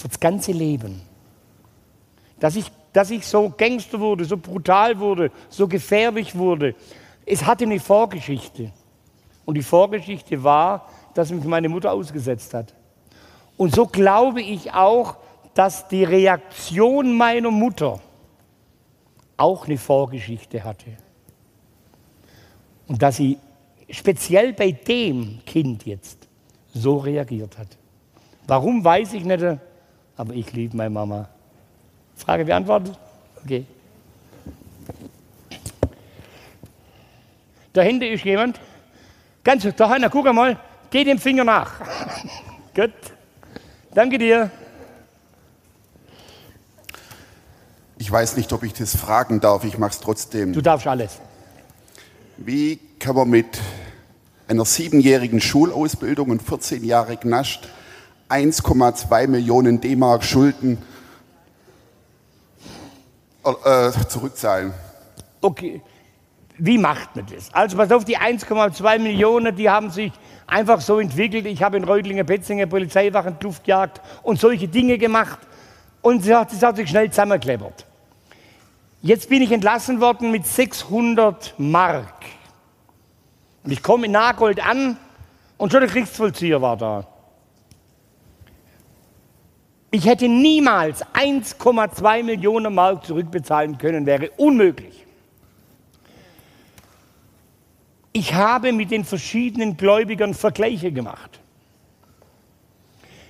das 0.01 0.19
ganze 0.19 0.51
Leben. 0.51 1.01
Dass 2.39 2.55
ich, 2.55 2.71
dass 2.93 3.09
ich 3.09 3.25
so 3.25 3.49
Gangster 3.49 3.99
wurde, 3.99 4.25
so 4.25 4.37
brutal 4.37 4.99
wurde, 4.99 5.31
so 5.49 5.67
gefährlich 5.67 6.35
wurde, 6.35 6.75
es 7.25 7.45
hatte 7.45 7.65
eine 7.65 7.79
Vorgeschichte. 7.79 8.71
Und 9.45 9.55
die 9.55 9.63
Vorgeschichte 9.63 10.43
war, 10.43 10.87
dass 11.13 11.31
mich 11.31 11.43
meine 11.43 11.69
Mutter 11.69 11.91
ausgesetzt 11.91 12.53
hat. 12.53 12.73
Und 13.57 13.73
so 13.73 13.87
glaube 13.87 14.41
ich 14.41 14.73
auch, 14.73 15.17
dass 15.55 15.87
die 15.87 16.03
Reaktion 16.03 17.17
meiner 17.17 17.49
Mutter 17.49 17.99
auch 19.35 19.65
eine 19.65 19.77
Vorgeschichte 19.77 20.63
hatte. 20.63 20.91
Und 22.87 23.01
dass 23.01 23.17
sie 23.17 23.37
speziell 23.89 24.53
bei 24.53 24.71
dem 24.71 25.39
Kind 25.45 25.85
jetzt 25.85 26.27
so 26.73 26.97
reagiert 26.97 27.57
hat. 27.57 27.67
Warum 28.47 28.83
weiß 28.83 29.13
ich 29.13 29.25
nicht, 29.25 29.43
aber 30.15 30.33
ich 30.33 30.51
liebe 30.53 30.75
meine 30.75 30.89
Mama. 30.89 31.29
Frage 32.15 32.45
beantwortet? 32.45 32.97
Okay. 33.43 33.65
Da 37.73 37.81
hinten 37.81 38.05
ist 38.05 38.25
jemand. 38.25 38.59
Ganz 39.43 39.67
da, 39.75 39.89
Hanna, 39.89 40.09
guck 40.09 40.33
mal, 40.33 40.59
geh 40.89 41.03
dem 41.03 41.19
Finger 41.19 41.43
nach. 41.43 41.79
Gut. 42.75 42.91
Danke 43.93 44.17
dir. 44.17 44.49
Ich 47.99 48.11
weiß 48.11 48.37
nicht, 48.37 48.51
ob 48.53 48.63
ich 48.63 48.73
das 48.73 48.95
fragen 48.95 49.39
darf, 49.39 49.63
ich 49.63 49.77
mache 49.77 49.91
es 49.91 49.99
trotzdem. 49.99 50.53
Du 50.53 50.61
darfst 50.61 50.87
alles. 50.87 51.19
Wie 52.37 52.79
kann 52.99 53.15
man 53.15 53.29
mit 53.29 53.59
einer 54.47 54.63
siebenjährigen 54.63 55.41
Schulausbildung 55.41 56.29
und 56.29 56.41
14 56.41 56.83
Jahre 56.83 57.17
Knast 57.17 57.67
1,2 58.29 59.27
Millionen 59.27 59.81
D-Mark 59.81 60.23
Schulden 60.23 60.77
äh, 63.43 63.91
zurückzahlen? 64.07 64.71
Okay, 65.41 65.81
wie 66.59 66.77
macht 66.77 67.15
man 67.15 67.25
das? 67.25 67.51
Also 67.53 67.75
pass 67.75 67.91
auf, 67.91 68.05
die 68.05 68.19
1,2 68.19 68.99
Millionen, 68.99 69.55
die 69.55 69.67
haben 69.67 69.89
sich 69.89 70.11
einfach 70.45 70.79
so 70.81 70.99
entwickelt. 70.99 71.47
Ich 71.47 71.63
habe 71.63 71.77
in 71.77 71.85
Reutlinger 71.85 72.23
Betzinger 72.23 72.67
Polizeiwachen 72.67 73.37
Luftjagd 73.41 73.99
und 74.21 74.39
solche 74.39 74.67
Dinge 74.67 74.99
gemacht 74.99 75.39
und 76.01 76.27
das 76.27 76.61
hat 76.61 76.75
sich 76.75 76.87
schnell 76.87 77.09
zusammengekleppert. 77.09 77.86
Jetzt 79.01 79.29
bin 79.29 79.41
ich 79.41 79.51
entlassen 79.51 80.01
worden 80.01 80.31
mit 80.31 80.47
600 80.47 81.53
Mark. 81.57 82.25
Und 83.63 83.71
ich 83.71 83.83
komme 83.83 84.07
in 84.07 84.13
Nagold 84.13 84.65
an 84.65 84.97
und 85.57 85.71
schon 85.71 85.81
der 85.81 85.89
Kriegsvollzieher 85.89 86.61
war 86.61 86.77
da. 86.77 87.07
Ich 89.91 90.05
hätte 90.05 90.27
niemals 90.27 91.05
1,2 91.07 92.23
Millionen 92.23 92.73
Mark 92.73 93.05
zurückbezahlen 93.05 93.77
können, 93.77 94.05
wäre 94.05 94.31
unmöglich. 94.37 95.05
Ich 98.11 98.33
habe 98.33 98.71
mit 98.71 98.91
den 98.91 99.05
verschiedenen 99.05 99.77
Gläubigern 99.77 100.33
Vergleiche 100.33 100.91
gemacht. 100.91 101.39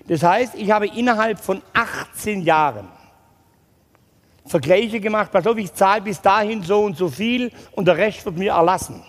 Das 0.08 0.24
heißt, 0.24 0.56
ich 0.56 0.72
habe 0.72 0.88
innerhalb 0.88 1.40
von 1.40 1.62
18 1.74 2.42
Jahren 2.42 2.88
Vergleiche 4.48 5.00
gemacht, 5.00 5.32
pass 5.32 5.46
auf, 5.46 5.58
ich 5.58 5.74
zahle 5.74 6.02
bis 6.02 6.22
dahin 6.22 6.64
so 6.64 6.84
und 6.84 6.98
so 6.98 7.10
viel 7.10 7.52
und 7.74 7.86
der 7.86 7.98
Rest 7.98 8.26
wird 8.26 8.38
mir 8.38 8.54
erlassen. 8.54 9.04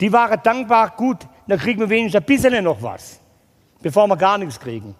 Die 0.00 0.12
waren 0.12 0.40
dankbar, 0.42 0.94
gut, 0.96 1.18
dann 1.46 1.58
kriegen 1.58 1.80
wir 1.80 1.88
wenigstens 1.88 2.22
ein 2.22 2.26
bisschen 2.26 2.64
noch 2.64 2.82
was, 2.82 3.20
bevor 3.82 4.06
wir 4.06 4.16
gar 4.16 4.38
nichts 4.38 4.58
kriegen. 4.58 4.94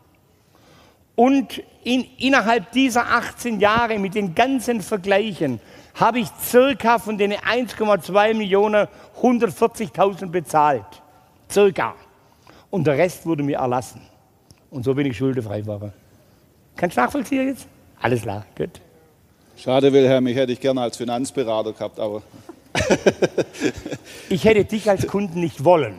Und 1.17 1.63
in, 1.85 2.07
innerhalb 2.19 2.73
dieser 2.73 3.07
18 3.07 3.61
Jahre 3.61 3.99
mit 3.99 4.15
den 4.15 4.35
ganzen 4.35 4.81
Vergleichen 4.81 5.61
habe 5.95 6.21
ich 6.21 6.29
circa 6.41 6.99
von 6.99 7.19
den 7.19 7.33
1,2 7.33 8.35
Millionen 8.35 8.89
140.000 9.21 10.27
bezahlt. 10.27 11.03
Circa. 11.51 11.95
Und 12.71 12.87
der 12.87 12.97
Rest 12.97 13.27
wurde 13.27 13.43
mir 13.43 13.59
erlassen. 13.59 14.01
Und 14.71 14.85
so 14.85 14.95
bin 14.95 15.07
ich 15.07 15.17
schuldefrei 15.17 15.61
geworden. 15.61 15.93
Kannst 16.77 16.97
du 16.97 17.01
nachvollziehen 17.01 17.49
jetzt? 17.49 17.67
Alles 18.01 18.23
klar, 18.23 18.47
gut. 18.57 18.81
Schade, 19.63 19.93
Wilhelm, 19.93 20.27
ich 20.27 20.37
hätte 20.37 20.47
dich 20.47 20.61
gerne 20.61 20.81
als 20.81 20.97
Finanzberater 20.97 21.75
gehabt, 21.75 22.01
aber. 22.01 22.23
ich 24.31 24.43
hätte 24.45 24.65
dich 24.65 24.89
als 24.89 25.07
Kunden 25.07 25.41
nicht 25.41 25.63
wollen. 25.63 25.97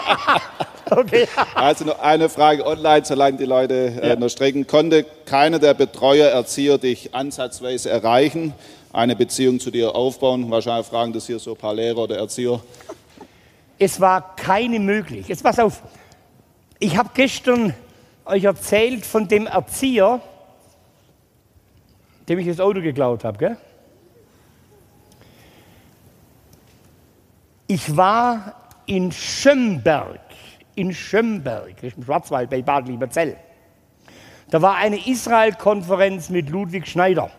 okay. 0.90 1.26
Also 1.54 1.86
noch 1.86 1.98
eine 2.00 2.28
Frage 2.28 2.66
online, 2.66 3.06
solange 3.06 3.38
die 3.38 3.46
Leute 3.46 3.94
äh, 4.02 4.08
ja. 4.10 4.16
noch 4.16 4.28
strecken. 4.28 4.66
Konnte 4.66 5.06
keiner 5.24 5.58
der 5.58 5.72
Betreuer, 5.72 6.28
Erzieher 6.28 6.76
dich 6.76 7.14
ansatzweise 7.14 7.88
erreichen, 7.88 8.52
eine 8.92 9.16
Beziehung 9.16 9.60
zu 9.60 9.70
dir 9.70 9.94
aufbauen? 9.94 10.50
Wahrscheinlich 10.50 10.88
fragen 10.88 11.14
das 11.14 11.26
hier 11.26 11.38
so 11.38 11.52
ein 11.52 11.56
paar 11.56 11.72
Lehrer 11.72 12.00
oder 12.00 12.18
Erzieher. 12.18 12.60
Es 13.78 13.98
war 13.98 14.36
keine 14.36 14.78
möglich. 14.78 15.26
Jetzt 15.26 15.42
pass 15.42 15.58
auf. 15.58 15.82
Ich 16.80 16.98
habe 16.98 17.08
gestern 17.14 17.72
euch 18.26 18.44
erzählt 18.44 19.06
von 19.06 19.26
dem 19.26 19.46
Erzieher, 19.46 20.20
dem 22.28 22.38
ich 22.38 22.46
das 22.46 22.60
Auto 22.60 22.80
geklaut 22.80 23.24
habe. 23.24 23.38
Gell? 23.38 23.56
Ich 27.66 27.96
war 27.96 28.54
in 28.86 29.12
Schömberg, 29.12 30.20
in 30.74 30.92
Schömberg, 30.92 31.82
im 31.82 32.04
Schwarzwald 32.04 32.50
bei 32.50 32.62
Bad 32.62 32.88
Lieberzell. 32.88 33.36
Da 34.50 34.62
war 34.62 34.76
eine 34.76 35.06
Israel-Konferenz 35.06 36.30
mit 36.30 36.48
Ludwig 36.48 36.86
Schneider. 36.86 37.30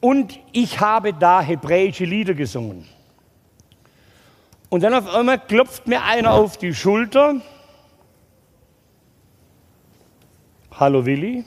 Und 0.00 0.38
ich 0.52 0.80
habe 0.80 1.12
da 1.12 1.42
hebräische 1.42 2.04
Lieder 2.04 2.34
gesungen. 2.34 2.86
Und 4.68 4.84
dann 4.84 4.94
auf 4.94 5.12
einmal 5.12 5.40
klopft 5.40 5.88
mir 5.88 6.02
einer 6.04 6.32
auf 6.32 6.56
die 6.56 6.72
Schulter. 6.72 7.40
Hallo 10.70 11.04
Willi. 11.04 11.44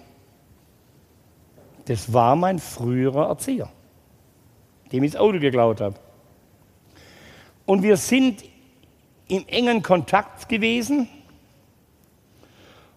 Das 1.86 2.14
war 2.14 2.36
mein 2.36 2.60
früherer 2.60 3.28
Erzieher, 3.28 3.70
dem 4.92 5.04
ich 5.04 5.12
das 5.12 5.22
Auto 5.22 5.40
geklaut 5.40 5.82
habe. 5.82 5.96
Und 7.66 7.84
wir 7.84 7.98
sind 7.98 8.44
im 9.28 9.48
engen 9.48 9.82
Kontakt 9.82 10.50
gewesen. 10.50 11.08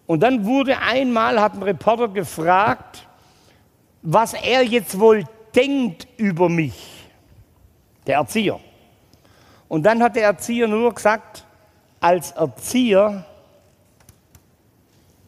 Und 0.05 0.21
dann 0.21 0.45
wurde 0.45 0.77
einmal, 0.79 1.39
hat 1.41 1.53
ein 1.53 1.63
Reporter 1.63 2.07
gefragt, 2.07 3.07
was 4.01 4.33
er 4.33 4.63
jetzt 4.63 4.99
wohl 4.99 5.25
denkt 5.55 6.07
über 6.17 6.47
mich, 6.47 7.09
der 8.05 8.17
Erzieher. 8.17 8.59
Und 9.67 9.83
dann 9.83 10.01
hat 10.01 10.15
der 10.15 10.23
Erzieher 10.23 10.67
nur 10.67 10.93
gesagt, 10.93 11.45
als 11.99 12.31
Erzieher 12.31 13.25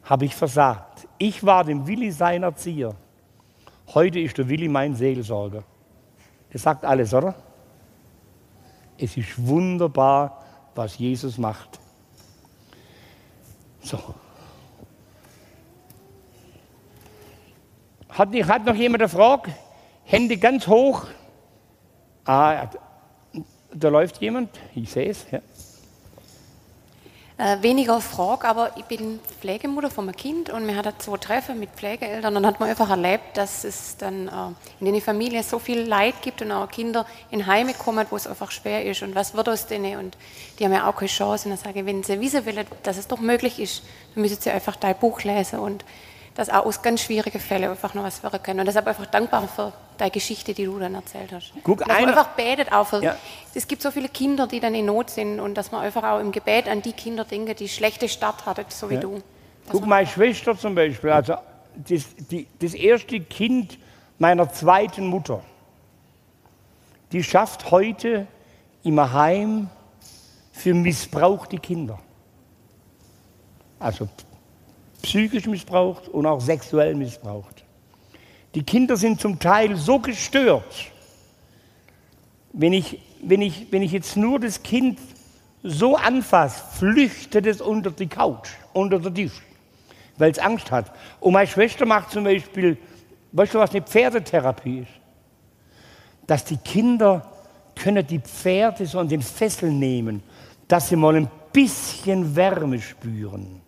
habe 0.04 0.26
ich 0.26 0.36
versagt. 0.36 1.08
Ich 1.18 1.44
war 1.46 1.64
dem 1.64 1.86
Willi 1.86 2.12
sein 2.12 2.44
Erzieher. 2.44 2.96
Heute 3.94 4.20
ist 4.20 4.38
der 4.38 4.48
Willi 4.48 4.68
mein 4.68 4.94
Seelsorger. 4.94 5.64
Das 6.52 6.62
sagt 6.62 6.86
alles, 6.86 7.14
oder? 7.14 7.34
Es 8.98 9.18
ist 9.18 9.48
wunderbar, 9.48 10.44
was 10.76 10.98
Jesus 10.98 11.38
macht. 11.38 11.80
So. 13.82 13.98
Hat, 18.10 18.34
hat 18.34 18.66
noch 18.66 18.76
jemand 18.76 19.02
eine 19.02 19.10
Frage? 19.10 19.52
Hände 20.04 20.38
ganz 20.38 20.68
hoch. 20.68 21.08
Ah, 22.26 22.70
da 23.74 23.90
läuft 23.90 24.22
jemand. 24.22 24.50
Ich 24.76 24.92
sehe 24.92 25.10
es. 25.10 25.30
Ja. 25.32 25.40
Äh, 27.40 27.64
weniger 27.64 28.02
Frage, 28.02 28.46
aber 28.50 28.72
ich 28.76 28.84
bin 28.84 29.22
Pflegemutter 29.40 29.90
von 29.90 30.10
einem 30.10 30.18
Kind 30.18 30.50
und 30.50 30.68
wir 30.68 30.76
hatten 30.76 30.92
zwei 31.00 31.16
Treffen 31.16 31.58
mit 31.58 31.70
Pflegeeltern 31.70 32.36
und 32.36 32.46
hat 32.46 32.60
man 32.60 32.68
einfach 32.68 32.90
erlebt, 32.90 33.38
dass 33.38 33.64
es 33.64 33.96
dann 33.96 34.28
äh, 34.28 34.32
in 34.86 34.92
den 34.92 35.00
Familien 35.00 35.42
so 35.42 35.58
viel 35.58 35.84
Leid 35.84 36.16
gibt 36.22 36.42
und 36.42 36.52
auch 36.52 36.70
Kinder 36.70 37.06
in 37.32 37.48
Heime 37.48 37.74
kommen, 37.74 38.06
wo 38.10 38.18
es 38.18 38.28
einfach 38.28 38.52
schwer 38.52 38.86
ist. 38.86 39.04
Und 39.04 39.16
was 39.16 39.36
wird 39.36 39.48
aus 39.48 39.68
denen? 39.68 40.00
Und 40.00 40.18
die 40.60 40.66
haben 40.66 40.74
ja 40.74 40.86
auch 40.86 40.98
keine 40.98 41.08
Chance. 41.08 41.48
Und 41.48 41.56
dann 41.56 41.64
sage 41.64 41.80
ich, 41.80 41.86
wenn 41.86 42.04
sie 42.04 42.20
wissen 42.20 42.46
wollen, 42.46 42.68
dass 42.84 42.98
es 42.98 43.08
doch 43.08 43.22
möglich 43.22 43.58
ist, 43.58 43.84
dann 44.16 44.24
müssen 44.24 44.42
sie 44.42 44.50
einfach 44.52 44.76
dein 44.76 44.98
Buch 44.98 45.24
lesen. 45.24 45.60
Und 45.60 45.86
dass 46.40 46.50
auch 46.50 46.66
aus 46.66 46.82
ganz 46.82 47.02
schwierigen 47.02 47.38
Fällen 47.38 47.70
einfach 47.70 47.94
noch 47.96 48.04
was 48.04 48.24
werden 48.24 48.42
kann. 48.42 48.58
Und 48.62 48.66
deshalb 48.66 48.88
einfach 48.88 49.06
dankbar 49.08 49.46
für 49.46 49.74
deine 49.98 50.10
Geschichte, 50.10 50.54
die 50.54 50.64
du 50.64 50.80
dann 50.80 50.96
erzählt 50.96 51.34
hast. 51.34 51.52
Guck, 51.66 51.80
dass 51.80 51.90
man 51.90 51.98
einfach 51.98 52.30
betet 52.30 52.72
auch 52.72 52.88
für, 52.88 53.04
Ja. 53.04 53.18
es 53.54 53.68
gibt 53.68 53.82
so 53.82 53.92
viele 53.92 54.08
Kinder, 54.08 54.48
die 54.48 54.62
dann 54.62 54.74
in 54.74 54.86
Not 54.86 55.10
sind 55.10 55.42
und 55.42 55.56
dass 55.56 55.74
man 55.74 55.82
einfach 55.82 56.02
auch 56.02 56.22
im 56.22 56.32
Gebet 56.32 56.70
an 56.70 56.82
die 56.82 56.94
Kinder 56.94 57.26
denkt, 57.26 57.60
die 57.60 57.68
schlechte 57.68 58.08
Start 58.08 58.46
hatten, 58.46 58.64
so 58.70 58.90
wie 58.90 58.96
du. 58.96 59.16
Dass 59.66 59.74
Guck, 59.74 59.86
meine 59.86 60.08
Schwester 60.08 60.58
zum 60.58 60.76
Beispiel, 60.76 61.10
also 61.10 61.36
das, 61.76 62.06
die, 62.32 62.48
das 62.60 62.74
erste 62.74 63.20
Kind 63.20 63.78
meiner 64.18 64.50
zweiten 64.50 65.08
Mutter, 65.08 65.44
die 67.12 67.22
schafft 67.22 67.70
heute 67.70 68.28
im 68.84 69.12
Heim 69.12 69.70
für 70.54 70.74
missbrauchte 70.74 71.58
Kinder. 71.58 72.00
Also 73.78 74.08
psychisch 75.02 75.46
missbraucht 75.46 76.08
und 76.08 76.26
auch 76.26 76.42
sexuell 76.42 76.96
missbraucht. 76.96 77.64
Die 78.56 78.64
Kinder 78.64 78.98
sind 78.98 79.22
zum 79.22 79.40
Teil 79.40 79.76
so 79.76 80.00
gestört, 80.00 80.92
wenn 82.54 82.74
ich, 82.74 83.00
wenn 83.22 83.42
ich, 83.42 83.68
wenn 83.72 83.82
ich 83.82 83.92
jetzt 83.92 84.18
nur 84.18 84.40
das 84.40 84.64
Kind 84.64 85.00
so 85.62 85.96
anfasse, 85.96 86.64
flüchtet 86.78 87.46
es 87.46 87.62
unter 87.62 87.92
die 87.92 88.08
Couch, 88.08 88.50
unter 88.74 89.00
den 89.00 89.14
Tisch, 89.14 89.42
weil 90.18 90.32
es 90.32 90.40
Angst 90.40 90.72
hat. 90.72 90.92
Und 91.20 91.34
meine 91.34 91.48
Schwester 91.48 91.86
macht 91.86 92.12
zum 92.12 92.24
Beispiel, 92.24 92.78
weißt 93.34 93.54
du, 93.54 93.60
was 93.60 93.72
eine 93.72 93.82
Pferdetherapie 93.82 94.80
ist? 94.80 94.92
Dass 96.26 96.46
die 96.46 96.58
Kinder 96.58 97.26
können 97.76 98.06
die 98.06 98.20
Pferde 98.20 98.86
so 98.86 99.00
an 99.00 99.08
den 99.08 99.22
Fesseln 99.22 99.78
nehmen, 99.80 100.24
dass 100.68 100.90
sie 100.90 100.96
mal 100.96 101.16
ein 101.16 101.30
bisschen 101.52 102.36
Wärme 102.36 102.80
spüren. 102.80 103.62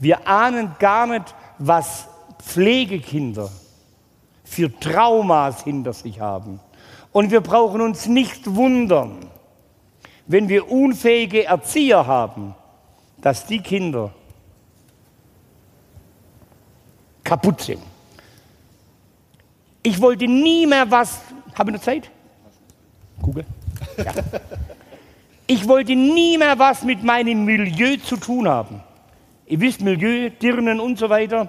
Wir 0.00 0.26
ahnen 0.26 0.74
gar 0.78 1.06
nicht, 1.06 1.34
was 1.58 2.08
Pflegekinder 2.42 3.50
für 4.44 4.76
Traumas 4.80 5.62
hinter 5.62 5.92
sich 5.92 6.20
haben. 6.20 6.58
Und 7.12 7.30
wir 7.30 7.40
brauchen 7.40 7.80
uns 7.80 8.06
nicht 8.06 8.54
wundern, 8.54 9.18
wenn 10.26 10.48
wir 10.48 10.70
unfähige 10.70 11.44
Erzieher 11.44 12.06
haben, 12.06 12.54
dass 13.20 13.46
die 13.46 13.60
Kinder 13.60 14.12
kaputt 17.22 17.60
sind. 17.60 17.82
Ich 19.82 20.00
wollte 20.00 20.26
nie 20.26 20.66
mehr 20.66 20.90
was. 20.90 21.20
Habe 21.54 21.70
ich 21.70 21.76
noch 21.76 21.82
Zeit? 21.82 22.10
Google. 23.20 23.44
Ja. 23.98 24.12
Ich 25.46 25.66
wollte 25.66 25.96
nie 25.96 26.38
mehr 26.38 26.58
was 26.58 26.82
mit 26.84 27.02
meinem 27.02 27.44
Milieu 27.44 27.96
zu 27.96 28.16
tun 28.16 28.48
haben. 28.48 28.80
Ihr 29.50 29.60
wisst, 29.60 29.80
Milieu, 29.80 30.30
Dirnen 30.30 30.78
und 30.78 30.96
so 30.96 31.10
weiter. 31.10 31.48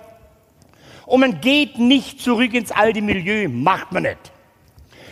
Und 1.05 1.19
man 1.19 1.39
geht 1.39 1.77
nicht 1.77 2.19
zurück 2.19 2.51
ins 2.55 2.71
alte 2.71 2.99
Milieu, 2.99 3.47
macht 3.47 3.91
man 3.91 4.03
nicht. 4.03 4.31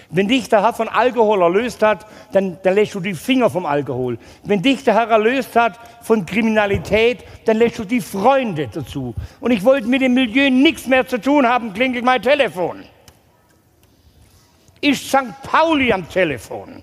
Wenn 0.09 0.27
dich 0.27 0.49
der 0.49 0.63
Herr 0.63 0.73
von 0.73 0.87
Alkohol 0.87 1.43
erlöst 1.43 1.83
hat, 1.83 2.07
dann, 2.31 2.57
dann 2.63 2.73
lässt 2.73 2.95
du 2.95 2.99
die 2.99 3.13
Finger 3.13 3.51
vom 3.51 3.67
Alkohol. 3.67 4.17
Wenn 4.43 4.63
dich 4.63 4.83
der 4.83 4.95
Herr 4.95 5.07
erlöst 5.07 5.55
hat 5.55 5.79
von 6.01 6.25
Kriminalität, 6.25 7.23
dann 7.45 7.57
lässt 7.57 7.77
du 7.77 7.83
die 7.83 8.01
Freunde 8.01 8.67
dazu. 8.67 9.13
Und 9.39 9.51
ich 9.51 9.63
wollte 9.63 9.85
mit 9.85 10.01
dem 10.01 10.15
Milieu 10.15 10.49
nichts 10.49 10.87
mehr 10.87 11.07
zu 11.07 11.21
tun 11.21 11.45
haben, 11.45 11.73
klingelt 11.73 12.03
mein 12.03 12.23
Telefon. 12.23 12.85
Ist 14.81 15.07
St. 15.09 15.43
Pauli 15.43 15.93
am 15.93 16.09
Telefon. 16.09 16.81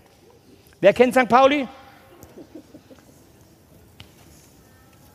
Wer 0.81 0.93
kennt 0.93 1.15
St. 1.15 1.29
Pauli? 1.29 1.67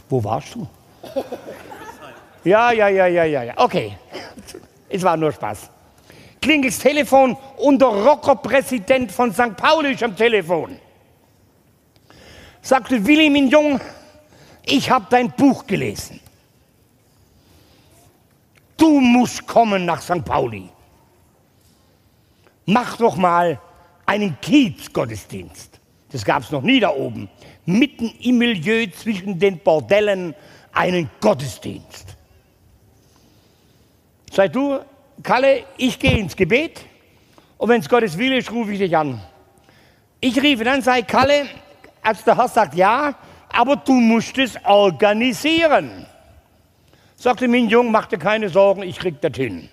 Wo 0.10 0.22
warst 0.22 0.56
du? 0.56 0.68
Ja, 2.44 2.72
ja, 2.72 2.88
ja, 2.88 3.08
ja, 3.08 3.24
ja, 3.24 3.44
ja. 3.44 3.54
Okay. 3.58 3.98
Es 4.90 5.04
war 5.04 5.16
nur 5.16 5.32
Spaß. 5.32 5.70
Klingelt 6.42 6.74
das 6.74 6.80
Telefon 6.80 7.38
und 7.58 7.80
der 7.80 7.90
Rockerpräsident 7.90 9.12
von 9.12 9.32
St. 9.32 9.56
Pauli 9.56 9.94
ist 9.94 10.04
am 10.04 10.16
Telefon. 10.16 10.80
Sagte 12.62 13.06
Willi 13.06 13.30
Mignon, 13.30 13.80
ich 14.66 14.90
habe 14.90 15.06
dein 15.10 15.32
Buch 15.32 15.66
gelesen. 15.66 16.20
Du 18.76 19.00
musst 19.00 19.46
kommen 19.46 19.86
nach 19.86 20.02
St. 20.02 20.26
Pauli. 20.26 20.68
Mach 22.66 22.98
doch 22.98 23.16
mal 23.16 23.60
einen 24.06 24.36
Kiezgottesdienst. 24.42 25.80
Das 26.12 26.26
gab 26.26 26.44
es 26.44 26.52
noch 26.52 26.64
nie 26.64 26.80
da 26.80 26.90
oben. 26.90 27.30
Mitten 27.66 28.12
im 28.22 28.40
Milieu 28.40 28.88
zwischen 28.88 29.40
den 29.40 29.60
Bordellen 29.60 30.36
einen 30.74 31.10
Gottesdienst. 31.20 32.16
Sei 34.32 34.48
du, 34.48 34.80
Kalle, 35.24 35.64
ich 35.78 36.00
gehe 36.00 36.18
ins 36.18 36.36
Gebet 36.36 36.82
und 37.58 37.70
wenn 37.70 37.82
es 37.82 37.90
Gottes 37.90 38.18
Wille 38.18 38.38
ist, 38.38 38.52
rufe 38.52 38.74
ich 38.74 38.80
dich 38.80 38.96
an. 38.96 39.22
Ich 40.20 40.42
rief 40.42 40.66
an, 40.66 40.82
sei 40.82 41.02
Kalle, 41.02 41.48
als 42.02 42.24
der 42.24 42.38
Herr 42.38 42.48
sagt 42.48 42.76
ja, 42.76 43.16
aber 43.50 43.76
du 43.76 43.94
musst 43.94 44.38
es 44.38 44.56
organisieren. 44.64 46.06
Sagte 47.16 47.48
mein 47.48 47.70
Jung, 47.70 47.92
mach 47.92 48.08
dir 48.08 48.18
keine 48.18 48.50
Sorgen, 48.50 48.84
ich 48.84 48.98
krieg 48.98 49.22
das 49.22 49.36
hin. 49.36 49.70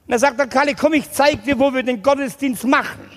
Und 0.07 0.13
dann 0.13 0.21
sagt 0.21 0.39
der 0.39 0.47
Kalle, 0.47 0.77
komm, 0.77 0.93
ich 0.93 1.11
zeig 1.11 1.43
dir, 1.43 1.59
wo 1.59 1.75
wir 1.75 1.83
den 1.83 2.01
Gottesdienst 2.01 2.65
machen. 2.65 3.11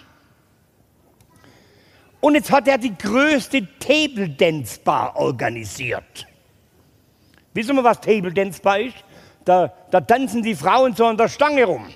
Und 2.22 2.34
jetzt 2.34 2.52
hat 2.52 2.68
er 2.68 2.80
die 2.80 2.98
größte 2.98 3.68
Table 3.78 4.30
Dance 4.30 4.80
Bar 4.84 5.16
organisiert. 5.16 6.26
Wissen 7.54 7.76
wir, 7.76 7.84
was 7.84 8.02
Table 8.02 8.34
Dance 8.34 8.60
Bar 8.60 8.80
ist? 8.80 8.98
Da, 9.46 9.72
da 9.92 10.02
tanzen 10.02 10.42
die 10.42 10.56
Frauen 10.56 10.96
so 10.96 11.06
an 11.06 11.18
der 11.18 11.30
Stange 11.30 11.66
rum. 11.66 11.88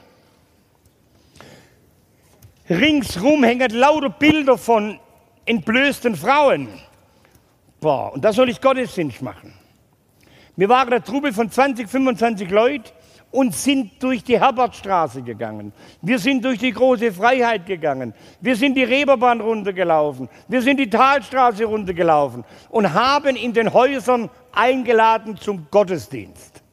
Ringsrum 2.69 3.43
hängen 3.43 3.71
lauter 3.71 4.11
Bilder 4.11 4.55
von 4.55 4.99
entblößten 5.45 6.15
Frauen. 6.15 6.67
Boah, 7.85 8.13
und 8.13 8.25
da 8.25 8.33
soll 8.33 8.49
ich 8.49 8.59
Gottesdienst 8.61 9.21
machen. 9.21 9.53
Wir 10.55 10.67
waren 10.69 10.91
eine 10.91 11.03
Truppe 11.03 11.31
von 11.31 11.51
20, 11.51 11.87
25 11.87 12.49
Leuten 12.49 12.89
und 13.29 13.53
sind 13.53 14.01
durch 14.01 14.23
die 14.23 14.39
Herbertstraße 14.39 15.21
gegangen. 15.21 15.71
Wir 16.01 16.17
sind 16.17 16.43
durch 16.43 16.57
die 16.57 16.71
große 16.71 17.11
Freiheit 17.11 17.67
gegangen. 17.67 18.15
Wir 18.41 18.55
sind 18.55 18.73
die 18.73 18.83
Reeperbahn 18.83 19.39
runtergelaufen. 19.39 20.29
Wir 20.47 20.63
sind 20.63 20.77
die 20.77 20.89
Talstraße 20.89 21.65
runtergelaufen 21.65 22.43
und 22.71 22.91
haben 22.91 23.35
in 23.35 23.53
den 23.53 23.71
Häusern 23.71 24.31
eingeladen 24.51 25.37
zum 25.37 25.67
Gottesdienst. 25.69 26.63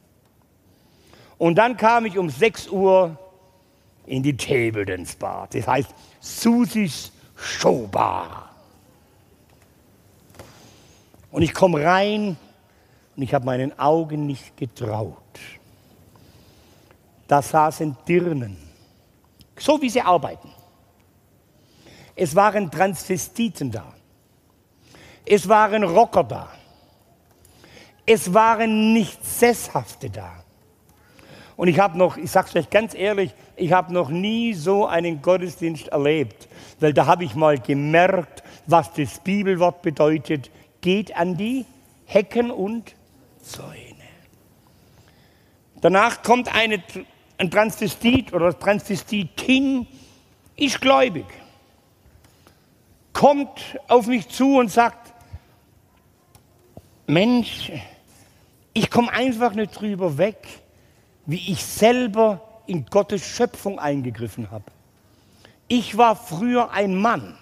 Und 1.37 1.59
dann 1.59 1.77
kam 1.77 2.07
ich 2.07 2.17
um 2.17 2.31
6 2.31 2.69
Uhr 2.69 3.19
in 4.07 4.23
die 4.23 4.35
Table 4.35 4.83
Dance 4.83 5.15
Bar. 5.15 5.47
Das 5.53 5.67
heißt 5.67 5.93
Susis 6.19 7.11
Showbar. 7.35 8.42
Und 11.33 11.41
ich 11.41 11.51
komme 11.51 11.83
rein 11.83 12.37
und 13.15 13.23
ich 13.23 13.33
habe 13.33 13.43
meinen 13.43 13.77
Augen 13.79 14.27
nicht 14.27 14.55
getraut. 14.55 15.17
Da 17.27 17.41
saßen 17.41 17.97
Dirnen, 18.07 18.55
so 19.57 19.81
wie 19.81 19.89
sie 19.89 20.01
arbeiten. 20.01 20.51
Es 22.15 22.35
waren 22.35 22.69
Transvestiten 22.69 23.71
da. 23.71 23.95
Es 25.25 25.49
waren 25.49 25.83
Rocker 25.83 26.23
da. 26.23 26.49
Es 28.05 28.31
waren 28.31 28.93
nicht 28.93 29.25
Sesshafte 29.25 30.11
da. 30.11 30.43
Und 31.55 31.67
ich 31.67 31.79
habe 31.79 31.97
noch, 31.97 32.15
ich 32.15 32.29
sage 32.29 32.49
es 32.49 32.55
euch 32.57 32.69
ganz 32.69 32.93
ehrlich, 32.93 33.33
ich 33.55 33.71
habe 33.71 33.91
noch 33.91 34.09
nie 34.09 34.53
so 34.53 34.85
einen 34.85 35.19
Gottesdienst 35.19 35.87
erlebt, 35.87 36.47
weil 36.79 36.93
da 36.93 37.07
habe 37.07 37.23
ich 37.23 37.33
mal 37.33 37.57
gemerkt, 37.57 38.43
was 38.67 38.93
das 38.93 39.19
Bibelwort 39.19 39.81
bedeutet. 39.81 40.51
Geht 40.83 41.15
an 41.15 41.37
die 41.37 41.65
Hecken 42.05 42.51
und 42.51 42.93
Zäune. 43.41 43.95
Danach 45.79 46.21
kommt 46.23 46.53
eine, 46.53 46.83
ein 47.37 47.49
Transvestit 47.49 48.33
oder 48.33 48.57
Transvestitin, 48.59 49.87
ist 50.57 50.81
gläubig, 50.81 51.25
kommt 53.13 53.79
auf 53.87 54.07
mich 54.07 54.27
zu 54.27 54.57
und 54.57 54.69
sagt, 54.69 55.13
Mensch, 57.07 57.71
ich 58.73 58.91
komme 58.91 59.09
einfach 59.13 59.53
nicht 59.53 59.79
drüber 59.79 60.17
weg, 60.17 60.45
wie 61.25 61.49
ich 61.49 61.63
selber 61.63 62.61
in 62.67 62.85
Gottes 62.87 63.25
Schöpfung 63.25 63.79
eingegriffen 63.79 64.51
habe. 64.51 64.65
Ich 65.69 65.97
war 65.97 66.17
früher 66.17 66.71
ein 66.71 66.97
Mann 66.97 67.37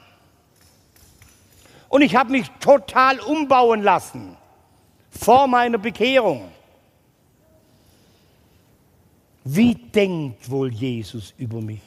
und 1.92 2.02
ich 2.02 2.16
habe 2.16 2.32
mich 2.32 2.50
total 2.62 3.20
umbauen 3.20 3.84
lassen 3.84 4.38
vor 5.10 5.46
meiner 5.48 5.78
Bekehrung. 5.78 6.50
Wie 9.44 9.76
denkt 9.76 10.50
wohl 10.50 10.72
Jesus 10.72 11.34
über 11.38 11.60
mich? 11.62 11.82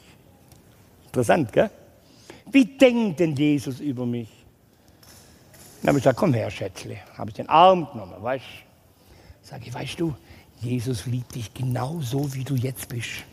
Interessant, 1.07 1.51
gell? 1.51 1.71
Wie 2.51 2.65
denkt 2.65 3.19
denn 3.19 3.35
Jesus 3.35 3.79
über 3.79 4.05
mich? 4.05 4.29
Dann 5.81 5.89
habe 5.89 5.97
ich 5.97 6.03
gesagt, 6.03 6.19
komm 6.19 6.33
her, 6.35 6.51
Schätzle. 6.51 6.97
Habe 7.17 7.31
ich 7.31 7.35
den 7.35 7.49
Arm 7.49 7.87
genommen, 7.91 8.21
weißt 8.21 8.45
du? 8.45 9.47
Sag 9.47 9.65
ich, 9.65 9.73
weißt 9.73 9.99
du, 9.99 10.13
Jesus 10.61 11.07
liebt 11.07 11.33
dich 11.33 11.51
genau 11.53 11.99
so, 12.01 12.31
wie 12.33 12.43
du 12.43 12.55
jetzt 12.55 12.89
bist. 12.89 13.23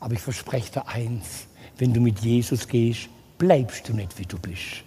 Aber 0.00 0.14
ich 0.14 0.20
verspreche 0.20 0.72
dir 0.72 0.88
eins, 0.88 1.46
wenn 1.78 1.92
du 1.92 2.00
mit 2.00 2.18
Jesus 2.20 2.66
gehst, 2.66 3.08
bleibst 3.38 3.88
du 3.88 3.92
nicht, 3.92 4.18
wie 4.18 4.26
du 4.26 4.38
bist. 4.38 4.82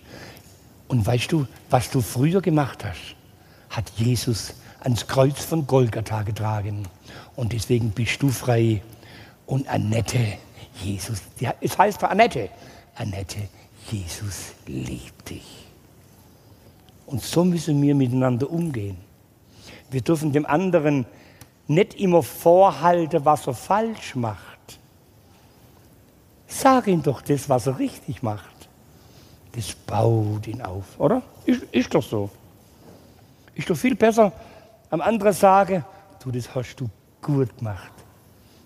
Und 0.90 1.06
weißt 1.06 1.32
du, 1.32 1.48
was 1.70 1.90
du 1.90 2.02
früher 2.02 2.42
gemacht 2.42 2.84
hast, 2.84 3.16
hat 3.70 3.90
Jesus 3.96 4.56
ans 4.82 5.08
Kreuz 5.08 5.46
von 5.46 5.66
Golgatha 5.66 6.24
getragen. 6.24 6.88
Und 7.36 7.54
deswegen 7.54 7.92
bist 7.92 8.22
du 8.22 8.30
frei. 8.30 8.82
Und 9.46 9.68
Annette, 9.70 10.38
Jesus, 10.84 11.22
ja, 11.40 11.54
es 11.62 11.78
heißt 11.78 12.00
für 12.00 12.10
Annette, 12.10 12.50
Annette, 12.96 13.50
Jesus 13.90 14.54
liebt 14.66 15.30
dich. 15.30 15.68
Und 17.06 17.22
so 17.22 17.46
müssen 17.46 17.82
wir 17.82 17.96
miteinander 17.96 18.50
umgehen. 18.50 18.98
Wir 19.92 20.02
dürfen 20.02 20.32
dem 20.32 20.46
anderen 20.46 21.06
nicht 21.68 21.96
immer 21.96 22.24
vorhalten, 22.24 23.26
was 23.26 23.46
er 23.48 23.54
falsch 23.54 24.16
macht. 24.16 24.80
Sag 26.48 26.88
ihm 26.88 27.04
doch 27.04 27.22
das, 27.22 27.48
was 27.48 27.68
er 27.68 27.78
richtig 27.78 28.24
macht. 28.24 28.59
Das 29.54 29.74
baut 29.74 30.48
ihn 30.48 30.62
auf, 30.62 31.00
oder? 31.00 31.22
Ist, 31.46 31.64
ist 31.72 31.94
doch 31.94 32.04
so. 32.04 32.30
Ist 33.56 33.70
doch 33.70 33.76
viel 33.76 33.96
besser, 33.96 34.32
am 34.90 35.02
anderen 35.02 35.34
sagen, 35.34 35.84
du, 36.24 36.32
das 36.32 36.54
hast 36.54 36.76
du 36.78 36.90
gut 37.22 37.58
gemacht. 37.58 37.92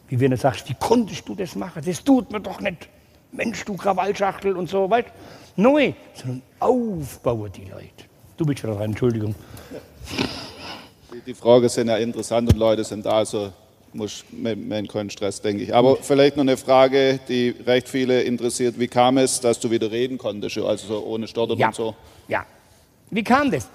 Wie 0.07 0.19
wenn 0.19 0.31
du 0.31 0.38
sagst, 0.38 0.69
wie 0.69 0.76
konntest 0.76 1.27
du 1.27 1.35
das 1.35 1.55
machen? 1.55 1.81
Das 1.85 2.03
tut 2.03 2.31
mir 2.31 2.39
doch 2.39 2.60
nicht. 2.60 2.89
Mensch, 3.31 3.65
du 3.65 3.76
Krawallschachtel 3.76 4.55
und 4.55 4.69
so, 4.69 4.89
weißt 4.89 5.07
Neu, 5.55 5.93
sondern 6.14 6.41
aufbauen 6.60 7.51
die 7.51 7.65
Leute. 7.65 8.05
Du 8.38 8.45
bist 8.45 8.60
schon 8.60 8.72
dran, 8.72 8.84
Entschuldigung. 8.84 9.35
Die, 11.14 11.22
die 11.22 11.34
Fragen 11.34 11.69
sind 11.69 11.88
ja 11.88 11.97
interessant 11.97 12.51
und 12.51 12.57
Leute 12.57 12.84
sind 12.84 13.05
da, 13.05 13.14
also 13.14 13.51
muss 13.94 14.24
man 14.32 14.88
keinen 14.88 15.10
Stress, 15.10 15.41
denke 15.41 15.64
ich. 15.64 15.74
Aber 15.74 15.98
vielleicht 15.98 16.36
noch 16.36 16.44
eine 16.44 16.57
Frage, 16.57 17.20
die 17.28 17.56
recht 17.65 17.88
viele 17.88 18.22
interessiert. 18.22 18.80
Wie 18.80 18.88
kam 18.88 19.18
es, 19.18 19.40
dass 19.40 19.60
du 19.60 19.70
wieder 19.70 19.91
reden 19.91 20.18
konntest, 20.18 20.57
also 20.57 20.88
so 20.88 21.06
ohne 21.06 21.28
Stottern 21.28 21.57
ja. 21.57 21.68
und 21.68 21.76
so? 21.76 21.95
Ja. 22.28 22.45
Wie 23.10 23.24
kam 23.24 23.52
das? 23.52 23.68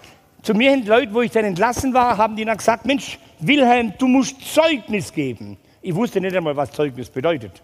Zu 0.42 0.54
mir 0.54 0.70
hin 0.70 0.86
Leute, 0.86 1.12
wo 1.12 1.22
ich 1.22 1.30
dann 1.30 1.44
entlassen 1.44 1.92
war, 1.94 2.16
haben 2.16 2.36
die 2.36 2.44
dann 2.44 2.56
gesagt, 2.56 2.86
Mensch, 2.86 3.18
Wilhelm, 3.40 3.92
du 3.98 4.06
musst 4.06 4.40
Zeugnis 4.52 5.12
geben. 5.12 5.56
Ich 5.82 5.94
wusste 5.94 6.20
nicht 6.20 6.36
einmal, 6.36 6.56
was 6.56 6.72
Zeugnis 6.72 7.08
bedeutet. 7.08 7.62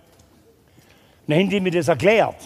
Dann 1.27 1.39
haben 1.39 1.51
die 1.51 1.61
mir 1.61 1.71
das 1.71 1.89
erklärt. 1.89 2.37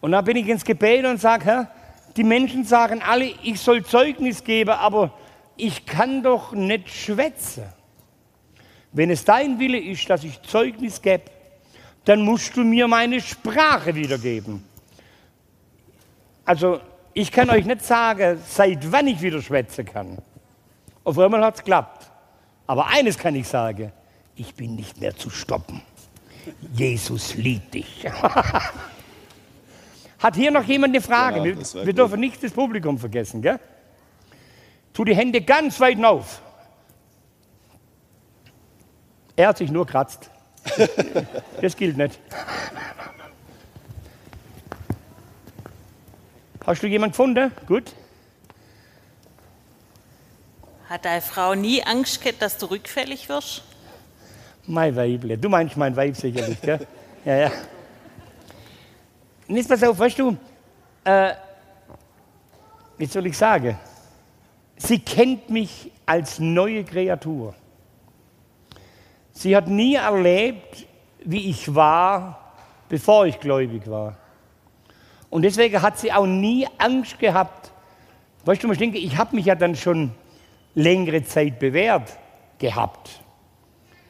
Und 0.00 0.12
dann 0.12 0.24
bin 0.24 0.36
ich 0.36 0.48
ins 0.48 0.64
Gebet 0.64 1.04
und 1.04 1.20
sage, 1.20 1.68
die 2.16 2.24
Menschen 2.24 2.64
sagen 2.64 3.02
alle, 3.02 3.32
ich 3.42 3.60
soll 3.60 3.84
Zeugnis 3.84 4.42
geben, 4.44 4.70
aber 4.70 5.12
ich 5.56 5.86
kann 5.86 6.22
doch 6.22 6.52
nicht 6.52 6.88
schwätzen. 6.88 7.64
Wenn 8.92 9.10
es 9.10 9.24
dein 9.24 9.58
Wille 9.58 9.78
ist, 9.78 10.08
dass 10.08 10.24
ich 10.24 10.40
Zeugnis 10.42 11.02
gebe, 11.02 11.24
dann 12.04 12.22
musst 12.22 12.56
du 12.56 12.64
mir 12.64 12.88
meine 12.88 13.20
Sprache 13.20 13.94
wiedergeben. 13.94 14.64
Also 16.44 16.80
ich 17.12 17.30
kann 17.30 17.50
euch 17.50 17.66
nicht 17.66 17.84
sagen, 17.84 18.40
seit 18.48 18.90
wann 18.90 19.06
ich 19.06 19.20
wieder 19.20 19.42
schwätzen 19.42 19.84
kann. 19.84 20.18
Auf 21.04 21.18
einmal 21.18 21.44
hat 21.44 21.56
es 21.56 21.60
geklappt. 21.60 22.10
Aber 22.66 22.86
eines 22.86 23.18
kann 23.18 23.34
ich 23.34 23.48
sagen, 23.48 23.92
ich 24.36 24.54
bin 24.54 24.76
nicht 24.76 25.00
mehr 25.00 25.16
zu 25.16 25.30
stoppen. 25.30 25.82
Jesus 26.72 27.34
liebt 27.34 27.74
dich. 27.74 28.06
Hat 30.18 30.34
hier 30.34 30.50
noch 30.50 30.64
jemand 30.64 30.94
eine 30.94 31.02
Frage? 31.02 31.38
Ja, 31.38 31.44
wir 31.44 31.86
wir 31.86 31.92
dürfen 31.92 32.20
nicht 32.20 32.42
das 32.42 32.52
Publikum 32.52 32.98
vergessen. 32.98 33.42
Gell? 33.42 33.60
Tu 34.92 35.04
die 35.04 35.14
Hände 35.14 35.40
ganz 35.40 35.78
weit 35.80 36.02
auf. 36.04 36.42
Er 39.38 39.46
hat 39.46 39.58
sich 39.58 39.70
nur 39.70 39.86
kratzt. 39.86 40.30
Das 41.60 41.76
gilt 41.76 41.96
nicht. 41.96 42.18
Hast 46.66 46.82
du 46.82 46.86
jemanden 46.88 47.12
gefunden? 47.12 47.52
Gut. 47.66 47.94
Hat 50.88 51.04
deine 51.04 51.20
Frau 51.20 51.54
nie 51.54 51.82
Angst 51.84 52.20
gehabt, 52.20 52.42
dass 52.42 52.58
du 52.58 52.66
rückfällig 52.66 53.28
wirst? 53.28 53.62
Mein 54.66 54.96
Weible. 54.96 55.38
Du 55.38 55.48
meinst 55.48 55.76
mein 55.76 55.94
Weib 55.94 56.16
sicherlich, 56.16 56.60
gell? 56.60 56.86
Ja, 57.24 57.36
ja. 57.36 57.50
Und 59.46 59.56
jetzt 59.56 59.68
pass 59.68 59.82
auf, 59.84 59.98
weißt 59.98 60.18
du, 60.18 60.36
äh, 61.04 61.34
wie 62.96 63.06
soll 63.06 63.26
ich 63.26 63.38
sagen? 63.38 63.78
Sie 64.76 64.98
kennt 64.98 65.48
mich 65.48 65.92
als 66.06 66.38
neue 66.40 66.84
Kreatur. 66.84 67.54
Sie 69.38 69.54
hat 69.54 69.68
nie 69.68 69.94
erlebt, 69.94 70.84
wie 71.24 71.48
ich 71.48 71.72
war, 71.72 72.54
bevor 72.88 73.24
ich 73.24 73.38
gläubig 73.38 73.88
war. 73.88 74.16
Und 75.30 75.42
deswegen 75.42 75.80
hat 75.80 75.96
sie 75.96 76.12
auch 76.12 76.26
nie 76.26 76.66
Angst 76.76 77.20
gehabt. 77.20 77.70
Weißt 78.44 78.64
du, 78.64 78.72
ich 78.72 78.78
denke, 78.78 78.98
ich 78.98 79.16
habe 79.16 79.36
mich 79.36 79.44
ja 79.44 79.54
dann 79.54 79.76
schon 79.76 80.10
längere 80.74 81.22
Zeit 81.22 81.60
bewährt 81.60 82.18
gehabt. 82.58 83.20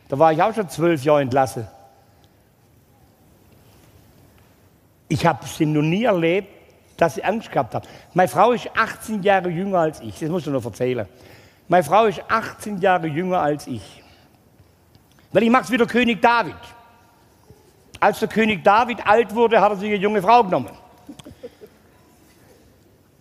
Da 0.09 0.19
war 0.19 0.33
ich 0.33 0.43
auch 0.43 0.55
schon 0.55 0.71
zwölf 0.71 1.05
Jahre 1.05 1.21
entlassen. 1.21 1.69
Ich 5.09 5.27
habe 5.27 5.45
sie 5.45 5.67
noch 5.67 5.83
nie 5.83 6.05
erlebt, 6.05 6.49
dass 6.97 7.17
sie 7.17 7.25
Angst 7.25 7.53
gehabt 7.53 7.75
hat. 7.75 7.87
Meine 8.15 8.29
Frau 8.29 8.53
ist 8.53 8.71
18 8.75 9.23
Jahre 9.23 9.51
jünger 9.51 9.81
als 9.81 10.01
ich, 10.01 10.19
das 10.19 10.31
musst 10.31 10.47
du 10.47 10.51
noch 10.51 10.65
erzählen. 10.65 11.07
Meine 11.69 11.85
Frau 11.85 12.07
ist 12.07 12.23
18 12.29 12.81
Jahre 12.81 13.09
jünger 13.09 13.43
als 13.43 13.67
ich. 13.67 14.03
Weil 15.33 15.43
ich 15.43 15.51
mache 15.51 15.65
es 15.65 15.71
wie 15.71 15.77
der 15.77 15.87
König 15.87 16.23
David. 16.23 16.57
Als 18.01 18.21
der 18.21 18.29
König 18.29 18.63
David 18.65 19.07
alt 19.07 19.35
wurde, 19.35 19.61
hat 19.61 19.73
er 19.73 19.77
sich 19.77 19.89
eine 19.89 19.99
junge 19.99 20.23
Frau 20.23 20.45
genommen. 20.45 20.71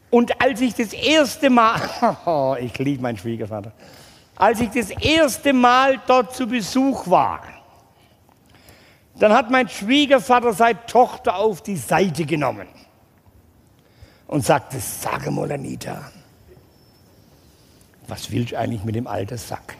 Und 0.09 0.41
als 0.41 0.61
ich 0.61 0.73
das 0.73 0.93
erste 0.93 1.49
Mal, 1.49 1.81
oh, 2.25 2.55
ich 2.59 2.77
liebe 2.77 3.01
meinen 3.01 3.17
Schwiegervater, 3.17 3.73
als 4.35 4.61
ich 4.61 4.69
das 4.69 4.91
erste 4.91 5.51
Mal 5.51 5.99
dort 6.05 6.35
zu 6.35 6.47
Besuch 6.47 7.09
war, 7.09 7.41
dann 9.15 9.34
hat 9.34 9.49
mein 9.49 9.67
Schwiegervater 9.67 10.53
seine 10.53 10.85
Tochter 10.85 11.35
auf 11.35 11.61
die 11.63 11.75
Seite 11.75 12.23
genommen 12.25 12.67
und 14.27 14.45
sagte, 14.45 14.79
sage 14.79 15.31
mal 15.31 15.51
Anita, 15.51 16.11
was 18.07 18.31
willst 18.31 18.51
du 18.51 18.59
eigentlich 18.59 18.84
mit 18.84 18.95
dem 18.95 19.07
alten 19.07 19.38
Sack? 19.38 19.75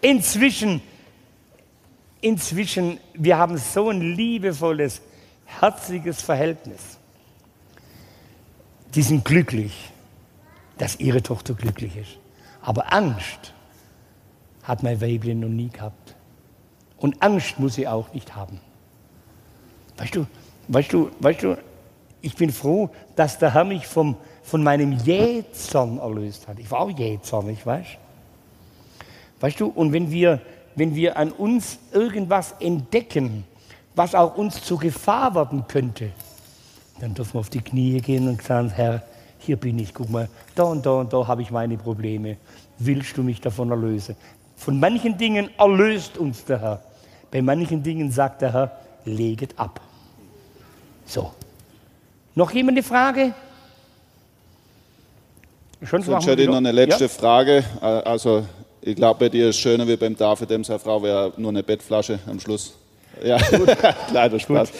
Inzwischen, 0.00 0.80
inzwischen, 2.20 2.98
wir 3.14 3.36
haben 3.36 3.58
so 3.58 3.90
ein 3.90 4.00
liebevolles, 4.00 5.02
herzliches 5.44 6.22
Verhältnis. 6.22 6.98
Die 8.94 9.02
sind 9.02 9.24
glücklich, 9.24 9.90
dass 10.78 10.98
ihre 10.98 11.22
Tochter 11.22 11.54
glücklich 11.54 11.96
ist. 11.96 12.18
Aber 12.62 12.92
Angst 12.92 13.52
hat 14.62 14.82
mein 14.82 15.00
Weibchen 15.00 15.40
noch 15.40 15.48
nie 15.48 15.68
gehabt. 15.68 16.14
Und 16.96 17.22
Angst 17.22 17.58
muss 17.58 17.74
sie 17.74 17.88
auch 17.88 18.12
nicht 18.12 18.34
haben. 18.34 18.60
Weißt 19.96 20.14
du, 20.16 20.26
weißt 20.68 20.92
du, 20.92 21.10
weißt 21.20 21.42
du, 21.42 21.56
ich 22.22 22.34
bin 22.34 22.50
froh, 22.50 22.90
dass 23.16 23.38
der 23.38 23.54
Herr 23.54 23.64
mich 23.64 23.86
vom, 23.86 24.16
von 24.42 24.62
meinem 24.62 24.92
Jähzorn 24.92 25.98
erlöst 25.98 26.48
hat. 26.48 26.58
Ich 26.58 26.70
war 26.70 26.80
auch 26.80 26.90
jähzornig, 26.90 27.64
weißt 27.64 27.94
du? 27.94 28.09
Weißt 29.40 29.58
du, 29.58 29.66
und 29.66 29.92
wenn 29.92 30.10
wir, 30.10 30.40
wenn 30.76 30.94
wir 30.94 31.16
an 31.16 31.32
uns 31.32 31.78
irgendwas 31.92 32.54
entdecken, 32.60 33.44
was 33.94 34.14
auch 34.14 34.36
uns 34.36 34.62
zur 34.62 34.78
Gefahr 34.78 35.34
werden 35.34 35.64
könnte, 35.66 36.10
dann 37.00 37.14
dürfen 37.14 37.34
wir 37.34 37.40
auf 37.40 37.50
die 37.50 37.62
Knie 37.62 38.00
gehen 38.00 38.28
und 38.28 38.42
sagen, 38.42 38.70
Herr, 38.70 39.02
hier 39.38 39.56
bin 39.56 39.78
ich, 39.78 39.94
guck 39.94 40.10
mal, 40.10 40.28
da 40.54 40.64
und 40.64 40.84
da 40.84 40.92
und 40.92 41.12
da 41.12 41.26
habe 41.26 41.42
ich 41.42 41.50
meine 41.50 41.76
Probleme. 41.78 42.36
Willst 42.78 43.16
du 43.16 43.22
mich 43.22 43.40
davon 43.40 43.70
erlösen? 43.70 44.16
Von 44.56 44.78
manchen 44.78 45.16
Dingen 45.16 45.48
erlöst 45.58 46.18
uns 46.18 46.44
der 46.44 46.60
Herr. 46.60 46.82
Bei 47.30 47.40
manchen 47.40 47.82
Dingen 47.82 48.10
sagt 48.10 48.42
der 48.42 48.52
Herr, 48.52 48.72
leget 49.06 49.58
ab. 49.58 49.80
So. 51.06 51.32
Noch 52.34 52.50
jemand 52.52 52.76
eine 52.76 52.82
Frage? 52.82 53.34
Schon 55.82 56.02
Sonst 56.02 56.26
hätte 56.26 56.42
ich 56.42 56.48
noch 56.48 56.56
eine 56.56 56.72
letzte 56.72 57.08
Frage. 57.08 57.64
Äh, 57.80 57.86
Also, 57.86 58.44
ich 58.82 58.96
glaube, 58.96 59.20
bei 59.20 59.28
dir 59.28 59.48
ist 59.48 59.56
es 59.56 59.60
schöner 59.60 59.86
wie 59.86 59.96
beim 59.96 60.16
David, 60.16 60.50
dem 60.50 60.64
seine 60.64 60.78
Frau 60.78 61.02
wäre 61.02 61.32
nur 61.36 61.50
eine 61.50 61.62
Bettflasche 61.62 62.18
am 62.26 62.40
Schluss. 62.40 62.74
Ja, 63.22 63.38
kleiner 64.08 64.38
Spaß. 64.38 64.70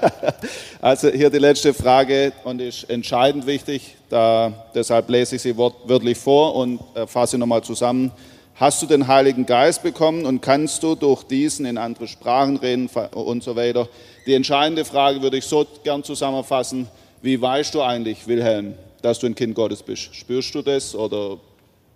also 0.80 1.10
hier 1.10 1.30
die 1.30 1.38
letzte 1.38 1.72
Frage 1.72 2.32
und 2.44 2.60
ist 2.60 2.88
entscheidend 2.90 3.46
wichtig. 3.46 3.96
Da, 4.08 4.52
deshalb 4.74 5.08
lese 5.08 5.36
ich 5.36 5.42
sie 5.42 5.56
wortwörtlich 5.56 6.18
vor 6.18 6.56
und 6.56 6.80
äh, 6.94 7.06
fasse 7.06 7.38
nochmal 7.38 7.62
zusammen. 7.62 8.10
Hast 8.56 8.82
du 8.82 8.86
den 8.86 9.06
Heiligen 9.06 9.46
Geist 9.46 9.82
bekommen 9.82 10.26
und 10.26 10.42
kannst 10.42 10.82
du 10.82 10.94
durch 10.94 11.22
diesen 11.22 11.64
in 11.64 11.78
andere 11.78 12.08
Sprachen 12.08 12.56
reden 12.56 12.90
und 13.12 13.42
so 13.42 13.56
weiter? 13.56 13.88
Die 14.26 14.34
entscheidende 14.34 14.84
Frage 14.84 15.22
würde 15.22 15.38
ich 15.38 15.44
so 15.44 15.66
gern 15.82 16.02
zusammenfassen. 16.02 16.88
Wie 17.22 17.40
weißt 17.40 17.74
du 17.74 17.82
eigentlich, 17.82 18.26
Wilhelm, 18.26 18.74
dass 19.00 19.18
du 19.18 19.26
ein 19.26 19.34
Kind 19.34 19.54
Gottes 19.54 19.82
bist? 19.82 20.14
Spürst 20.14 20.54
du 20.54 20.60
das 20.60 20.94
oder 20.94 21.38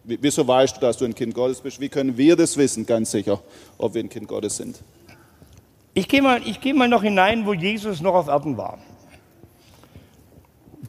wieso 0.05 0.47
weißt 0.47 0.76
du, 0.76 0.81
dass 0.81 0.97
du 0.98 1.05
ein 1.05 1.14
Kind 1.14 1.35
Gottes 1.35 1.60
bist? 1.60 1.81
Wie 1.81 1.89
können 1.89 2.16
wir 2.16 2.36
das 2.36 2.56
wissen, 2.56 2.86
ganz 2.86 3.10
sicher, 3.10 3.40
ob 3.78 3.94
wir 3.94 4.02
ein 4.02 4.09
Kind 4.09 4.28
Gottes 4.28 4.56
sind? 4.56 4.81
Ich 5.94 6.09
gehe 6.09 6.22
mal, 6.22 6.40
geh 6.40 6.72
mal 6.72 6.89
noch 6.89 7.02
hinein, 7.02 7.47
wo 7.47 7.55
Jesus 7.55 8.01
noch 8.01 8.14
auf 8.14 8.28
Erden 8.28 8.56
war. 8.56 8.78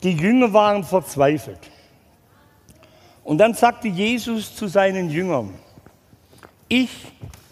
Die 0.04 0.14
Jünger 0.14 0.52
waren 0.52 0.84
verzweifelt. 0.84 1.60
Und 3.24 3.38
dann 3.40 3.54
sagte 3.54 3.88
Jesus 3.88 4.56
zu 4.56 4.68
seinen 4.68 5.10
Jüngern, 5.10 5.54
ich 6.68 6.90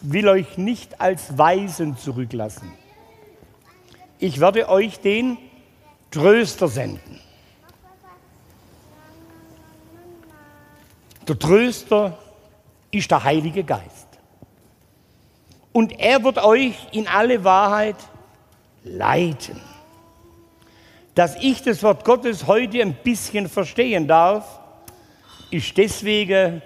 will 0.02 0.28
euch 0.28 0.58
nicht 0.58 1.00
als 1.00 1.38
Weisen 1.38 1.98
zurücklassen. 1.98 2.72
Ich 4.20 4.40
werde 4.40 4.70
euch 4.70 5.00
den 5.00 5.38
Tröster 6.12 6.68
senden. 6.68 7.20
Der 11.28 11.40
Tröster 11.40 12.18
ist 12.92 13.10
der 13.10 13.24
Heilige 13.24 13.64
Geist. 13.64 14.08
Und 15.72 16.00
er 16.00 16.24
wird 16.24 16.38
euch 16.44 16.76
in 16.92 17.08
alle 17.08 17.44
Wahrheit 17.44 17.96
leiten. 18.84 19.60
Dass 21.16 21.36
ich 21.42 21.62
das 21.62 21.82
Wort 21.84 22.04
Gottes 22.06 22.48
heute 22.48 22.82
ein 22.82 22.94
bisschen 22.94 23.48
verstehen 23.48 24.08
darf, 24.08 24.60
ist 25.50 25.78
deswegen, 25.78 26.62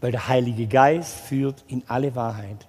weil 0.00 0.12
der 0.12 0.28
Heilige 0.28 0.66
Geist 0.66 1.20
führt 1.20 1.64
in 1.68 1.82
alle 1.88 2.14
Wahrheit. 2.14 2.66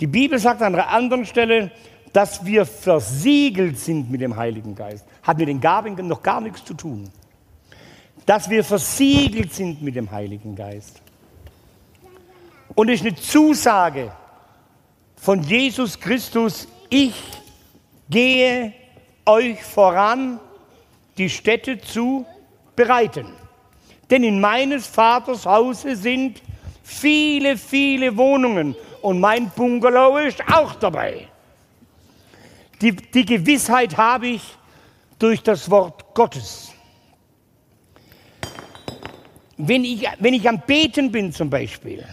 Die 0.00 0.06
Bibel 0.06 0.38
sagt 0.38 0.62
an 0.62 0.74
einer 0.74 0.88
anderen 0.88 1.24
Stelle, 1.24 1.70
dass 2.12 2.44
wir 2.44 2.66
versiegelt 2.66 3.78
sind 3.78 4.10
mit 4.10 4.20
dem 4.20 4.36
Heiligen 4.36 4.74
Geist. 4.74 5.04
Hat 5.22 5.38
mit 5.38 5.48
den 5.48 5.60
Gaben 5.60 5.94
noch 6.06 6.22
gar 6.22 6.40
nichts 6.40 6.64
zu 6.64 6.74
tun. 6.74 7.10
Dass 8.28 8.50
wir 8.50 8.62
versiegelt 8.62 9.54
sind 9.54 9.80
mit 9.80 9.96
dem 9.96 10.10
Heiligen 10.10 10.54
Geist. 10.54 11.00
Und 12.74 12.90
es 12.90 13.00
ist 13.00 13.06
eine 13.06 13.16
Zusage 13.16 14.12
von 15.16 15.42
Jesus 15.42 15.98
Christus, 15.98 16.68
ich 16.90 17.14
gehe 18.10 18.74
euch 19.24 19.64
voran, 19.64 20.38
die 21.16 21.30
Städte 21.30 21.80
zu 21.80 22.26
bereiten. 22.76 23.32
Denn 24.10 24.22
in 24.22 24.42
meines 24.42 24.86
Vaters 24.86 25.46
Hause 25.46 25.96
sind 25.96 26.42
viele, 26.82 27.56
viele 27.56 28.14
Wohnungen 28.14 28.76
und 29.00 29.20
mein 29.20 29.48
Bungalow 29.48 30.18
ist 30.18 30.42
auch 30.52 30.74
dabei. 30.74 31.28
Die, 32.82 32.92
die 32.92 33.24
Gewissheit 33.24 33.96
habe 33.96 34.26
ich 34.26 34.42
durch 35.18 35.42
das 35.42 35.70
Wort 35.70 36.14
Gottes. 36.14 36.74
Wenn 39.58 39.84
ich, 39.84 40.06
wenn 40.20 40.34
ich 40.34 40.48
am 40.48 40.60
Beten 40.60 41.10
bin 41.10 41.32
zum 41.32 41.50
Beispiel, 41.50 42.04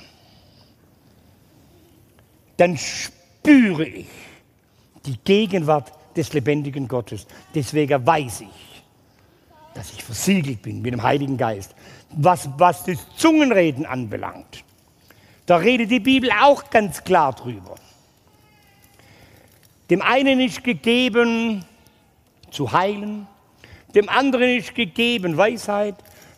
dann 2.57 2.77
spüre 2.77 3.85
ich 3.85 4.07
die 5.05 5.17
Gegenwart 5.23 5.91
des 6.15 6.33
lebendigen 6.33 6.87
Gottes. 6.87 7.27
Deswegen 7.53 8.05
weiß 8.05 8.41
ich, 8.41 8.83
dass 9.75 9.93
ich 9.93 10.03
versiegelt 10.03 10.63
bin 10.63 10.81
mit 10.81 10.93
dem 10.93 11.03
Heiligen 11.03 11.37
Geist. 11.37 11.75
Was, 12.09 12.49
was 12.57 12.83
das 12.85 12.97
Zungenreden 13.15 13.85
anbelangt, 13.85 14.63
da 15.45 15.57
redet 15.57 15.91
die 15.91 15.99
Bibel 15.99 16.31
auch 16.41 16.69
ganz 16.71 17.03
klar 17.03 17.33
drüber. 17.33 17.75
Dem 19.91 20.01
einen 20.01 20.39
ist 20.39 20.63
gegeben 20.63 21.63
zu 22.49 22.71
heilen, 22.71 23.27
dem 23.93 24.09
anderen 24.09 24.57
ist 24.57 24.73
gegeben 24.73 25.37
Weisheit, 25.37 25.95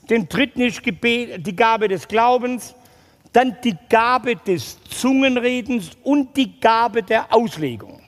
dem 0.09 0.27
dritten 0.27 0.61
ist 0.61 0.81
die 0.85 1.55
Gabe 1.55 1.87
des 1.87 2.07
Glaubens, 2.07 2.75
dann 3.33 3.57
die 3.63 3.75
Gabe 3.89 4.35
des 4.35 4.81
Zungenredens 4.83 5.91
und 6.03 6.35
die 6.35 6.59
Gabe 6.59 7.03
der 7.03 7.33
Auslegung. 7.33 8.01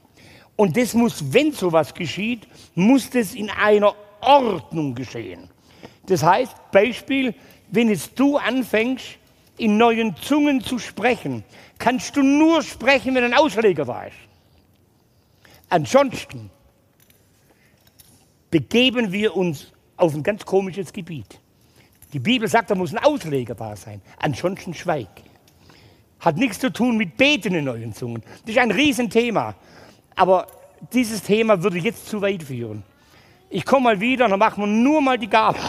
Und 0.56 0.76
das 0.76 0.94
muss, 0.94 1.34
wenn 1.34 1.52
sowas 1.52 1.94
geschieht, 1.94 2.48
muss 2.76 3.10
das 3.10 3.34
in 3.34 3.50
einer 3.50 3.96
Ordnung 4.22 4.96
geschehen. 4.96 5.50
Das 6.06 6.24
heißt, 6.24 6.54
Beispiel, 6.72 7.36
wenn 7.70 7.90
jetzt 7.90 8.20
du 8.20 8.38
anfängst, 8.38 9.06
in 9.58 9.78
neuen 9.78 10.16
Zungen 10.16 10.62
zu 10.62 10.80
sprechen, 10.80 11.44
kannst 11.78 12.16
du 12.16 12.24
nur 12.24 12.64
sprechen, 12.64 13.14
wenn 13.14 13.24
ein 13.24 13.34
Ausleger 13.34 13.86
da 13.86 14.04
ist. 14.04 14.16
Ansonsten 15.70 16.50
begeben 18.50 19.12
wir 19.12 19.36
uns 19.36 19.72
auf 19.98 20.16
ein 20.16 20.24
ganz 20.24 20.46
komisches 20.46 20.92
Gebiet. 20.92 21.40
Die 22.14 22.20
Bibel 22.20 22.48
sagt, 22.48 22.72
da 22.72 22.76
muss 22.76 22.92
ein 22.94 23.04
Ausleger 23.04 23.56
da 23.56 23.76
sein. 23.76 24.02
Ansonsten 24.18 24.74
schweig. 24.74 25.08
Hat 26.20 26.38
nichts 26.38 26.60
zu 26.60 26.72
tun 26.72 26.98
mit 26.98 27.18
Beten 27.18 27.54
in 27.56 27.66
neuen 27.66 27.94
Zungen. 27.94 28.24
Das 28.46 28.56
ist 28.56 28.58
ein 28.58 28.72
Riesenthema. 28.72 29.56
Aber 30.16 30.48
dieses 30.92 31.22
Thema 31.22 31.62
würde 31.62 31.78
jetzt 31.78 32.08
zu 32.08 32.22
weit 32.22 32.44
führen. 32.44 32.84
Ich 33.50 33.66
komme 33.66 33.84
mal 33.86 34.00
wieder 34.00 34.26
und 34.26 34.32
dann 34.32 34.40
machen 34.40 34.64
wir 34.64 34.68
nur 34.68 35.02
mal 35.02 35.18
die 35.18 35.30
Gabe. 35.30 35.60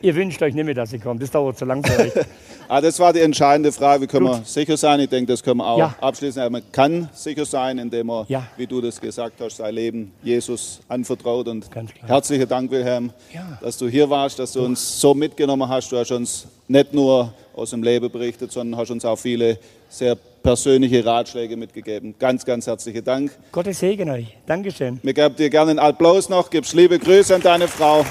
Ihr 0.00 0.14
wünscht 0.14 0.40
euch 0.42 0.54
nicht 0.54 0.64
mehr, 0.64 0.74
dass 0.74 0.90
sie 0.90 1.00
kommt. 1.00 1.20
Das 1.20 1.30
dauert 1.30 1.58
zu 1.58 1.64
lang 1.64 1.84
für 1.84 2.00
euch. 2.00 2.12
ah, 2.68 2.80
das 2.80 3.00
war 3.00 3.12
die 3.12 3.18
entscheidende 3.18 3.72
Frage. 3.72 4.02
Wie 4.02 4.06
können 4.06 4.26
Gut. 4.26 4.36
wir 4.36 4.44
sicher 4.44 4.76
sein? 4.76 5.00
Ich 5.00 5.08
denke, 5.08 5.32
das 5.32 5.42
können 5.42 5.58
wir 5.58 5.66
auch 5.66 5.78
ja. 5.78 5.94
abschließen. 6.00 6.52
Man 6.52 6.62
kann 6.70 7.08
sicher 7.12 7.44
sein, 7.44 7.78
indem 7.78 8.06
man, 8.06 8.24
ja. 8.28 8.46
wie 8.56 8.66
du 8.66 8.80
das 8.80 9.00
gesagt 9.00 9.40
hast, 9.40 9.56
sein 9.56 9.74
Leben 9.74 10.12
Jesus 10.22 10.80
anvertraut. 10.88 11.48
Und 11.48 11.68
herzlichen 12.06 12.48
Dank, 12.48 12.70
Wilhelm, 12.70 13.12
ja. 13.34 13.58
dass 13.60 13.76
du 13.76 13.88
hier 13.88 14.08
warst, 14.08 14.38
dass 14.38 14.52
du 14.52 14.64
uns 14.64 15.00
so 15.00 15.14
mitgenommen 15.14 15.68
hast. 15.68 15.90
Du 15.90 15.96
hast 15.96 16.12
uns 16.12 16.46
nicht 16.68 16.94
nur 16.94 17.32
aus 17.56 17.70
dem 17.70 17.82
Leben 17.82 18.08
berichtet, 18.08 18.52
sondern 18.52 18.78
hast 18.78 18.92
uns 18.92 19.04
auch 19.04 19.16
viele 19.16 19.58
sehr 19.88 20.14
persönliche 20.14 21.04
Ratschläge 21.04 21.56
mitgegeben. 21.56 22.14
Ganz, 22.20 22.44
ganz 22.44 22.68
herzlichen 22.68 23.04
Dank. 23.04 23.32
Gottes 23.50 23.80
Segen 23.80 24.10
euch. 24.10 24.36
Dankeschön. 24.46 25.00
Wir 25.02 25.12
geben 25.12 25.34
dir 25.34 25.50
gerne 25.50 25.72
einen 25.72 25.80
Applaus 25.80 26.28
noch. 26.28 26.50
Gib's 26.50 26.72
liebe 26.72 27.00
Grüße 27.00 27.34
an 27.34 27.42
deine 27.42 27.66
Frau. 27.66 28.04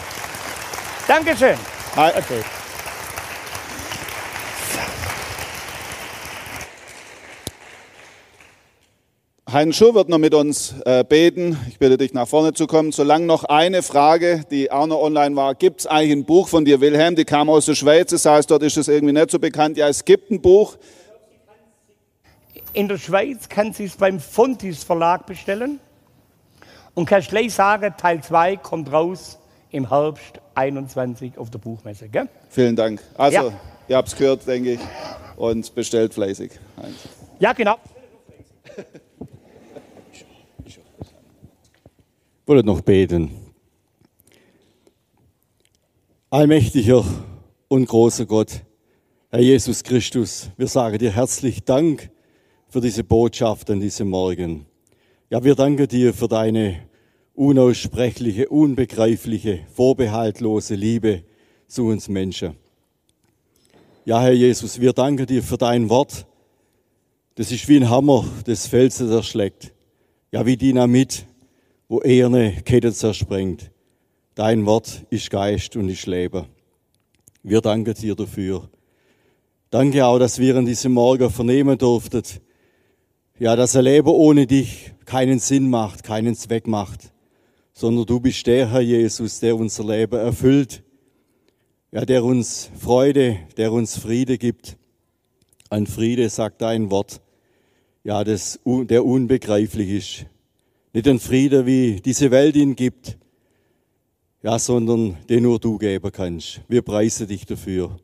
Dankeschön. 1.07 1.55
Hi. 1.98 2.11
Okay. 2.15 2.44
Heinz 9.52 9.78
Schur 9.78 9.95
wird 9.95 10.07
noch 10.07 10.19
mit 10.19 10.36
uns 10.36 10.76
äh, 10.86 11.03
beten. 11.03 11.57
Ich 11.68 11.80
bitte 11.80 11.98
dich, 11.98 12.14
nach 12.14 12.28
vorne 12.28 12.53
zu 12.53 12.68
kommen. 12.68 12.91
Solange 12.91 13.26
noch 13.26 13.45
eine 13.45 13.82
Frage, 13.82 14.44
die 14.52 14.72
auch 14.72 14.86
noch 14.86 15.02
online 15.02 15.36
war. 15.36 15.56
Gibt 15.56 15.80
es 15.80 15.88
eigentlich 15.88 16.11
ein 16.11 16.26
Buch 16.26 16.49
von 16.49 16.65
dir, 16.65 16.82
Wilhelm? 16.82 17.15
Die 17.15 17.26
kam 17.26 17.49
aus 17.49 17.65
der 17.65 17.74
Schweiz. 17.74 18.11
Das 18.11 18.28
heißt, 18.28 18.52
dort 18.52 18.61
ist 18.61 18.78
es 18.78 18.88
irgendwie 18.88 19.14
nicht 19.14 19.32
so 19.32 19.40
bekannt. 19.40 19.76
Ja, 19.76 19.88
es 19.88 20.06
gibt 20.06 20.30
ein 20.30 20.40
Buch. 20.40 20.78
In 22.74 22.88
der 22.88 22.99
Schweiz 22.99 23.49
kann 23.49 23.74
sie 23.74 23.86
es 23.86 23.95
beim 23.95 24.19
Fontis 24.19 24.84
Verlag 24.84 25.26
bestellen. 25.26 25.80
Und 26.94 27.07
kann 27.07 27.22
ich 27.22 27.30
gleich 27.30 27.56
sagen, 27.56 27.91
Teil 27.98 28.22
2 28.22 28.57
kommt 28.57 28.91
raus 28.91 29.40
im 29.72 29.89
Herbst 29.89 30.41
21 30.56 31.38
auf 31.38 31.49
der 31.49 31.60
Buchmesse. 31.60 32.10
Gell? 32.10 32.27
Vielen 32.49 32.76
Dank. 32.76 33.02
Also, 33.18 33.49
ja. 33.49 33.53
ihr 33.88 33.98
habt 33.98 34.07
es 34.07 34.15
gehört, 34.15 34.48
denke 34.48 34.73
ich, 34.73 34.80
und 35.35 35.73
bestellt 35.76 36.14
fleißig. 36.14 36.52
Ja, 37.39 37.53
genau. 37.53 37.77
Ich 40.65 40.80
wollte 42.45 42.65
noch 42.65 42.81
beten. 42.81 43.31
Allmächtiger 46.30 47.03
und 47.68 47.85
großer 47.88 48.26
Gott, 48.26 48.61
Herr 49.30 49.41
Jesus 49.41 49.84
Christus, 49.84 50.49
wir 50.57 50.68
sagen 50.68 50.98
dir 50.98 51.11
herzlich 51.11 51.64
Dank 51.64 52.10
für 52.69 52.81
diese 52.81 53.03
Botschaft 53.03 53.69
an 53.69 53.80
diesem 53.80 54.10
Morgen. 54.10 54.65
Ja, 55.30 55.44
wir 55.44 55.56
danken 55.56 55.88
dir 55.88 56.14
für 56.14 56.27
deine 56.27 56.88
unaussprechliche, 57.38 58.49
unbegreifliche, 58.49 59.59
vorbehaltlose 59.73 60.73
Liebe 60.73 61.23
zu 61.68 61.85
uns 61.85 62.09
Menschen. 62.09 62.55
Ja, 64.05 64.22
Herr 64.22 64.34
Jesus, 64.34 64.81
wir 64.81 64.91
danken 64.91 65.27
dir 65.27 65.43
für 65.43 65.57
dein 65.57 65.89
Wort. 65.89 66.26
Das 67.35 67.51
ist 67.51 67.68
wie 67.69 67.77
ein 67.77 67.89
Hammer, 67.89 68.26
das 68.45 68.65
Felsen 68.65 69.11
erschlägt. 69.11 69.72
Ja, 70.31 70.45
wie 70.47 70.57
Dynamit, 70.57 71.26
wo 71.88 72.01
eherne 72.01 72.53
Kette 72.65 72.91
zersprengt. 72.91 73.69
Dein 74.34 74.65
Wort 74.65 75.05
ist 75.11 75.30
Geist 75.30 75.76
und 75.76 75.89
ist 75.89 76.07
Leben. 76.07 76.45
Wir 77.43 77.61
danken 77.61 77.93
dir 77.93 78.15
dafür. 78.15 78.68
Danke 79.69 80.05
auch, 80.05 80.18
dass 80.18 80.39
wir 80.39 80.55
an 80.55 80.65
diesem 80.65 80.93
Morgen 80.93 81.30
vernehmen 81.30 81.77
durften, 81.77 82.23
ja, 83.38 83.55
dass 83.55 83.76
ein 83.76 83.84
Leben 83.84 84.09
ohne 84.09 84.47
dich 84.47 84.91
keinen 85.05 85.38
Sinn 85.38 85.69
macht, 85.69 86.03
keinen 86.03 86.35
Zweck 86.35 86.65
macht, 86.65 87.11
sondern 87.77 88.07
du 88.07 88.19
bist 88.19 88.47
der 88.47 88.71
Herr 88.71 88.81
Jesus, 88.81 89.39
der 89.39 89.55
unser 89.55 89.83
Leben 89.83 90.17
erfüllt, 90.17 90.81
ja, 91.91 92.05
der 92.05 92.25
uns 92.25 92.71
Freude, 92.75 93.37
der 93.55 93.71
uns 93.71 93.99
Friede 93.99 94.39
gibt. 94.39 94.77
Ein 95.69 95.85
Friede, 95.85 96.27
sagt 96.29 96.63
dein 96.63 96.89
Wort, 96.89 97.21
ja, 98.03 98.23
das, 98.23 98.59
der 98.65 99.05
unbegreiflich 99.05 99.89
ist. 99.89 100.25
Nicht 100.91 101.07
ein 101.07 101.19
Friede, 101.19 101.67
wie 101.67 102.01
diese 102.01 102.31
Welt 102.31 102.55
ihn 102.55 102.75
gibt, 102.75 103.15
ja, 104.41 104.57
sondern 104.57 105.15
den 105.29 105.43
nur 105.43 105.59
du 105.59 105.77
geben 105.77 106.11
kannst. 106.11 106.61
Wir 106.67 106.81
preisen 106.81 107.27
dich 107.27 107.45
dafür. 107.45 107.95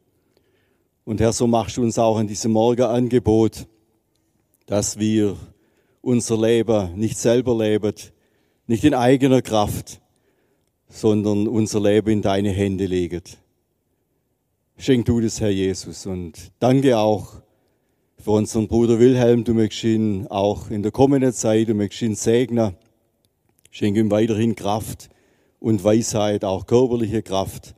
Und 1.03 1.19
Herr, 1.19 1.33
so 1.33 1.47
machst 1.47 1.77
du 1.77 1.81
uns 1.81 1.97
auch 1.97 2.19
in 2.19 2.27
diesem 2.27 2.51
Morgen 2.51 2.83
Angebot, 2.83 3.65
dass 4.67 4.99
wir 4.99 5.35
unser 6.01 6.39
Leben 6.39 6.93
nicht 6.93 7.17
selber 7.17 7.57
leben, 7.57 7.95
nicht 8.67 8.83
in 8.83 8.93
eigener 8.93 9.41
Kraft, 9.41 10.01
sondern 10.87 11.47
unser 11.47 11.81
Leben 11.81 12.09
in 12.09 12.21
deine 12.21 12.51
Hände 12.51 12.85
legen. 12.85 13.23
Schenk 14.77 15.05
du 15.05 15.21
das, 15.21 15.39
Herr 15.41 15.49
Jesus, 15.49 16.05
und 16.05 16.51
danke 16.59 16.97
auch 16.97 17.41
für 18.17 18.31
unseren 18.31 18.67
Bruder 18.67 18.99
Wilhelm. 18.99 19.43
Du 19.43 19.53
möchtest 19.53 19.83
ihn 19.83 20.27
auch 20.27 20.69
in 20.69 20.81
der 20.81 20.91
kommenden 20.91 21.33
Zeit, 21.33 21.69
du 21.69 21.73
möchtest 21.73 22.01
ihn 22.03 22.15
segnen. 22.15 22.75
Schenk 23.69 23.97
ihm 23.97 24.11
weiterhin 24.11 24.55
Kraft 24.55 25.09
und 25.59 25.83
Weisheit, 25.83 26.45
auch 26.45 26.65
körperliche 26.65 27.21
Kraft, 27.21 27.75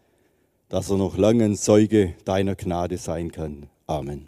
dass 0.70 0.90
er 0.90 0.98
noch 0.98 1.18
lange 1.18 1.46
ein 1.46 1.56
Zeuge 1.56 2.16
deiner 2.26 2.56
Gnade 2.56 2.98
sein 2.98 3.32
kann. 3.32 3.68
Amen. 3.88 4.28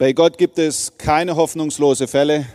Bei 0.00 0.12
Gott 0.12 0.38
gibt 0.38 0.60
es 0.60 0.96
keine 0.96 1.34
hoffnungslose 1.34 2.06
Fälle. 2.06 2.46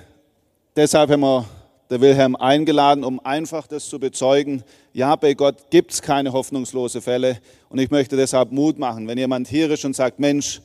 Deshalb 0.77 1.09
haben 1.09 1.19
wir 1.19 1.45
der 1.89 1.99
Wilhelm 1.99 2.37
eingeladen, 2.37 3.03
um 3.03 3.19
einfach 3.19 3.67
das 3.67 3.89
zu 3.89 3.99
bezeugen. 3.99 4.63
Ja, 4.93 5.17
bei 5.17 5.33
Gott 5.33 5.69
gibt 5.69 5.91
es 5.91 6.01
keine 6.01 6.31
hoffnungslose 6.31 7.01
Fälle. 7.01 7.39
Und 7.67 7.79
ich 7.79 7.91
möchte 7.91 8.15
deshalb 8.15 8.53
Mut 8.53 8.79
machen, 8.79 9.09
wenn 9.09 9.17
jemand 9.17 9.49
hier 9.49 9.69
ist 9.69 9.83
und 9.83 9.93
sagt, 9.93 10.19
Mensch, 10.19 10.61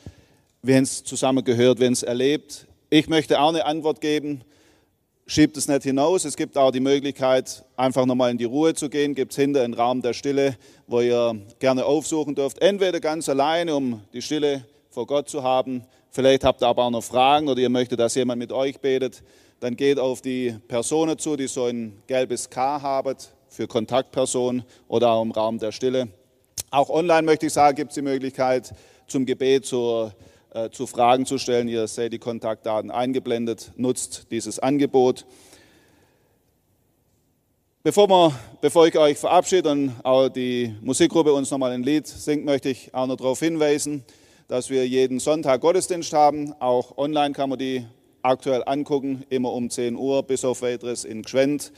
wir 0.62 0.76
haben 0.76 0.84
es 0.84 1.02
zusammen 1.02 1.42
gehört, 1.42 1.80
wir 1.80 1.86
haben 1.86 1.94
es 1.94 2.04
erlebt. 2.04 2.68
Ich 2.90 3.08
möchte 3.08 3.40
auch 3.40 3.48
eine 3.48 3.66
Antwort 3.66 4.00
geben. 4.00 4.42
Schiebt 5.26 5.56
es 5.56 5.66
nicht 5.66 5.82
hinaus. 5.82 6.24
Es 6.24 6.36
gibt 6.36 6.56
auch 6.56 6.70
die 6.70 6.78
Möglichkeit, 6.78 7.64
einfach 7.76 8.06
nochmal 8.06 8.30
in 8.30 8.38
die 8.38 8.44
Ruhe 8.44 8.74
zu 8.74 8.88
gehen. 8.88 9.16
Gibt 9.16 9.32
es 9.32 9.36
hinter 9.36 9.64
einen 9.64 9.74
Raum 9.74 10.00
der 10.00 10.12
Stille, 10.12 10.56
wo 10.86 11.00
ihr 11.00 11.40
gerne 11.58 11.84
aufsuchen 11.84 12.36
dürft. 12.36 12.62
Entweder 12.62 13.00
ganz 13.00 13.28
alleine, 13.28 13.74
um 13.74 14.00
die 14.12 14.22
Stille 14.22 14.64
vor 14.90 15.08
Gott 15.08 15.28
zu 15.28 15.42
haben 15.42 15.82
Vielleicht 16.10 16.44
habt 16.44 16.62
ihr 16.62 16.66
aber 16.66 16.84
auch 16.84 16.90
noch 16.90 17.04
Fragen 17.04 17.48
oder 17.48 17.60
ihr 17.60 17.68
möchtet, 17.68 18.00
dass 18.00 18.14
jemand 18.14 18.38
mit 18.38 18.52
euch 18.52 18.80
betet. 18.80 19.22
Dann 19.60 19.76
geht 19.76 19.98
auf 19.98 20.20
die 20.22 20.56
Personen 20.68 21.18
zu, 21.18 21.36
die 21.36 21.48
so 21.48 21.64
ein 21.64 22.02
gelbes 22.06 22.48
K 22.48 22.80
haben 22.80 23.16
für 23.48 23.66
Kontaktpersonen 23.66 24.64
oder 24.88 25.10
auch 25.10 25.22
im 25.22 25.32
Raum 25.32 25.58
der 25.58 25.72
Stille. 25.72 26.08
Auch 26.70 26.90
online 26.90 27.22
möchte 27.22 27.46
ich 27.46 27.52
sagen, 27.52 27.76
gibt 27.76 27.90
es 27.90 27.94
die 27.94 28.02
Möglichkeit, 28.02 28.72
zum 29.06 29.26
Gebet 29.26 29.66
zur, 29.66 30.14
äh, 30.52 30.70
zu 30.70 30.86
Fragen 30.86 31.26
zu 31.26 31.38
stellen. 31.38 31.66
Ihr 31.68 31.88
seht 31.88 32.12
die 32.12 32.18
Kontaktdaten 32.18 32.90
eingeblendet. 32.90 33.72
Nutzt 33.76 34.26
dieses 34.30 34.58
Angebot. 34.58 35.26
Bevor, 37.82 38.08
wir, 38.08 38.32
bevor 38.60 38.86
ich 38.86 38.98
euch 38.98 39.16
verabschiede 39.16 39.70
und 39.70 39.94
auch 40.02 40.28
die 40.28 40.74
Musikgruppe 40.82 41.32
uns 41.32 41.50
nochmal 41.50 41.72
ein 41.72 41.82
Lied 41.82 42.06
singt, 42.06 42.44
möchte 42.44 42.68
ich 42.68 42.92
auch 42.92 43.06
noch 43.06 43.16
darauf 43.16 43.38
hinweisen, 43.38 44.04
dass 44.48 44.70
wir 44.70 44.88
jeden 44.88 45.20
Sonntag 45.20 45.60
Gottesdienst 45.60 46.14
haben. 46.14 46.54
Auch 46.58 46.96
online 46.96 47.34
kann 47.34 47.50
man 47.50 47.58
die 47.58 47.84
aktuell 48.22 48.62
angucken, 48.64 49.22
immer 49.28 49.52
um 49.52 49.68
10 49.68 49.94
Uhr 49.94 50.22
bis 50.22 50.42
auf 50.42 50.62
weiteres 50.62 51.04
in 51.04 51.22
Gschwend. 51.22 51.70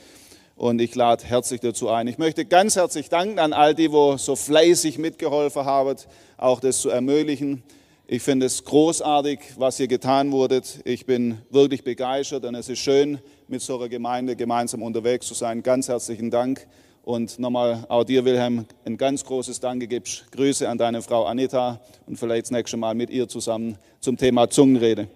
Und 0.55 0.79
ich 0.79 0.95
lade 0.95 1.25
herzlich 1.25 1.59
dazu 1.59 1.89
ein. 1.89 2.07
Ich 2.07 2.17
möchte 2.17 2.45
ganz 2.45 2.77
herzlich 2.77 3.09
danken 3.09 3.39
an 3.39 3.51
all 3.51 3.75
die, 3.75 3.89
die 3.89 4.17
so 4.17 4.37
fleißig 4.37 4.99
mitgeholfen 4.99 5.65
haben, 5.65 5.97
auch 6.37 6.61
das 6.61 6.79
zu 6.79 6.89
ermöglichen. 6.89 7.61
Ich 8.07 8.23
finde 8.23 8.45
es 8.45 8.63
großartig, 8.63 9.39
was 9.57 9.75
hier 9.75 9.87
getan 9.87 10.31
wurde. 10.31 10.61
Ich 10.85 11.05
bin 11.05 11.39
wirklich 11.49 11.83
begeistert 11.83 12.45
und 12.45 12.55
es 12.55 12.69
ist 12.69 12.79
schön, 12.79 13.19
mit 13.49 13.61
so 13.61 13.77
einer 13.77 13.89
Gemeinde 13.89 14.37
gemeinsam 14.37 14.81
unterwegs 14.81 15.27
zu 15.27 15.33
sein. 15.33 15.61
Ganz 15.61 15.89
herzlichen 15.89 16.31
Dank. 16.31 16.67
Und 17.03 17.39
nochmal 17.39 17.83
auch 17.89 18.03
dir, 18.03 18.25
Wilhelm, 18.25 18.65
ein 18.85 18.95
ganz 18.97 19.25
großes 19.25 19.59
Danke 19.59 19.87
gibst. 19.87 20.31
Grüße 20.31 20.69
an 20.69 20.77
deine 20.77 21.01
Frau 21.01 21.25
Anita 21.25 21.81
und 22.05 22.17
vielleicht 22.17 22.43
das 22.43 22.51
nächste 22.51 22.77
Mal 22.77 22.93
mit 22.93 23.09
ihr 23.09 23.27
zusammen 23.27 23.77
zum 23.99 24.17
Thema 24.17 24.49
Zungenrede. 24.49 25.07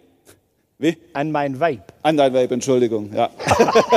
Wie? 0.79 0.97
An 1.13 1.31
mein 1.31 1.59
Weib. 1.59 1.93
An 2.01 2.17
dein 2.17 2.33
Weib, 2.33 2.51
Entschuldigung, 2.51 3.13
ja. 3.13 3.29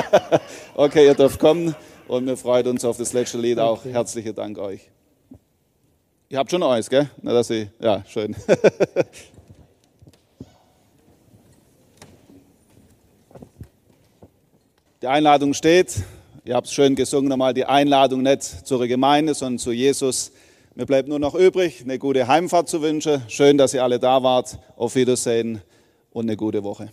okay, 0.75 1.07
ihr 1.07 1.15
dürft 1.15 1.41
kommen 1.41 1.75
und 2.07 2.27
wir 2.27 2.37
freuen 2.37 2.67
uns 2.69 2.85
auf 2.85 2.99
das 2.99 3.15
letzte 3.15 3.39
Lied 3.39 3.59
auch. 3.59 3.81
Okay. 3.81 3.93
Herzlichen 3.93 4.35
Dank 4.35 4.59
euch. 4.59 4.91
Ihr 6.29 6.39
habt 6.39 6.51
schon 6.51 6.63
eins, 6.63 6.91
gell? 6.91 7.09
Na, 7.23 7.33
dass 7.33 7.49
ich, 7.49 7.69
ja, 7.81 8.05
schön. 8.07 8.37
Die 15.01 15.07
Einladung 15.07 15.55
steht. 15.55 16.03
Ihr 16.49 16.55
habt 16.55 16.69
es 16.69 16.73
schön 16.73 16.95
gesungen, 16.95 17.29
nochmal 17.29 17.53
die 17.53 17.67
Einladung 17.67 18.23
nicht 18.23 18.43
zur 18.43 18.87
Gemeinde, 18.87 19.35
sondern 19.35 19.59
zu 19.59 19.71
Jesus. 19.71 20.33
Mir 20.75 20.87
bleibt 20.87 21.07
nur 21.07 21.19
noch 21.19 21.35
übrig, 21.35 21.83
eine 21.83 21.99
gute 21.99 22.27
Heimfahrt 22.27 22.71
zu 22.71 22.81
wünschen. 22.81 23.21
Schön, 23.29 23.59
dass 23.59 23.75
ihr 23.75 23.85
alle 23.85 23.99
da 23.99 24.23
wart. 24.23 24.59
Auf 24.75 24.95
Wiedersehen 24.95 25.61
und 26.11 26.25
eine 26.25 26.39
gute 26.39 26.65
Woche. 26.65 26.91